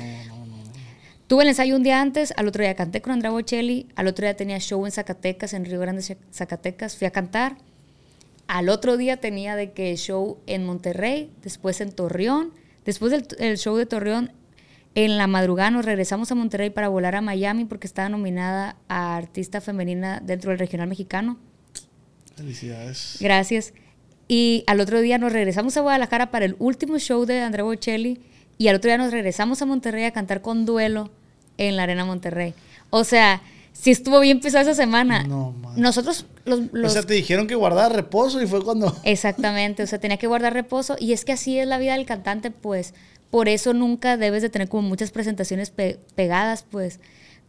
tuve 1.27 1.43
el 1.43 1.49
ensayo 1.49 1.75
un 1.75 1.83
día 1.83 2.01
antes, 2.01 2.33
al 2.37 2.47
otro 2.47 2.63
día 2.63 2.75
canté 2.75 3.01
con 3.01 3.11
Andrea 3.13 3.31
Bocelli, 3.31 3.87
al 3.95 4.07
otro 4.07 4.25
día 4.25 4.35
tenía 4.37 4.59
show 4.59 4.85
en 4.85 4.91
Zacatecas, 4.91 5.53
en 5.53 5.65
Río 5.65 5.79
Grande, 5.79 6.01
Zac- 6.01 6.17
Zacatecas, 6.31 6.95
fui 6.97 7.07
a 7.07 7.11
cantar. 7.11 7.57
Al 8.47 8.69
otro 8.69 8.95
día 8.95 9.17
tenía 9.17 9.55
de 9.55 9.71
que 9.71 9.95
show 9.97 10.37
en 10.45 10.65
Monterrey, 10.65 11.31
después 11.41 11.81
en 11.81 11.91
Torreón, 11.91 12.51
después 12.85 13.11
del 13.11 13.25
el 13.39 13.57
show 13.57 13.75
de 13.75 13.85
Torreón, 13.87 14.31
en 14.95 15.17
la 15.17 15.27
madrugada 15.27 15.71
nos 15.71 15.85
regresamos 15.85 16.31
a 16.31 16.35
Monterrey 16.35 16.69
para 16.69 16.87
volar 16.87 17.15
a 17.15 17.21
Miami 17.21 17.65
porque 17.65 17.85
estaba 17.87 18.09
nominada 18.09 18.77
a 18.87 19.15
artista 19.17 19.59
femenina 19.61 20.21
dentro 20.23 20.49
del 20.51 20.59
regional 20.59 20.87
mexicano. 20.87 21.37
Felicidades. 22.35 23.17
Gracias. 23.19 23.73
Y 24.27 24.63
al 24.67 24.79
otro 24.79 25.01
día 25.01 25.17
nos 25.17 25.31
regresamos 25.31 25.77
a 25.77 25.81
Guadalajara 25.81 26.31
para 26.31 26.45
el 26.45 26.55
último 26.59 26.97
show 26.99 27.25
de 27.25 27.41
Andrea 27.41 27.63
Bocelli. 27.63 28.19
Y 28.57 28.69
al 28.69 28.77
otro 28.77 28.89
día 28.89 28.97
nos 28.97 29.11
regresamos 29.11 29.61
a 29.61 29.65
Monterrey 29.65 30.05
a 30.05 30.11
cantar 30.11 30.41
con 30.41 30.65
duelo 30.65 31.11
en 31.57 31.75
la 31.75 31.83
Arena 31.83 32.05
Monterrey. 32.05 32.53
O 32.89 33.03
sea, 33.03 33.41
sí 33.73 33.91
estuvo 33.91 34.19
bien 34.21 34.39
pesada 34.39 34.63
esa 34.63 34.73
semana. 34.73 35.23
No, 35.23 35.51
man. 35.51 35.73
Nosotros, 35.79 36.25
los. 36.45 36.59
O 36.59 36.69
los- 36.71 36.93
sea, 36.93 37.03
te 37.03 37.13
dijeron 37.13 37.47
que 37.47 37.55
guardara 37.55 37.89
reposo 37.93 38.41
y 38.41 38.47
fue 38.47 38.63
cuando. 38.63 38.95
Exactamente, 39.03 39.83
o 39.83 39.87
sea, 39.87 39.99
tenía 39.99 40.17
que 40.17 40.27
guardar 40.27 40.53
reposo. 40.53 40.95
Y 40.99 41.11
es 41.13 41.25
que 41.25 41.33
así 41.33 41.59
es 41.59 41.67
la 41.67 41.77
vida 41.77 41.93
del 41.95 42.05
cantante, 42.05 42.49
pues. 42.51 42.93
Por 43.29 43.49
eso 43.49 43.73
nunca 43.73 44.17
debes 44.17 44.41
de 44.41 44.49
tener 44.49 44.69
como 44.69 44.87
muchas 44.87 45.11
presentaciones 45.11 45.69
pe- 45.69 45.99
pegadas, 46.15 46.63
pues. 46.69 46.99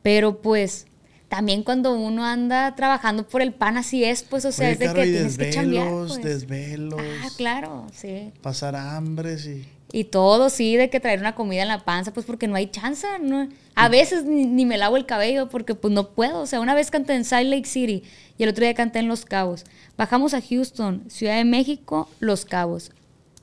Pero 0.02 0.40
pues. 0.42 0.86
También 1.28 1.64
cuando 1.64 1.92
uno 1.98 2.24
anda 2.24 2.76
trabajando 2.76 3.26
por 3.26 3.42
el 3.42 3.52
pan, 3.52 3.76
así 3.76 4.04
es, 4.04 4.22
pues, 4.22 4.44
o 4.44 4.52
sea, 4.52 4.66
Oye, 4.68 4.72
es 4.74 4.78
de 4.78 4.94
que 4.94 5.02
tienes 5.02 5.36
que 5.38 5.50
chambear. 5.50 5.84
desvelos, 5.86 6.12
pues. 6.12 6.24
desvelos. 6.24 7.00
Ah, 7.24 7.28
claro, 7.36 7.86
sí. 7.92 8.30
Pasar 8.42 8.76
hambres 8.76 9.44
y. 9.46 9.66
Y 9.92 10.04
todo, 10.04 10.50
sí, 10.50 10.76
de 10.76 10.88
que 10.88 11.00
traer 11.00 11.18
una 11.18 11.34
comida 11.34 11.62
en 11.62 11.68
la 11.68 11.84
panza, 11.84 12.12
pues 12.12 12.26
porque 12.26 12.46
no 12.46 12.54
hay 12.54 12.68
chance. 12.68 13.06
¿no? 13.20 13.48
A 13.74 13.88
veces 13.88 14.24
ni, 14.24 14.44
ni 14.46 14.66
me 14.66 14.78
lavo 14.78 14.96
el 14.96 15.04
cabello 15.06 15.48
porque 15.48 15.74
pues 15.74 15.92
no 15.92 16.10
puedo. 16.10 16.40
O 16.40 16.46
sea, 16.46 16.60
una 16.60 16.74
vez 16.74 16.90
canté 16.92 17.14
en 17.14 17.24
Salt 17.24 17.48
Lake 17.50 17.66
City 17.66 18.04
y 18.38 18.42
el 18.44 18.48
otro 18.50 18.64
día 18.64 18.74
canté 18.74 19.00
en 19.00 19.08
Los 19.08 19.24
Cabos. 19.24 19.64
Bajamos 19.96 20.32
a 20.34 20.40
Houston, 20.40 21.04
Ciudad 21.08 21.36
de 21.36 21.44
México, 21.44 22.08
Los 22.20 22.44
Cabos. 22.44 22.92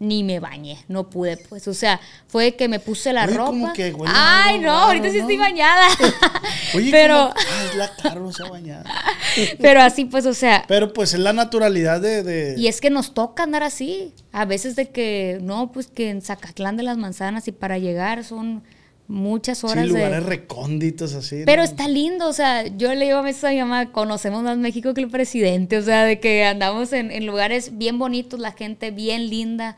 Ni 0.03 0.21
me 0.21 0.41
bañé, 0.41 0.83
no 0.89 1.09
pude, 1.09 1.37
pues. 1.37 1.65
O 1.69 1.73
sea, 1.73 1.97
fue 2.27 2.55
que 2.55 2.67
me 2.67 2.79
puse 2.79 3.13
la 3.13 3.23
Oye, 3.23 3.33
ropa. 3.37 3.45
como 3.45 3.73
que 3.73 3.93
huele 3.93 4.13
Ay, 4.13 4.59
no, 4.59 4.67
raro, 4.67 4.79
ahorita 4.87 5.09
sí 5.09 5.19
estoy 5.19 5.37
bañada. 5.37 5.87
Oye, 6.75 6.91
pero. 6.91 7.15
Ah, 7.33 7.63
es 7.69 7.75
la 7.75 7.85
ha 7.85 8.83
pero 9.61 9.81
así, 9.81 10.03
pues, 10.03 10.25
o 10.25 10.33
sea, 10.33 10.65
Pero 10.67 10.91
pues 10.91 11.13
es 11.13 11.21
la 11.21 11.31
naturalidad 11.31 12.01
de. 12.01 12.21
de- 12.21 12.55
Y 12.57 12.67
es 12.67 12.81
que 12.81 12.89
nos 12.89 13.13
toca 13.13 13.43
andar 13.43 13.63
así. 13.63 14.13
A 14.33 14.43
veces 14.43 14.75
de 14.75 14.89
que, 14.89 15.39
no, 15.41 15.71
pues 15.71 15.87
que 15.87 16.09
en 16.09 16.21
Zacatlán 16.21 16.75
de 16.75 16.83
las 16.83 16.97
Manzanas 16.97 17.47
y 17.47 17.53
para 17.53 17.77
llegar 17.77 18.25
son 18.25 18.63
muchas 19.07 19.59
sí, 19.59 19.67
horas 19.67 19.87
lugares 19.87 20.23
de... 20.23 20.29
recónditos 20.29 21.13
así. 21.13 21.37
¿no? 21.37 21.45
Pero 21.45 21.63
está 21.63 21.87
lindo, 21.87 22.27
o 22.27 22.33
sea, 22.33 22.67
yo 22.67 22.93
le 22.93 23.05
digo 23.05 23.19
a 23.19 23.21
veces 23.21 23.43
a 23.45 23.49
mi 23.51 23.59
mamá, 23.59 23.91
conocemos 23.91 24.43
más 24.43 24.57
México 24.57 24.93
que 24.93 25.01
el 25.01 25.09
presidente, 25.09 25.77
o 25.77 25.81
sea, 25.81 26.03
de 26.03 26.19
que 26.19 26.45
andamos 26.45 26.91
en, 26.93 27.11
en 27.11 27.25
lugares 27.25 27.77
bien 27.77 27.99
bonitos, 27.99 28.39
la 28.39 28.51
gente 28.51 28.91
bien 28.91 29.29
linda, 29.29 29.75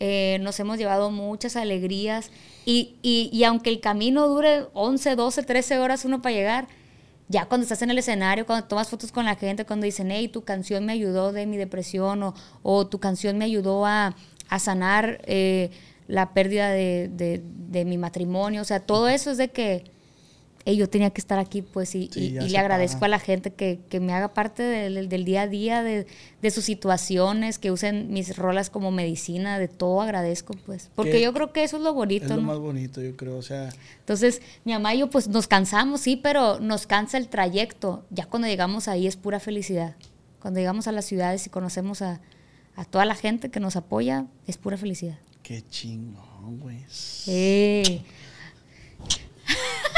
eh, 0.00 0.38
nos 0.42 0.58
hemos 0.60 0.78
llevado 0.78 1.10
muchas 1.10 1.56
alegrías 1.56 2.30
y, 2.64 2.96
y, 3.02 3.44
aunque 3.44 3.70
el 3.70 3.80
camino 3.80 4.26
dure 4.28 4.66
11, 4.74 5.16
12, 5.16 5.42
13 5.44 5.78
horas 5.78 6.04
uno 6.04 6.20
para 6.22 6.34
llegar, 6.34 6.68
ya 7.28 7.46
cuando 7.46 7.62
estás 7.62 7.82
en 7.82 7.90
el 7.90 7.98
escenario, 7.98 8.46
cuando 8.46 8.66
tomas 8.66 8.88
fotos 8.88 9.10
con 9.12 9.24
la 9.24 9.34
gente, 9.36 9.64
cuando 9.64 9.84
dicen, 9.84 10.10
hey, 10.10 10.28
tu 10.28 10.42
canción 10.44 10.84
me 10.84 10.92
ayudó 10.92 11.32
de 11.32 11.46
mi 11.46 11.56
depresión 11.56 12.22
o, 12.22 12.34
o 12.62 12.86
tu 12.86 12.98
canción 13.00 13.38
me 13.38 13.44
ayudó 13.44 13.86
a, 13.86 14.14
a 14.48 14.58
sanar 14.58 15.20
eh, 15.26 15.70
la 16.08 16.34
pérdida 16.34 16.70
de, 16.70 17.08
de- 17.12 17.42
de 17.44 17.84
mi 17.84 17.98
matrimonio, 17.98 18.62
o 18.62 18.64
sea, 18.64 18.80
todo 18.80 19.08
eso 19.08 19.30
es 19.32 19.38
de 19.38 19.48
que 19.48 19.84
hey, 20.68 20.76
yo 20.76 20.88
tenía 20.90 21.10
que 21.10 21.20
estar 21.20 21.38
aquí, 21.38 21.62
pues, 21.62 21.94
y, 21.94 22.10
Sí, 22.12 22.20
y- 22.20 22.32
ya 22.32 22.42
y 22.42 22.46
se 22.46 22.50
le 22.50 22.58
agradezco 22.58 22.96
paga. 23.00 23.06
a 23.06 23.08
la 23.10 23.18
gente 23.20 23.52
que, 23.52 23.78
que 23.88 24.00
me 24.00 24.12
haga 24.12 24.34
parte 24.34 24.62
del, 24.64 25.08
del 25.08 25.24
día 25.24 25.42
a 25.42 25.46
día, 25.46 25.82
de, 25.84 26.06
de 26.42 26.50
sus 26.50 26.64
situaciones, 26.64 27.58
que 27.58 27.70
usen 27.70 28.12
mis 28.12 28.36
rolas 28.36 28.68
como 28.68 28.90
medicina, 28.90 29.58
de 29.60 29.68
todo 29.68 30.02
agradezco, 30.02 30.54
pues. 30.66 30.90
Porque 30.96 31.12
Que 31.12 31.20
yo 31.22 31.32
creo 31.32 31.52
que 31.52 31.62
eso 31.62 31.76
es 31.76 31.82
lo 31.84 31.90
Es 31.90 31.94
bonito, 31.94 32.28
lo 32.28 32.36
¿no? 32.36 32.42
más 32.42 32.58
bonito, 32.58 33.00
yo 33.00 33.16
creo. 33.16 33.36
O 33.38 33.42
sea, 33.42 33.68
Entonces, 34.00 34.42
mi 34.64 34.72
mamá 34.72 34.92
y 34.94 34.98
yo, 34.98 35.08
pues, 35.08 35.28
nos 35.28 35.46
cansamos, 35.46 36.00
sí, 36.00 36.16
pero 36.16 36.58
nos 36.60 36.86
cansa 36.86 37.16
el 37.16 37.28
trayecto. 37.28 38.04
Ya 38.10 38.26
cuando 38.26 38.48
llegamos 38.48 38.88
ahí 38.88 39.06
es 39.06 39.16
pura 39.16 39.38
felicidad. 39.40 39.94
Cuando 40.40 40.58
llegamos 40.60 40.88
a 40.88 40.92
las 40.92 41.04
ciudades 41.04 41.46
y 41.46 41.50
conocemos 41.50 42.02
a, 42.02 42.20
a 42.74 42.84
toda 42.84 43.04
la 43.04 43.14
gente 43.14 43.50
que 43.50 43.60
nos 43.60 43.76
apoya, 43.76 44.26
es 44.48 44.56
pura 44.58 44.76
felicidad. 44.76 45.18
qué 45.42 45.62
chingón, 45.68 46.58
güey. 46.60 46.78
Sí. 46.88 48.02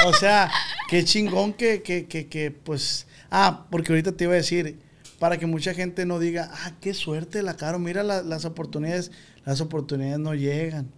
O 0.07 0.13
sea, 0.13 0.51
qué 0.89 1.05
chingón 1.05 1.53
que, 1.53 1.83
que, 1.83 2.07
que, 2.07 2.29
que, 2.29 2.51
pues. 2.51 3.07
Ah, 3.31 3.67
porque 3.71 3.93
ahorita 3.93 4.13
te 4.13 4.25
iba 4.25 4.33
a 4.33 4.37
decir, 4.37 4.79
para 5.19 5.37
que 5.39 5.47
mucha 5.47 5.75
gente 5.75 6.07
no 6.07 6.19
diga, 6.19 6.51
ah, 6.53 6.73
qué 6.81 6.95
suerte 6.95 7.43
la 7.43 7.57
Caro, 7.57 7.79
mira 7.79 8.03
la- 8.03 8.23
las 8.23 8.45
oportunidades. 8.45 9.11
Las 9.45 9.61
oportunidades 9.61 10.19
no 10.19 10.35
llegan. 10.35 10.89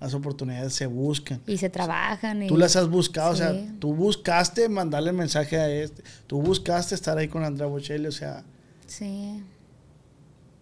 Las 0.00 0.14
oportunidades 0.14 0.72
se 0.74 0.86
buscan. 0.86 1.40
Y 1.46 1.58
se 1.58 1.68
trabajan. 1.68 2.42
Y, 2.42 2.46
Tú 2.46 2.56
las 2.56 2.74
has 2.76 2.88
buscado, 2.88 3.32
o 3.32 3.36
sea, 3.36 3.54
tú 3.78 3.94
buscaste 3.94 4.68
mandarle 4.70 5.12
mensaje 5.12 5.58
a 5.58 5.68
este, 5.70 6.02
tú 6.26 6.40
buscaste 6.40 6.94
estar 6.94 7.18
ahí 7.18 7.28
con 7.28 7.44
Andrea 7.44 7.66
Bocelli, 7.68 8.06
o 8.06 8.12
sea, 8.12 8.42
Sí. 8.86 9.42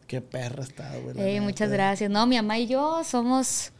qué 0.08 0.20
perra 0.20 0.64
está, 0.64 0.92
güey. 0.98 1.38
muchas 1.40 1.70
gracias. 1.70 2.10
No, 2.10 2.26
mi 2.26 2.34
mamá 2.36 2.58
y 2.58 2.66
yo 2.66 3.02
somos 3.04 3.70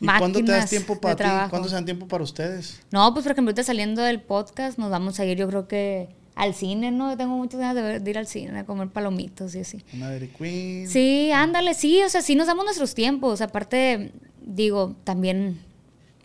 ¿Y 0.00 0.06
cuándo 0.06 0.42
te 0.42 0.50
das 0.52 0.70
tiempo 0.70 0.98
para 1.00 1.14
ti? 1.16 1.22
trabajo. 1.24 1.50
¿Cuándo 1.50 1.68
se 1.68 1.74
dan 1.74 1.84
tiempo 1.84 2.08
para 2.08 2.24
ustedes? 2.24 2.80
No, 2.90 3.12
pues 3.12 3.22
por 3.24 3.32
ejemplo, 3.32 3.50
ahorita 3.50 3.62
saliendo 3.64 4.02
del 4.02 4.20
podcast 4.20 4.78
nos 4.78 4.90
vamos 4.90 5.20
a 5.20 5.24
ir, 5.24 5.36
yo 5.36 5.46
creo 5.48 5.68
que 5.68 6.08
al 6.36 6.54
cine, 6.54 6.90
¿no? 6.90 7.14
Tengo 7.18 7.36
muchas 7.36 7.60
ganas 7.60 7.74
de, 7.74 7.82
ver- 7.82 8.02
de 8.02 8.10
ir 8.10 8.16
al 8.16 8.26
cine, 8.26 8.60
a 8.60 8.64
comer 8.64 8.88
palomitos 8.88 9.54
y 9.54 9.60
así. 9.60 9.84
Una 9.92 10.08
Dairy 10.08 10.28
Queen. 10.28 10.88
Sí, 10.88 11.30
ándale, 11.32 11.74
sí, 11.74 12.00
o 12.02 12.08
sea, 12.08 12.22
sí 12.22 12.34
nos 12.34 12.46
damos 12.46 12.64
nuestros 12.64 12.94
tiempos. 12.94 13.42
Aparte, 13.42 14.12
digo, 14.40 14.96
también 15.04 15.60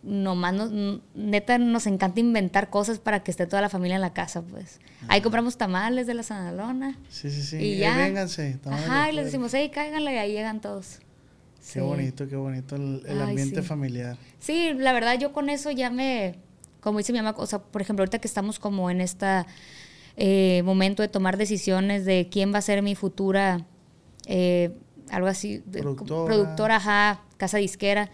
nomás 0.03 0.53
nos, 0.53 0.99
neta 1.15 1.57
nos 1.57 1.87
encanta 1.87 2.19
inventar 2.19 2.69
cosas 2.69 2.99
para 2.99 3.23
que 3.23 3.31
esté 3.31 3.47
toda 3.47 3.61
la 3.61 3.69
familia 3.69 3.95
en 3.95 4.01
la 4.01 4.13
casa, 4.13 4.41
pues. 4.43 4.79
Ahí 5.07 5.19
compramos 5.21 5.57
tamales 5.57 6.07
de 6.07 6.13
la 6.13 6.23
Sanalona. 6.23 6.97
Sí, 7.09 7.29
sí, 7.29 7.41
sí. 7.41 7.57
Y 7.57 7.77
ya. 7.79 7.97
vénganse. 7.97 8.59
Ajá, 8.65 9.09
y 9.11 9.15
les 9.15 9.25
decimos, 9.25 9.51
hey, 9.53 9.69
cáiganle 9.73 10.13
y 10.13 10.17
ahí 10.17 10.31
llegan 10.31 10.61
todos. 10.61 10.99
Qué 11.65 11.79
Sí. 11.79 11.79
bonito, 11.79 12.27
qué 12.27 12.35
bonito 12.35 12.75
el, 12.75 13.01
el 13.07 13.21
Ay, 13.21 13.29
ambiente 13.29 13.61
sí. 13.61 13.67
familiar. 13.67 14.17
Sí, 14.39 14.73
la 14.75 14.93
verdad 14.93 15.17
yo 15.19 15.33
con 15.33 15.49
eso 15.49 15.71
ya 15.71 15.89
me, 15.89 16.35
como 16.79 16.99
dice 16.99 17.11
mi 17.11 17.19
mamá, 17.19 17.33
o 17.37 17.45
sea, 17.47 17.59
por 17.59 17.81
ejemplo, 17.81 18.03
ahorita 18.03 18.19
que 18.19 18.27
estamos 18.27 18.59
como 18.59 18.89
en 18.91 19.01
este 19.01 19.43
momento 20.63 21.01
de 21.01 21.07
tomar 21.09 21.37
decisiones 21.37 22.05
de 22.05 22.29
quién 22.31 22.53
va 22.53 22.59
a 22.59 22.61
ser 22.61 22.81
mi 22.81 22.95
futura, 22.95 23.65
eh, 24.27 24.71
algo 25.09 25.27
así, 25.27 25.59
Productora. 25.71 26.25
productora, 26.25 26.75
ajá, 26.77 27.21
casa 27.37 27.57
disquera. 27.57 28.09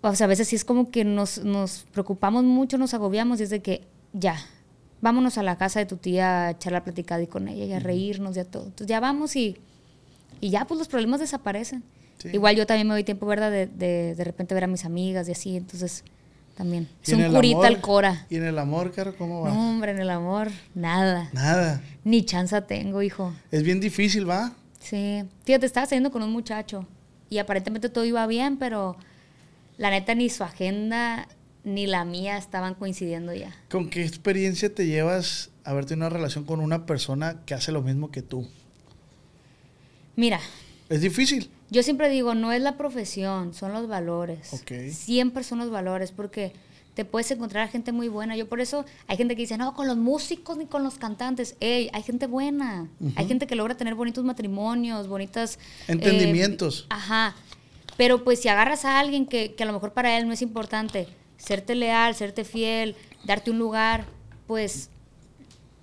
O 0.00 0.14
sea, 0.14 0.24
a 0.24 0.28
veces 0.28 0.48
sí 0.48 0.56
es 0.56 0.64
como 0.64 0.90
que 0.90 1.04
nos, 1.04 1.44
nos 1.44 1.86
preocupamos 1.92 2.44
mucho, 2.44 2.78
nos 2.78 2.94
agobiamos 2.94 3.40
y 3.40 3.42
es 3.44 3.50
de 3.50 3.60
que 3.62 3.86
ya, 4.12 4.36
vámonos 5.00 5.38
a 5.38 5.42
la 5.42 5.56
casa 5.58 5.80
de 5.80 5.86
tu 5.86 5.96
tía 5.96 6.46
a 6.46 6.50
echar 6.52 6.72
la 6.72 6.82
platicada 6.84 7.22
y 7.22 7.26
con 7.26 7.46
ella 7.48 7.64
y 7.64 7.72
a 7.72 7.78
reírnos 7.80 8.36
y 8.36 8.40
a 8.40 8.44
todo. 8.44 8.64
Entonces 8.64 8.86
ya 8.86 9.00
vamos 9.00 9.36
y, 9.36 9.56
y 10.40 10.50
ya 10.50 10.66
pues 10.66 10.78
los 10.78 10.88
problemas 10.88 11.20
desaparecen. 11.20 11.82
Sí. 12.18 12.28
Igual 12.32 12.56
yo 12.56 12.66
también 12.66 12.86
me 12.88 12.94
doy 12.94 13.04
tiempo, 13.04 13.26
¿verdad? 13.26 13.50
De, 13.50 13.66
de, 13.66 14.14
de 14.14 14.24
repente 14.24 14.54
ver 14.54 14.64
a 14.64 14.66
mis 14.66 14.84
amigas 14.84 15.28
y 15.28 15.32
así, 15.32 15.56
entonces 15.56 16.04
también. 16.56 16.88
¿Y 17.06 17.10
Es 17.12 17.16
un 17.16 17.32
curita 17.32 17.58
amor? 17.58 17.66
al 17.66 17.80
cora. 17.80 18.26
¿Y 18.28 18.36
en 18.36 18.44
el 18.44 18.58
amor, 18.58 18.90
Caro, 18.92 19.16
cómo 19.16 19.42
va? 19.42 19.50
No, 19.50 19.70
hombre, 19.70 19.92
en 19.92 20.00
el 20.00 20.10
amor, 20.10 20.48
nada. 20.74 21.30
Nada. 21.32 21.80
Ni 22.04 22.24
chanza 22.24 22.66
tengo, 22.66 23.02
hijo. 23.02 23.32
Es 23.52 23.62
bien 23.62 23.78
difícil, 23.80 24.28
¿va? 24.28 24.52
Sí. 24.80 25.22
Fíjate, 25.44 25.66
estaba 25.66 25.86
saliendo 25.86 26.10
con 26.10 26.22
un 26.22 26.32
muchacho 26.32 26.86
y 27.30 27.38
aparentemente 27.38 27.88
todo 27.88 28.04
iba 28.04 28.26
bien, 28.26 28.56
pero 28.56 28.96
la 29.76 29.90
neta 29.90 30.14
ni 30.16 30.28
su 30.30 30.42
agenda 30.42 31.28
ni 31.62 31.86
la 31.86 32.04
mía 32.04 32.38
estaban 32.38 32.74
coincidiendo 32.74 33.32
ya. 33.34 33.54
¿Con 33.70 33.90
qué 33.90 34.04
experiencia 34.04 34.74
te 34.74 34.86
llevas 34.86 35.50
a 35.64 35.72
verte 35.74 35.94
en 35.94 36.00
una 36.00 36.08
relación 36.08 36.44
con 36.44 36.58
una 36.60 36.86
persona 36.86 37.42
que 37.46 37.54
hace 37.54 37.70
lo 37.70 37.82
mismo 37.82 38.10
que 38.10 38.22
tú? 38.22 38.48
Mira, 40.16 40.40
Es 40.88 41.00
difícil. 41.02 41.50
Yo 41.70 41.82
siempre 41.82 42.08
digo, 42.08 42.34
no 42.34 42.52
es 42.52 42.62
la 42.62 42.76
profesión, 42.76 43.54
son 43.54 43.72
los 43.72 43.88
valores. 43.88 44.52
Ok. 44.54 44.90
Siempre 44.92 45.44
son 45.44 45.58
los 45.58 45.70
valores, 45.70 46.12
porque 46.12 46.52
te 46.94 47.04
puedes 47.04 47.30
encontrar 47.30 47.64
a 47.64 47.68
gente 47.68 47.92
muy 47.92 48.08
buena. 48.08 48.36
Yo 48.36 48.48
por 48.48 48.60
eso 48.60 48.84
hay 49.06 49.16
gente 49.16 49.36
que 49.36 49.42
dice, 49.42 49.56
no, 49.56 49.74
con 49.74 49.86
los 49.86 49.96
músicos 49.96 50.56
ni 50.56 50.66
con 50.66 50.82
los 50.82 50.96
cantantes. 50.98 51.56
Ey, 51.60 51.90
hay 51.92 52.02
gente 52.02 52.26
buena. 52.26 52.88
Hay 53.16 53.26
gente 53.28 53.46
que 53.46 53.54
logra 53.54 53.76
tener 53.76 53.94
bonitos 53.94 54.24
matrimonios, 54.24 55.06
bonitas... 55.06 55.58
eh, 55.86 55.92
Entendimientos. 55.92 56.86
ajá. 56.88 57.36
Pero 57.96 58.22
pues 58.22 58.40
si 58.40 58.48
agarras 58.48 58.84
a 58.84 59.00
alguien 59.00 59.26
que, 59.26 59.54
que 59.54 59.62
a 59.64 59.66
lo 59.66 59.72
mejor 59.72 59.92
para 59.92 60.16
él 60.18 60.26
no 60.28 60.32
es 60.32 60.40
importante, 60.40 61.08
serte 61.36 61.74
leal, 61.74 62.14
serte 62.14 62.44
fiel, 62.44 62.94
darte 63.24 63.50
un 63.50 63.58
lugar, 63.58 64.06
pues 64.46 64.88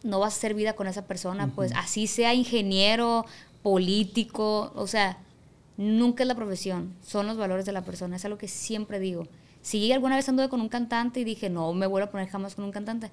no 0.01 0.19
vas 0.21 0.33
a 0.33 0.37
hacer 0.37 0.53
vida 0.53 0.73
con 0.73 0.87
esa 0.87 1.07
persona, 1.07 1.47
pues 1.53 1.73
así 1.75 2.07
sea 2.07 2.33
ingeniero, 2.33 3.25
político, 3.63 4.71
o 4.75 4.87
sea, 4.87 5.17
nunca 5.77 6.23
es 6.23 6.27
la 6.27 6.35
profesión, 6.35 6.93
son 7.05 7.27
los 7.27 7.37
valores 7.37 7.65
de 7.65 7.71
la 7.71 7.83
persona, 7.83 8.15
es 8.15 8.25
algo 8.25 8.37
que 8.37 8.47
siempre 8.47 8.99
digo. 8.99 9.27
Sí, 9.61 9.91
alguna 9.91 10.15
vez 10.15 10.29
anduve 10.29 10.47
con 10.49 10.61
un 10.61 10.69
cantante 10.69 11.19
y 11.19 11.23
dije, 11.23 11.49
no 11.49 11.73
me 11.73 11.87
vuelvo 11.87 12.07
a 12.07 12.11
poner 12.11 12.27
jamás 12.29 12.55
con 12.55 12.65
un 12.65 12.71
cantante, 12.71 13.09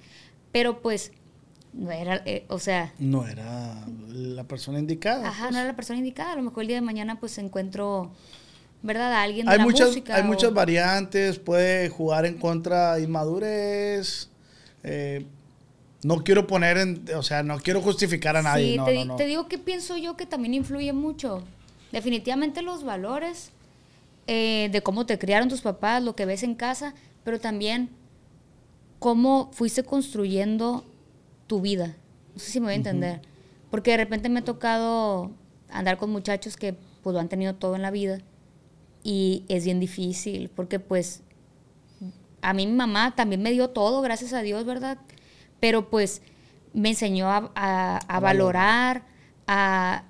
pero 0.51 0.81
pues 0.81 1.11
no 1.73 1.89
era, 1.91 2.21
eh, 2.25 2.45
o 2.49 2.59
sea, 2.59 2.93
No 2.99 3.25
era 3.27 3.75
la 4.09 4.43
persona 4.43 4.77
indicada. 4.79 5.27
ajá, 5.27 5.45
pues. 5.45 5.51
no 5.53 5.57
era 5.59 5.67
la 5.67 5.75
persona 5.75 5.97
indicada, 5.99 6.33
a 6.33 6.35
lo 6.35 6.43
mejor 6.43 6.61
el 6.61 6.67
día 6.67 6.77
de 6.77 6.81
mañana 6.81 7.19
pues 7.19 7.37
encuentro, 7.39 8.11
¿verdad? 8.83 9.11
A 9.13 9.23
alguien 9.23 9.47
de 9.47 9.51
Hay 9.53 9.57
la 9.57 9.63
muchas, 9.63 9.87
música. 9.87 10.15
hay 10.15 10.21
o- 10.21 10.25
muchas 10.25 10.53
variantes, 10.53 11.39
puede 11.39 11.89
jugar 11.89 12.25
en 12.27 12.37
contra 12.37 12.95
de 12.95 13.03
inmadurez. 13.03 14.29
eh, 14.83 15.25
no 16.03 16.17
quiero 16.23 16.45
poner 16.45 16.77
en, 16.77 17.05
o 17.15 17.23
sea, 17.23 17.41
no 17.43 17.57
quiero 17.59 17.81
justificar 17.81 18.35
a 18.35 18.41
nadie. 18.43 18.73
Sí, 18.73 18.77
no, 18.77 18.83
te, 18.85 18.93
no, 18.93 18.99
di- 19.01 19.07
no. 19.07 19.15
te 19.15 19.25
digo 19.25 19.47
que 19.47 19.57
pienso 19.57 19.95
yo 19.97 20.17
que 20.17 20.25
también 20.25 20.53
influye 20.53 20.91
mucho. 20.93 21.41
Definitivamente 21.93 22.61
los 22.61 22.83
valores 22.83 23.51
eh, 24.27 24.67
de 24.71 24.81
cómo 24.81 25.05
te 25.05 25.17
criaron 25.17 25.47
tus 25.47 25.61
papás, 25.61 26.03
lo 26.03 26.15
que 26.15 26.25
ves 26.25 26.43
en 26.43 26.55
casa, 26.55 26.93
pero 27.23 27.39
también 27.39 27.89
cómo 28.99 29.49
fuiste 29.53 29.83
construyendo 29.83 30.83
tu 31.47 31.61
vida. 31.61 31.95
No 32.33 32.39
sé 32.39 32.51
si 32.51 32.59
me 32.59 32.65
voy 32.65 32.73
a 32.73 32.77
entender. 32.77 33.21
Porque 33.69 33.91
de 33.91 33.97
repente 33.97 34.29
me 34.29 34.39
ha 34.39 34.43
tocado 34.43 35.31
andar 35.69 35.97
con 35.97 36.09
muchachos 36.11 36.57
que 36.57 36.75
pues 37.01 37.13
lo 37.13 37.19
han 37.19 37.29
tenido 37.29 37.55
todo 37.55 37.75
en 37.75 37.81
la 37.81 37.91
vida 37.91 38.19
y 39.03 39.43
es 39.49 39.65
bien 39.65 39.79
difícil 39.79 40.49
porque 40.55 40.79
pues 40.79 41.21
a 42.41 42.53
mí 42.53 42.65
mi 42.67 42.73
mamá 42.73 43.13
también 43.15 43.41
me 43.41 43.51
dio 43.51 43.69
todo, 43.69 44.01
gracias 44.01 44.33
a 44.33 44.41
Dios, 44.41 44.65
¿verdad? 44.65 44.97
Pero 45.59 45.89
pues 45.89 46.21
me 46.73 46.89
enseñó 46.89 47.29
a, 47.29 47.51
a- 47.55 47.97
a 47.97 48.19
valorar, 48.19 49.03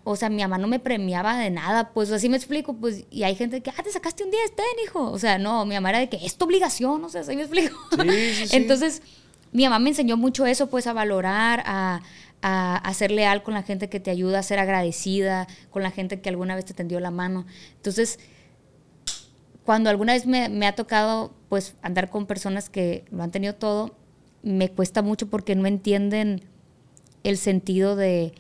o 0.04 0.16
sea, 0.16 0.30
mi 0.30 0.42
mamá 0.42 0.58
no 0.58 0.68
me 0.68 0.80
premiaba 0.80 1.38
de 1.38 1.50
nada, 1.50 1.92
pues 1.92 2.12
así 2.12 2.30
me 2.30 2.38
explico, 2.38 2.76
pues, 2.76 3.06
y 3.10 3.24
hay 3.24 3.36
gente 3.36 3.62
que, 3.62 3.72
ah, 3.72 3.84
te 3.84 3.92
sacaste 3.92 4.24
un 4.24 4.32
día, 4.32 4.40
ten, 4.56 4.66
hijo. 4.86 5.12
O 5.12 5.20
sea, 5.20 5.38
no, 5.38 5.66
mi 5.66 5.76
mamá 5.76 5.90
era 5.90 6.00
de 6.00 6.10
que 6.10 6.24
es 6.24 6.36
tu 6.38 6.46
obligación, 6.46 7.04
o 7.04 7.10
sea, 7.10 7.22
así 7.22 7.36
me 7.36 7.44
explico. 7.44 7.76
Sí, 7.92 8.10
sí, 8.10 8.48
sí. 8.48 8.56
Entonces, 8.56 9.02
mi 9.52 9.64
mamá 9.64 9.80
me 9.80 9.90
enseñó 9.90 10.18
mucho 10.18 10.46
eso, 10.46 10.68
pues, 10.68 10.88
a 10.88 10.94
valorar, 10.94 11.64
a, 11.66 12.02
a, 12.42 12.78
a 12.78 12.94
ser 12.94 13.12
leal 13.12 13.44
con 13.44 13.54
la 13.54 13.64
gente 13.64 13.90
que 13.90 14.00
te 14.00 14.12
ayuda, 14.12 14.40
a 14.40 14.44
ser 14.44 14.60
agradecida 14.60 15.48
con 15.72 15.82
la 15.82 15.92
gente 15.92 16.22
que 16.22 16.30
alguna 16.30 16.56
vez 16.56 16.66
te 16.66 16.74
tendió 16.74 17.00
la 17.00 17.12
mano. 17.12 17.46
Entonces, 17.76 18.20
cuando 19.66 19.90
alguna 19.90 20.14
vez 20.14 20.26
me, 20.26 20.50
me 20.50 20.68
ha 20.68 20.76
tocado 20.76 21.34
pues 21.50 21.76
andar 21.82 22.10
con 22.10 22.26
personas 22.26 22.70
que 22.70 23.06
lo 23.12 23.24
han 23.24 23.32
tenido 23.32 23.56
todo, 23.56 23.96
me 24.44 24.70
cuesta 24.70 25.02
mucho 25.02 25.30
porque 25.30 25.56
no 25.56 25.68
entienden 25.68 26.44
el 27.24 27.38
sentido 27.38 27.96
de, 27.96 28.34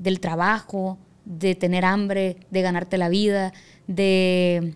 del 0.00 0.18
trabajo, 0.18 0.98
de 1.24 1.54
tener 1.54 1.84
hambre, 1.84 2.38
de 2.50 2.62
ganarte 2.62 2.98
la 2.98 3.08
vida, 3.08 3.52
de, 3.86 4.74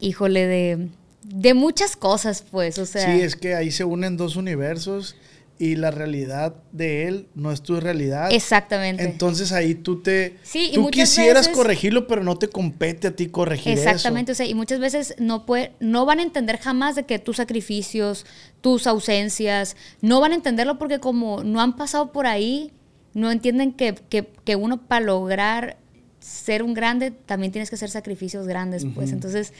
híjole, 0.00 0.46
de, 0.46 0.88
de 1.24 1.54
muchas 1.54 1.96
cosas, 1.96 2.44
pues, 2.50 2.78
o 2.78 2.86
sea. 2.86 3.04
Sí, 3.14 3.20
es 3.20 3.36
que 3.36 3.54
ahí 3.54 3.70
se 3.70 3.84
unen 3.84 4.16
dos 4.16 4.36
universos 4.36 5.16
y 5.60 5.74
la 5.74 5.90
realidad 5.90 6.54
de 6.70 7.08
él 7.08 7.26
no 7.34 7.50
es 7.50 7.62
tu 7.62 7.80
realidad. 7.80 8.30
Exactamente. 8.32 9.02
Entonces 9.02 9.50
ahí 9.50 9.74
tú 9.74 10.00
te 10.00 10.36
Sí, 10.44 10.68
y 10.70 10.74
tú 10.74 10.88
quisieras 10.88 11.48
veces- 11.48 11.56
corregirlo, 11.56 12.06
pero 12.06 12.22
no 12.22 12.38
te 12.38 12.46
compete 12.48 13.08
a 13.08 13.16
ti 13.16 13.26
corregir 13.26 13.72
Exactamente, 13.72 14.30
eso. 14.32 14.36
o 14.42 14.44
sea, 14.44 14.50
y 14.50 14.54
muchas 14.54 14.78
veces 14.78 15.16
no 15.18 15.46
puede, 15.46 15.72
no 15.80 16.06
van 16.06 16.20
a 16.20 16.22
entender 16.22 16.58
jamás 16.58 16.94
de 16.94 17.06
que 17.06 17.18
tus 17.18 17.38
sacrificios, 17.38 18.24
tus 18.60 18.86
ausencias, 18.86 19.74
no 20.00 20.20
van 20.20 20.30
a 20.30 20.36
entenderlo 20.36 20.78
porque 20.78 21.00
como 21.00 21.42
no 21.42 21.60
han 21.60 21.74
pasado 21.74 22.12
por 22.12 22.28
ahí, 22.28 22.70
no 23.18 23.30
entienden 23.30 23.72
que, 23.72 23.94
que, 24.08 24.28
que 24.44 24.56
uno 24.56 24.78
para 24.80 25.04
lograr 25.04 25.76
ser 26.20 26.62
un 26.62 26.74
grande 26.74 27.10
también 27.10 27.52
tienes 27.52 27.68
que 27.70 27.76
hacer 27.76 27.90
sacrificios 27.90 28.46
grandes, 28.46 28.86
pues 28.94 29.12
entonces, 29.12 29.52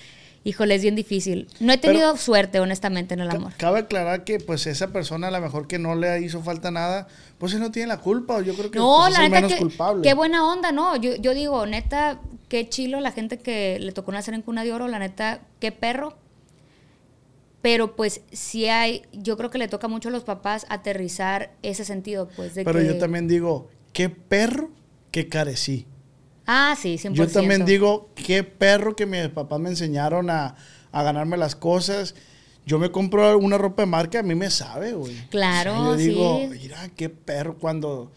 híjole, 0.45 0.75
es 0.75 0.83
bien 0.83 0.95
difícil. 0.97 1.47
No 1.61 1.73
he 1.73 1.79
Pero- 1.79 1.93
tenido 1.93 2.17
suerte, 2.17 2.61
honestamente, 2.61 3.15
en 3.15 3.21
el 3.21 3.31
amor. 3.31 3.53
Cabe 3.57 3.81
aclarar 3.81 4.25
que 4.25 4.39
pues 4.39 4.67
esa 4.67 4.89
persona 4.89 5.29
a 5.29 5.31
lo 5.31 5.41
mejor 5.41 5.67
que 5.67 5.79
no 5.79 5.95
le 5.95 6.21
hizo 6.21 6.43
falta 6.43 6.71
nada, 6.71 7.09
pues 7.39 7.55
no 7.59 7.71
tiene 7.71 7.89
la 7.89 7.99
culpa, 7.99 8.37
o 8.37 8.43
yo 8.43 8.55
creo 8.55 8.71
que 8.71 8.79
No, 8.79 8.99
pues, 9.01 9.13
es 9.13 9.19
la 9.19 9.25
el 9.27 9.31
neta, 9.31 9.41
menos 9.43 9.53
que, 9.55 9.59
culpable. 9.61 10.03
qué 10.03 10.15
buena 10.15 10.47
onda, 10.47 10.73
¿no? 10.73 10.97
Yo, 10.97 11.15
yo 11.17 11.33
digo, 11.35 11.65
neta, 11.67 12.21
qué 12.49 12.69
chilo 12.69 13.01
la 13.01 13.13
gente 13.13 13.39
que 13.39 13.79
le 13.81 13.93
tocó 13.93 14.13
nacer 14.13 14.35
en 14.35 14.43
cuna 14.43 14.65
de 14.65 14.73
oro, 14.73 14.89
la 14.89 14.99
neta, 14.99 15.41
qué 15.61 15.73
perro. 15.73 16.15
Pero 17.69 17.97
pues 17.97 18.23
sí 18.33 18.67
hay, 18.67 19.03
yo 19.13 19.37
creo 19.37 19.51
que 19.51 19.59
le 19.59 19.69
toca 19.69 19.89
mucho 19.89 20.09
a 20.09 20.13
los 20.13 20.25
papás 20.25 20.65
aterrizar 20.71 21.53
ese 21.63 21.85
sentido, 21.85 22.27
pues 22.35 22.55
de 22.55 22.65
Pero 22.65 22.79
que... 22.79 22.87
yo 22.87 22.97
también 22.97 23.29
digo, 23.29 23.69
qué 23.93 24.09
perro 24.09 24.71
que 25.11 25.29
carecí. 25.29 25.85
Ah, 26.47 26.75
sí, 26.81 26.95
100%. 26.97 27.13
Yo 27.13 27.29
también 27.29 27.67
digo, 27.67 28.09
qué 28.15 28.43
perro 28.43 28.97
que 28.97 29.05
mis 29.05 29.29
papás 29.29 29.61
me 29.61 29.69
enseñaron 29.69 30.31
a, 30.31 30.57
a 30.93 31.03
ganarme 31.03 31.37
las 31.37 31.55
cosas. 31.55 32.15
yo 32.65 32.79
me 32.79 32.91
compro 32.91 33.37
una 33.37 33.59
ropa 33.59 33.83
de 33.83 33.87
marca, 33.87 34.21
a 34.21 34.23
mí 34.23 34.35
me 34.35 34.49
sabe, 34.49 34.95
güey. 34.95 35.15
Claro, 35.29 35.73
O 35.73 35.77
sea, 35.77 35.85
yo 35.85 35.97
digo, 35.97 36.39
sí. 36.41 36.49
mira, 36.63 36.89
qué 36.97 37.11
perro 37.11 37.59
cuando 37.59 38.11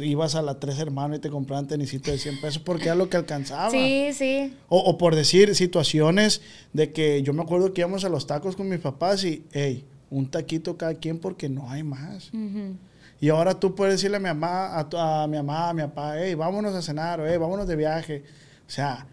ibas 0.00 0.34
a 0.34 0.42
la 0.42 0.58
Tres 0.58 0.78
Hermanos 0.78 1.18
y 1.18 1.20
te 1.20 1.30
compraban 1.30 1.66
tenisitos 1.66 2.12
de 2.12 2.18
100 2.18 2.40
pesos 2.40 2.58
porque 2.62 2.84
era 2.86 2.94
lo 2.94 3.08
que 3.08 3.16
alcanzaba. 3.16 3.70
Sí, 3.70 4.10
sí. 4.12 4.54
O, 4.68 4.78
o 4.78 4.98
por 4.98 5.14
decir 5.14 5.54
situaciones 5.54 6.40
de 6.72 6.92
que 6.92 7.22
yo 7.22 7.32
me 7.32 7.42
acuerdo 7.42 7.72
que 7.72 7.82
íbamos 7.82 8.04
a 8.04 8.08
los 8.08 8.26
tacos 8.26 8.56
con 8.56 8.68
mis 8.68 8.80
papás 8.80 9.24
y, 9.24 9.44
hey, 9.52 9.84
un 10.10 10.30
taquito 10.30 10.76
cada 10.76 10.94
quien 10.94 11.18
porque 11.18 11.48
no 11.48 11.70
hay 11.70 11.82
más. 11.82 12.28
Ujú. 12.32 12.74
Y 13.20 13.28
ahora 13.30 13.58
tú 13.58 13.74
puedes 13.74 13.94
decirle 13.94 14.16
a 14.16 14.20
mi 14.20 14.26
mamá, 14.28 14.78
a, 14.78 14.88
tu- 14.88 14.96
a 14.96 15.26
mi 15.26 15.36
mamá, 15.36 15.70
a 15.70 15.74
mi 15.74 15.82
papá, 15.82 16.14
hey, 16.18 16.34
vámonos 16.34 16.74
a 16.74 16.82
cenar, 16.82 17.20
o 17.20 17.26
hey, 17.28 17.36
vámonos 17.36 17.66
de 17.66 17.76
viaje. 17.76 18.22
O 18.66 18.70
sea, 18.70 19.06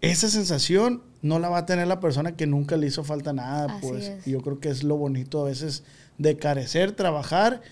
esa 0.00 0.28
sensación 0.28 1.02
no 1.22 1.38
la 1.38 1.48
va 1.48 1.58
a 1.58 1.66
tener 1.66 1.86
la 1.86 2.00
persona 2.00 2.36
que 2.36 2.46
nunca 2.46 2.76
le 2.76 2.86
hizo 2.86 3.02
falta 3.02 3.32
nada, 3.32 3.76
Así 3.76 3.86
pues. 3.88 4.04
es. 4.08 4.26
Y 4.26 4.32
yo 4.32 4.40
creo 4.42 4.60
que 4.60 4.68
es 4.68 4.82
lo 4.82 4.96
bonito 4.96 5.40
a 5.40 5.44
veces 5.48 5.84
de 6.18 6.36
carecer, 6.36 6.92
trabajar 6.92 7.62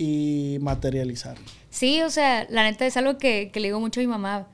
y 0.00 0.56
materializar. 0.62 1.36
Sí, 1.68 2.00
o 2.00 2.08
sea, 2.08 2.46
la 2.48 2.62
neta 2.62 2.86
es 2.86 2.96
algo 2.96 3.18
que, 3.18 3.50
que 3.52 3.60
le 3.60 3.68
digo 3.68 3.80
mucho 3.80 4.00
a 4.00 4.02
mi 4.02 4.06
mamá. 4.06 4.46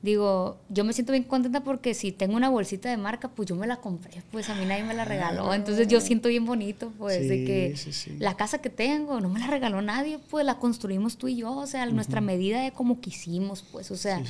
Digo, 0.00 0.60
yo 0.68 0.84
me 0.84 0.92
siento 0.92 1.10
bien 1.12 1.24
contenta 1.24 1.64
porque 1.64 1.94
si 1.94 2.12
tengo 2.12 2.36
una 2.36 2.48
bolsita 2.48 2.88
de 2.88 2.96
marca, 2.96 3.28
pues 3.28 3.48
yo 3.48 3.56
me 3.56 3.66
la 3.66 3.76
compré, 3.76 4.22
pues 4.30 4.48
a 4.48 4.54
mí 4.54 4.64
nadie 4.64 4.84
me 4.84 4.94
la 4.94 5.04
regaló. 5.04 5.54
Entonces 5.54 5.88
yo 5.88 6.00
siento 6.00 6.28
bien 6.28 6.44
bonito, 6.44 6.92
pues, 6.98 7.28
de 7.28 7.44
que 7.44 7.76
sí, 7.76 7.92
sí. 7.92 8.16
la 8.18 8.36
casa 8.36 8.58
que 8.58 8.70
tengo 8.70 9.20
no 9.20 9.28
me 9.28 9.40
la 9.40 9.48
regaló 9.48 9.82
nadie, 9.82 10.18
pues 10.18 10.46
la 10.46 10.58
construimos 10.58 11.18
tú 11.18 11.28
y 11.28 11.36
yo, 11.36 11.52
o 11.52 11.66
sea, 11.66 11.84
nuestra 11.86 12.20
medida 12.20 12.62
de 12.62 12.70
como 12.70 13.00
quisimos, 13.00 13.64
pues, 13.72 13.90
o 13.90 13.96
sea. 13.96 14.22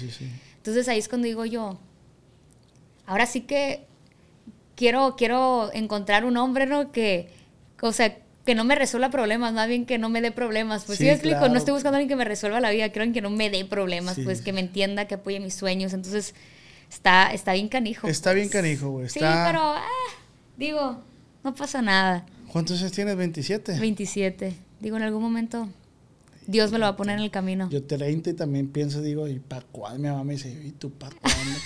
Entonces 0.57 0.89
ahí 0.89 0.99
es 0.99 1.09
cuando 1.09 1.27
digo 1.27 1.45
yo, 1.45 1.79
ahora 3.07 3.27
sí 3.27 3.43
que 3.43 3.85
quiero, 4.75 5.17
quiero 5.17 5.71
encontrar 5.75 6.25
un 6.25 6.37
hombre, 6.39 6.67
¿no? 6.67 6.93
Que, 6.93 7.31
o 7.81 7.93
sea, 7.93 8.19
que 8.45 8.55
no 8.55 8.65
me 8.65 8.75
resuelva 8.75 9.11
problemas, 9.11 9.53
más 9.53 9.69
bien 9.69 9.87
que 9.87 9.99
no 9.99 10.09
me 10.09 10.21
dé 10.21 10.33
problemas. 10.33 10.85
Pues 10.85 10.99
sí, 10.99 11.05
Sí, 11.05 11.09
me 11.09 11.13
explico, 11.13 11.39
claro. 11.39 11.53
no 11.53 11.59
estoy 11.59 11.75
buscando 11.75 11.97
a 11.97 11.99
alguien 11.99 12.09
que 12.09 12.17
me 12.17 12.25
resuelva 12.25 12.61
la 12.61 12.71
vida, 12.71 12.89
quiero 12.89 13.03
alguien 13.03 13.15
que 13.15 13.21
no 13.23 13.31
me 13.31 13.51
dé 13.51 13.65
problemas, 13.65 14.17
Sí. 14.17 14.23
pues 14.23 14.41
que 14.43 14.53
me 14.53 14.61
entienda, 14.61 15.07
que 15.07 15.15
apoye 15.15 15.39
mis 15.41 15.55
sueños. 15.55 15.93
Entonces, 15.93 16.35
está, 16.91 17.33
está 17.33 17.53
bien 17.53 17.69
canijo. 17.69 18.09
Está 18.09 18.33
bien 18.33 18.49
pues. 18.51 18.63
canijo, 18.63 18.91
güey. 18.91 19.09
Sí, 19.09 19.19
Está- 19.21 19.45
pero, 19.47 19.61
ah, 19.63 19.83
digo, 20.57 21.01
no 21.45 21.55
pasa 21.55 21.83
nada. 21.83 22.27
¿Cuántos 22.51 22.81
años 22.81 22.93
tienes? 22.93 23.17
¿27? 23.17 23.79
27. 23.79 24.55
Digo, 24.81 24.97
en 24.97 25.03
algún 25.05 25.23
momento 25.23 25.69
Dios 26.47 26.73
me 26.73 26.79
lo 26.79 26.87
va 26.87 26.91
a 26.91 26.97
poner 26.97 27.19
en 27.19 27.25
el 27.25 27.31
camino. 27.31 27.69
Yo 27.71 27.85
30 27.85 28.31
y 28.31 28.35
también 28.35 28.69
pienso, 28.69 29.01
digo, 29.01 29.29
¿y 29.29 29.39
para 29.39 29.63
cuándo? 29.71 30.01
Mi 30.01 30.09
mamá 30.09 30.25
me 30.25 30.33
dice, 30.35 30.51
¿y 30.51 30.73
tú 30.73 30.91
para 30.91 31.15
cuándo? 31.15 31.59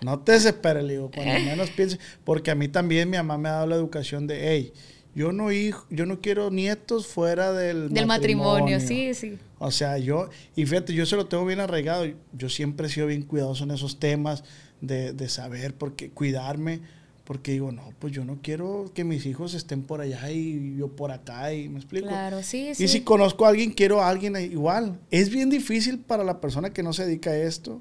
no 0.00 0.18
te 0.20 0.32
desesperes, 0.32 0.82
le 0.84 0.94
digo, 0.94 1.10
cuando 1.14 1.34
menos 1.44 1.70
pienses. 1.70 2.00
Porque 2.24 2.50
a 2.50 2.54
mí 2.54 2.68
también 2.68 3.10
mi 3.10 3.18
mamá 3.18 3.36
me 3.38 3.48
ha 3.50 3.52
dado 3.52 3.66
la 3.66 3.76
educación 3.76 4.26
de, 4.26 4.48
hey, 4.50 4.72
yo 5.16 5.32
no, 5.32 5.50
hijo, 5.50 5.86
yo 5.88 6.04
no 6.04 6.20
quiero 6.20 6.50
nietos 6.50 7.06
fuera 7.06 7.50
del, 7.50 7.88
Del 7.88 8.06
matrimonio, 8.06 8.78
sí, 8.80 9.14
sí. 9.14 9.38
O 9.58 9.70
sea, 9.70 9.96
yo, 9.96 10.28
y 10.54 10.66
fíjate, 10.66 10.92
yo 10.92 11.06
se 11.06 11.16
lo 11.16 11.24
tengo 11.24 11.46
bien 11.46 11.58
arraigado. 11.58 12.04
Yo 12.34 12.50
siempre 12.50 12.86
he 12.86 12.90
sido 12.90 13.06
bien 13.06 13.22
cuidadoso 13.22 13.64
en 13.64 13.70
esos 13.70 13.98
temas 13.98 14.44
de, 14.82 15.14
de 15.14 15.28
saber, 15.30 15.74
porque 15.74 16.10
cuidarme, 16.10 16.82
porque 17.24 17.52
digo, 17.52 17.72
no, 17.72 17.94
pues 17.98 18.12
yo 18.12 18.26
no 18.26 18.40
quiero 18.42 18.92
que 18.94 19.04
mis 19.04 19.24
hijos 19.24 19.54
estén 19.54 19.84
por 19.84 20.02
allá 20.02 20.30
y 20.30 20.76
yo 20.76 20.88
por 20.88 21.10
acá, 21.10 21.50
y 21.54 21.70
me 21.70 21.78
explico. 21.78 22.08
Claro, 22.08 22.42
sí, 22.42 22.68
Y 22.72 22.74
sí. 22.74 22.88
si 22.88 23.00
conozco 23.00 23.46
a 23.46 23.48
alguien, 23.48 23.72
quiero 23.72 24.02
a 24.02 24.10
alguien 24.10 24.36
igual. 24.36 24.98
Es 25.10 25.30
bien 25.30 25.48
difícil 25.48 25.98
para 25.98 26.24
la 26.24 26.42
persona 26.42 26.74
que 26.74 26.82
no 26.82 26.92
se 26.92 27.06
dedica 27.06 27.30
a 27.30 27.38
esto. 27.38 27.80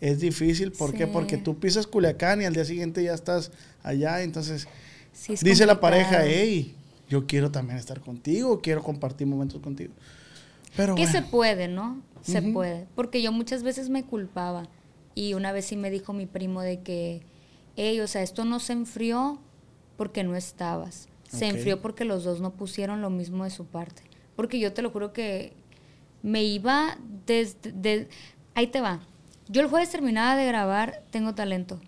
Es 0.00 0.18
difícil, 0.18 0.72
¿por 0.72 0.92
qué? 0.94 1.06
Porque 1.06 1.36
tú 1.36 1.60
pisas 1.60 1.86
Culiacán 1.86 2.42
y 2.42 2.44
al 2.44 2.54
día 2.54 2.64
siguiente 2.64 3.04
ya 3.04 3.14
estás 3.14 3.52
allá, 3.84 4.22
entonces 4.24 4.66
Sí, 5.16 5.32
es 5.32 5.40
dice 5.40 5.64
la 5.64 5.80
pareja, 5.80 6.24
hey, 6.26 6.74
yo 7.08 7.26
quiero 7.26 7.50
también 7.50 7.78
estar 7.78 8.00
contigo, 8.00 8.60
quiero 8.60 8.82
compartir 8.82 9.26
momentos 9.26 9.60
contigo. 9.62 9.94
Pero 10.76 10.94
Que 10.94 11.02
bueno, 11.06 11.12
se 11.18 11.22
puede, 11.22 11.68
¿no? 11.68 12.02
Se 12.20 12.42
puede. 12.42 12.86
Porque 12.94 13.22
yo 13.22 13.32
muchas 13.32 13.62
veces 13.62 13.88
me 13.88 14.04
culpaba. 14.04 14.68
Y 15.14 15.32
una 15.32 15.52
vez 15.52 15.64
sí 15.64 15.76
me 15.76 15.90
dijo 15.90 16.12
mi 16.12 16.26
primo 16.26 16.60
de 16.60 16.80
que, 16.82 17.22
hey, 17.76 17.98
o 18.00 18.06
sea, 18.06 18.22
esto 18.22 18.44
no 18.44 18.60
se 18.60 18.74
enfrió 18.74 19.40
porque 19.96 20.22
no 20.22 20.36
estabas. 20.36 21.08
Se 21.30 21.46
enfrió 21.48 21.80
porque 21.80 22.04
los 22.04 22.24
dos 22.24 22.40
no 22.40 22.50
pusieron 22.52 23.00
lo 23.00 23.08
mismo 23.10 23.44
de 23.44 23.50
su 23.50 23.64
parte. 23.64 24.02
Porque 24.34 24.58
yo 24.58 24.74
te 24.74 24.82
lo 24.82 24.90
juro 24.90 25.12
que 25.14 25.54
me 26.22 26.44
iba 26.44 26.98
desde... 27.24 27.72
de- 27.72 28.08
ahí 28.54 28.66
te 28.66 28.80
va. 28.82 29.00
Yo 29.48 29.62
el 29.62 29.68
jueves 29.68 29.90
terminaba 29.90 30.36
de 30.36 30.46
grabar 30.46 31.02
Tengo 31.10 31.34
Talento. 31.34 31.80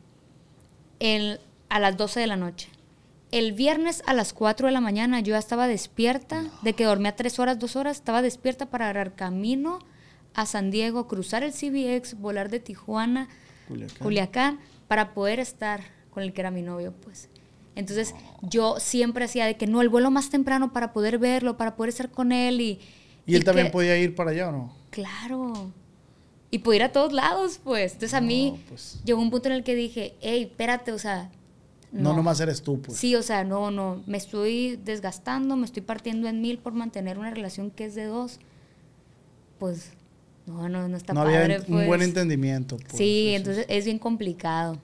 El, 1.00 1.40
a 1.68 1.78
las 1.80 1.96
12 1.96 2.20
de 2.20 2.26
la 2.26 2.36
noche. 2.36 2.68
El 3.30 3.52
viernes 3.52 4.02
a 4.06 4.14
las 4.14 4.32
4 4.32 4.68
de 4.68 4.72
la 4.72 4.80
mañana 4.80 5.20
yo 5.20 5.32
ya 5.32 5.38
estaba 5.38 5.68
despierta, 5.68 6.44
de 6.62 6.72
que 6.72 6.84
dormía 6.84 7.14
3 7.14 7.38
horas, 7.38 7.58
2 7.58 7.76
horas, 7.76 7.96
estaba 7.98 8.22
despierta 8.22 8.66
para 8.66 8.86
agarrar 8.86 9.14
camino 9.14 9.80
a 10.34 10.46
San 10.46 10.70
Diego, 10.70 11.06
cruzar 11.08 11.42
el 11.42 11.52
CBX, 11.52 12.18
volar 12.18 12.48
de 12.48 12.60
Tijuana, 12.60 13.28
Culiacán. 13.66 13.98
Culiacán, 13.98 14.60
para 14.86 15.12
poder 15.12 15.40
estar 15.40 15.82
con 16.10 16.22
el 16.22 16.32
que 16.32 16.40
era 16.40 16.50
mi 16.50 16.62
novio, 16.62 16.94
pues. 17.02 17.28
Entonces 17.74 18.14
yo 18.40 18.80
siempre 18.80 19.26
hacía 19.26 19.44
de 19.44 19.56
que 19.56 19.66
no, 19.66 19.82
el 19.82 19.90
vuelo 19.90 20.10
más 20.10 20.30
temprano 20.30 20.72
para 20.72 20.92
poder 20.92 21.18
verlo, 21.18 21.56
para 21.56 21.76
poder 21.76 21.90
estar 21.90 22.10
con 22.10 22.32
él 22.32 22.60
y... 22.60 22.80
¿Y 23.26 23.34
él 23.34 23.44
también 23.44 23.70
podía 23.70 23.96
ir 23.98 24.14
para 24.14 24.30
allá 24.30 24.48
o 24.48 24.52
no? 24.52 24.74
Claro. 24.90 25.70
Y 26.50 26.60
pude 26.60 26.76
ir 26.76 26.82
a 26.82 26.92
todos 26.92 27.12
lados, 27.12 27.60
pues. 27.62 27.92
Entonces 27.92 28.14
a 28.14 28.22
mí 28.22 28.64
pues. 28.68 29.00
llegó 29.04 29.20
un 29.20 29.30
punto 29.30 29.48
en 29.48 29.54
el 29.54 29.64
que 29.64 29.74
dije, 29.74 30.14
hey, 30.22 30.48
espérate, 30.50 30.92
o 30.92 30.98
sea... 30.98 31.30
No, 31.90 32.12
nomás 32.14 32.38
eres 32.40 32.62
tú, 32.62 32.80
pues. 32.80 32.98
Sí, 32.98 33.14
o 33.14 33.22
sea, 33.22 33.44
no, 33.44 33.70
no, 33.70 34.02
me 34.06 34.18
estoy 34.18 34.76
desgastando, 34.84 35.56
me 35.56 35.64
estoy 35.64 35.82
partiendo 35.82 36.28
en 36.28 36.40
mil 36.40 36.58
por 36.58 36.72
mantener 36.74 37.18
una 37.18 37.30
relación 37.30 37.70
que 37.70 37.86
es 37.86 37.94
de 37.94 38.04
dos. 38.04 38.38
Pues, 39.58 39.90
no, 40.46 40.68
no, 40.68 40.88
no 40.88 40.96
está 40.96 41.12
no 41.14 41.22
padre, 41.24 41.36
había 41.44 41.58
un 41.58 41.64
pues. 41.64 41.86
buen 41.86 42.02
entendimiento. 42.02 42.76
pues. 42.76 42.92
Sí, 42.96 43.34
entonces 43.34 43.66
es 43.68 43.84
bien 43.84 43.98
complicado. 43.98 44.78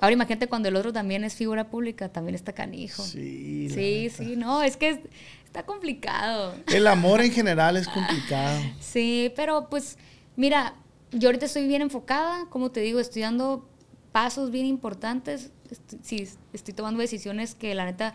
Ahora 0.00 0.14
imagínate 0.14 0.48
cuando 0.48 0.68
el 0.68 0.74
otro 0.76 0.92
también 0.92 1.22
es 1.22 1.34
figura 1.34 1.70
pública, 1.70 2.08
también 2.08 2.34
está 2.34 2.52
canijo. 2.52 3.02
Sí, 3.04 3.68
sí, 3.70 4.04
neta. 4.10 4.16
sí, 4.16 4.36
no, 4.36 4.62
es 4.62 4.76
que 4.76 4.88
es- 4.90 4.98
está 5.44 5.64
complicado. 5.64 6.54
El 6.66 6.86
amor 6.88 7.20
en 7.20 7.30
general 7.32 7.76
es 7.76 7.86
complicado. 7.86 8.58
Sí, 8.80 9.32
pero 9.36 9.68
pues, 9.70 9.98
mira, 10.34 10.74
yo 11.12 11.28
ahorita 11.28 11.46
estoy 11.46 11.68
bien 11.68 11.82
enfocada, 11.82 12.46
como 12.50 12.70
te 12.72 12.80
digo, 12.80 12.98
estoy 12.98 13.22
dando 13.22 13.68
pasos 14.10 14.50
bien 14.50 14.66
importantes, 14.66 15.50
estoy, 15.72 15.98
sí, 16.02 16.28
estoy 16.52 16.74
tomando 16.74 17.00
decisiones 17.00 17.54
que 17.54 17.74
la 17.74 17.84
neta 17.84 18.14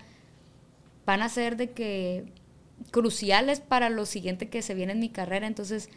van 1.05 1.21
a 1.21 1.29
ser 1.29 1.57
de 1.57 1.71
que 1.71 2.25
cruciales 2.91 3.59
para 3.59 3.89
lo 3.89 4.05
siguiente 4.05 4.49
que 4.49 4.61
se 4.61 4.73
viene 4.75 4.93
en 4.93 4.99
mi 4.99 5.09
carrera, 5.09 5.47
entonces 5.47 5.89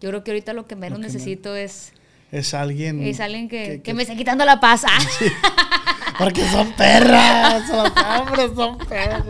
yo 0.00 0.08
creo 0.08 0.24
que 0.24 0.30
ahorita 0.32 0.52
lo 0.52 0.66
que 0.66 0.74
menos 0.76 0.98
Lo 0.98 1.06
que 1.06 1.12
necesito 1.12 1.54
es, 1.54 1.92
Es 2.32 2.54
alguien. 2.54 3.02
es 3.02 3.20
alguien 3.20 3.48
que, 3.48 3.64
que, 3.64 3.82
que- 3.82 3.94
me 3.94 4.02
esté 4.02 4.16
quitando 4.16 4.44
la 4.44 4.58
paz. 4.60 4.82
Ah. 4.86 4.98
Porque 6.18 6.44
son 6.48 6.72
perras. 6.74 7.68
Los 7.68 7.92
hombres 7.96 8.50
son 8.54 8.78
perras. 8.78 9.24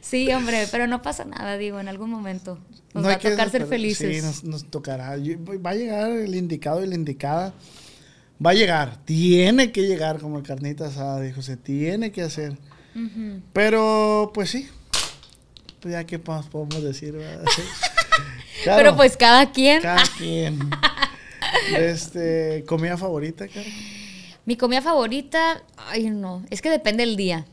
sí, 0.00 0.30
hombre, 0.32 0.66
pero 0.70 0.86
no 0.86 1.02
pasa 1.02 1.24
nada, 1.24 1.56
digo, 1.56 1.80
en 1.80 1.88
algún 1.88 2.10
momento 2.10 2.58
nos 2.94 3.02
No 3.02 3.08
va 3.08 3.14
a 3.14 3.18
tocar 3.18 3.50
ser 3.50 3.66
felices. 3.66 4.16
Sí, 4.16 4.22
nos, 4.22 4.44
nos 4.44 4.64
tocará. 4.70 5.16
Va 5.16 5.70
a 5.70 5.74
llegar 5.74 6.10
el 6.12 6.34
indicado 6.34 6.84
y 6.84 6.88
la 6.88 6.94
indicada. 6.94 7.54
Va 8.44 8.50
a 8.50 8.54
llegar. 8.54 9.04
Tiene 9.04 9.72
que 9.72 9.82
llegar 9.82 10.18
como 10.18 10.38
el 10.38 10.44
carnita 10.44 10.86
asada, 10.86 11.20
dijo. 11.20 11.42
Se 11.42 11.56
tiene 11.56 12.12
que 12.12 12.22
hacer. 12.22 12.56
Pero, 13.52 14.30
pues 14.34 14.50
sí. 14.50 14.68
Pues 15.80 15.92
ya, 15.92 16.04
¿qué 16.04 16.18
más 16.18 16.46
podemos 16.46 16.82
decir? 16.82 17.14
Claro, 18.64 18.78
Pero 18.78 18.96
pues 18.96 19.16
cada 19.16 19.50
quien. 19.50 19.82
Cada 19.82 20.04
quien. 20.16 20.58
Este, 21.76 22.64
comida 22.66 22.96
favorita, 22.96 23.48
cara. 23.48 23.66
Mi 24.44 24.56
comida 24.56 24.80
favorita, 24.80 25.62
ay 25.76 26.10
no, 26.10 26.44
es 26.50 26.62
que 26.62 26.70
depende 26.70 27.04
del 27.04 27.16
día. 27.16 27.46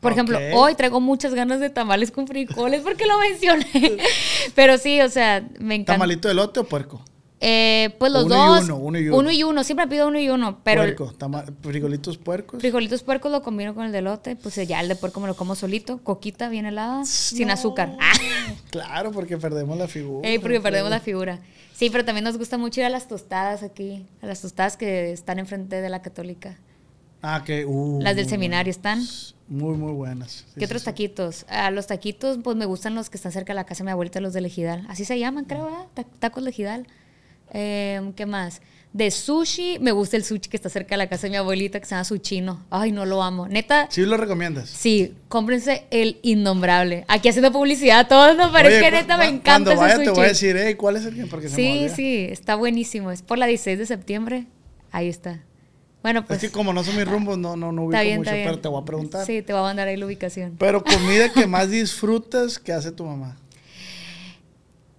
Por 0.00 0.12
ejemplo, 0.12 0.38
hoy 0.52 0.74
traigo 0.74 1.00
muchas 1.00 1.34
ganas 1.34 1.60
de 1.60 1.70
tamales 1.70 2.10
con 2.10 2.26
frijoles 2.26 2.82
porque 2.82 3.06
lo 3.06 3.18
mencioné. 3.18 3.98
Pero 4.54 4.76
sí, 4.76 5.00
o 5.00 5.08
sea, 5.08 5.48
me 5.58 5.76
encanta. 5.76 5.94
¿Tamalito 5.94 6.28
de 6.28 6.32
elote 6.32 6.60
o 6.60 6.64
puerco? 6.64 7.02
Eh, 7.46 7.94
pues 7.98 8.10
los 8.10 8.24
Uno 8.24 8.34
y 8.34 8.38
dos. 8.38 8.64
uno, 8.64 8.76
uno 8.78 8.98
y 8.98 9.08
uno. 9.08 9.18
Uno 9.18 9.30
y 9.30 9.42
uno, 9.42 9.64
siempre 9.64 9.86
pido 9.86 10.08
uno 10.08 10.18
y 10.18 10.30
uno. 10.30 10.60
Pero 10.64 10.80
puerco. 10.82 11.12
frijolitos 11.60 12.16
puercos. 12.16 12.58
frijolitos 12.60 13.02
puercos 13.02 13.30
lo 13.30 13.42
combino 13.42 13.74
con 13.74 13.84
el 13.84 13.92
delote. 13.92 14.34
Pues 14.36 14.54
ya 14.66 14.80
el 14.80 14.88
de 14.88 14.96
puerco 14.96 15.20
me 15.20 15.26
lo 15.26 15.36
como 15.36 15.54
solito. 15.54 15.98
Coquita 15.98 16.48
bien 16.48 16.64
helada, 16.64 17.04
sin 17.04 17.50
azúcar. 17.50 17.96
Ah, 18.00 18.12
Claro, 18.70 19.10
porque 19.12 19.36
perdemos 19.36 19.76
la 19.76 19.88
figura. 19.88 20.26
porque 20.40 20.60
perdemos 20.60 20.90
la 20.90 21.00
figura. 21.00 21.40
Sí, 21.74 21.90
pero 21.90 22.04
también 22.04 22.24
nos 22.24 22.38
gusta 22.38 22.56
mucho 22.56 22.80
ir 22.80 22.86
a 22.86 22.88
las 22.90 23.08
tostadas 23.08 23.62
aquí. 23.62 24.06
A 24.22 24.26
las 24.26 24.40
tostadas 24.40 24.76
que 24.78 25.12
están 25.12 25.38
enfrente 25.38 25.80
de 25.82 25.88
la 25.90 26.00
católica. 26.00 26.56
Ah, 27.20 27.42
que. 27.44 27.66
uh, 27.66 28.00
Las 28.00 28.16
del 28.16 28.28
seminario 28.28 28.70
están. 28.70 29.02
Muy, 29.48 29.76
muy 29.76 29.92
buenas. 29.92 30.30
Sí, 30.30 30.44
¿Qué 30.54 30.60
sí, 30.60 30.64
otros 30.64 30.82
sí. 30.82 30.86
taquitos? 30.86 31.44
A 31.48 31.70
los 31.70 31.86
taquitos, 31.86 32.38
pues 32.42 32.56
me 32.56 32.64
gustan 32.64 32.94
los 32.94 33.10
que 33.10 33.16
están 33.18 33.32
cerca 33.32 33.52
de 33.52 33.56
la 33.56 33.64
casa 33.64 33.78
de 33.82 33.86
mi 33.86 33.90
abuelita, 33.90 34.20
los 34.20 34.32
de 34.32 34.40
Lejidal. 34.40 34.86
Así 34.88 35.04
se 35.04 35.18
llaman, 35.18 35.44
creo, 35.44 35.64
¿verdad? 35.64 35.86
Ta- 35.92 36.04
Tacos 36.18 36.42
Lejidal. 36.42 36.86
Eh, 37.52 38.12
¿Qué 38.16 38.26
más? 38.26 38.60
De 38.94 39.10
sushi, 39.10 39.78
me 39.80 39.90
gusta 39.90 40.16
el 40.16 40.22
sushi 40.22 40.48
que 40.48 40.56
está 40.56 40.68
cerca 40.68 40.90
de 40.90 40.98
la 40.98 41.08
casa 41.08 41.22
de 41.22 41.30
mi 41.30 41.36
abuelita, 41.36 41.80
que 41.80 41.84
se 41.84 41.96
llama 41.96 42.04
Suchino. 42.04 42.64
Ay, 42.70 42.92
no 42.92 43.04
lo 43.04 43.24
amo. 43.24 43.48
Neta, 43.48 43.88
¿Sí 43.90 44.06
lo 44.06 44.16
recomiendas? 44.16 44.70
sí, 44.70 45.14
cómprense 45.26 45.86
el 45.90 46.20
innombrable. 46.22 47.04
Aquí 47.08 47.28
haciendo 47.28 47.50
publicidad 47.50 47.98
a 47.98 48.08
todos, 48.08 48.36
no, 48.36 48.52
Oye, 48.52 48.80
que 48.80 48.90
neta 48.92 49.16
me 49.16 49.26
encanta 49.26 49.42
Cuando 49.44 49.72
ese 49.72 49.80
vaya 49.80 50.04
te 50.04 50.10
voy 50.10 50.26
a 50.26 50.28
decir, 50.28 50.56
hey, 50.56 50.76
¿cuál 50.76 50.94
es 50.94 51.06
el 51.06 51.16
que? 51.16 51.26
Porque 51.26 51.48
Sí, 51.48 51.88
sí, 51.92 52.28
está 52.30 52.54
buenísimo. 52.54 53.10
Es 53.10 53.22
por 53.22 53.36
la 53.36 53.46
16 53.46 53.80
de 53.80 53.86
septiembre. 53.86 54.46
Ahí 54.92 55.08
está. 55.08 55.42
Bueno, 56.04 56.24
pues. 56.24 56.40
es 56.40 56.50
que 56.50 56.56
como 56.56 56.72
no 56.72 56.84
son 56.84 56.96
mis 56.96 57.08
rumbos, 57.08 57.36
no, 57.36 57.56
no, 57.56 57.72
no 57.72 57.86
ubico 57.86 58.00
bien, 58.00 58.18
mucho, 58.18 58.30
pero 58.30 58.60
te 58.60 58.68
voy 58.68 58.80
a 58.80 58.84
preguntar. 58.84 59.26
Sí, 59.26 59.42
te 59.42 59.52
voy 59.52 59.60
a 59.60 59.64
mandar 59.64 59.88
ahí 59.88 59.96
la 59.96 60.06
ubicación. 60.06 60.54
Pero 60.56 60.84
comida 60.84 61.32
que 61.32 61.46
más 61.48 61.68
disfrutas 61.68 62.60
que 62.60 62.72
hace 62.72 62.92
tu 62.92 63.04
mamá. 63.04 63.36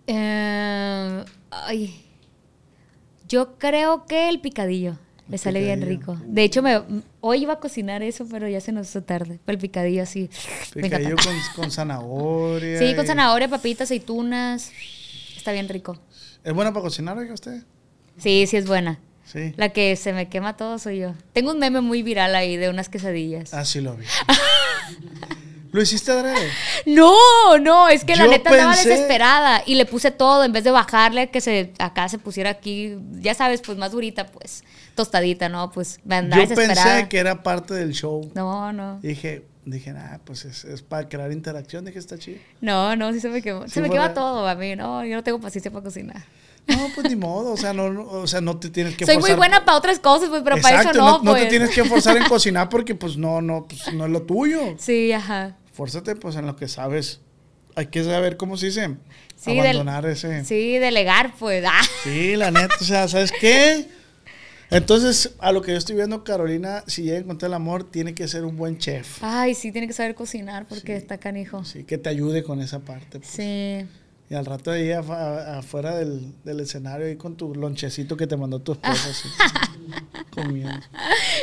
Eh, 0.06 1.24
ay. 1.50 2.05
Yo 3.36 3.58
creo 3.58 4.06
que 4.06 4.30
el 4.30 4.40
picadillo. 4.40 4.98
Le 5.28 5.38
sale 5.38 5.60
bien 5.60 5.82
rico. 5.82 6.18
De 6.26 6.46
hecho, 6.46 6.62
me, 6.62 6.82
hoy 7.20 7.42
iba 7.42 7.52
a 7.52 7.60
cocinar 7.60 8.02
eso, 8.02 8.26
pero 8.32 8.48
ya 8.48 8.62
se 8.62 8.72
nos 8.72 8.88
hizo 8.88 9.04
tarde. 9.04 9.42
El 9.46 9.58
picadillo 9.58 10.04
así. 10.04 10.30
Picadillo 10.74 11.18
con, 11.18 11.36
con 11.54 11.70
zanahoria. 11.70 12.80
Sí, 12.80 12.96
con 12.96 13.06
zanahoria, 13.06 13.50
papitas, 13.50 13.88
aceitunas. 13.88 14.72
Está 15.36 15.52
bien 15.52 15.68
rico. 15.68 15.98
¿Es 16.46 16.54
buena 16.54 16.72
para 16.72 16.84
cocinar, 16.84 17.18
oiga 17.18 17.34
usted? 17.34 17.62
Sí, 18.18 18.48
sí 18.48 18.56
es 18.56 18.68
buena. 18.68 19.00
Sí. 19.26 19.54
La 19.58 19.68
que 19.68 19.98
se 19.98 20.14
me 20.14 20.30
quema 20.30 20.56
todo 20.56 20.80
soy 20.80 21.00
yo. 21.00 21.14
Tengo 21.34 21.52
un 21.52 21.60
meme 21.60 21.82
muy 21.82 22.04
viral 22.04 22.36
ahí 22.36 22.56
de 22.56 22.70
unas 22.70 22.88
quesadillas. 22.88 23.54
Ah, 23.54 23.66
sí 23.66 23.82
lo 23.82 23.98
vi. 23.98 24.06
¿Lo 25.76 25.82
hiciste 25.82 26.12
adrede? 26.12 26.50
No, 26.86 27.14
no, 27.60 27.90
es 27.90 28.06
que 28.06 28.16
la 28.16 28.28
neta 28.28 28.50
andaba 28.50 28.74
pensé- 28.74 28.88
desesperada 28.90 29.62
y 29.66 29.76
le 29.76 29.86
puse 29.86 30.10
todo 30.12 30.44
en 30.46 30.54
vez 30.54 30.64
de 30.64 30.72
bajarle 30.72 31.30
que 31.30 31.42
se 31.42 31.74
acá 31.80 32.08
se 32.08 32.18
pusiera 32.18 32.50
aquí, 32.50 32.98
ya 33.20 33.34
sabes, 33.34 33.62
pues 33.62 33.78
más 33.78 33.92
durita, 33.92 34.26
pues 34.28 34.64
tostadita, 34.96 35.50
¿no? 35.50 35.72
Pues 35.72 36.00
me 36.06 36.16
andaba 36.16 36.42
Yo 36.44 36.50
desesperada. 36.50 36.96
pensé 36.96 37.10
que 37.10 37.18
era 37.18 37.44
parte 37.44 37.74
del 37.74 37.92
show. 37.94 38.32
No, 38.34 38.72
no. 38.72 39.00
Y 39.04 39.10
dije, 39.10 39.46
dije, 39.66 39.92
nah, 39.92 40.20
pues 40.24 40.46
es, 40.46 40.64
es 40.64 40.82
para 40.82 41.10
crear 41.10 41.32
interacción. 41.34 41.84
Dije, 41.84 42.00
está 42.00 42.18
chido. 42.18 42.38
No, 42.62 42.96
no, 42.96 43.12
sí 43.12 43.20
se 43.20 43.28
me 43.28 43.42
quemó. 43.42 43.64
Sí 43.66 43.72
se 43.72 43.82
me 43.82 43.90
quema 43.90 44.14
todo 44.14 44.48
a 44.48 44.56
mí, 44.56 44.76
no, 44.78 45.04
yo 45.06 45.16
no 45.18 45.24
tengo 45.24 45.40
paciencia 45.42 45.72
para 45.72 45.84
cocinar. 45.84 46.24
No, 46.68 46.88
pues 46.96 47.08
ni 47.08 47.16
modo. 47.16 47.52
O 47.52 47.58
sea, 47.58 47.74
no, 47.74 47.92
no- 47.92 48.06
o 48.10 48.26
sea, 48.26 48.42
no 48.42 48.58
te 48.58 48.72
tienes 48.72 48.96
que 48.96 49.06
Soy 49.06 49.16
muy 49.16 49.22
forzar. 49.22 49.38
buena 49.38 49.66
para 49.66 49.78
otras 49.78 50.00
cosas, 50.00 50.30
pues, 50.30 50.42
pero 50.44 50.60
para 50.62 50.82
eso 50.82 50.94
no, 50.94 51.20
no, 51.22 51.32
pues. 51.34 51.44
te 51.44 51.50
tienes 51.50 51.70
que 51.70 51.84
forzar 51.84 52.18
en 52.18 52.24
cocinar 52.30 52.70
porque 52.70 52.96
pues 52.96 53.18
no, 53.18 53.40
no, 53.40 53.66
pues 53.68 53.94
no 53.94 54.06
es 54.06 54.12
lo 54.12 54.24
tuyo. 54.24 54.76
Sí, 54.80 55.12
ajá. 55.12 55.56
Fórzate 55.76 56.16
pues 56.16 56.36
en 56.38 56.46
lo 56.48 56.56
que 56.56 56.68
sabes. 56.68 57.20
Hay 57.76 57.88
que 57.88 58.02
saber 58.04 58.38
cómo 58.38 58.56
se 58.56 58.68
dice. 58.68 58.96
Sí, 59.36 59.52
del- 59.52 59.60
abandonar 59.60 60.06
ese. 60.06 60.40
Sí. 60.40 60.46
Sí, 60.46 60.78
delegar, 60.80 61.34
pues. 61.38 61.64
Ah. 61.68 61.82
la 62.38 62.50
neta, 62.52 62.76
o 62.80 62.84
sea, 62.84 63.08
¿sabes 63.10 63.34
qué? 63.34 63.86
Entonces, 64.72 65.36
a 65.40 65.52
lo 65.52 65.62
que 65.62 65.74
yo 65.74 65.78
estoy 65.78 65.96
viendo, 65.96 66.24
Carolina, 66.24 66.84
si 66.88 67.04
llega 67.04 67.18
a 67.18 67.20
encontrar 67.20 67.50
el 67.50 67.54
amor, 67.56 67.84
tiene 67.92 68.16
que 68.16 68.28
ser 68.28 68.46
un 68.46 68.56
buen 68.58 68.78
chef. 68.78 69.20
Ay, 69.22 69.54
sí, 69.54 69.72
tiene 69.72 69.88
que 69.88 69.94
saber 69.94 70.16
cocinar 70.16 70.66
porque 70.68 70.96
está 70.96 71.18
canijo. 71.18 71.64
Sí, 71.66 71.84
que 71.84 71.98
te 71.98 72.10
ayude 72.10 72.44
con 72.44 72.62
esa 72.62 72.80
parte. 72.80 73.20
pues. 73.20 73.28
Sí. 73.30 73.86
Y 74.30 74.34
al 74.34 74.46
rato 74.46 74.72
ahí 74.72 74.92
afuera 74.92 75.96
del, 75.98 76.34
del 76.44 76.60
escenario, 76.60 77.06
ahí 77.06 77.16
con 77.16 77.36
tu 77.36 77.54
lonchecito 77.54 78.18
que 78.18 78.26
te 78.26 78.36
mandó 78.36 78.60
tu 78.60 78.72
esposa, 78.72 79.10
así, 79.10 79.30
comiendo. 80.32 80.80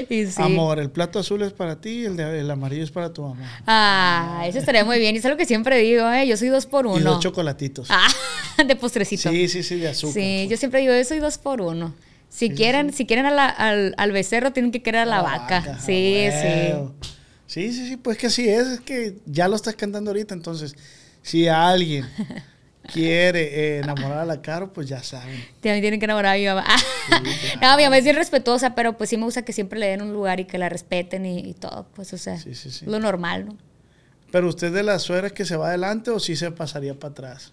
Y 0.09 0.27
sí. 0.27 0.43
Amor, 0.43 0.81
el 0.81 0.91
plato 0.91 1.21
azul 1.21 1.43
es 1.43 1.53
para 1.53 1.81
ti 1.81 1.91
y 2.01 2.05
el, 2.07 2.17
de- 2.17 2.41
el 2.41 2.51
amarillo 2.51 2.83
es 2.83 2.91
para 2.91 3.13
tu 3.13 3.23
mamá. 3.23 3.63
Ah, 3.69 4.45
eso 4.49 4.59
estaría 4.59 4.85
muy 4.85 4.99
bien. 4.99 5.15
Y 5.15 5.19
es 5.19 5.25
algo 5.25 5.37
que 5.39 5.47
siempre 5.47 5.79
digo, 5.79 6.11
¿eh? 6.11 6.27
Yo 6.27 6.37
soy 6.37 6.49
dos 6.49 6.67
por 6.67 6.87
Y 6.87 6.89
uno. 6.89 7.13
dos 7.13 7.21
chocolatitos. 7.21 7.87
Ah, 7.91 8.09
de 8.67 8.75
postrecito. 8.77 9.31
sí, 9.31 9.49
sí, 9.49 9.63
sí, 9.63 9.77
de 9.77 9.89
azúcar. 9.89 10.15
Sí, 10.15 10.49
yo 10.51 10.57
siempre 10.57 10.81
digo, 10.81 10.93
yo 10.93 11.05
soy 11.05 11.21
dos 11.21 11.39
por 11.39 11.61
uno. 11.61 11.95
Si 12.29 12.51
quieren, 12.51 12.93
si 12.93 13.07
quieren 13.07 13.27
a 13.27 13.31
la- 13.31 13.49
al, 13.49 13.95
al 13.97 14.11
becerro, 14.11 14.53
tienen 14.53 14.73
que 14.73 14.83
querer 14.83 15.03
a 15.03 15.07
la, 15.07 15.23
vaca. 15.23 15.79
Sí, 15.79 16.27
ah, 16.33 16.41
huevo. 16.43 16.95
Sí, 17.47 17.73
sí, 17.73 17.87
sí, 17.91 17.97
pues 17.97 18.17
que 18.19 18.27
así 18.29 18.49
es, 18.49 18.67
es 18.67 18.81
que 18.81 19.19
ya 19.27 19.47
lo 19.47 19.55
estás 19.57 19.77
cantando 19.77 20.11
ahorita, 20.11 20.33
entonces, 20.35 20.75
si 21.21 21.47
alguien 21.49 22.07
quiere 22.93 23.41
eh, 23.43 23.79
enamorar 23.79 24.19
a 24.19 24.25
la 24.25 24.41
Caro, 24.43 24.73
pues 24.73 24.89
ya 24.89 25.03
saben. 25.03 25.37
sí. 25.37 25.45
También 25.61 25.81
tienen 25.81 26.01
que 26.01 26.05
enamorar 26.07 26.35
a 26.35 26.39
mi 26.39 26.47
mamá. 26.47 26.65
no, 27.63 27.77
mi 27.77 27.85
mamá 27.85 27.99
es 27.99 28.05
bien 28.05 28.17
respetuosa, 28.17 28.75
pero 28.75 28.97
pues 28.97 29.11
sí 29.11 29.17
me 29.17 29.25
gusta 29.25 29.43
que 29.43 29.53
siempre 29.53 29.79
le 29.79 29.87
den 29.89 30.03
un 30.03 30.13
lugar 30.13 30.41
y 30.41 30.45
que 30.47 30.59
la 30.59 30.69
respeten 30.69 31.27
y, 31.27 31.39
y 31.41 31.55
todo. 31.55 31.87
Pues, 31.95 32.13
o 32.13 32.19
sea, 32.19 32.39
Sí, 32.39 32.55
sí, 32.55 32.71
sí. 32.71 32.87
lo 32.87 32.99
normal, 32.99 33.47
¿no? 33.47 33.57
Pero 34.31 34.49
usted 34.49 34.73
de 34.73 34.83
las 34.83 35.03
suegras 35.03 35.33
que 35.33 35.45
se 35.45 35.57
va 35.57 35.69
adelante 35.69 36.11
o 36.11 36.19
sí 36.19 36.37
se 36.37 36.51
pasaría 36.51 36.95
para 36.95 37.13
atrás. 37.13 37.53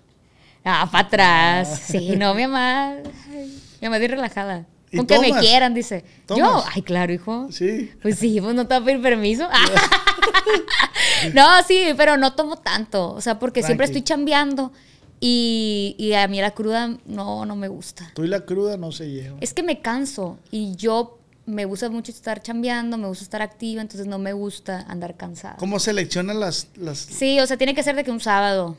Ah, 0.63 0.87
para 0.91 1.07
atrás. 1.07 1.81
Sí, 1.87 2.15
no, 2.15 2.33
mi 2.33 2.43
mamá. 2.43 2.95
ay, 3.31 3.61
mi 3.81 3.87
mamá 3.87 3.97
es 3.97 3.99
bien 4.01 4.11
relajada. 4.11 4.65
¿Y 4.91 4.97
Con 4.97 5.05
que 5.05 5.19
me 5.19 5.31
quieran, 5.39 5.73
dice. 5.75 6.03
Yo, 6.29 6.35
¿Tomas? 6.37 6.65
ay, 6.73 6.81
claro, 6.81 7.13
hijo. 7.13 7.47
Sí. 7.51 7.91
Pues 8.01 8.17
sí, 8.17 8.41
pues 8.41 8.55
no 8.55 8.65
te 8.65 8.73
va 8.73 8.81
a 8.81 8.83
pedir 8.83 9.01
permiso. 9.01 9.47
no, 11.33 11.63
sí, 11.67 11.89
pero 11.97 12.17
no 12.17 12.33
tomo 12.33 12.57
tanto. 12.57 13.11
O 13.13 13.21
sea, 13.21 13.39
porque 13.39 13.61
siempre 13.63 13.85
estoy 13.85 14.01
chambeando 14.01 14.71
y, 15.19 15.95
y 15.97 16.13
a 16.13 16.27
mí 16.27 16.39
la 16.41 16.51
cruda 16.51 16.97
no, 17.05 17.45
no 17.45 17.55
me 17.55 17.67
gusta. 17.67 18.11
Tú 18.15 18.23
y 18.23 18.27
la 18.27 18.41
cruda 18.41 18.77
no 18.77 18.91
se 18.91 19.09
llevan. 19.11 19.37
Es 19.41 19.53
que 19.53 19.63
me 19.63 19.81
canso 19.81 20.37
y 20.51 20.75
yo 20.75 21.17
me 21.45 21.65
gusta 21.65 21.89
mucho 21.89 22.11
estar 22.11 22.41
chambeando, 22.41 22.97
me 22.97 23.07
gusta 23.07 23.23
estar 23.23 23.41
activa, 23.41 23.81
entonces 23.81 24.05
no 24.07 24.19
me 24.19 24.33
gusta 24.33 24.85
andar 24.87 25.17
cansada. 25.17 25.55
¿Cómo 25.57 25.79
seleccionan 25.79 26.39
las, 26.39 26.67
las 26.75 26.99
Sí, 26.99 27.39
o 27.39 27.47
sea, 27.47 27.57
tiene 27.57 27.73
que 27.73 27.81
ser 27.83 27.95
de 27.95 28.03
que 28.03 28.11
un 28.11 28.19
sábado. 28.19 28.77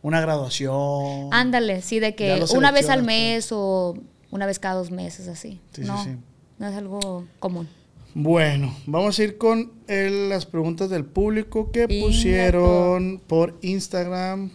una 0.00 0.20
graduación? 0.20 1.28
Ándale, 1.32 1.82
sí, 1.82 1.98
de 1.98 2.14
que 2.14 2.44
una 2.54 2.70
vez 2.70 2.88
al 2.88 3.02
mes 3.02 3.48
o 3.50 3.96
una 4.30 4.46
vez 4.46 4.58
cada 4.60 4.76
dos 4.76 4.90
meses, 4.92 5.26
así. 5.28 5.60
Sí, 5.72 5.82
sí, 5.82 5.88
no, 5.88 6.04
sí. 6.04 6.10
no 6.58 6.68
es 6.68 6.76
algo 6.76 7.24
común. 7.40 7.68
Bueno, 8.14 8.74
vamos 8.86 9.18
a 9.18 9.22
ir 9.24 9.36
con 9.38 9.72
el- 9.88 10.28
las 10.28 10.46
preguntas 10.46 10.88
del 10.90 11.04
público 11.04 11.70
que 11.72 11.88
pusieron 11.88 13.20
por 13.26 13.58
Instagram. 13.62 14.50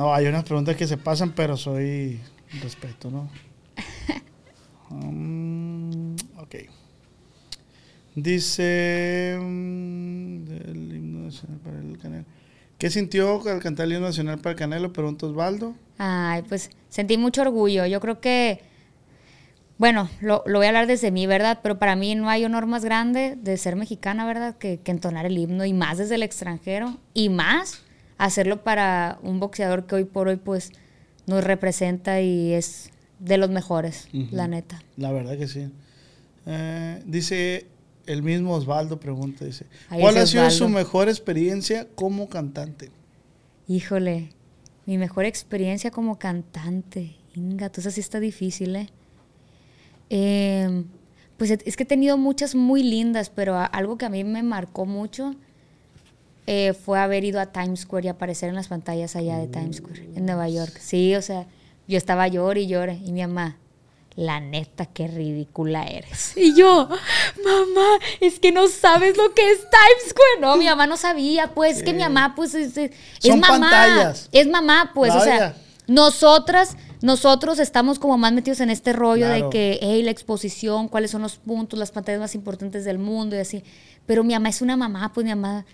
No, 0.00 0.14
hay 0.14 0.26
unas 0.28 0.44
preguntas 0.44 0.76
que 0.76 0.86
se 0.86 0.96
pasan, 0.96 1.32
pero 1.32 1.58
soy 1.58 2.18
respeto, 2.62 3.10
¿no? 3.10 3.28
Um, 4.88 6.14
ok. 6.38 6.54
Dice 8.14 9.36
mm, 9.38 10.44
del 10.46 10.96
himno 10.96 11.26
nacional 11.26 11.58
para 11.58 11.80
el 11.80 11.98
Canelo. 11.98 12.24
¿Qué 12.78 12.88
sintió 12.88 13.46
al 13.46 13.60
cantar 13.60 13.84
el 13.84 13.92
himno 13.92 14.06
nacional 14.06 14.38
para 14.38 14.52
el 14.52 14.56
Canelo? 14.56 14.90
Pregunta 14.90 15.26
Osvaldo. 15.26 15.74
Ay, 15.98 16.44
pues 16.48 16.70
sentí 16.88 17.18
mucho 17.18 17.42
orgullo. 17.42 17.84
Yo 17.84 18.00
creo 18.00 18.22
que, 18.22 18.62
bueno, 19.76 20.08
lo, 20.22 20.42
lo 20.46 20.60
voy 20.60 20.64
a 20.64 20.70
hablar 20.70 20.86
desde 20.86 21.10
mí, 21.10 21.26
¿verdad? 21.26 21.58
Pero 21.62 21.78
para 21.78 21.94
mí 21.94 22.14
no 22.14 22.30
hay 22.30 22.46
honor 22.46 22.64
más 22.64 22.86
grande 22.86 23.36
de 23.36 23.58
ser 23.58 23.76
mexicana, 23.76 24.24
¿verdad? 24.24 24.56
Que, 24.56 24.80
que 24.80 24.92
entonar 24.92 25.26
el 25.26 25.36
himno 25.36 25.66
y 25.66 25.74
más 25.74 25.98
desde 25.98 26.14
el 26.14 26.22
extranjero 26.22 26.96
y 27.12 27.28
más 27.28 27.82
hacerlo 28.24 28.62
para 28.62 29.18
un 29.22 29.40
boxeador 29.40 29.86
que 29.86 29.94
hoy 29.94 30.04
por 30.04 30.28
hoy 30.28 30.36
pues 30.36 30.72
nos 31.26 31.42
representa 31.42 32.20
y 32.20 32.52
es 32.52 32.90
de 33.18 33.38
los 33.38 33.50
mejores, 33.50 34.08
la 34.12 34.48
neta. 34.48 34.82
La 34.96 35.10
verdad 35.12 35.36
que 35.38 35.48
sí. 35.48 35.68
Eh, 36.46 37.02
dice 37.06 37.66
el 38.06 38.22
mismo 38.22 38.54
Osvaldo, 38.54 38.98
pregunta, 38.98 39.44
dice, 39.44 39.66
Ahí 39.88 40.00
¿cuál 40.00 40.16
ha 40.18 40.26
sido 40.26 40.50
su 40.50 40.68
mejor 40.68 41.08
experiencia 41.08 41.86
como 41.94 42.28
cantante? 42.28 42.90
Híjole, 43.68 44.30
mi 44.86 44.98
mejor 44.98 45.24
experiencia 45.24 45.90
como 45.90 46.18
cantante. 46.18 47.16
Inga, 47.34 47.70
tú 47.70 47.80
sí 47.82 48.00
está 48.00 48.20
difícil, 48.20 48.74
¿eh? 48.76 48.88
Eh, 50.08 50.84
Pues 51.36 51.50
es 51.50 51.76
que 51.76 51.84
he 51.84 51.86
tenido 51.86 52.18
muchas 52.18 52.54
muy 52.54 52.82
lindas, 52.82 53.30
pero 53.30 53.56
algo 53.56 53.96
que 53.96 54.04
a 54.04 54.10
mí 54.10 54.24
me 54.24 54.42
marcó 54.42 54.84
mucho 54.84 55.36
eh, 56.46 56.72
fue 56.74 56.98
haber 56.98 57.24
ido 57.24 57.40
a 57.40 57.46
Times 57.46 57.80
Square 57.80 58.06
y 58.06 58.08
aparecer 58.08 58.48
en 58.48 58.54
las 58.56 58.68
pantallas 58.68 59.16
allá 59.16 59.38
de 59.38 59.46
Times 59.46 59.76
Square, 59.76 60.08
en 60.16 60.26
Nueva 60.26 60.48
York. 60.48 60.76
Sí, 60.80 61.14
o 61.14 61.22
sea, 61.22 61.46
yo 61.86 61.96
estaba 61.98 62.26
llore 62.28 62.62
y 62.62 62.66
llore. 62.66 62.98
Y 63.04 63.12
mi 63.12 63.20
mamá, 63.20 63.56
la 64.16 64.40
neta, 64.40 64.86
qué 64.86 65.06
ridícula 65.06 65.84
eres. 65.84 66.36
Y 66.36 66.54
yo, 66.54 66.88
mamá, 67.44 67.98
es 68.20 68.38
que 68.40 68.52
no 68.52 68.68
sabes 68.68 69.16
lo 69.16 69.32
que 69.34 69.50
es 69.50 69.58
Times 69.60 70.08
Square. 70.10 70.40
No, 70.40 70.56
mi 70.56 70.64
mamá 70.66 70.86
no 70.86 70.96
sabía, 70.96 71.54
pues, 71.54 71.78
es 71.78 71.82
que 71.82 71.92
mi 71.92 72.00
mamá, 72.02 72.34
pues, 72.34 72.54
es, 72.54 72.76
es- 72.76 72.90
es 72.90 72.96
Son 73.30 73.40
mamá. 73.40 73.58
pantallas. 73.70 74.28
Es 74.32 74.48
mamá, 74.48 74.90
pues, 74.94 75.14
o 75.14 75.20
sea, 75.20 75.54
nosotras, 75.86 76.76
nosotros 77.02 77.58
estamos 77.58 77.98
como 77.98 78.16
más 78.18 78.32
metidos 78.32 78.60
en 78.60 78.70
este 78.70 78.92
rollo 78.92 79.26
Claro. 79.26 79.44
de 79.46 79.50
que, 79.50 79.78
hey, 79.82 80.02
la 80.02 80.10
exposición, 80.10 80.88
cuáles 80.88 81.10
son 81.10 81.22
los 81.22 81.36
puntos, 81.36 81.78
las 81.78 81.90
pantallas 81.92 82.20
más 82.20 82.34
importantes 82.34 82.84
del 82.84 82.98
mundo 82.98 83.36
y 83.36 83.40
así. 83.40 83.62
Pero 84.06 84.24
mi 84.24 84.32
mamá 84.34 84.48
es 84.48 84.62
una 84.62 84.76
mamá, 84.76 85.12
pues 85.12 85.24
mi 85.24 85.30
mamá, 85.34 85.64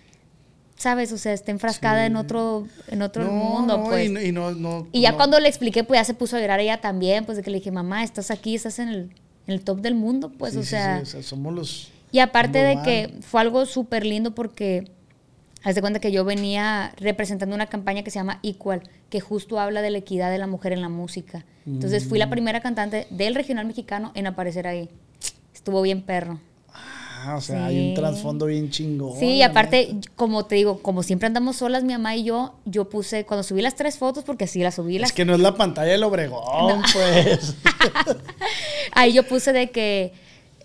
¿sabes? 0.77 1.11
O 1.13 1.19
sea, 1.19 1.33
está 1.33 1.51
enfrascada 1.51 2.07
en 2.07 2.17
otro, 2.17 2.67
en 2.89 3.03
otro 3.03 3.25
No, 3.25 3.33
mundo, 3.33 3.79
no, 3.79 3.85
pues. 3.85 4.07
y 4.09 4.13
no- 4.13 4.21
y 4.21 4.33
no- 4.33 4.51
no- 4.53 4.87
Y 4.93 5.01
ya 5.03 5.15
cuando 5.17 5.41
le 5.41 5.49
expliqué, 5.49 5.85
pues 5.85 5.99
ya 6.01 6.05
se 6.05 6.15
puso 6.15 6.37
a 6.37 6.41
llorar 6.41 6.61
ella 6.61 6.81
también, 6.81 7.25
pues 7.25 7.37
de 7.37 7.43
que 7.43 7.51
le 7.51 7.59
dije, 7.59 7.71
mamá, 7.71 8.05
estás 8.05 8.31
aquí, 8.31 8.55
estás 8.55 8.79
en 8.79 8.89
el, 8.89 8.97
en 9.47 9.55
el 9.55 9.61
top 9.63 9.81
del 9.81 9.95
mundo, 9.95 10.31
pues, 10.37 10.53
Sí, 10.53 10.59
o, 10.59 10.63
sí, 10.63 10.69
sea, 10.69 10.97
sí, 10.99 11.03
o 11.03 11.07
sea, 11.07 11.23
somos 11.23 11.55
los... 11.55 11.89
Y 12.13 12.19
aparte 12.21 12.59
de 12.59 12.81
que 12.83 13.15
fue 13.23 13.41
algo 13.41 13.67
súper 13.67 14.05
lindo 14.07 14.35
porque 14.35 14.91
Haz 15.65 15.75
de 15.75 15.81
cuenta 15.81 15.99
que 15.99 16.13
yo 16.13 16.25
venía 16.25 16.93
representando 16.97 17.57
una 17.57 17.67
campaña 17.67 18.05
que 18.05 18.13
se 18.13 18.21
llama 18.21 18.39
Equal, 18.45 18.83
que 19.11 19.19
justo 19.19 19.59
habla 19.59 19.83
de 19.83 19.91
la 19.91 19.99
equidad 19.99 20.31
de 20.31 20.39
la 20.39 20.47
mujer 20.47 20.73
en 20.73 20.81
la 20.81 20.89
música. 20.89 21.45
Entonces 21.67 22.05
fui 22.05 22.19
Mm. 22.19 22.21
la 22.21 22.31
primera 22.31 22.61
cantante 22.61 23.09
del 23.11 23.35
regional 23.35 23.67
mexicano 23.67 24.13
en 24.15 24.29
aparecer 24.29 24.69
ahí. 24.69 24.89
Estuvo 25.53 25.83
bien 25.83 26.03
perro. 26.03 26.39
Ah, 27.29 27.37
o 27.37 27.41
sea, 27.41 27.67
hay 27.67 27.77
un 27.81 27.89
Sí. 27.89 27.95
trasfondo 27.95 28.47
bien 28.47 28.71
chingón. 28.71 29.19
Sí, 29.19 29.27
y 29.37 29.43
aparte, 29.43 29.93
neta. 29.93 30.11
como 30.15 30.45
te 30.47 30.55
digo, 30.55 30.81
como 30.81 31.03
siempre 31.03 31.27
andamos 31.27 31.57
solas, 31.57 31.83
mi 31.83 31.93
mamá 31.93 32.15
y 32.15 32.23
yo, 32.25 32.55
yo 32.65 32.89
puse, 32.89 33.25
cuando 33.25 33.43
subí 33.43 33.63
las 33.63 33.75
tres 33.75 33.99
fotos, 33.99 34.23
porque 34.23 34.45
así 34.45 34.61
las 34.63 34.77
subí, 34.77 34.99
las 35.01 35.11
Es 35.11 35.17
que 35.17 35.25
no 35.25 35.35
es 35.35 35.41
la 35.41 35.57
pantalla 35.57 35.91
del 35.91 36.05
Obregón, 36.05 36.83
pues. 36.93 37.55
Ahí 38.93 39.13
yo 39.13 39.25
puse 39.25 39.53
de 39.53 39.71
que 39.71 40.13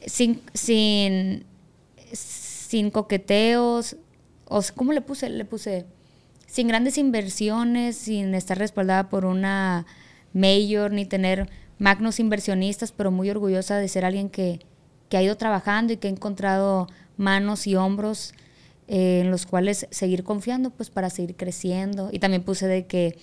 sin, 0.05 0.41
sin, 0.53 1.45
sin 2.13 2.91
coqueteos, 2.91 3.95
o 4.45 4.61
¿cómo 4.75 4.93
le 4.93 5.01
puse? 5.01 5.29
Le 5.29 5.45
puse 5.45 5.85
sin 6.47 6.67
grandes 6.67 6.97
inversiones, 6.97 7.95
sin 7.97 8.35
estar 8.35 8.57
respaldada 8.57 9.09
por 9.09 9.25
una 9.25 9.85
mayor, 10.33 10.91
ni 10.91 11.05
tener 11.05 11.49
magnos 11.79 12.19
inversionistas, 12.19 12.91
pero 12.91 13.09
muy 13.09 13.29
orgullosa 13.29 13.77
de 13.77 13.88
ser 13.88 14.05
alguien 14.05 14.29
que, 14.29 14.59
que 15.11 15.17
ha 15.17 15.21
ido 15.21 15.38
trabajando 15.38 15.93
y 15.93 15.97
que 15.97 16.07
ha 16.07 16.11
encontrado 16.11 16.88
manos 17.17 17.67
y 17.67 17.75
hombros 17.75 18.33
eh, 18.88 19.19
en 19.21 19.29
los 19.29 19.45
cuales 19.45 19.85
seguir 19.91 20.23
confiando, 20.23 20.69
pues 20.71 20.89
para 20.89 21.09
seguir 21.11 21.35
creciendo. 21.35 22.09
Y 22.11 22.17
también 22.19 22.41
puse 22.43 22.65
de 22.65 22.88
que 22.88 23.19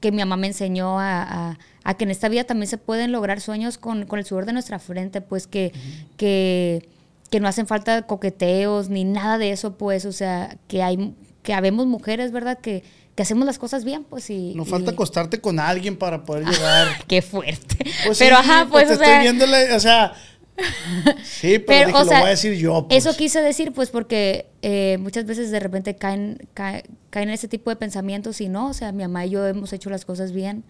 que 0.00 0.10
mi 0.10 0.18
mamá 0.18 0.36
me 0.36 0.48
enseñó 0.48 0.98
a, 0.98 1.22
a- 1.22 1.58
a 1.84 1.94
que 1.96 2.02
en 2.02 2.10
esta 2.10 2.28
vida 2.28 2.42
también 2.42 2.66
se 2.66 2.76
pueden 2.76 3.12
lograr 3.12 3.40
sueños 3.40 3.78
con, 3.78 4.04
con 4.06 4.18
el 4.18 4.24
sudor 4.24 4.46
de 4.46 4.52
nuestra 4.52 4.80
frente, 4.80 5.20
pues 5.20 5.46
que, 5.46 5.72
que, 6.16 6.88
que 7.30 7.38
no 7.38 7.46
hacen 7.46 7.68
falta 7.68 8.02
coqueteos 8.02 8.88
ni 8.88 9.04
nada 9.04 9.38
de 9.38 9.52
eso, 9.52 9.78
pues, 9.78 10.04
o 10.04 10.10
sea, 10.12 10.56
que 10.66 10.82
hay, 10.82 11.14
que 11.44 11.54
habemos 11.54 11.86
mujeres, 11.86 12.32
¿verdad? 12.32 12.58
Que, 12.58 12.82
que 13.14 13.22
hacemos 13.22 13.46
las 13.46 13.60
cosas 13.60 13.84
bien, 13.84 14.02
pues, 14.02 14.28
y... 14.30 14.54
No 14.56 14.64
y- 14.64 14.66
falta 14.66 14.90
acostarte 14.90 15.40
con 15.40 15.60
alguien 15.60 15.96
para 15.96 16.24
poder 16.24 16.46
llegar. 16.50 16.88
Qué 17.06 17.22
fuerte. 17.22 17.76
Pues 18.04 18.18
pero 18.18 18.36
sí, 18.42 18.50
ajá, 18.50 18.66
pues, 18.68 18.88
te 18.88 18.94
o 18.94 18.96
sea... 18.96 19.06
estoy 19.06 19.22
viéndole, 19.22 19.72
o 19.72 19.78
sea. 19.80 20.14
Sí, 21.24 21.58
pero, 21.58 21.64
Pero, 21.66 21.86
dije, 21.88 21.98
o 22.00 22.04
sea, 22.04 22.18
lo 22.18 22.20
voy 22.20 22.28
a 22.28 22.30
decir 22.30 22.54
yo. 22.54 22.86
pues. 22.88 23.04
Eso 23.06 23.16
quise 23.16 23.40
decir, 23.40 23.72
pues, 23.72 23.90
porque 23.90 24.46
eh, 24.62 24.98
muchas 25.00 25.24
veces 25.26 25.50
de 25.50 25.60
repente 25.60 25.96
caen, 25.96 26.38
cae- 26.54 26.84
caen 27.10 27.28
en 27.28 27.34
ese 27.34 27.48
tipo 27.48 27.70
de 27.70 27.76
pensamientos 27.76 28.40
y 28.40 28.48
no, 28.48 28.68
o 28.68 28.74
sea, 28.74 28.92
mi 28.92 29.02
mamá 29.02 29.26
y 29.26 29.30
yo 29.30 29.46
hemos 29.46 29.72
hecho 29.72 29.90
las 29.90 30.04
cosas 30.04 30.32
bien. 30.32 30.64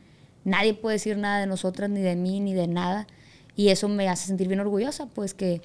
Nadie 0.45 0.75
puede 0.75 0.95
decir 0.97 1.17
nada 1.19 1.41
de 1.41 1.47
nosotras, 1.47 1.91
ni 1.91 2.01
de 2.01 2.17
mí, 2.17 2.41
ni 2.41 2.55
de 2.55 2.67
nada. 2.69 3.07
Y 3.57 3.69
eso 3.69 3.89
me 3.89 4.09
hace 4.09 4.27
sentir 4.27 4.49
bien 4.49 4.61
orgullosa, 4.61 5.07
pues, 5.07 5.35
que, 5.35 5.61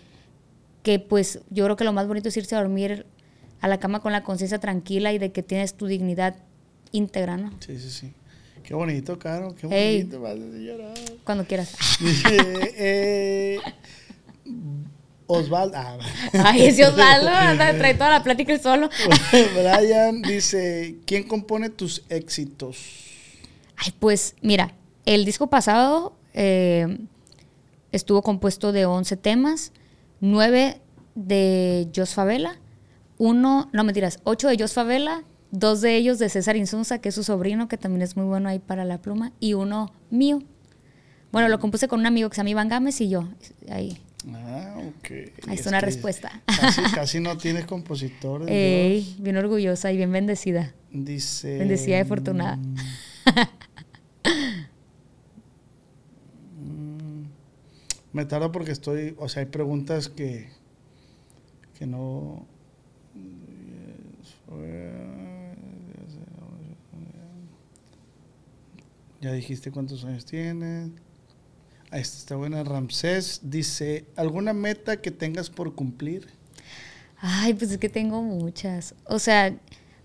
que 0.84 1.00
pues, 1.00 1.40
yo 1.50 1.64
creo 1.66 1.76
que 1.78 1.84
lo 1.84 1.94
más 1.94 2.08
bonito 2.08 2.30
es 2.30 2.38
irse 2.38 2.56
a 2.56 2.60
dormir 2.60 3.06
a 3.62 3.68
la 3.68 3.80
cama 3.80 4.02
con 4.02 4.12
la 4.12 4.24
conciencia 4.24 4.60
tranquila 4.60 5.14
y 5.14 5.18
de 5.20 5.32
que 5.32 5.42
tienes 5.42 5.74
tu 5.76 5.88
dignidad 5.88 6.36
íntegra, 6.92 7.38
¿no? 7.38 7.52
Sí, 7.60 7.80
sí, 7.80 7.90
sí. 7.90 8.14
Qué 8.64 8.74
bonito, 8.74 9.18
Caro. 9.18 9.56
Qué 9.56 9.66
bonito. 9.68 10.20
vas 10.22 10.34
a 10.34 10.58
llorar. 10.58 10.94
Cuando 11.24 11.46
quieras. 11.46 11.74
Dice, 12.02 12.38
eh, 12.78 13.60
Osvaldo. 15.28 15.78
Ah, 15.78 15.98
Ay, 16.46 16.68
ese 16.68 16.86
Osvaldo, 16.86 17.30
anda, 17.34 17.78
trae 17.78 17.94
toda 17.94 18.10
la 18.10 18.24
plática 18.24 18.54
el 18.54 18.62
solo. 18.62 18.90
Brian 19.32 20.22
dice: 20.22 20.98
¿Quién 21.06 21.24
compone 21.24 21.70
tus 21.70 22.04
éxitos? 22.10 22.78
Ay, 23.76 23.94
pues 24.00 24.36
mira, 24.42 24.74
el 25.06 25.26
disco 25.26 25.48
pasado 25.48 26.16
eh, 26.34 26.98
estuvo 27.92 28.22
compuesto 28.22 28.72
de 28.72 28.86
11 28.86 29.18
temas, 29.18 29.72
9 30.22 30.82
de 31.16 31.90
Jos 31.96 32.14
Favela, 32.14 32.58
uno, 33.18 33.70
no 33.74 33.84
mentiras, 33.84 34.20
8 34.24 34.48
de 34.50 34.58
Jos 34.58 34.74
Favela, 34.74 35.24
dos 35.52 35.82
de 35.82 35.96
ellos 35.96 36.20
de 36.20 36.30
César 36.30 36.56
Insunza, 36.56 37.00
que 37.00 37.10
es 37.10 37.16
su 37.16 37.24
sobrino, 37.24 37.68
que 37.68 37.78
también 37.78 38.02
es 38.02 38.16
muy 38.16 38.26
bueno 38.26 38.50
ahí 38.50 38.60
para 38.60 38.86
la 38.86 39.00
pluma, 39.00 39.32
y 39.40 39.54
uno 39.54 39.92
mío. 40.10 40.42
Bueno, 41.32 41.50
lo 41.50 41.60
compuse 41.60 41.88
con 41.88 42.00
un 42.00 42.06
amigo 42.06 42.30
que 42.30 42.36
se 42.36 42.40
llama 42.40 42.50
Iván 42.52 42.70
Gámez 42.70 43.02
y 43.02 43.10
yo. 43.10 43.28
Ahí, 43.70 43.98
Ah, 44.34 44.76
ok. 44.78 45.12
ahí 45.12 45.32
Es 45.48 45.60
está 45.60 45.70
una 45.70 45.80
que 45.80 45.86
respuesta. 45.86 46.42
Casi, 46.46 46.82
casi 46.96 47.20
no 47.20 47.38
tienes 47.38 47.66
compositores. 47.66 48.48
Ey, 48.50 49.16
bien 49.20 49.38
orgullosa 49.38 49.92
y 49.92 49.98
bien 49.98 50.12
bendecida. 50.12 50.74
Dice. 50.92 51.58
Bendecida 51.60 51.98
y 51.98 52.02
afortunada. 52.02 52.58
mm, 56.58 57.24
Me 58.14 58.26
tardo 58.26 58.52
porque 58.52 58.72
estoy. 58.72 59.16
O 59.18 59.30
sea, 59.30 59.42
hay 59.44 59.50
preguntas 59.50 60.10
que. 60.10 60.50
que 61.78 61.86
no. 61.86 62.46
Ya 69.22 69.32
dijiste 69.34 69.72
cuántos 69.72 70.04
años 70.06 70.26
tienes. 70.26 70.92
Ahí 71.92 72.02
está, 72.02 72.18
está 72.18 72.36
buena. 72.36 72.64
Ramsés 72.64 73.42
dice: 73.44 74.06
¿Alguna 74.16 74.54
meta 74.54 74.98
que 74.98 75.12
tengas 75.12 75.50
por 75.50 75.74
cumplir? 75.76 76.28
Ay, 77.20 77.54
pues 77.54 77.72
es 77.72 77.78
que 77.78 77.90
tengo 77.90 78.22
muchas. 78.22 78.94
O 79.06 79.20
sea, 79.20 79.56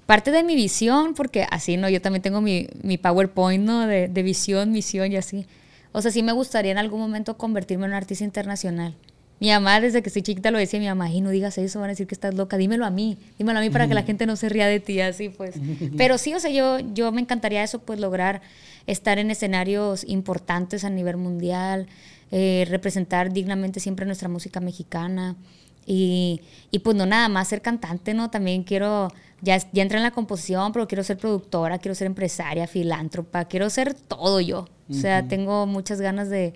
parte 0.06 0.30
de 0.30 0.42
mi 0.42 0.54
visión, 0.54 1.14
porque 1.14 1.46
así, 1.50 1.76
¿no? 1.76 1.88
Yo 1.88 2.00
también 2.00 2.22
tengo 2.22 2.40
mi, 2.40 2.68
mi 2.82 2.98
PowerPoint, 2.98 3.64
¿no? 3.64 3.86
De, 3.86 4.08
de 4.08 4.22
visión, 4.22 4.72
misión 4.72 5.12
y 5.12 5.16
así. 5.16 5.46
O 5.92 6.00
sea, 6.00 6.10
sí 6.10 6.22
me 6.22 6.32
gustaría 6.32 6.72
en 6.72 6.78
algún 6.78 7.00
momento 7.00 7.36
convertirme 7.36 7.84
en 7.84 7.90
una 7.90 7.98
artista 7.98 8.24
internacional. 8.24 8.94
Mi 9.40 9.50
mamá, 9.50 9.80
desde 9.80 10.02
que 10.02 10.08
estoy 10.08 10.22
chiquita, 10.22 10.52
lo 10.52 10.58
decía 10.58 10.78
mi 10.78 10.86
mamá, 10.86 11.10
y 11.10 11.20
no 11.20 11.30
digas 11.30 11.58
eso, 11.58 11.80
van 11.80 11.86
a 11.86 11.92
decir 11.94 12.06
que 12.06 12.14
estás 12.14 12.32
loca, 12.32 12.56
dímelo 12.56 12.86
a 12.86 12.90
mí, 12.90 13.18
dímelo 13.38 13.58
a 13.58 13.62
mí 13.62 13.70
para 13.70 13.88
que 13.88 13.94
la 13.94 14.04
gente 14.04 14.24
no 14.24 14.36
se 14.36 14.48
ría 14.48 14.68
de 14.68 14.78
ti, 14.78 15.00
así 15.00 15.30
pues. 15.30 15.56
Pero 15.96 16.16
sí, 16.16 16.32
o 16.32 16.38
sea, 16.38 16.52
yo, 16.52 16.78
yo 16.94 17.10
me 17.10 17.20
encantaría 17.20 17.62
eso, 17.64 17.80
pues 17.80 17.98
lograr 17.98 18.40
estar 18.86 19.18
en 19.18 19.30
escenarios 19.30 20.04
importantes 20.08 20.84
a 20.84 20.90
nivel 20.90 21.16
mundial, 21.16 21.86
eh, 22.30 22.66
representar 22.68 23.32
dignamente 23.32 23.80
siempre 23.80 24.06
nuestra 24.06 24.28
música 24.28 24.60
mexicana. 24.60 25.36
Y, 25.84 26.40
y 26.70 26.78
pues 26.78 26.96
no 26.96 27.06
nada 27.06 27.28
más 27.28 27.48
ser 27.48 27.60
cantante, 27.60 28.14
¿no? 28.14 28.30
También 28.30 28.62
quiero, 28.62 29.08
ya, 29.40 29.58
ya 29.72 29.82
entré 29.82 29.98
en 29.98 30.04
la 30.04 30.12
composición, 30.12 30.72
pero 30.72 30.86
quiero 30.86 31.02
ser 31.02 31.18
productora, 31.18 31.78
quiero 31.78 31.94
ser 31.96 32.06
empresaria, 32.06 32.68
filántropa, 32.68 33.46
quiero 33.46 33.68
ser 33.68 33.94
todo 33.94 34.40
yo. 34.40 34.68
O 34.88 34.94
sea, 34.94 35.26
tengo 35.26 35.66
muchas 35.66 36.00
ganas 36.00 36.28
de, 36.28 36.52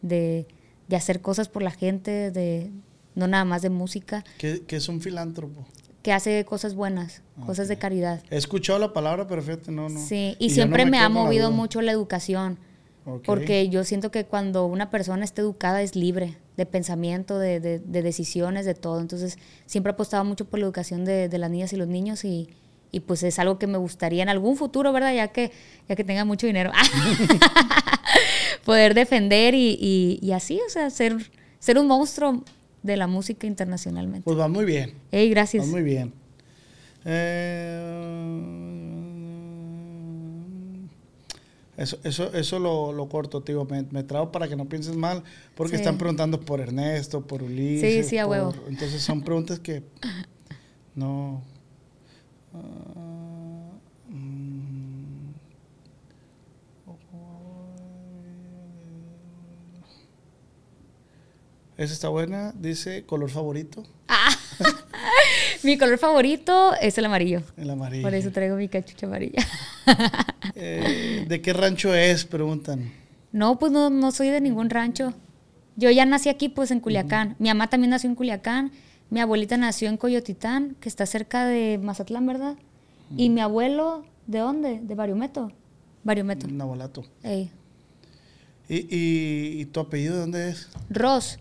de, 0.00 0.46
de 0.86 0.96
hacer 0.96 1.20
cosas 1.20 1.48
por 1.48 1.62
la 1.62 1.72
gente, 1.72 2.30
de 2.30 2.70
no 3.14 3.26
nada 3.26 3.44
más 3.44 3.62
de 3.62 3.70
música, 3.70 4.24
¿Qué, 4.38 4.62
qué 4.66 4.76
es 4.76 4.88
un 4.88 5.00
filántropo? 5.00 5.66
Que 6.02 6.12
hace 6.12 6.44
cosas 6.44 6.74
buenas, 6.74 7.22
cosas 7.46 7.68
de 7.68 7.76
caridad. 7.78 8.22
He 8.30 8.36
escuchado 8.36 8.78
la 8.78 8.92
palabra, 8.92 9.26
pero 9.26 9.42
fíjate, 9.42 9.70
no, 9.70 9.88
no. 9.88 10.00
Sí, 10.00 10.36
y, 10.38 10.50
siempre 10.50 10.84
no 10.84 10.90
me, 10.90 10.98
ha 10.98 11.02
la 11.02 11.08
movido 11.10 11.50
mucho 11.50 11.80
la 11.82 11.92
educación. 11.92 12.58
Porque 13.24 13.68
yo 13.68 13.82
siento 13.82 14.10
que 14.10 14.24
cuando 14.24 14.66
una 14.66 14.88
persona 14.90 15.24
está 15.24 15.42
educada 15.42 15.82
es 15.82 15.96
libre 15.96 16.36
de 16.56 16.64
pensamiento, 16.64 17.38
de, 17.38 17.58
de- 17.58 17.78
de 17.80 18.02
decisiones, 18.02 18.66
de 18.66 18.74
todo. 18.74 19.00
Entonces, 19.00 19.36
siempre 19.66 19.90
he 19.90 19.94
apostado 19.94 20.24
mucho 20.24 20.44
por 20.44 20.60
la 20.60 20.66
educación 20.66 21.04
de, 21.04 21.28
de 21.28 21.38
las 21.38 21.50
niñas 21.50 21.72
y 21.72 21.76
los 21.76 21.88
niños 21.88 22.24
y, 22.24 22.50
y, 22.92 23.00
pues 23.00 23.22
es 23.24 23.38
algo 23.38 23.58
que 23.58 23.66
me 23.66 23.78
gustaría 23.78 24.22
en 24.22 24.28
algún 24.28 24.56
futuro, 24.56 24.92
¿verdad? 24.92 25.12
Ya 25.14 25.28
que, 25.28 25.50
ya 25.88 25.96
que 25.96 26.04
tenga 26.04 26.24
mucho 26.24 26.46
dinero, 26.46 26.70
poder 28.64 28.94
defender 28.94 29.54
y, 29.54 29.76
y- 29.80 30.18
y 30.22 30.32
así, 30.32 30.60
o 30.66 30.70
sea, 30.70 30.90
ser, 30.90 31.30
ser 31.58 31.78
un 31.78 31.86
monstruo 31.86 32.44
de 32.82 32.96
la 32.96 33.06
música 33.06 33.46
internacionalmente. 33.46 34.24
Pues 34.24 34.38
va 34.38 34.48
muy 34.48 34.64
bien. 34.64 34.94
Ey, 35.12 35.30
gracias. 35.30 35.66
Va 35.66 35.70
muy 35.70 35.82
bien. 35.82 36.12
Eh, 37.04 37.96
eso, 41.76 41.98
eso, 42.04 42.32
eso 42.34 42.58
lo, 42.58 42.92
lo 42.92 43.08
corto, 43.08 43.42
tío. 43.42 43.64
Me, 43.64 43.82
me 43.90 44.02
trago 44.02 44.32
para 44.32 44.48
que 44.48 44.56
no 44.56 44.66
pienses 44.66 44.96
mal, 44.96 45.22
porque 45.54 45.76
Sí. 45.76 45.82
están 45.82 45.98
preguntando 45.98 46.40
por 46.40 46.60
Ernesto, 46.60 47.26
por 47.26 47.42
Ulises. 47.42 48.04
Sí, 48.04 48.10
sí, 48.10 48.18
a 48.18 48.24
por- 48.24 48.30
huevo. 48.32 48.54
Entonces 48.68 49.02
son 49.02 49.22
preguntas 49.22 49.60
que 49.60 49.82
no 50.94 51.42
mm. 52.52 52.90
Esa 61.80 61.94
está 61.94 62.10
buena. 62.10 62.52
Dice 62.52 63.06
color 63.06 63.30
favorito. 63.30 63.82
Mi 65.62 65.78
color 65.78 65.96
favorito 65.96 66.74
es 66.78 66.98
el 66.98 67.06
amarillo. 67.06 67.40
El 67.56 67.70
amarillo. 67.70 68.02
Por 68.02 68.12
eso 68.12 68.30
traigo 68.30 68.56
mi 68.56 68.68
cachucha 68.68 69.06
amarilla. 69.06 69.42
Eh, 70.54 71.24
¿De 71.26 71.40
qué 71.40 71.52
rancho 71.52 71.94
es? 71.94 72.24
Preguntan. 72.26 72.92
No, 73.32 73.58
pues 73.58 73.72
no, 73.72 73.88
no 73.88 74.10
soy 74.10 74.28
de 74.28 74.40
ningún 74.40 74.68
rancho. 74.68 75.14
Yo 75.76 75.90
ya 75.90 76.04
nací 76.04 76.28
aquí, 76.28 76.50
pues 76.50 76.70
en 76.70 76.80
Culiacán. 76.80 77.36
Mi 77.38 77.48
mamá 77.48 77.70
también 77.70 77.90
nació 77.90 78.10
en 78.10 78.16
Culiacán. 78.16 78.72
Mi 79.08 79.20
abuelita 79.20 79.56
nació 79.56 79.88
en 79.88 79.96
Coyotitán, 79.96 80.76
que 80.80 80.88
está 80.88 81.06
cerca 81.06 81.46
de 81.46 81.78
Mazatlán, 81.82 82.26
¿verdad? 82.26 82.56
Y 83.16 83.30
mi 83.30 83.40
abuelo, 83.40 84.04
¿de 84.26 84.40
dónde? 84.40 84.80
De 84.82 84.94
Bariometo. 84.94 85.50
Bariometo. 86.04 86.46
Navolato. 86.48 87.04
Ey. 87.22 87.50
¿Y, 88.68 88.76
y, 88.94 89.60
y 89.60 89.64
tu 89.66 89.80
apellido 89.80 90.14
de 90.14 90.20
dónde 90.20 90.48
es? 90.50 90.68
Ros. 90.90 91.38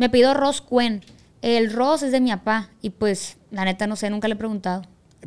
Me 0.00 0.08
pido 0.08 0.32
Ros 0.32 0.62
Cuen. 0.62 1.02
El 1.42 1.70
Ros 1.70 2.02
es 2.02 2.10
de 2.10 2.22
mi 2.22 2.30
papá. 2.30 2.70
Y 2.80 2.88
pues, 2.88 3.36
la 3.50 3.66
neta, 3.66 3.86
no 3.86 3.96
sé, 3.96 4.08
nunca 4.08 4.28
le 4.28 4.34
he 4.34 4.36
preguntado. 4.38 4.82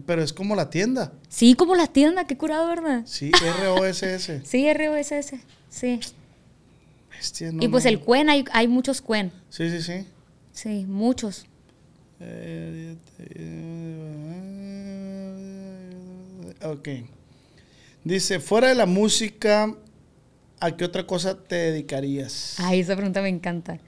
Pero 0.08 0.24
es 0.24 0.34
como 0.34 0.56
la 0.56 0.72
tienda. 0.72 1.14
Sí, 1.30 1.54
como 1.54 1.76
la 1.76 1.86
tienda, 1.86 2.26
qué 2.26 2.36
curado, 2.36 2.68
¿verdad? 2.68 3.04
Sí, 3.06 3.32
R-O-S-S. 3.62 4.42
Sí, 4.44 4.66
R-O-S-S. 4.66 5.40
Sí. 5.70 6.00
Bestia, 7.12 7.52
no, 7.52 7.64
y 7.64 7.68
pues 7.68 7.84
no. 7.84 7.92
el 7.92 8.00
cuen, 8.00 8.32
hay, 8.32 8.46
hay 8.52 8.68
muchos 8.68 9.00
cuen. 9.02 9.32
Sí, 9.52 9.70
sí, 9.70 9.80
sí. 9.84 10.08
Sí, 10.54 10.86
muchos. 10.88 11.46
Ok. 16.64 16.90
Dice, 18.04 18.40
fuera 18.40 18.70
de 18.70 18.76
la 18.76 18.88
música, 18.88 19.76
¿a 20.60 20.76
qué 20.76 20.84
otra 20.84 21.06
cosa 21.06 21.38
te 21.38 21.58
dedicarías? 21.58 22.56
Ay, 22.58 22.80
esa 22.80 22.96
pregunta 22.96 23.22
me 23.22 23.30
encanta. 23.30 23.80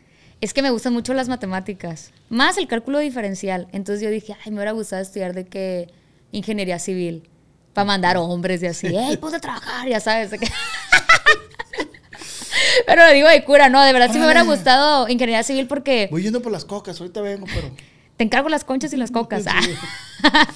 Es 0.41 0.53
que 0.53 0.62
me 0.62 0.70
gustan 0.70 0.94
mucho 0.94 1.14
las 1.14 1.28
matemáticas, 1.28 2.12
más 2.30 2.57
el 2.57 2.68
cálculo 2.68 2.99
diferencial. 2.99 3.68
Entonces 3.72 4.03
yo 4.03 4.10
dije, 4.10 4.36
ay, 4.44 4.52
me 4.52 4.57
hubiera 4.57 4.72
gustado 4.72 5.02
estudiar 5.02 5.34
de 5.34 5.45
que 5.45 5.90
ingeniería 6.32 6.80
civil, 6.80 7.30
para 7.74 7.86
mandar 7.86 8.18
hombres 8.18 8.64
y 8.64 8.68
así, 8.68 8.88
¡ey, 8.88 9.18
ponte 9.18 9.38
a 9.38 9.40
trabajar! 9.40 9.88
Ya 9.88 9.99
sabes. 9.99 10.32
pero 12.86 13.06
lo 13.06 13.14
digo 13.14 13.28
de 13.28 13.44
cura, 13.44 13.70
no, 13.70 13.84
de 13.84 13.94
verdad 13.94 14.10
sí 14.12 14.18
me 14.18 14.26
hubiera 14.26 14.44
gustado 14.44 15.07
ingeniería 15.10 15.44
civil 15.44 15.68
porque 15.68 16.07
Voy 16.10 16.24
yendo 16.24 16.41
por 16.41 16.52
las 16.52 16.66
cocas, 16.66 16.99
ahorita 16.99 17.22
vengo, 17.22 17.45
pero... 17.53 17.72
te 18.18 18.24
encargo 18.24 18.49
las 18.49 18.64
conchas 18.64 18.94
y 18.94 18.98
las 18.98 19.12
cocas. 19.12 19.44
Ah. 19.48 19.60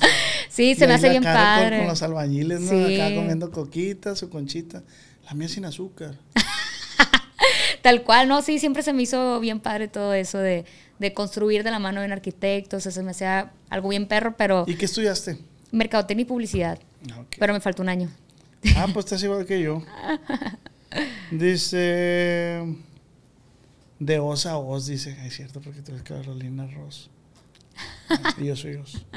sí, 0.50 0.76
se 0.76 0.86
Y 0.86 0.88
me 0.88 0.94
hace 0.94 1.10
bien 1.10 1.24
cara 1.24 1.36
con- 1.36 1.44
padre. 1.44 1.78
Con, 1.80 1.88
los 1.88 2.02
albañiles, 2.02 2.62
¿no? 2.62 2.70
Sí. 2.72 3.02
Acá 3.02 3.16
comiendo 3.16 3.52
coquitas 3.52 4.24
o 4.24 4.30
conchita. 4.30 4.84
La 5.26 5.34
mía 5.34 5.50
sin 5.50 5.66
azúcar. 5.66 6.16
Tal 7.82 8.04
cual, 8.04 8.28
no, 8.28 8.42
sí, 8.42 8.60
siempre 8.60 8.84
se 8.84 8.94
me 8.94 9.04
hizo 9.04 9.40
bien 9.40 9.60
padre 9.60 9.88
todo 9.88 10.14
eso 10.14 10.38
de, 10.38 10.66
de 11.00 11.14
construir 11.14 11.64
de 11.64 11.72
la 11.72 11.80
mano 11.80 12.02
de 12.02 12.08
un 12.08 12.12
arquitecto, 12.14 12.78
o 12.78 12.80
sea, 12.80 12.92
se 12.92 13.04
me 13.04 13.12
hacía 13.12 13.52
algo 13.70 13.90
bien 13.90 14.08
perro, 14.08 14.36
pero 14.38 14.66
¿Y 14.68 14.76
qué 14.76 14.86
estudiaste? 14.86 15.38
mercadotecnia 15.72 16.24
y 16.24 16.26
publicidad, 16.26 16.80
Ah, 17.12 17.24
pero 17.38 17.54
me 17.54 17.60
faltó 17.62 17.82
un 17.84 17.90
año. 17.90 18.10
Ah, 18.76 18.88
pues 18.94 19.06
estás 19.06 19.24
igual 19.24 19.46
que 19.46 19.62
yo. 19.62 19.82
Dice. 21.32 22.64
De 24.00 24.20
os 24.20 24.46
a 24.46 24.58
os, 24.58 24.88
dice. 24.88 25.16
Es 25.26 25.36
cierto, 25.36 25.62
porque 25.62 25.82
tú 25.82 25.92
eres 25.92 26.04
Carolina 26.04 26.68
Ross. 26.68 27.10
Y 28.38 28.46
yo 28.46 28.56
soy 28.56 28.76
os. 28.76 29.06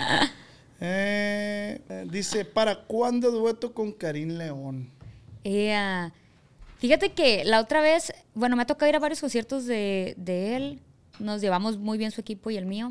Eh, 0.85 1.81
dice: 2.11 2.45
¿Para 2.45 2.75
cuándo 2.85 3.31
dueto 3.31 3.73
con 3.73 3.93
Karim 3.93 4.31
León? 4.37 4.91
Ea. 5.45 6.13
Fíjate 6.83 7.13
que 7.13 7.45
la 7.45 7.61
otra 7.61 7.81
vez, 7.81 8.13
bueno, 8.35 8.57
me 8.57 8.63
ha 8.63 8.67
tocado 8.67 8.89
ir 8.91 8.97
a 8.97 8.99
varios 8.99 9.21
conciertos 9.21 9.67
de, 9.67 10.15
de 10.17 10.57
él, 10.57 10.81
nos 11.21 11.41
llevamos 11.41 11.79
muy 11.79 11.97
bien 11.97 12.11
su 12.11 12.21
equipo 12.21 12.51
y 12.51 12.57
el 12.57 12.67
mío, 12.67 12.89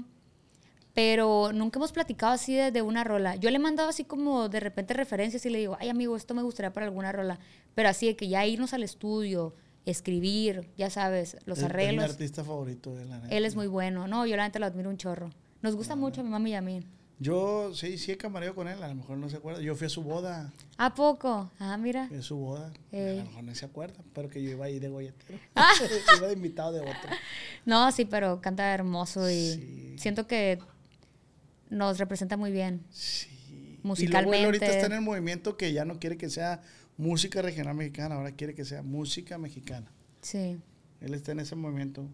pero 0.94 1.52
nunca 1.54 1.78
hemos 1.78 1.92
platicado 1.92 2.32
así 2.32 2.56
de, 2.56 2.72
de 2.72 2.82
una 2.82 3.04
rola. 3.04 3.36
Yo 3.36 3.50
le 3.50 3.58
he 3.58 3.60
mandado 3.60 3.90
así 3.90 4.06
como 4.06 4.48
de 4.48 4.62
repente 4.62 4.94
referencias 4.94 5.46
y 5.46 5.50
le 5.50 5.60
digo, 5.60 5.76
ay 5.78 5.90
amigo, 5.90 6.16
esto 6.16 6.34
me 6.34 6.42
gustaría 6.42 6.72
para 6.72 6.86
alguna 6.86 7.12
rola, 7.12 7.38
pero 7.76 7.90
así 7.90 8.08
de 8.08 8.16
que 8.16 8.30
ya 8.30 8.46
irnos 8.46 8.74
al 8.74 8.84
estudio, 8.84 9.56
escribir, 9.86 10.70
ya 10.78 10.90
sabes, 10.90 11.36
los 11.46 11.58
Es- 11.58 11.64
Es 11.66 11.70
mi 11.70 11.76
arreglos. 11.76 12.06
artista 12.12 12.46
favorito 12.46 12.96
de 12.96 13.04
la 13.04 13.18
neta. 13.20 13.36
Él 13.36 13.44
es 13.44 13.56
muy 13.58 13.68
bueno, 13.68 14.08
no, 14.08 14.26
yo 14.26 14.38
la 14.38 14.44
neta 14.46 14.58
lo 14.60 14.68
admiro 14.68 14.90
un 14.90 14.96
chorro. 14.98 15.32
Nos 15.62 15.76
gusta 15.76 15.98
mucho 15.98 16.22
a 16.22 16.24
mi 16.24 16.30
mami 16.30 16.52
y 16.52 16.56
a 16.56 16.62
mí. 16.62 16.82
Yo 17.24 17.72
sí, 17.76 18.00
sí 18.00 18.12
he 18.14 18.18
camareo 18.18 18.56
con 18.56 18.68
él, 18.68 18.82
a 18.82 18.88
lo 18.88 18.96
mejor 18.96 19.16
no 19.18 19.30
se 19.30 19.38
acuerda. 19.38 19.62
Yo 19.62 19.76
fui 19.76 19.86
a 19.86 19.90
su 19.90 20.02
boda, 20.02 20.52
¿A 20.78 20.96
poco? 20.96 21.52
Ah, 21.60 21.78
mira. 21.78 22.08
fui 22.08 22.18
a 22.18 22.22
su 22.24 22.36
boda. 22.36 22.74
Ey. 22.92 23.20
A 23.20 23.24
lo 23.24 23.30
mejor 23.30 23.44
no 23.44 23.54
se 23.56 23.66
acuerda, 23.66 24.04
pero 24.14 24.28
que 24.28 24.42
yo 24.42 24.50
iba 24.50 24.66
ahí 24.66 24.80
de 24.80 24.90
golletero. 24.90 25.38
Ah. 25.56 25.72
iba 26.18 26.26
de 26.28 26.34
invitado 26.34 26.72
de 26.72 26.80
otro. 26.80 27.12
No, 27.64 27.92
sí, 27.92 28.06
pero 28.06 28.42
canta 28.42 28.74
hermoso 28.74 29.30
y 29.30 29.34
Sí. 29.52 29.96
siento 30.00 30.26
que 30.26 30.58
nos 31.70 32.00
representa 32.00 32.38
muy 32.38 32.52
bien. 32.52 32.82
Sí. 32.90 33.28
Y 33.30 33.54
luego 33.54 33.70
él 33.74 33.80
Musicalmente. 33.84 34.46
ahorita 34.46 34.66
está 34.66 34.86
en 34.88 34.94
el 34.94 35.02
movimiento 35.02 35.58
que 35.58 35.74
ya 35.74 35.86
no 35.86 36.00
quiere 36.00 36.18
que 36.18 36.30
sea 36.30 36.62
música 36.98 37.44
regional 37.44 37.76
mexicana, 37.76 38.16
ahora 38.16 38.32
quiere 38.32 38.56
que 38.56 38.66
sea 38.66 38.82
música 38.82 39.38
mexicana. 39.38 39.92
Sí. 40.22 40.58
Él 41.02 41.14
está 41.14 41.34
en 41.34 41.40
ese 41.42 41.56
movimiento. 41.56 42.08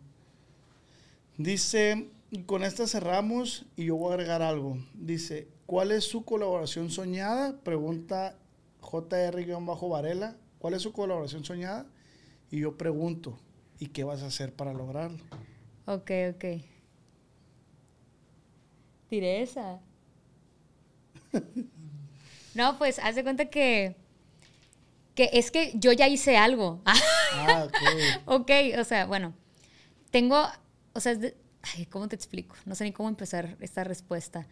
Dice, 1.38 2.10
y 2.30 2.44
con 2.44 2.64
esta 2.64 2.88
cerramos 2.88 3.66
y 3.76 3.86
yo 3.86 3.96
voy 3.96 4.12
a 4.12 4.14
agregar 4.16 4.42
algo. 4.42 4.78
Dice, 4.94 5.48
¿cuál 5.66 5.92
es 5.92 6.04
su 6.04 6.26
colaboración 6.26 6.90
soñada? 6.90 7.58
Pregunta 7.64 8.38
JR-Varela. 8.82 10.36
¿Cuál 10.60 10.74
es 10.74 10.82
su 10.82 10.92
colaboración 10.92 11.46
soñada? 11.46 11.86
Y 12.52 12.60
yo 12.60 12.78
pregunto, 12.78 13.38
¿y 13.80 13.88
qué 13.88 14.04
vas 14.04 14.24
a 14.24 14.28
hacer 14.28 14.54
para 14.54 14.74
lograrlo? 14.74 15.20
Ok, 15.86 16.12
ok. 16.36 16.46
Tiré 19.10 19.42
esa. 19.42 19.80
No, 22.58 22.80
pues 22.80 22.98
haz 22.98 23.14
de 23.14 23.22
cuenta 23.22 23.46
que. 23.52 23.96
Que 25.14 25.30
es 25.34 25.52
que 25.52 25.74
yo 25.76 25.92
ya 25.92 26.08
hice 26.08 26.38
algo. 26.38 26.82
Ah, 26.86 27.68
ok. 27.68 27.76
ok, 28.26 28.52
o 28.80 28.84
sea, 28.84 29.06
bueno. 29.06 29.36
Tengo. 30.10 30.44
O 30.94 31.00
sea, 31.00 31.16
ay, 31.76 31.86
¿cómo 31.88 32.08
te 32.08 32.16
explico? 32.16 32.56
No 32.66 32.76
sé 32.76 32.84
ni 32.84 32.92
cómo 32.92 33.10
empezar 33.10 33.58
esta 33.60 33.84
respuesta. 33.84 34.48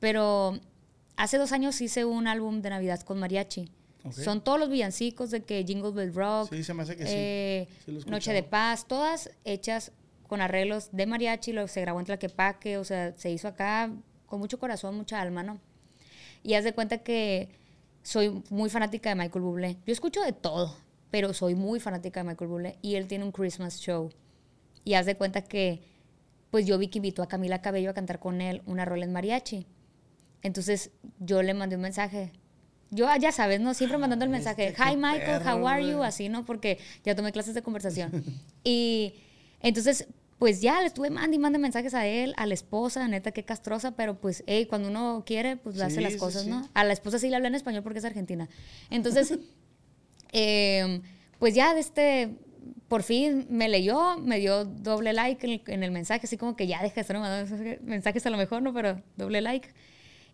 Pero 0.00 0.58
hace 1.16 1.38
dos 1.38 1.52
años 1.52 1.80
hice 1.80 2.04
un 2.04 2.26
álbum 2.26 2.60
de 2.62 2.70
Navidad 2.70 3.00
con 3.02 3.18
mariachi. 3.18 3.70
Ok. 4.04 4.12
Son 4.12 4.42
todos 4.42 4.58
los 4.60 4.68
villancicos 4.70 5.30
de 5.30 5.42
que 5.42 5.64
Jingle 5.64 5.90
Bell 5.90 6.14
Rock, 6.14 6.50
Sí, 6.50 6.62
se 6.62 6.72
me 6.74 6.82
hace 6.84 6.96
que 6.96 7.04
sí. 7.04 7.12
eh, 7.14 7.68
Sí 7.84 7.98
he 8.06 8.10
Noche 8.10 8.32
de. 8.32 8.42
Paz, 8.42 8.86
todas 8.86 9.30
hechas 9.44 9.92
con 10.28 10.40
arreglos 10.40 10.90
de 10.92 11.06
mariachi, 11.06 11.52
lo 11.52 11.66
se 11.68 11.80
grabó 11.80 11.98
en 12.00 12.06
Tlaquepaque, 12.06 12.78
o 12.78 12.84
sea, 12.84 13.16
se 13.16 13.30
hizo 13.30 13.48
acá 13.48 13.90
con 14.26 14.38
mucho 14.40 14.58
corazón, 14.58 14.94
mucha 14.96 15.20
alma, 15.20 15.42
¿no? 15.42 15.58
Y 16.42 16.54
haz 16.54 16.64
de 16.64 16.74
cuenta 16.74 16.98
que 16.98 17.48
soy 18.02 18.42
muy 18.50 18.70
fanática 18.70 19.08
de 19.08 19.14
Michael 19.16 19.42
Bublé. 19.42 19.76
Yo 19.86 19.92
escucho 19.92 20.20
de 20.22 20.32
todo, 20.32 20.76
pero 21.10 21.32
soy 21.32 21.54
muy 21.54 21.80
fanática 21.80 22.22
de 22.22 22.28
Michael 22.28 22.48
Bublé 22.50 22.78
y 22.82 22.94
él 22.94 23.06
tiene 23.08 23.24
un 23.24 23.32
Christmas 23.32 23.80
show. 23.80 24.10
Y 24.84 24.94
haz 24.94 25.06
de 25.06 25.16
cuenta 25.16 25.42
que 25.42 25.82
pues 26.50 26.66
yo 26.66 26.78
vi 26.78 26.88
que 26.88 26.98
invitó 26.98 27.22
a 27.22 27.28
Camila 27.28 27.60
Cabello 27.60 27.90
a 27.90 27.94
cantar 27.94 28.18
con 28.18 28.40
él 28.40 28.62
una 28.66 28.84
rola 28.84 29.04
en 29.04 29.12
mariachi. 29.12 29.66
Entonces 30.42 30.90
yo 31.18 31.42
le 31.42 31.54
mandé 31.54 31.76
un 31.76 31.82
mensaje. 31.82 32.32
Yo, 32.90 33.06
ah, 33.06 33.18
ya 33.18 33.32
sabes, 33.32 33.60
¿no? 33.60 33.74
Siempre 33.74 33.98
mandando 33.98 34.24
el 34.24 34.30
mensaje, 34.30 34.68
este, 34.68 34.82
hi 34.82 34.96
Michael, 34.96 35.42
how 35.46 35.66
are 35.68 35.86
you? 35.86 36.02
Así, 36.02 36.28
¿no? 36.28 36.44
Porque 36.46 36.78
ya 37.04 37.14
tomé 37.14 37.32
clases 37.32 37.54
de 37.54 37.62
conversación. 37.62 38.24
y 38.64 39.14
entonces, 39.60 40.08
pues 40.38 40.62
ya 40.62 40.80
le 40.80 40.86
estuve 40.86 41.10
mandando 41.10 41.34
y 41.34 41.38
mandando 41.38 41.62
mensajes 41.62 41.92
a 41.92 42.06
él, 42.06 42.32
a 42.38 42.46
la 42.46 42.54
esposa, 42.54 43.06
neta, 43.06 43.32
qué 43.32 43.44
castrosa, 43.44 43.94
pero 43.94 44.18
pues, 44.18 44.42
hey, 44.46 44.66
cuando 44.66 44.88
uno 44.88 45.24
quiere, 45.26 45.56
pues 45.56 45.78
hace 45.80 45.96
Sí, 45.96 46.00
las 46.00 46.14
sí, 46.14 46.18
cosas, 46.18 46.44
sí. 46.44 46.50
¿no? 46.50 46.66
A 46.72 46.84
la 46.84 46.94
esposa 46.94 47.18
sí 47.18 47.28
le 47.28 47.36
habla 47.36 47.48
en 47.48 47.56
español 47.56 47.82
porque 47.82 47.98
es 47.98 48.04
argentina. 48.06 48.48
Entonces, 48.88 49.38
eh, 50.32 51.02
pues 51.38 51.54
ya 51.54 51.74
de 51.74 51.80
este, 51.80 52.38
por 52.88 53.02
fin 53.02 53.46
me 53.50 53.68
leyó, 53.68 54.18
me 54.18 54.38
dio 54.38 54.64
doble 54.64 55.12
like 55.12 55.46
en 55.46 55.52
el, 55.52 55.62
en 55.66 55.82
el 55.82 55.90
mensaje, 55.90 56.22
así 56.26 56.36
como 56.36 56.56
que 56.56 56.66
ya 56.66 56.82
deja 56.82 56.94
de 56.96 57.00
estar 57.02 57.18
mandando 57.18 57.54
mensajes- 57.84 58.24
a 58.26 58.30
lo 58.30 58.36
mejor, 58.38 58.62
¿no? 58.62 58.72
Pero 58.72 59.02
doble 59.16 59.40
like. 59.40 59.68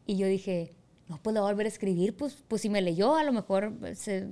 Y 0.06 0.16
yo 0.16 0.26
dije, 0.26 0.72
no 1.08 1.20
puedo 1.22 1.42
volver 1.42 1.66
a 1.66 1.68
escribir, 1.68 2.14
pues, 2.16 2.44
pues 2.46 2.62
si 2.62 2.68
me 2.68 2.80
leyó, 2.80 3.16
a 3.16 3.24
lo 3.24 3.32
mejor 3.32 3.72
se, 3.94 4.28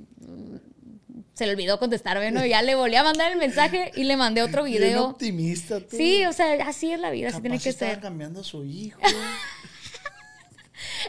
se 1.34 1.46
le 1.46 1.52
olvidó 1.52 1.78
contestarme, 1.78 2.30
¿no? 2.30 2.44
Y 2.44 2.50
ya 2.50 2.62
le 2.62 2.74
volví 2.74 2.94
a 2.94 3.02
mandar 3.02 3.32
el 3.32 3.38
mensaje 3.38 3.90
y 3.96 4.04
le 4.04 4.16
mandé 4.16 4.42
otro 4.42 4.64
Bien 4.64 4.78
video. 4.82 5.08
optimista 5.08 5.80
tú. 5.80 5.96
Sí, 5.96 6.24
o 6.26 6.32
sea, 6.32 6.54
así 6.68 6.92
es 6.92 7.00
la 7.00 7.10
vida, 7.10 7.28
así 7.28 7.34
Capaz 7.38 7.42
tiene 7.42 7.58
que 7.58 7.72
ser. 7.72 8.00
cambiando 8.00 8.40
a 8.40 8.44
su 8.44 8.64
hijo. 8.64 9.00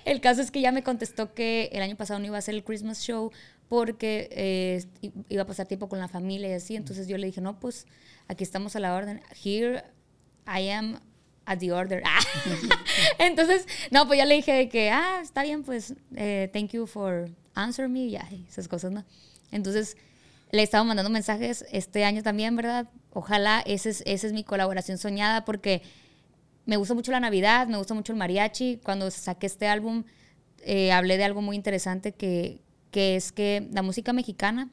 El 0.06 0.22
caso 0.22 0.42
es 0.42 0.52
que 0.52 0.62
ya 0.62 0.72
me 0.72 0.84
contestó 0.84 1.34
que 1.34 1.70
el 1.72 1.82
año 1.82 1.96
pasado 1.96 2.20
no 2.20 2.26
iba 2.26 2.36
a 2.36 2.40
hacer 2.40 2.54
el 2.56 2.64
Christmas 2.64 3.00
show 3.02 3.32
porque 3.74 4.30
eh, 4.32 4.86
iba 5.30 5.42
a 5.42 5.48
pasar 5.48 5.66
tiempo 5.66 5.90
con 5.90 6.00
la 6.00 6.08
familia 6.08 6.50
y 6.50 6.54
así. 6.54 6.76
Entonces 6.76 7.08
yo 7.08 7.18
le 7.18 7.26
dije, 7.26 7.42
no, 7.42 7.60
pues 7.60 7.88
aquí 8.28 8.44
estamos 8.44 8.76
a 8.76 8.80
la 8.80 8.94
orden. 8.94 9.22
Here 9.44 9.84
I 10.48 10.70
am 10.70 11.00
at 11.46 11.58
the 11.58 11.72
order. 11.72 12.04
Ah. 12.06 12.20
Entonces, 13.18 13.68
no, 13.90 14.06
pues 14.06 14.18
ya 14.18 14.26
le 14.26 14.36
dije 14.36 14.70
que, 14.70 14.92
ah, 14.92 15.20
está 15.24 15.42
bien, 15.42 15.64
pues, 15.64 15.96
eh, 16.16 16.50
thank 16.54 16.72
you 16.72 16.86
for 16.86 17.30
answering 17.56 17.92
me. 17.92 18.10
Ya, 18.10 18.28
y 18.32 18.46
esas 18.48 18.68
cosas, 18.68 18.92
¿no? 18.92 19.04
Entonces, 19.52 19.98
le 20.52 20.62
he 20.62 20.64
estado 20.64 20.86
mandando 20.86 21.10
mensajes 21.10 21.66
este 21.72 22.06
año 22.06 22.22
también, 22.22 22.56
¿verdad? 22.56 22.88
Ojalá 23.12 23.64
esa 23.66 23.90
es, 23.90 24.04
esa 24.06 24.28
es 24.28 24.34
mi 24.34 24.44
colaboración 24.44 25.00
soñada 25.00 25.46
porque 25.46 25.82
me 26.66 26.78
gusta 26.78 26.94
mucho 26.94 27.12
la 27.12 27.20
Navidad, 27.20 27.68
me 27.68 27.78
gusta 27.78 27.96
mucho 27.96 28.14
el 28.14 28.20
mariachi. 28.20 28.80
Cuando 28.84 29.10
saqué 29.12 29.48
este 29.48 29.68
álbum, 29.68 30.04
eh, 30.66 30.92
hablé 30.92 31.18
de 31.18 31.24
algo 31.24 31.42
muy 31.42 31.56
interesante 31.56 32.14
que, 32.14 32.62
que 32.94 33.16
es 33.16 33.32
que 33.32 33.68
la 33.74 33.82
música 33.82 34.14
mexicana 34.14 34.70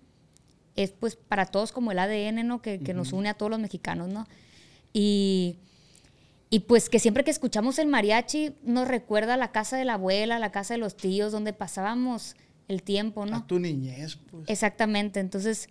es 0.76 0.92
pues 0.92 1.16
para 1.16 1.46
todos 1.46 1.72
como 1.72 1.90
el 1.90 1.98
ADN, 1.98 2.46
¿no? 2.46 2.60
Que, 2.60 2.78
que 2.78 2.92
nos 2.92 3.12
une 3.12 3.30
a 3.30 3.34
todos 3.34 3.50
los 3.50 3.58
mexicanos, 3.58 4.10
¿no? 4.10 4.28
Y, 4.92 5.56
y 6.50 6.60
pues 6.60 6.90
que 6.90 6.98
siempre 6.98 7.24
que 7.24 7.30
escuchamos 7.30 7.78
el 7.78 7.88
mariachi 7.88 8.52
nos 8.62 8.86
recuerda 8.86 9.34
a 9.34 9.36
la 9.38 9.52
casa 9.52 9.78
de 9.78 9.86
la 9.86 9.94
abuela, 9.94 10.38
la 10.38 10.52
casa 10.52 10.74
de 10.74 10.78
los 10.78 10.98
tíos, 10.98 11.32
donde 11.32 11.54
pasábamos 11.54 12.36
el 12.68 12.82
tiempo, 12.82 13.24
¿no? 13.24 13.38
A 13.38 13.46
tu 13.46 13.58
niñez, 13.58 14.18
pues. 14.30 14.44
Exactamente, 14.48 15.18
entonces 15.18 15.70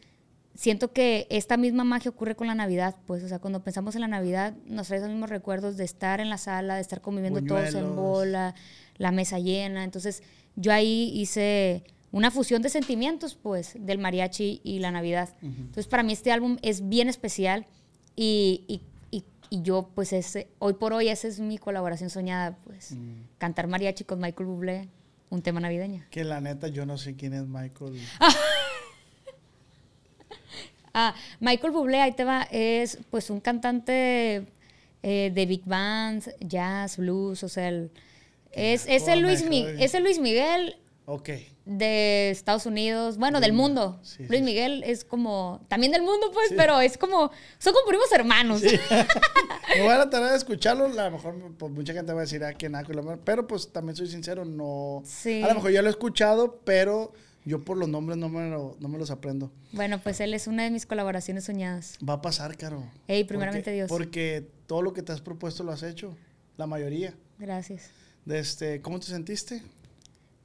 siento 0.56 0.92
que 0.92 1.28
esta 1.30 1.56
misma 1.56 1.84
magia 1.84 2.10
ocurre 2.10 2.36
con 2.36 2.48
la 2.48 2.56
Navidad, 2.56 2.96
pues, 3.06 3.24
o 3.24 3.28
sea, 3.28 3.38
cuando 3.38 3.64
pensamos 3.64 3.94
en 3.94 4.02
la 4.02 4.08
Navidad, 4.08 4.56
nos 4.66 4.88
trae 4.88 5.00
los 5.00 5.10
mismos 5.10 5.30
recuerdos 5.30 5.78
de 5.78 5.84
estar 5.84 6.20
en 6.20 6.30
la 6.30 6.40
sala, 6.40 6.76
de 6.76 6.82
estar 6.82 7.00
conviviendo 7.00 7.44
todos 7.44 7.76
en 7.76 7.96
bola, 7.96 8.56
la 8.98 9.12
mesa 9.12 9.38
llena. 9.38 9.84
Entonces, 9.84 10.24
yo 10.56 10.74
ahí 10.74 11.12
hice 11.14 11.84
una 12.12 12.32
fusión 12.32 12.62
de 12.62 12.70
sentimientos, 12.70 13.36
pues, 13.36 13.74
del 13.80 13.98
mariachi 14.00 14.62
y 14.64 14.80
la 14.80 14.92
Navidad. 14.92 15.30
Entonces, 15.42 15.88
para 15.88 16.04
mí 16.04 16.14
este 16.14 16.32
álbum 16.32 16.58
es 16.62 16.88
bien 16.90 17.08
especial 17.10 17.66
y, 18.16 18.64
y- 18.68 18.82
y- 19.12 19.24
y 19.52 19.62
yo, 19.62 19.90
pues, 19.96 20.14
ese, 20.14 20.48
hoy 20.60 20.74
por 20.74 20.94
hoy, 20.94 21.10
esa 21.10 21.28
es 21.28 21.40
mi 21.40 21.58
colaboración 21.58 22.10
soñada, 22.10 22.58
pues, 22.66 22.96
cantar 23.38 23.68
mariachi 23.68 24.04
con 24.04 24.20
Michael 24.20 24.48
Bublé, 24.48 24.90
un 25.30 25.42
tema 25.44 25.60
navideño. 25.60 26.04
Que 26.10 26.24
la 26.24 26.42
neta, 26.42 26.68
yo 26.68 26.86
no 26.86 26.98
sé 26.98 27.16
quién 27.16 27.34
es 27.34 27.46
Michael. 27.48 28.00
Ah, 30.94 31.14
Michael 31.40 31.72
Bublé, 31.72 32.02
ahí 32.02 32.14
te 32.14 32.24
va, 32.24 32.48
es 32.52 32.98
pues 33.12 33.30
un 33.30 33.40
cantante 33.40 34.48
eh, 35.04 35.32
de 35.34 35.46
big 35.46 35.64
band, 35.66 36.24
jazz, 36.42 36.98
blues, 36.98 37.44
o 37.44 37.48
sea, 37.50 37.70
el- 37.70 37.92
es, 38.52 38.88
es, 38.88 39.08
el 39.08 39.20
Luis, 39.20 39.48
Mi- 39.48 39.66
es 39.80 39.94
el 39.94 40.04
Luis 40.04 40.20
Miguel 40.20 40.78
Ok. 41.06 41.30
De 41.72 42.32
Estados 42.32 42.66
Unidos, 42.66 43.18
bueno, 43.18 43.40
del 43.40 43.54
mundo. 43.54 44.00
Sí, 44.02 44.24
Luis 44.28 44.40
sí, 44.40 44.42
Miguel 44.46 44.84
es 44.84 45.06
como, 45.06 45.64
también 45.68 45.92
del 45.92 46.02
mundo, 46.02 46.32
pues, 46.34 46.52
pero 46.58 46.82
es 46.82 46.98
como, 46.98 47.30
son 47.60 47.74
como 47.74 47.88
primos 47.88 48.12
hermanos. 48.12 48.62
Me 49.76 49.84
voy 49.84 49.92
a 49.92 50.10
tarea 50.10 50.32
de 50.32 50.38
escucharlo. 50.38 50.86
A 50.86 50.88
lo 50.90 51.12
mejor 51.12 51.36
pues, 51.58 51.72
mucha 51.72 51.94
gente 51.94 52.12
va 52.12 52.22
a 52.22 52.24
decir, 52.24 52.44
ah, 52.44 52.54
que 52.56 52.70
naco, 52.70 52.92
la 52.94 53.04
madre", 53.04 53.22
Pero 53.24 53.46
pues 53.46 53.72
también 53.72 53.96
soy 53.96 54.08
sincero, 54.08 54.46
no. 54.46 55.04
Sí. 55.06 55.44
A 55.44 55.50
lo 55.50 55.56
mejor 55.56 55.72
ya 55.72 55.84
lo 55.84 55.90
he 55.90 55.92
escuchado, 55.92 56.60
pero 56.66 57.14
yo 57.46 57.64
por 57.64 57.78
los 57.78 57.88
nombres 57.88 58.18
no 58.18 58.30
me, 58.30 58.50
lo- 58.50 58.76
no 58.80 58.88
me 58.90 58.98
los 58.98 59.12
aprendo. 59.12 59.52
Bueno, 59.72 60.00
pues 60.00 60.20
él 60.22 60.34
es 60.34 60.48
una 60.48 60.64
de 60.64 60.72
mis 60.72 60.88
colaboraciones 60.88 61.44
soñadas. 61.44 61.98
Va 62.08 62.14
a 62.16 62.22
pasar, 62.24 62.58
Caro. 62.58 62.84
Ey, 63.08 63.26
primeramente 63.26 63.62
Porque- 63.66 63.74
Dios. 63.76 63.90
Porque 63.90 64.48
todo 64.66 64.82
lo 64.82 64.94
que 64.94 65.04
te 65.04 65.12
has 65.12 65.22
propuesto 65.22 65.64
lo 65.64 65.72
has 65.72 65.84
hecho. 65.84 66.16
La 66.58 66.66
mayoría. 66.66 67.14
Gracias. 67.38 67.92
De 68.26 68.40
este, 68.40 68.82
¿Cómo 68.82 69.00
te 69.00 69.06
sentiste? 69.06 69.62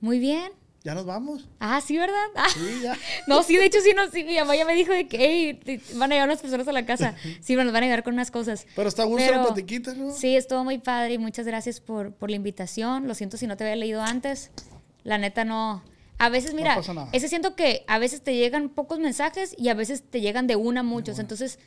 Muy 0.00 0.18
bien. 0.18 0.52
¿Ya 0.84 0.94
nos 0.94 1.06
vamos? 1.06 1.48
Ah, 1.60 1.80
sí, 1.80 1.96
¿verdad? 1.96 2.14
Ah. 2.36 2.46
Sí, 2.52 2.80
ya. 2.82 2.94
No, 3.26 3.42
sí, 3.42 3.56
de 3.56 3.64
hecho, 3.64 3.80
sí, 3.80 3.92
no, 3.96 4.06
sí, 4.10 4.22
mi 4.22 4.36
mamá 4.36 4.54
ya 4.54 4.66
me 4.66 4.74
dijo 4.74 4.92
de 4.92 5.08
que 5.08 5.16
"Ey, 5.24 5.54
te- 5.54 5.80
van 5.94 6.12
a 6.12 6.14
llegar 6.14 6.28
unas 6.28 6.42
personas 6.42 6.68
a 6.68 6.72
la 6.72 6.84
casa. 6.84 7.14
Sí, 7.40 7.56
nos 7.56 7.66
van 7.72 7.76
a 7.76 7.86
ayudar 7.86 8.02
con 8.04 8.12
unas 8.12 8.30
cosas. 8.30 8.66
Pero 8.76 8.88
está 8.90 9.04
gusto 9.04 9.24
la 9.30 9.42
platiquita, 9.46 9.94
¿no? 9.94 10.12
Sí, 10.12 10.36
estuvo 10.36 10.62
muy 10.62 10.76
padre 10.78 11.14
y 11.14 11.18
muchas 11.18 11.46
gracias 11.46 11.80
por, 11.80 12.12
por 12.12 12.28
la 12.28 12.36
invitación. 12.36 13.08
Lo 13.08 13.14
siento 13.14 13.38
si 13.38 13.46
no 13.46 13.56
te 13.56 13.64
había 13.64 13.76
leído 13.76 14.02
antes. 14.02 14.50
La 15.04 15.16
neta 15.16 15.44
no. 15.46 15.82
A 16.18 16.28
veces, 16.28 16.52
mira, 16.54 16.76
ese 17.12 17.28
siento 17.28 17.56
que 17.56 17.84
a 17.88 17.98
veces 17.98 18.22
te 18.22 18.34
llegan 18.34 18.68
pocos 18.68 18.98
mensajes 18.98 19.54
y 19.58 19.70
a 19.70 19.74
veces 19.74 20.02
te 20.08 20.20
llegan 20.20 20.46
de 20.46 20.56
una 20.56 20.82
muchos. 20.82 21.18
Entonces, 21.18 21.58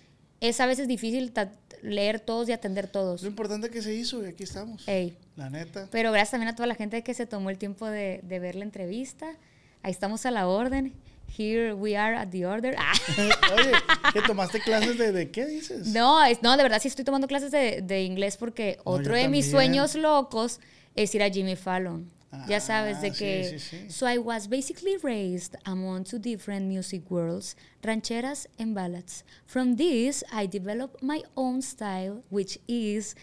es 0.42 0.60
a 0.62 0.66
veces 0.66 0.88
difícil 0.88 1.34
leer 1.82 2.20
todos 2.20 2.50
y 2.50 2.52
atender 2.52 2.88
todos. 2.88 3.22
Lo 3.22 3.28
importante 3.28 3.70
que 3.70 3.82
se 3.82 3.94
hizo 3.94 4.24
y 4.24 4.28
aquí 4.28 4.44
estamos. 4.44 4.88
Ey. 4.88 5.18
La 5.36 5.50
neta. 5.50 5.88
Pero 5.92 6.12
gracias 6.12 6.32
también 6.32 6.50
a 6.50 6.56
toda 6.56 6.68
la 6.68 6.76
gente 6.76 7.04
que 7.04 7.14
se 7.14 7.26
tomó 7.26 7.50
el 7.50 7.58
tiempo 7.58 7.86
de, 7.88 8.22
de 8.24 8.40
ver 8.40 8.56
la 8.56 8.64
entrevista. 8.64 9.36
Ahí 9.84 9.92
estamos 9.92 10.26
a 10.26 10.32
la 10.32 10.48
orden. 10.48 10.94
Here 11.38 11.74
we 11.74 11.98
are 11.98 12.16
at 12.16 12.30
the 12.30 12.46
order. 12.46 12.76
Ah. 12.78 12.94
Oye, 13.56 13.72
¿que 14.14 14.22
tomaste 14.22 14.60
clases 14.62 14.98
de, 14.98 15.12
de 15.12 15.30
qué 15.30 15.46
dices? 15.46 15.88
No, 15.88 16.24
es, 16.24 16.42
no, 16.42 16.56
de 16.56 16.64
verdad 16.64 16.82
sí 16.82 16.88
estoy 16.88 17.04
tomando 17.06 17.28
clases 17.28 17.52
de, 17.52 17.82
de 17.82 18.04
inglés 18.04 18.38
porque 18.38 18.78
No, 18.78 18.92
otro 18.94 19.16
de 19.16 19.28
mis 19.28 19.52
sueños 19.52 19.96
locos 19.96 20.60
es 20.96 21.14
ir 21.14 21.22
a 21.22 21.30
Jimmy 21.30 21.56
Fallon. 21.56 22.10
Ya 22.48 22.60
sabes 22.60 23.02
de 23.02 23.08
Ah, 23.10 23.14
sí, 23.14 23.20
que 23.20 23.60
sí, 23.60 23.60
sí. 23.60 23.90
so 23.90 24.06
I 24.08 24.18
was 24.18 24.48
basically 24.48 24.98
raised 25.02 25.56
among 25.66 26.04
two 26.04 26.20
different 26.20 26.68
music 26.68 27.10
worlds, 27.10 27.56
rancheras 27.82 28.48
and 28.60 28.76
ballads. 28.76 29.24
From 29.46 29.76
this 29.78 30.24
I 30.32 30.46
developed 30.48 31.02
my 31.02 31.24
own 31.36 31.62
style 31.62 32.24
which 32.30 32.60
is 32.68 33.16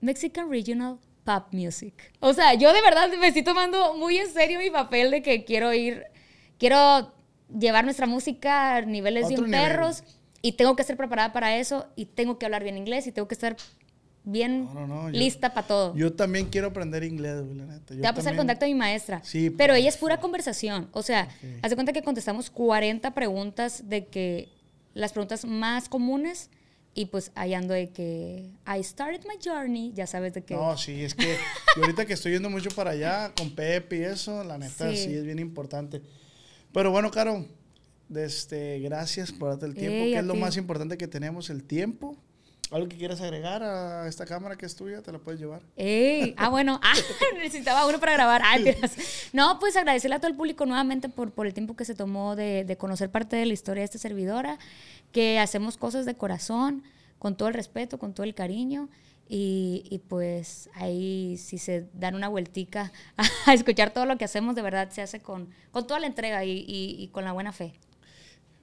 Mexican 0.00 0.48
regional 0.48 0.98
pop 1.24 1.52
music. 1.52 2.12
O 2.20 2.32
sea, 2.32 2.54
yo 2.54 2.72
de 2.72 2.82
verdad 2.82 3.08
me 3.18 3.28
estoy 3.28 3.42
tomando 3.42 3.94
muy 3.96 4.18
en 4.18 4.30
serio 4.32 4.58
mi 4.58 4.70
papel 4.70 5.10
de 5.10 5.22
que 5.22 5.44
quiero 5.44 5.72
ir 5.72 6.04
quiero 6.58 7.12
llevar 7.48 7.84
nuestra 7.84 8.06
música 8.06 8.76
a 8.76 8.80
niveles 8.82 9.28
de 9.28 9.34
un 9.36 9.46
nivel. 9.50 9.60
perros 9.62 10.04
y 10.42 10.52
tengo 10.52 10.76
que 10.76 10.82
estar 10.82 10.96
preparada 10.96 11.32
para 11.32 11.56
eso 11.56 11.86
y 11.96 12.06
tengo 12.06 12.38
que 12.38 12.44
hablar 12.46 12.62
bien 12.62 12.76
inglés 12.76 13.06
y 13.06 13.12
tengo 13.12 13.26
que 13.28 13.34
estar 13.34 13.56
bien 14.26 14.66
No, 14.66 14.74
no, 14.74 14.86
no, 14.86 15.10
yo- 15.10 15.18
lista 15.18 15.54
para 15.54 15.66
todo. 15.66 15.96
Yo 15.96 16.12
también 16.12 16.46
quiero 16.50 16.66
aprender 16.68 17.02
inglés, 17.04 17.42
güey, 17.42 17.56
la 17.56 17.64
neta. 17.66 17.94
Yo 17.94 18.00
Te 18.00 18.02
va 18.02 18.10
a 18.10 18.14
pasar 18.14 18.32
el 18.32 18.36
contacto 18.38 18.66
de 18.66 18.72
mi 18.72 18.78
maestra. 18.78 19.22
Sí, 19.24 19.48
pero 19.48 19.74
ella 19.74 19.88
es 19.88 19.96
pura 19.96 20.18
conversación. 20.18 20.88
O 20.92 21.02
sea, 21.02 21.28
haz 21.62 21.70
de 21.70 21.76
cuenta 21.76 21.92
que 21.94 22.02
contestamos 22.02 22.50
40 22.50 23.14
preguntas 23.14 23.88
de 23.88 24.06
que 24.06 24.48
las 24.92 25.12
preguntas 25.12 25.44
más 25.46 25.88
comunes 25.88 26.50
y 26.94 27.06
pues 27.06 27.30
ahí 27.34 27.52
ando 27.54 27.74
de 27.74 27.90
que 27.90 28.50
I 28.66 28.82
started 28.82 29.20
my 29.28 29.36
journey, 29.44 29.92
ya 29.94 30.06
sabes 30.06 30.32
de 30.32 30.42
que 30.44 30.54
No, 30.54 30.76
sí, 30.78 31.02
es 31.04 31.14
que 31.14 31.36
y 31.76 31.80
ahorita 31.80 32.06
que 32.06 32.14
estoy 32.14 32.32
yendo 32.32 32.48
mucho 32.50 32.70
para 32.70 32.90
allá 32.92 33.32
con 33.36 33.50
Pepe 33.54 33.98
y 33.98 34.02
eso, 34.02 34.42
la 34.44 34.56
neta 34.58 34.90
sí, 34.90 34.96
Sí. 34.96 35.14
es 35.14 35.24
bien 35.24 35.38
importante. 35.38 36.00
Pero 36.72 36.90
bueno, 36.90 37.10
Caro, 37.10 37.44
este, 38.14 38.78
gracias 38.80 39.32
por 39.32 39.50
darte 39.50 39.66
el 39.66 39.74
tiempo, 39.74 40.04
Ey, 40.04 40.12
que 40.12 40.18
es 40.18 40.24
lo 40.24 40.34
ti. 40.34 40.40
más 40.40 40.56
importante 40.56 40.96
que 40.96 41.06
tenemos, 41.08 41.50
el 41.50 41.64
tiempo. 41.64 42.16
¿Algo 42.72 42.88
que 42.88 42.96
quieras 42.96 43.20
agregar 43.20 43.62
a 43.62 44.08
esta 44.08 44.26
cámara 44.26 44.56
que 44.56 44.66
es 44.66 44.74
tuya? 44.74 45.00
¿Te 45.00 45.12
la 45.12 45.18
puedes 45.18 45.40
llevar? 45.40 45.62
Ey, 45.76 46.34
ah, 46.36 46.48
bueno, 46.48 46.80
ah, 46.82 46.94
necesitaba 47.36 47.86
uno 47.86 48.00
para 48.00 48.12
grabar. 48.14 48.42
Ay, 48.44 48.64
tiras. 48.64 48.96
No, 49.32 49.58
pues 49.60 49.76
agradecerle 49.76 50.16
a 50.16 50.18
todo 50.18 50.30
el 50.30 50.36
público 50.36 50.66
nuevamente 50.66 51.08
por, 51.08 51.30
por 51.30 51.46
el 51.46 51.54
tiempo 51.54 51.76
que 51.76 51.84
se 51.84 51.94
tomó 51.94 52.34
de, 52.34 52.64
de 52.64 52.76
conocer 52.76 53.08
parte 53.10 53.36
de 53.36 53.46
la 53.46 53.52
historia 53.52 53.82
de 53.82 53.84
esta 53.84 53.98
servidora, 53.98 54.58
que 55.12 55.38
hacemos 55.38 55.76
cosas 55.76 56.06
de 56.06 56.16
corazón, 56.16 56.82
con 57.20 57.36
todo 57.36 57.46
el 57.48 57.54
respeto, 57.54 57.98
con 57.98 58.14
todo 58.14 58.24
el 58.24 58.34
cariño. 58.34 58.88
Y, 59.28 59.84
y 59.90 59.98
pues 59.98 60.68
ahí 60.74 61.36
si 61.36 61.58
se 61.58 61.86
dan 61.94 62.14
una 62.16 62.28
vueltica 62.28 62.92
a 63.46 63.54
escuchar 63.54 63.90
todo 63.92 64.06
lo 64.06 64.18
que 64.18 64.24
hacemos, 64.24 64.54
de 64.56 64.62
verdad 64.62 64.90
se 64.90 65.02
hace 65.02 65.20
con, 65.20 65.50
con 65.70 65.86
toda 65.86 66.00
la 66.00 66.06
entrega 66.08 66.44
y, 66.44 66.50
y- 66.66 66.96
y 66.98 67.08
con 67.08 67.24
la 67.24 67.30
buena 67.32 67.52
fe. 67.52 67.74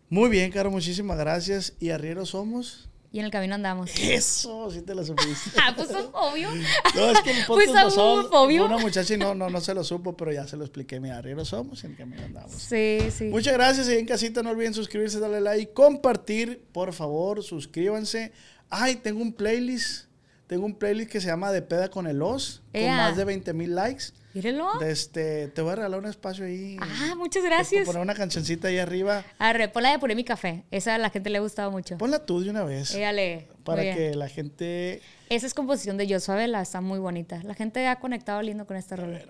Muy 0.09 0.30
bien, 0.30 0.51
Caro, 0.51 0.71
muchísimas 0.71 1.17
gracias. 1.17 1.73
¿Y 1.80 1.89
arrieros 1.89 2.30
somos? 2.31 2.89
Y 3.14 3.19
en 3.19 3.26
el 3.26 3.31
camino 3.31 3.53
andamos. 3.53 3.91
Eso, 3.99 4.72
sí 4.72 4.81
te 4.81 4.95
lo 4.95 5.06
supiste. 5.06 5.52
Ah, 5.64 5.73
pues 5.76 5.90
obvio. 6.14 6.49
No, 6.95 7.11
es 7.11 7.22
que 7.22 7.30
el 7.30 7.45
Pues 7.45 7.68
podcast 7.68 7.85
pasado 7.85 8.19
amor, 8.22 8.30
obvio. 8.31 8.65
una 8.65 8.80
muchacha 8.80 9.14
y 9.14 9.18
no, 9.18 9.35
no, 9.35 9.52
no 9.52 9.61
se 9.61 9.76
lo 9.76 9.84
supo, 9.84 10.18
pero 10.18 10.31
ya 10.34 10.48
se 10.48 10.57
lo 10.57 10.64
expliqué. 10.64 10.99
Mira, 10.99 11.19
arrieros 11.19 11.49
somos 11.49 11.84
y 11.84 11.85
en 11.85 11.91
el 11.91 11.98
camino 11.99 12.23
andamos. 12.23 12.52
Sí, 12.53 12.98
sí. 13.15 13.26
Muchas 13.26 13.53
gracias 13.53 13.88
y 13.88 13.94
en 13.94 14.07
casita 14.07 14.41
no 14.41 14.49
olviden 14.49 14.73
suscribirse, 14.73 15.19
darle 15.19 15.41
like, 15.41 15.73
compartir, 15.73 16.64
por 16.72 16.91
favor, 16.91 17.44
suscríbanse. 17.44 18.31
Ay, 18.69 18.95
tengo 18.95 19.22
un 19.22 19.31
playlist, 19.31 20.06
tengo 20.48 20.65
un 20.65 20.76
playlist 20.76 21.10
que 21.11 21.22
se 21.22 21.28
llama 21.28 21.52
De 21.52 21.61
Peda 21.61 21.90
con 21.90 22.07
el 22.07 22.22
Os, 22.22 22.61
con 22.72 22.86
más 22.88 23.15
de 23.18 23.26
20 23.26 23.53
mil 23.53 23.76
likes. 23.76 24.06
Mírenlo. 24.34 24.68
De 24.80 24.90
este, 24.91 25.48
te 25.49 25.61
voy 25.61 25.74
a 25.74 25.76
regalar 25.76 25.99
un 25.99 26.07
espacio 26.07 26.45
ahí. 26.45 26.76
Ah, 26.82 27.14
muchas 27.15 27.44
gracias. 27.44 27.86
Poner 27.86 28.02
una 28.02 28.15
cancioncita 28.15 28.68
ahí 28.68 28.80
arriba. 28.80 29.24
Arre, 29.38 29.70
ponla 29.70 29.91
de 29.91 29.99
Puré 29.99 30.15
mi 30.15 30.24
café. 30.24 30.64
Esa 30.72 30.95
a 30.95 30.98
la 30.98 31.11
gente 31.11 31.30
le 31.30 31.38
ha 31.38 31.41
gustado 31.41 31.70
mucho. 31.70 31.98
Ponla 31.99 32.26
tú 32.26 32.41
de 32.41 32.49
una 32.49 32.64
vez. 32.64 32.95
Lee. 32.95 33.45
para 33.64 33.84
bien. 33.84 33.95
que 33.95 34.15
la 34.15 34.28
gente, 34.30 35.02
Esa 35.30 35.45
es 35.45 35.53
composición 35.53 35.98
de 35.98 36.07
Joshua 36.11 36.36
Vela, 36.36 36.61
está 36.64 36.82
muy 36.82 36.98
bonita. 36.98 37.41
La 37.44 37.53
gente 37.53 37.86
ha 37.88 37.99
conectado 37.99 38.41
lindo 38.41 38.65
con 38.65 38.76
esta 38.76 38.95
rola. 38.95 39.22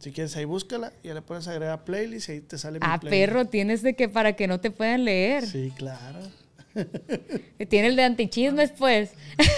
si 0.00 0.10
quieres 0.10 0.34
ahí 0.36 0.46
búscala, 0.46 0.92
y 1.04 1.08
ya 1.08 1.14
le 1.14 1.22
puedes 1.22 1.46
agregar 1.46 1.84
playlist 1.84 2.28
y 2.28 2.32
ahí 2.32 2.40
te 2.40 2.58
sale 2.58 2.80
mi 2.80 2.86
Ah, 2.88 2.98
playlist. 2.98 3.20
perro, 3.32 3.44
tienes 3.46 3.82
de 3.82 3.94
que 3.94 4.08
para 4.08 4.32
que 4.34 4.48
no 4.48 4.58
te 4.60 4.72
puedan 4.72 5.04
leer. 5.04 5.46
Sí, 5.46 5.72
claro. 5.76 6.18
Tiene 7.68 7.86
el 7.88 7.94
de 7.96 8.02
antichismes, 8.02 8.72
pues. 8.72 9.12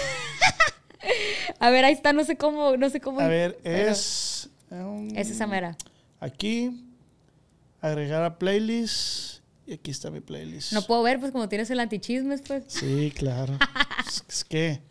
a 1.59 1.69
ver, 1.69 1.85
ahí 1.85 1.93
está, 1.93 2.13
no 2.13 2.23
sé 2.23 2.35
cómo, 2.37 2.77
no 2.77 2.89
sé 2.89 2.99
cómo. 2.99 3.19
A 3.19 3.27
ver, 3.27 3.59
es... 3.63 4.49
um, 4.71 5.09
Es 5.15 5.29
esa 5.29 5.47
mera. 5.47 5.77
Aquí, 6.19 6.83
agregar 7.81 8.23
a 8.23 8.37
playlist. 8.37 9.41
Y 9.65 9.73
aquí 9.73 9.91
está 9.91 10.11
mi 10.11 10.19
playlist. 10.19 10.73
No 10.73 10.81
puedo 10.81 11.01
ver, 11.03 11.19
pues 11.19 11.31
como 11.31 11.47
tienes 11.47 11.69
el 11.69 11.79
antichismes, 11.79 12.41
pues. 12.41 12.65
Sí, 12.67 13.13
claro. 13.15 13.57
es, 14.27 14.43
que 14.43 14.81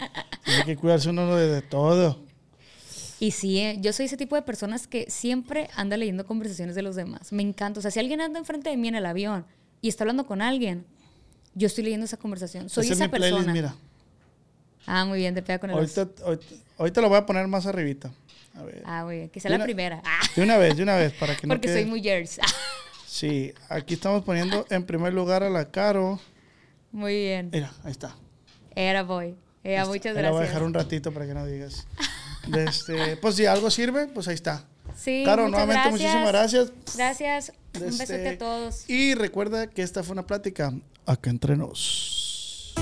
tiene 0.44 0.64
que 0.64 0.76
cuidarse 0.76 1.10
uno 1.10 1.34
de, 1.36 1.47
de 1.48 1.60
todo. 1.62 2.20
Y 3.20 3.30
sí, 3.32 3.59
eh, 3.60 3.76
yo 3.80 3.93
soy 3.93 4.06
ese 4.06 4.16
tipo 4.16 4.34
de 4.34 4.43
personas 4.43 4.86
que 4.86 5.10
siempre 5.10 5.68
anda 5.76 5.97
leyendo 5.97 6.26
conversaciones 6.26 6.74
de 6.74 6.82
los 6.82 6.97
demás. 6.97 7.32
Me 7.32 7.43
encanta. 7.43 7.78
O 7.78 7.82
sea, 7.82 7.90
si 7.90 8.01
alguien 8.01 8.20
anda 8.20 8.39
enfrente 8.39 8.70
de 8.70 8.76
mí 8.76 8.89
en 8.89 8.94
el 8.94 9.06
avión 9.06 9.44
y 9.82 9.89
está 9.89 10.05
hablando 10.05 10.26
con 10.26 10.40
alguien, 10.43 10.86
yo 11.55 11.66
estoy 11.66 11.84
leyendo 11.84 12.06
esa 12.06 12.16
conversación. 12.16 12.68
Soy 12.70 12.86
es 12.86 12.93
esa 12.93 13.09
playlist, 13.09 13.32
persona. 13.34 13.52
mira. 13.52 13.74
Ah, 14.86 15.04
muy 15.04 15.18
bien, 15.18 15.34
te 15.34 15.42
pega 15.42 15.59
con 15.59 15.70
el 15.70 15.76
Ahorita, 15.76 16.09
ahorita, 16.24 16.46
ahorita 16.78 17.00
lo 17.00 17.09
voy 17.09 17.18
a 17.18 17.26
poner 17.26 17.46
más 17.48 17.66
arribita. 17.66 18.10
A 18.54 18.62
ver. 18.62 18.82
Ah, 18.84 19.04
muy 19.04 19.16
bien. 19.16 19.28
Que 19.30 19.40
sea 19.40 19.48
De 19.50 19.56
la 19.56 19.56
una- 19.56 19.64
primera. 19.64 20.02
Ah, 20.04 20.20
De 20.36 20.42
una 20.42 20.56
vez, 20.59 20.76
de 20.76 20.82
una 20.82 20.96
vez, 20.96 21.12
para 21.14 21.36
que 21.36 21.46
no 21.46 21.54
porque 21.54 21.68
quede- 21.68 21.82
soy 21.82 21.84
muy 21.86 22.02
Jers. 22.02 22.38
Sí, 23.06 23.52
aquí 23.68 23.92
estamos 23.94 24.22
poniendo 24.24 24.64
en 24.70 24.84
primer 24.86 25.12
lugar 25.12 25.42
a 25.42 25.50
la 25.50 25.70
Caro. 25.70 26.18
muy 26.92 27.14
bien. 27.14 27.50
Mira, 27.52 27.70
ahí 27.84 27.90
está. 27.92 28.16
Era 28.74 29.02
boy. 29.02 29.34
Ea, 29.62 29.84
muchas 29.84 30.16
Ahí 30.16 30.22
la 30.22 30.30
voy 30.30 30.38
a 30.38 30.40
gracias. 30.40 30.48
dejar 30.48 30.62
un 30.62 30.72
ratito 30.74 31.12
para 31.12 31.26
que 31.26 31.34
no 31.34 31.44
digas. 31.46 31.86
De 32.48 32.64
este, 32.64 33.16
pues 33.18 33.34
si 33.36 33.44
algo 33.46 33.70
sirve, 33.70 34.06
pues 34.06 34.28
ahí 34.28 34.34
está. 34.34 34.64
Sí, 34.96 35.22
Caro, 35.26 35.42
nuevamente 35.48 35.74
gracias. 35.74 35.92
muchísimas 35.92 36.28
gracias. 36.28 36.72
Gracias. 36.96 37.52
Un 37.78 37.84
Este, 37.88 37.98
besote 38.14 38.28
a 38.30 38.38
todos. 38.38 38.88
Y 38.88 39.14
recuerda 39.14 39.66
que 39.68 39.82
esta 39.82 40.02
fue 40.02 40.14
una 40.14 40.26
plática 40.26 40.72
acá 41.06 41.28
entre 41.30 41.54
nos. 41.56 42.72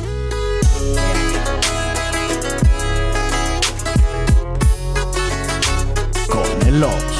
Con 6.70 7.19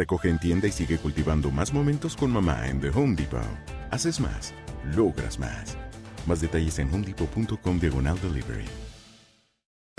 Recoge 0.00 0.30
en 0.30 0.38
tienda 0.38 0.66
y 0.66 0.72
sigue 0.72 0.96
cultivando 0.96 1.50
más 1.50 1.74
momentos 1.74 2.16
con 2.16 2.30
mamá 2.30 2.66
en 2.70 2.80
The 2.80 2.88
Home 2.88 3.16
Depot. 3.16 3.42
Haces 3.90 4.18
más, 4.18 4.54
logras 4.96 5.38
más. 5.38 5.76
Más 6.26 6.40
detalles 6.40 6.78
en 6.78 6.88
homedepot.com 6.90 7.78
diagonal 7.78 8.18
delivery. 8.18 8.64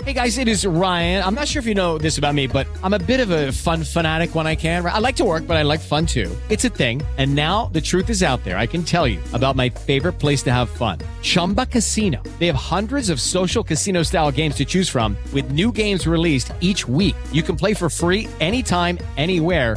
Hey 0.04 0.14
guys, 0.14 0.36
it 0.38 0.48
is 0.48 0.66
Ryan. 0.66 1.22
I'm 1.22 1.36
not 1.36 1.46
sure 1.46 1.60
if 1.60 1.66
you 1.66 1.76
know 1.76 1.96
this 1.96 2.18
about 2.18 2.34
me, 2.34 2.48
but 2.48 2.66
I'm 2.82 2.92
a 2.92 2.98
bit 2.98 3.20
of 3.20 3.30
a 3.30 3.52
fun 3.52 3.84
fanatic 3.84 4.34
when 4.34 4.48
I 4.48 4.56
can. 4.56 4.84
I 4.84 4.98
like 4.98 5.14
to 5.16 5.24
work, 5.24 5.46
but 5.46 5.56
I 5.56 5.62
like 5.62 5.78
fun 5.78 6.06
too. 6.06 6.28
It's 6.48 6.64
a 6.64 6.68
thing. 6.68 7.02
And 7.18 7.36
now 7.36 7.66
the 7.72 7.80
truth 7.80 8.10
is 8.10 8.24
out 8.24 8.42
there. 8.42 8.58
I 8.58 8.66
can 8.66 8.82
tell 8.82 9.06
you 9.06 9.20
about 9.32 9.54
my 9.54 9.68
favorite 9.68 10.14
place 10.18 10.42
to 10.44 10.50
have 10.50 10.68
fun 10.68 10.98
Chumba 11.22 11.66
Casino. 11.66 12.20
They 12.40 12.48
have 12.48 12.56
hundreds 12.56 13.10
of 13.10 13.20
social 13.20 13.62
casino 13.62 14.02
style 14.02 14.32
games 14.32 14.56
to 14.56 14.64
choose 14.64 14.88
from, 14.88 15.16
with 15.32 15.52
new 15.52 15.70
games 15.70 16.08
released 16.08 16.52
each 16.60 16.88
week. 16.88 17.14
You 17.30 17.44
can 17.44 17.54
play 17.54 17.72
for 17.72 17.88
free 17.88 18.28
anytime, 18.40 18.98
anywhere. 19.16 19.76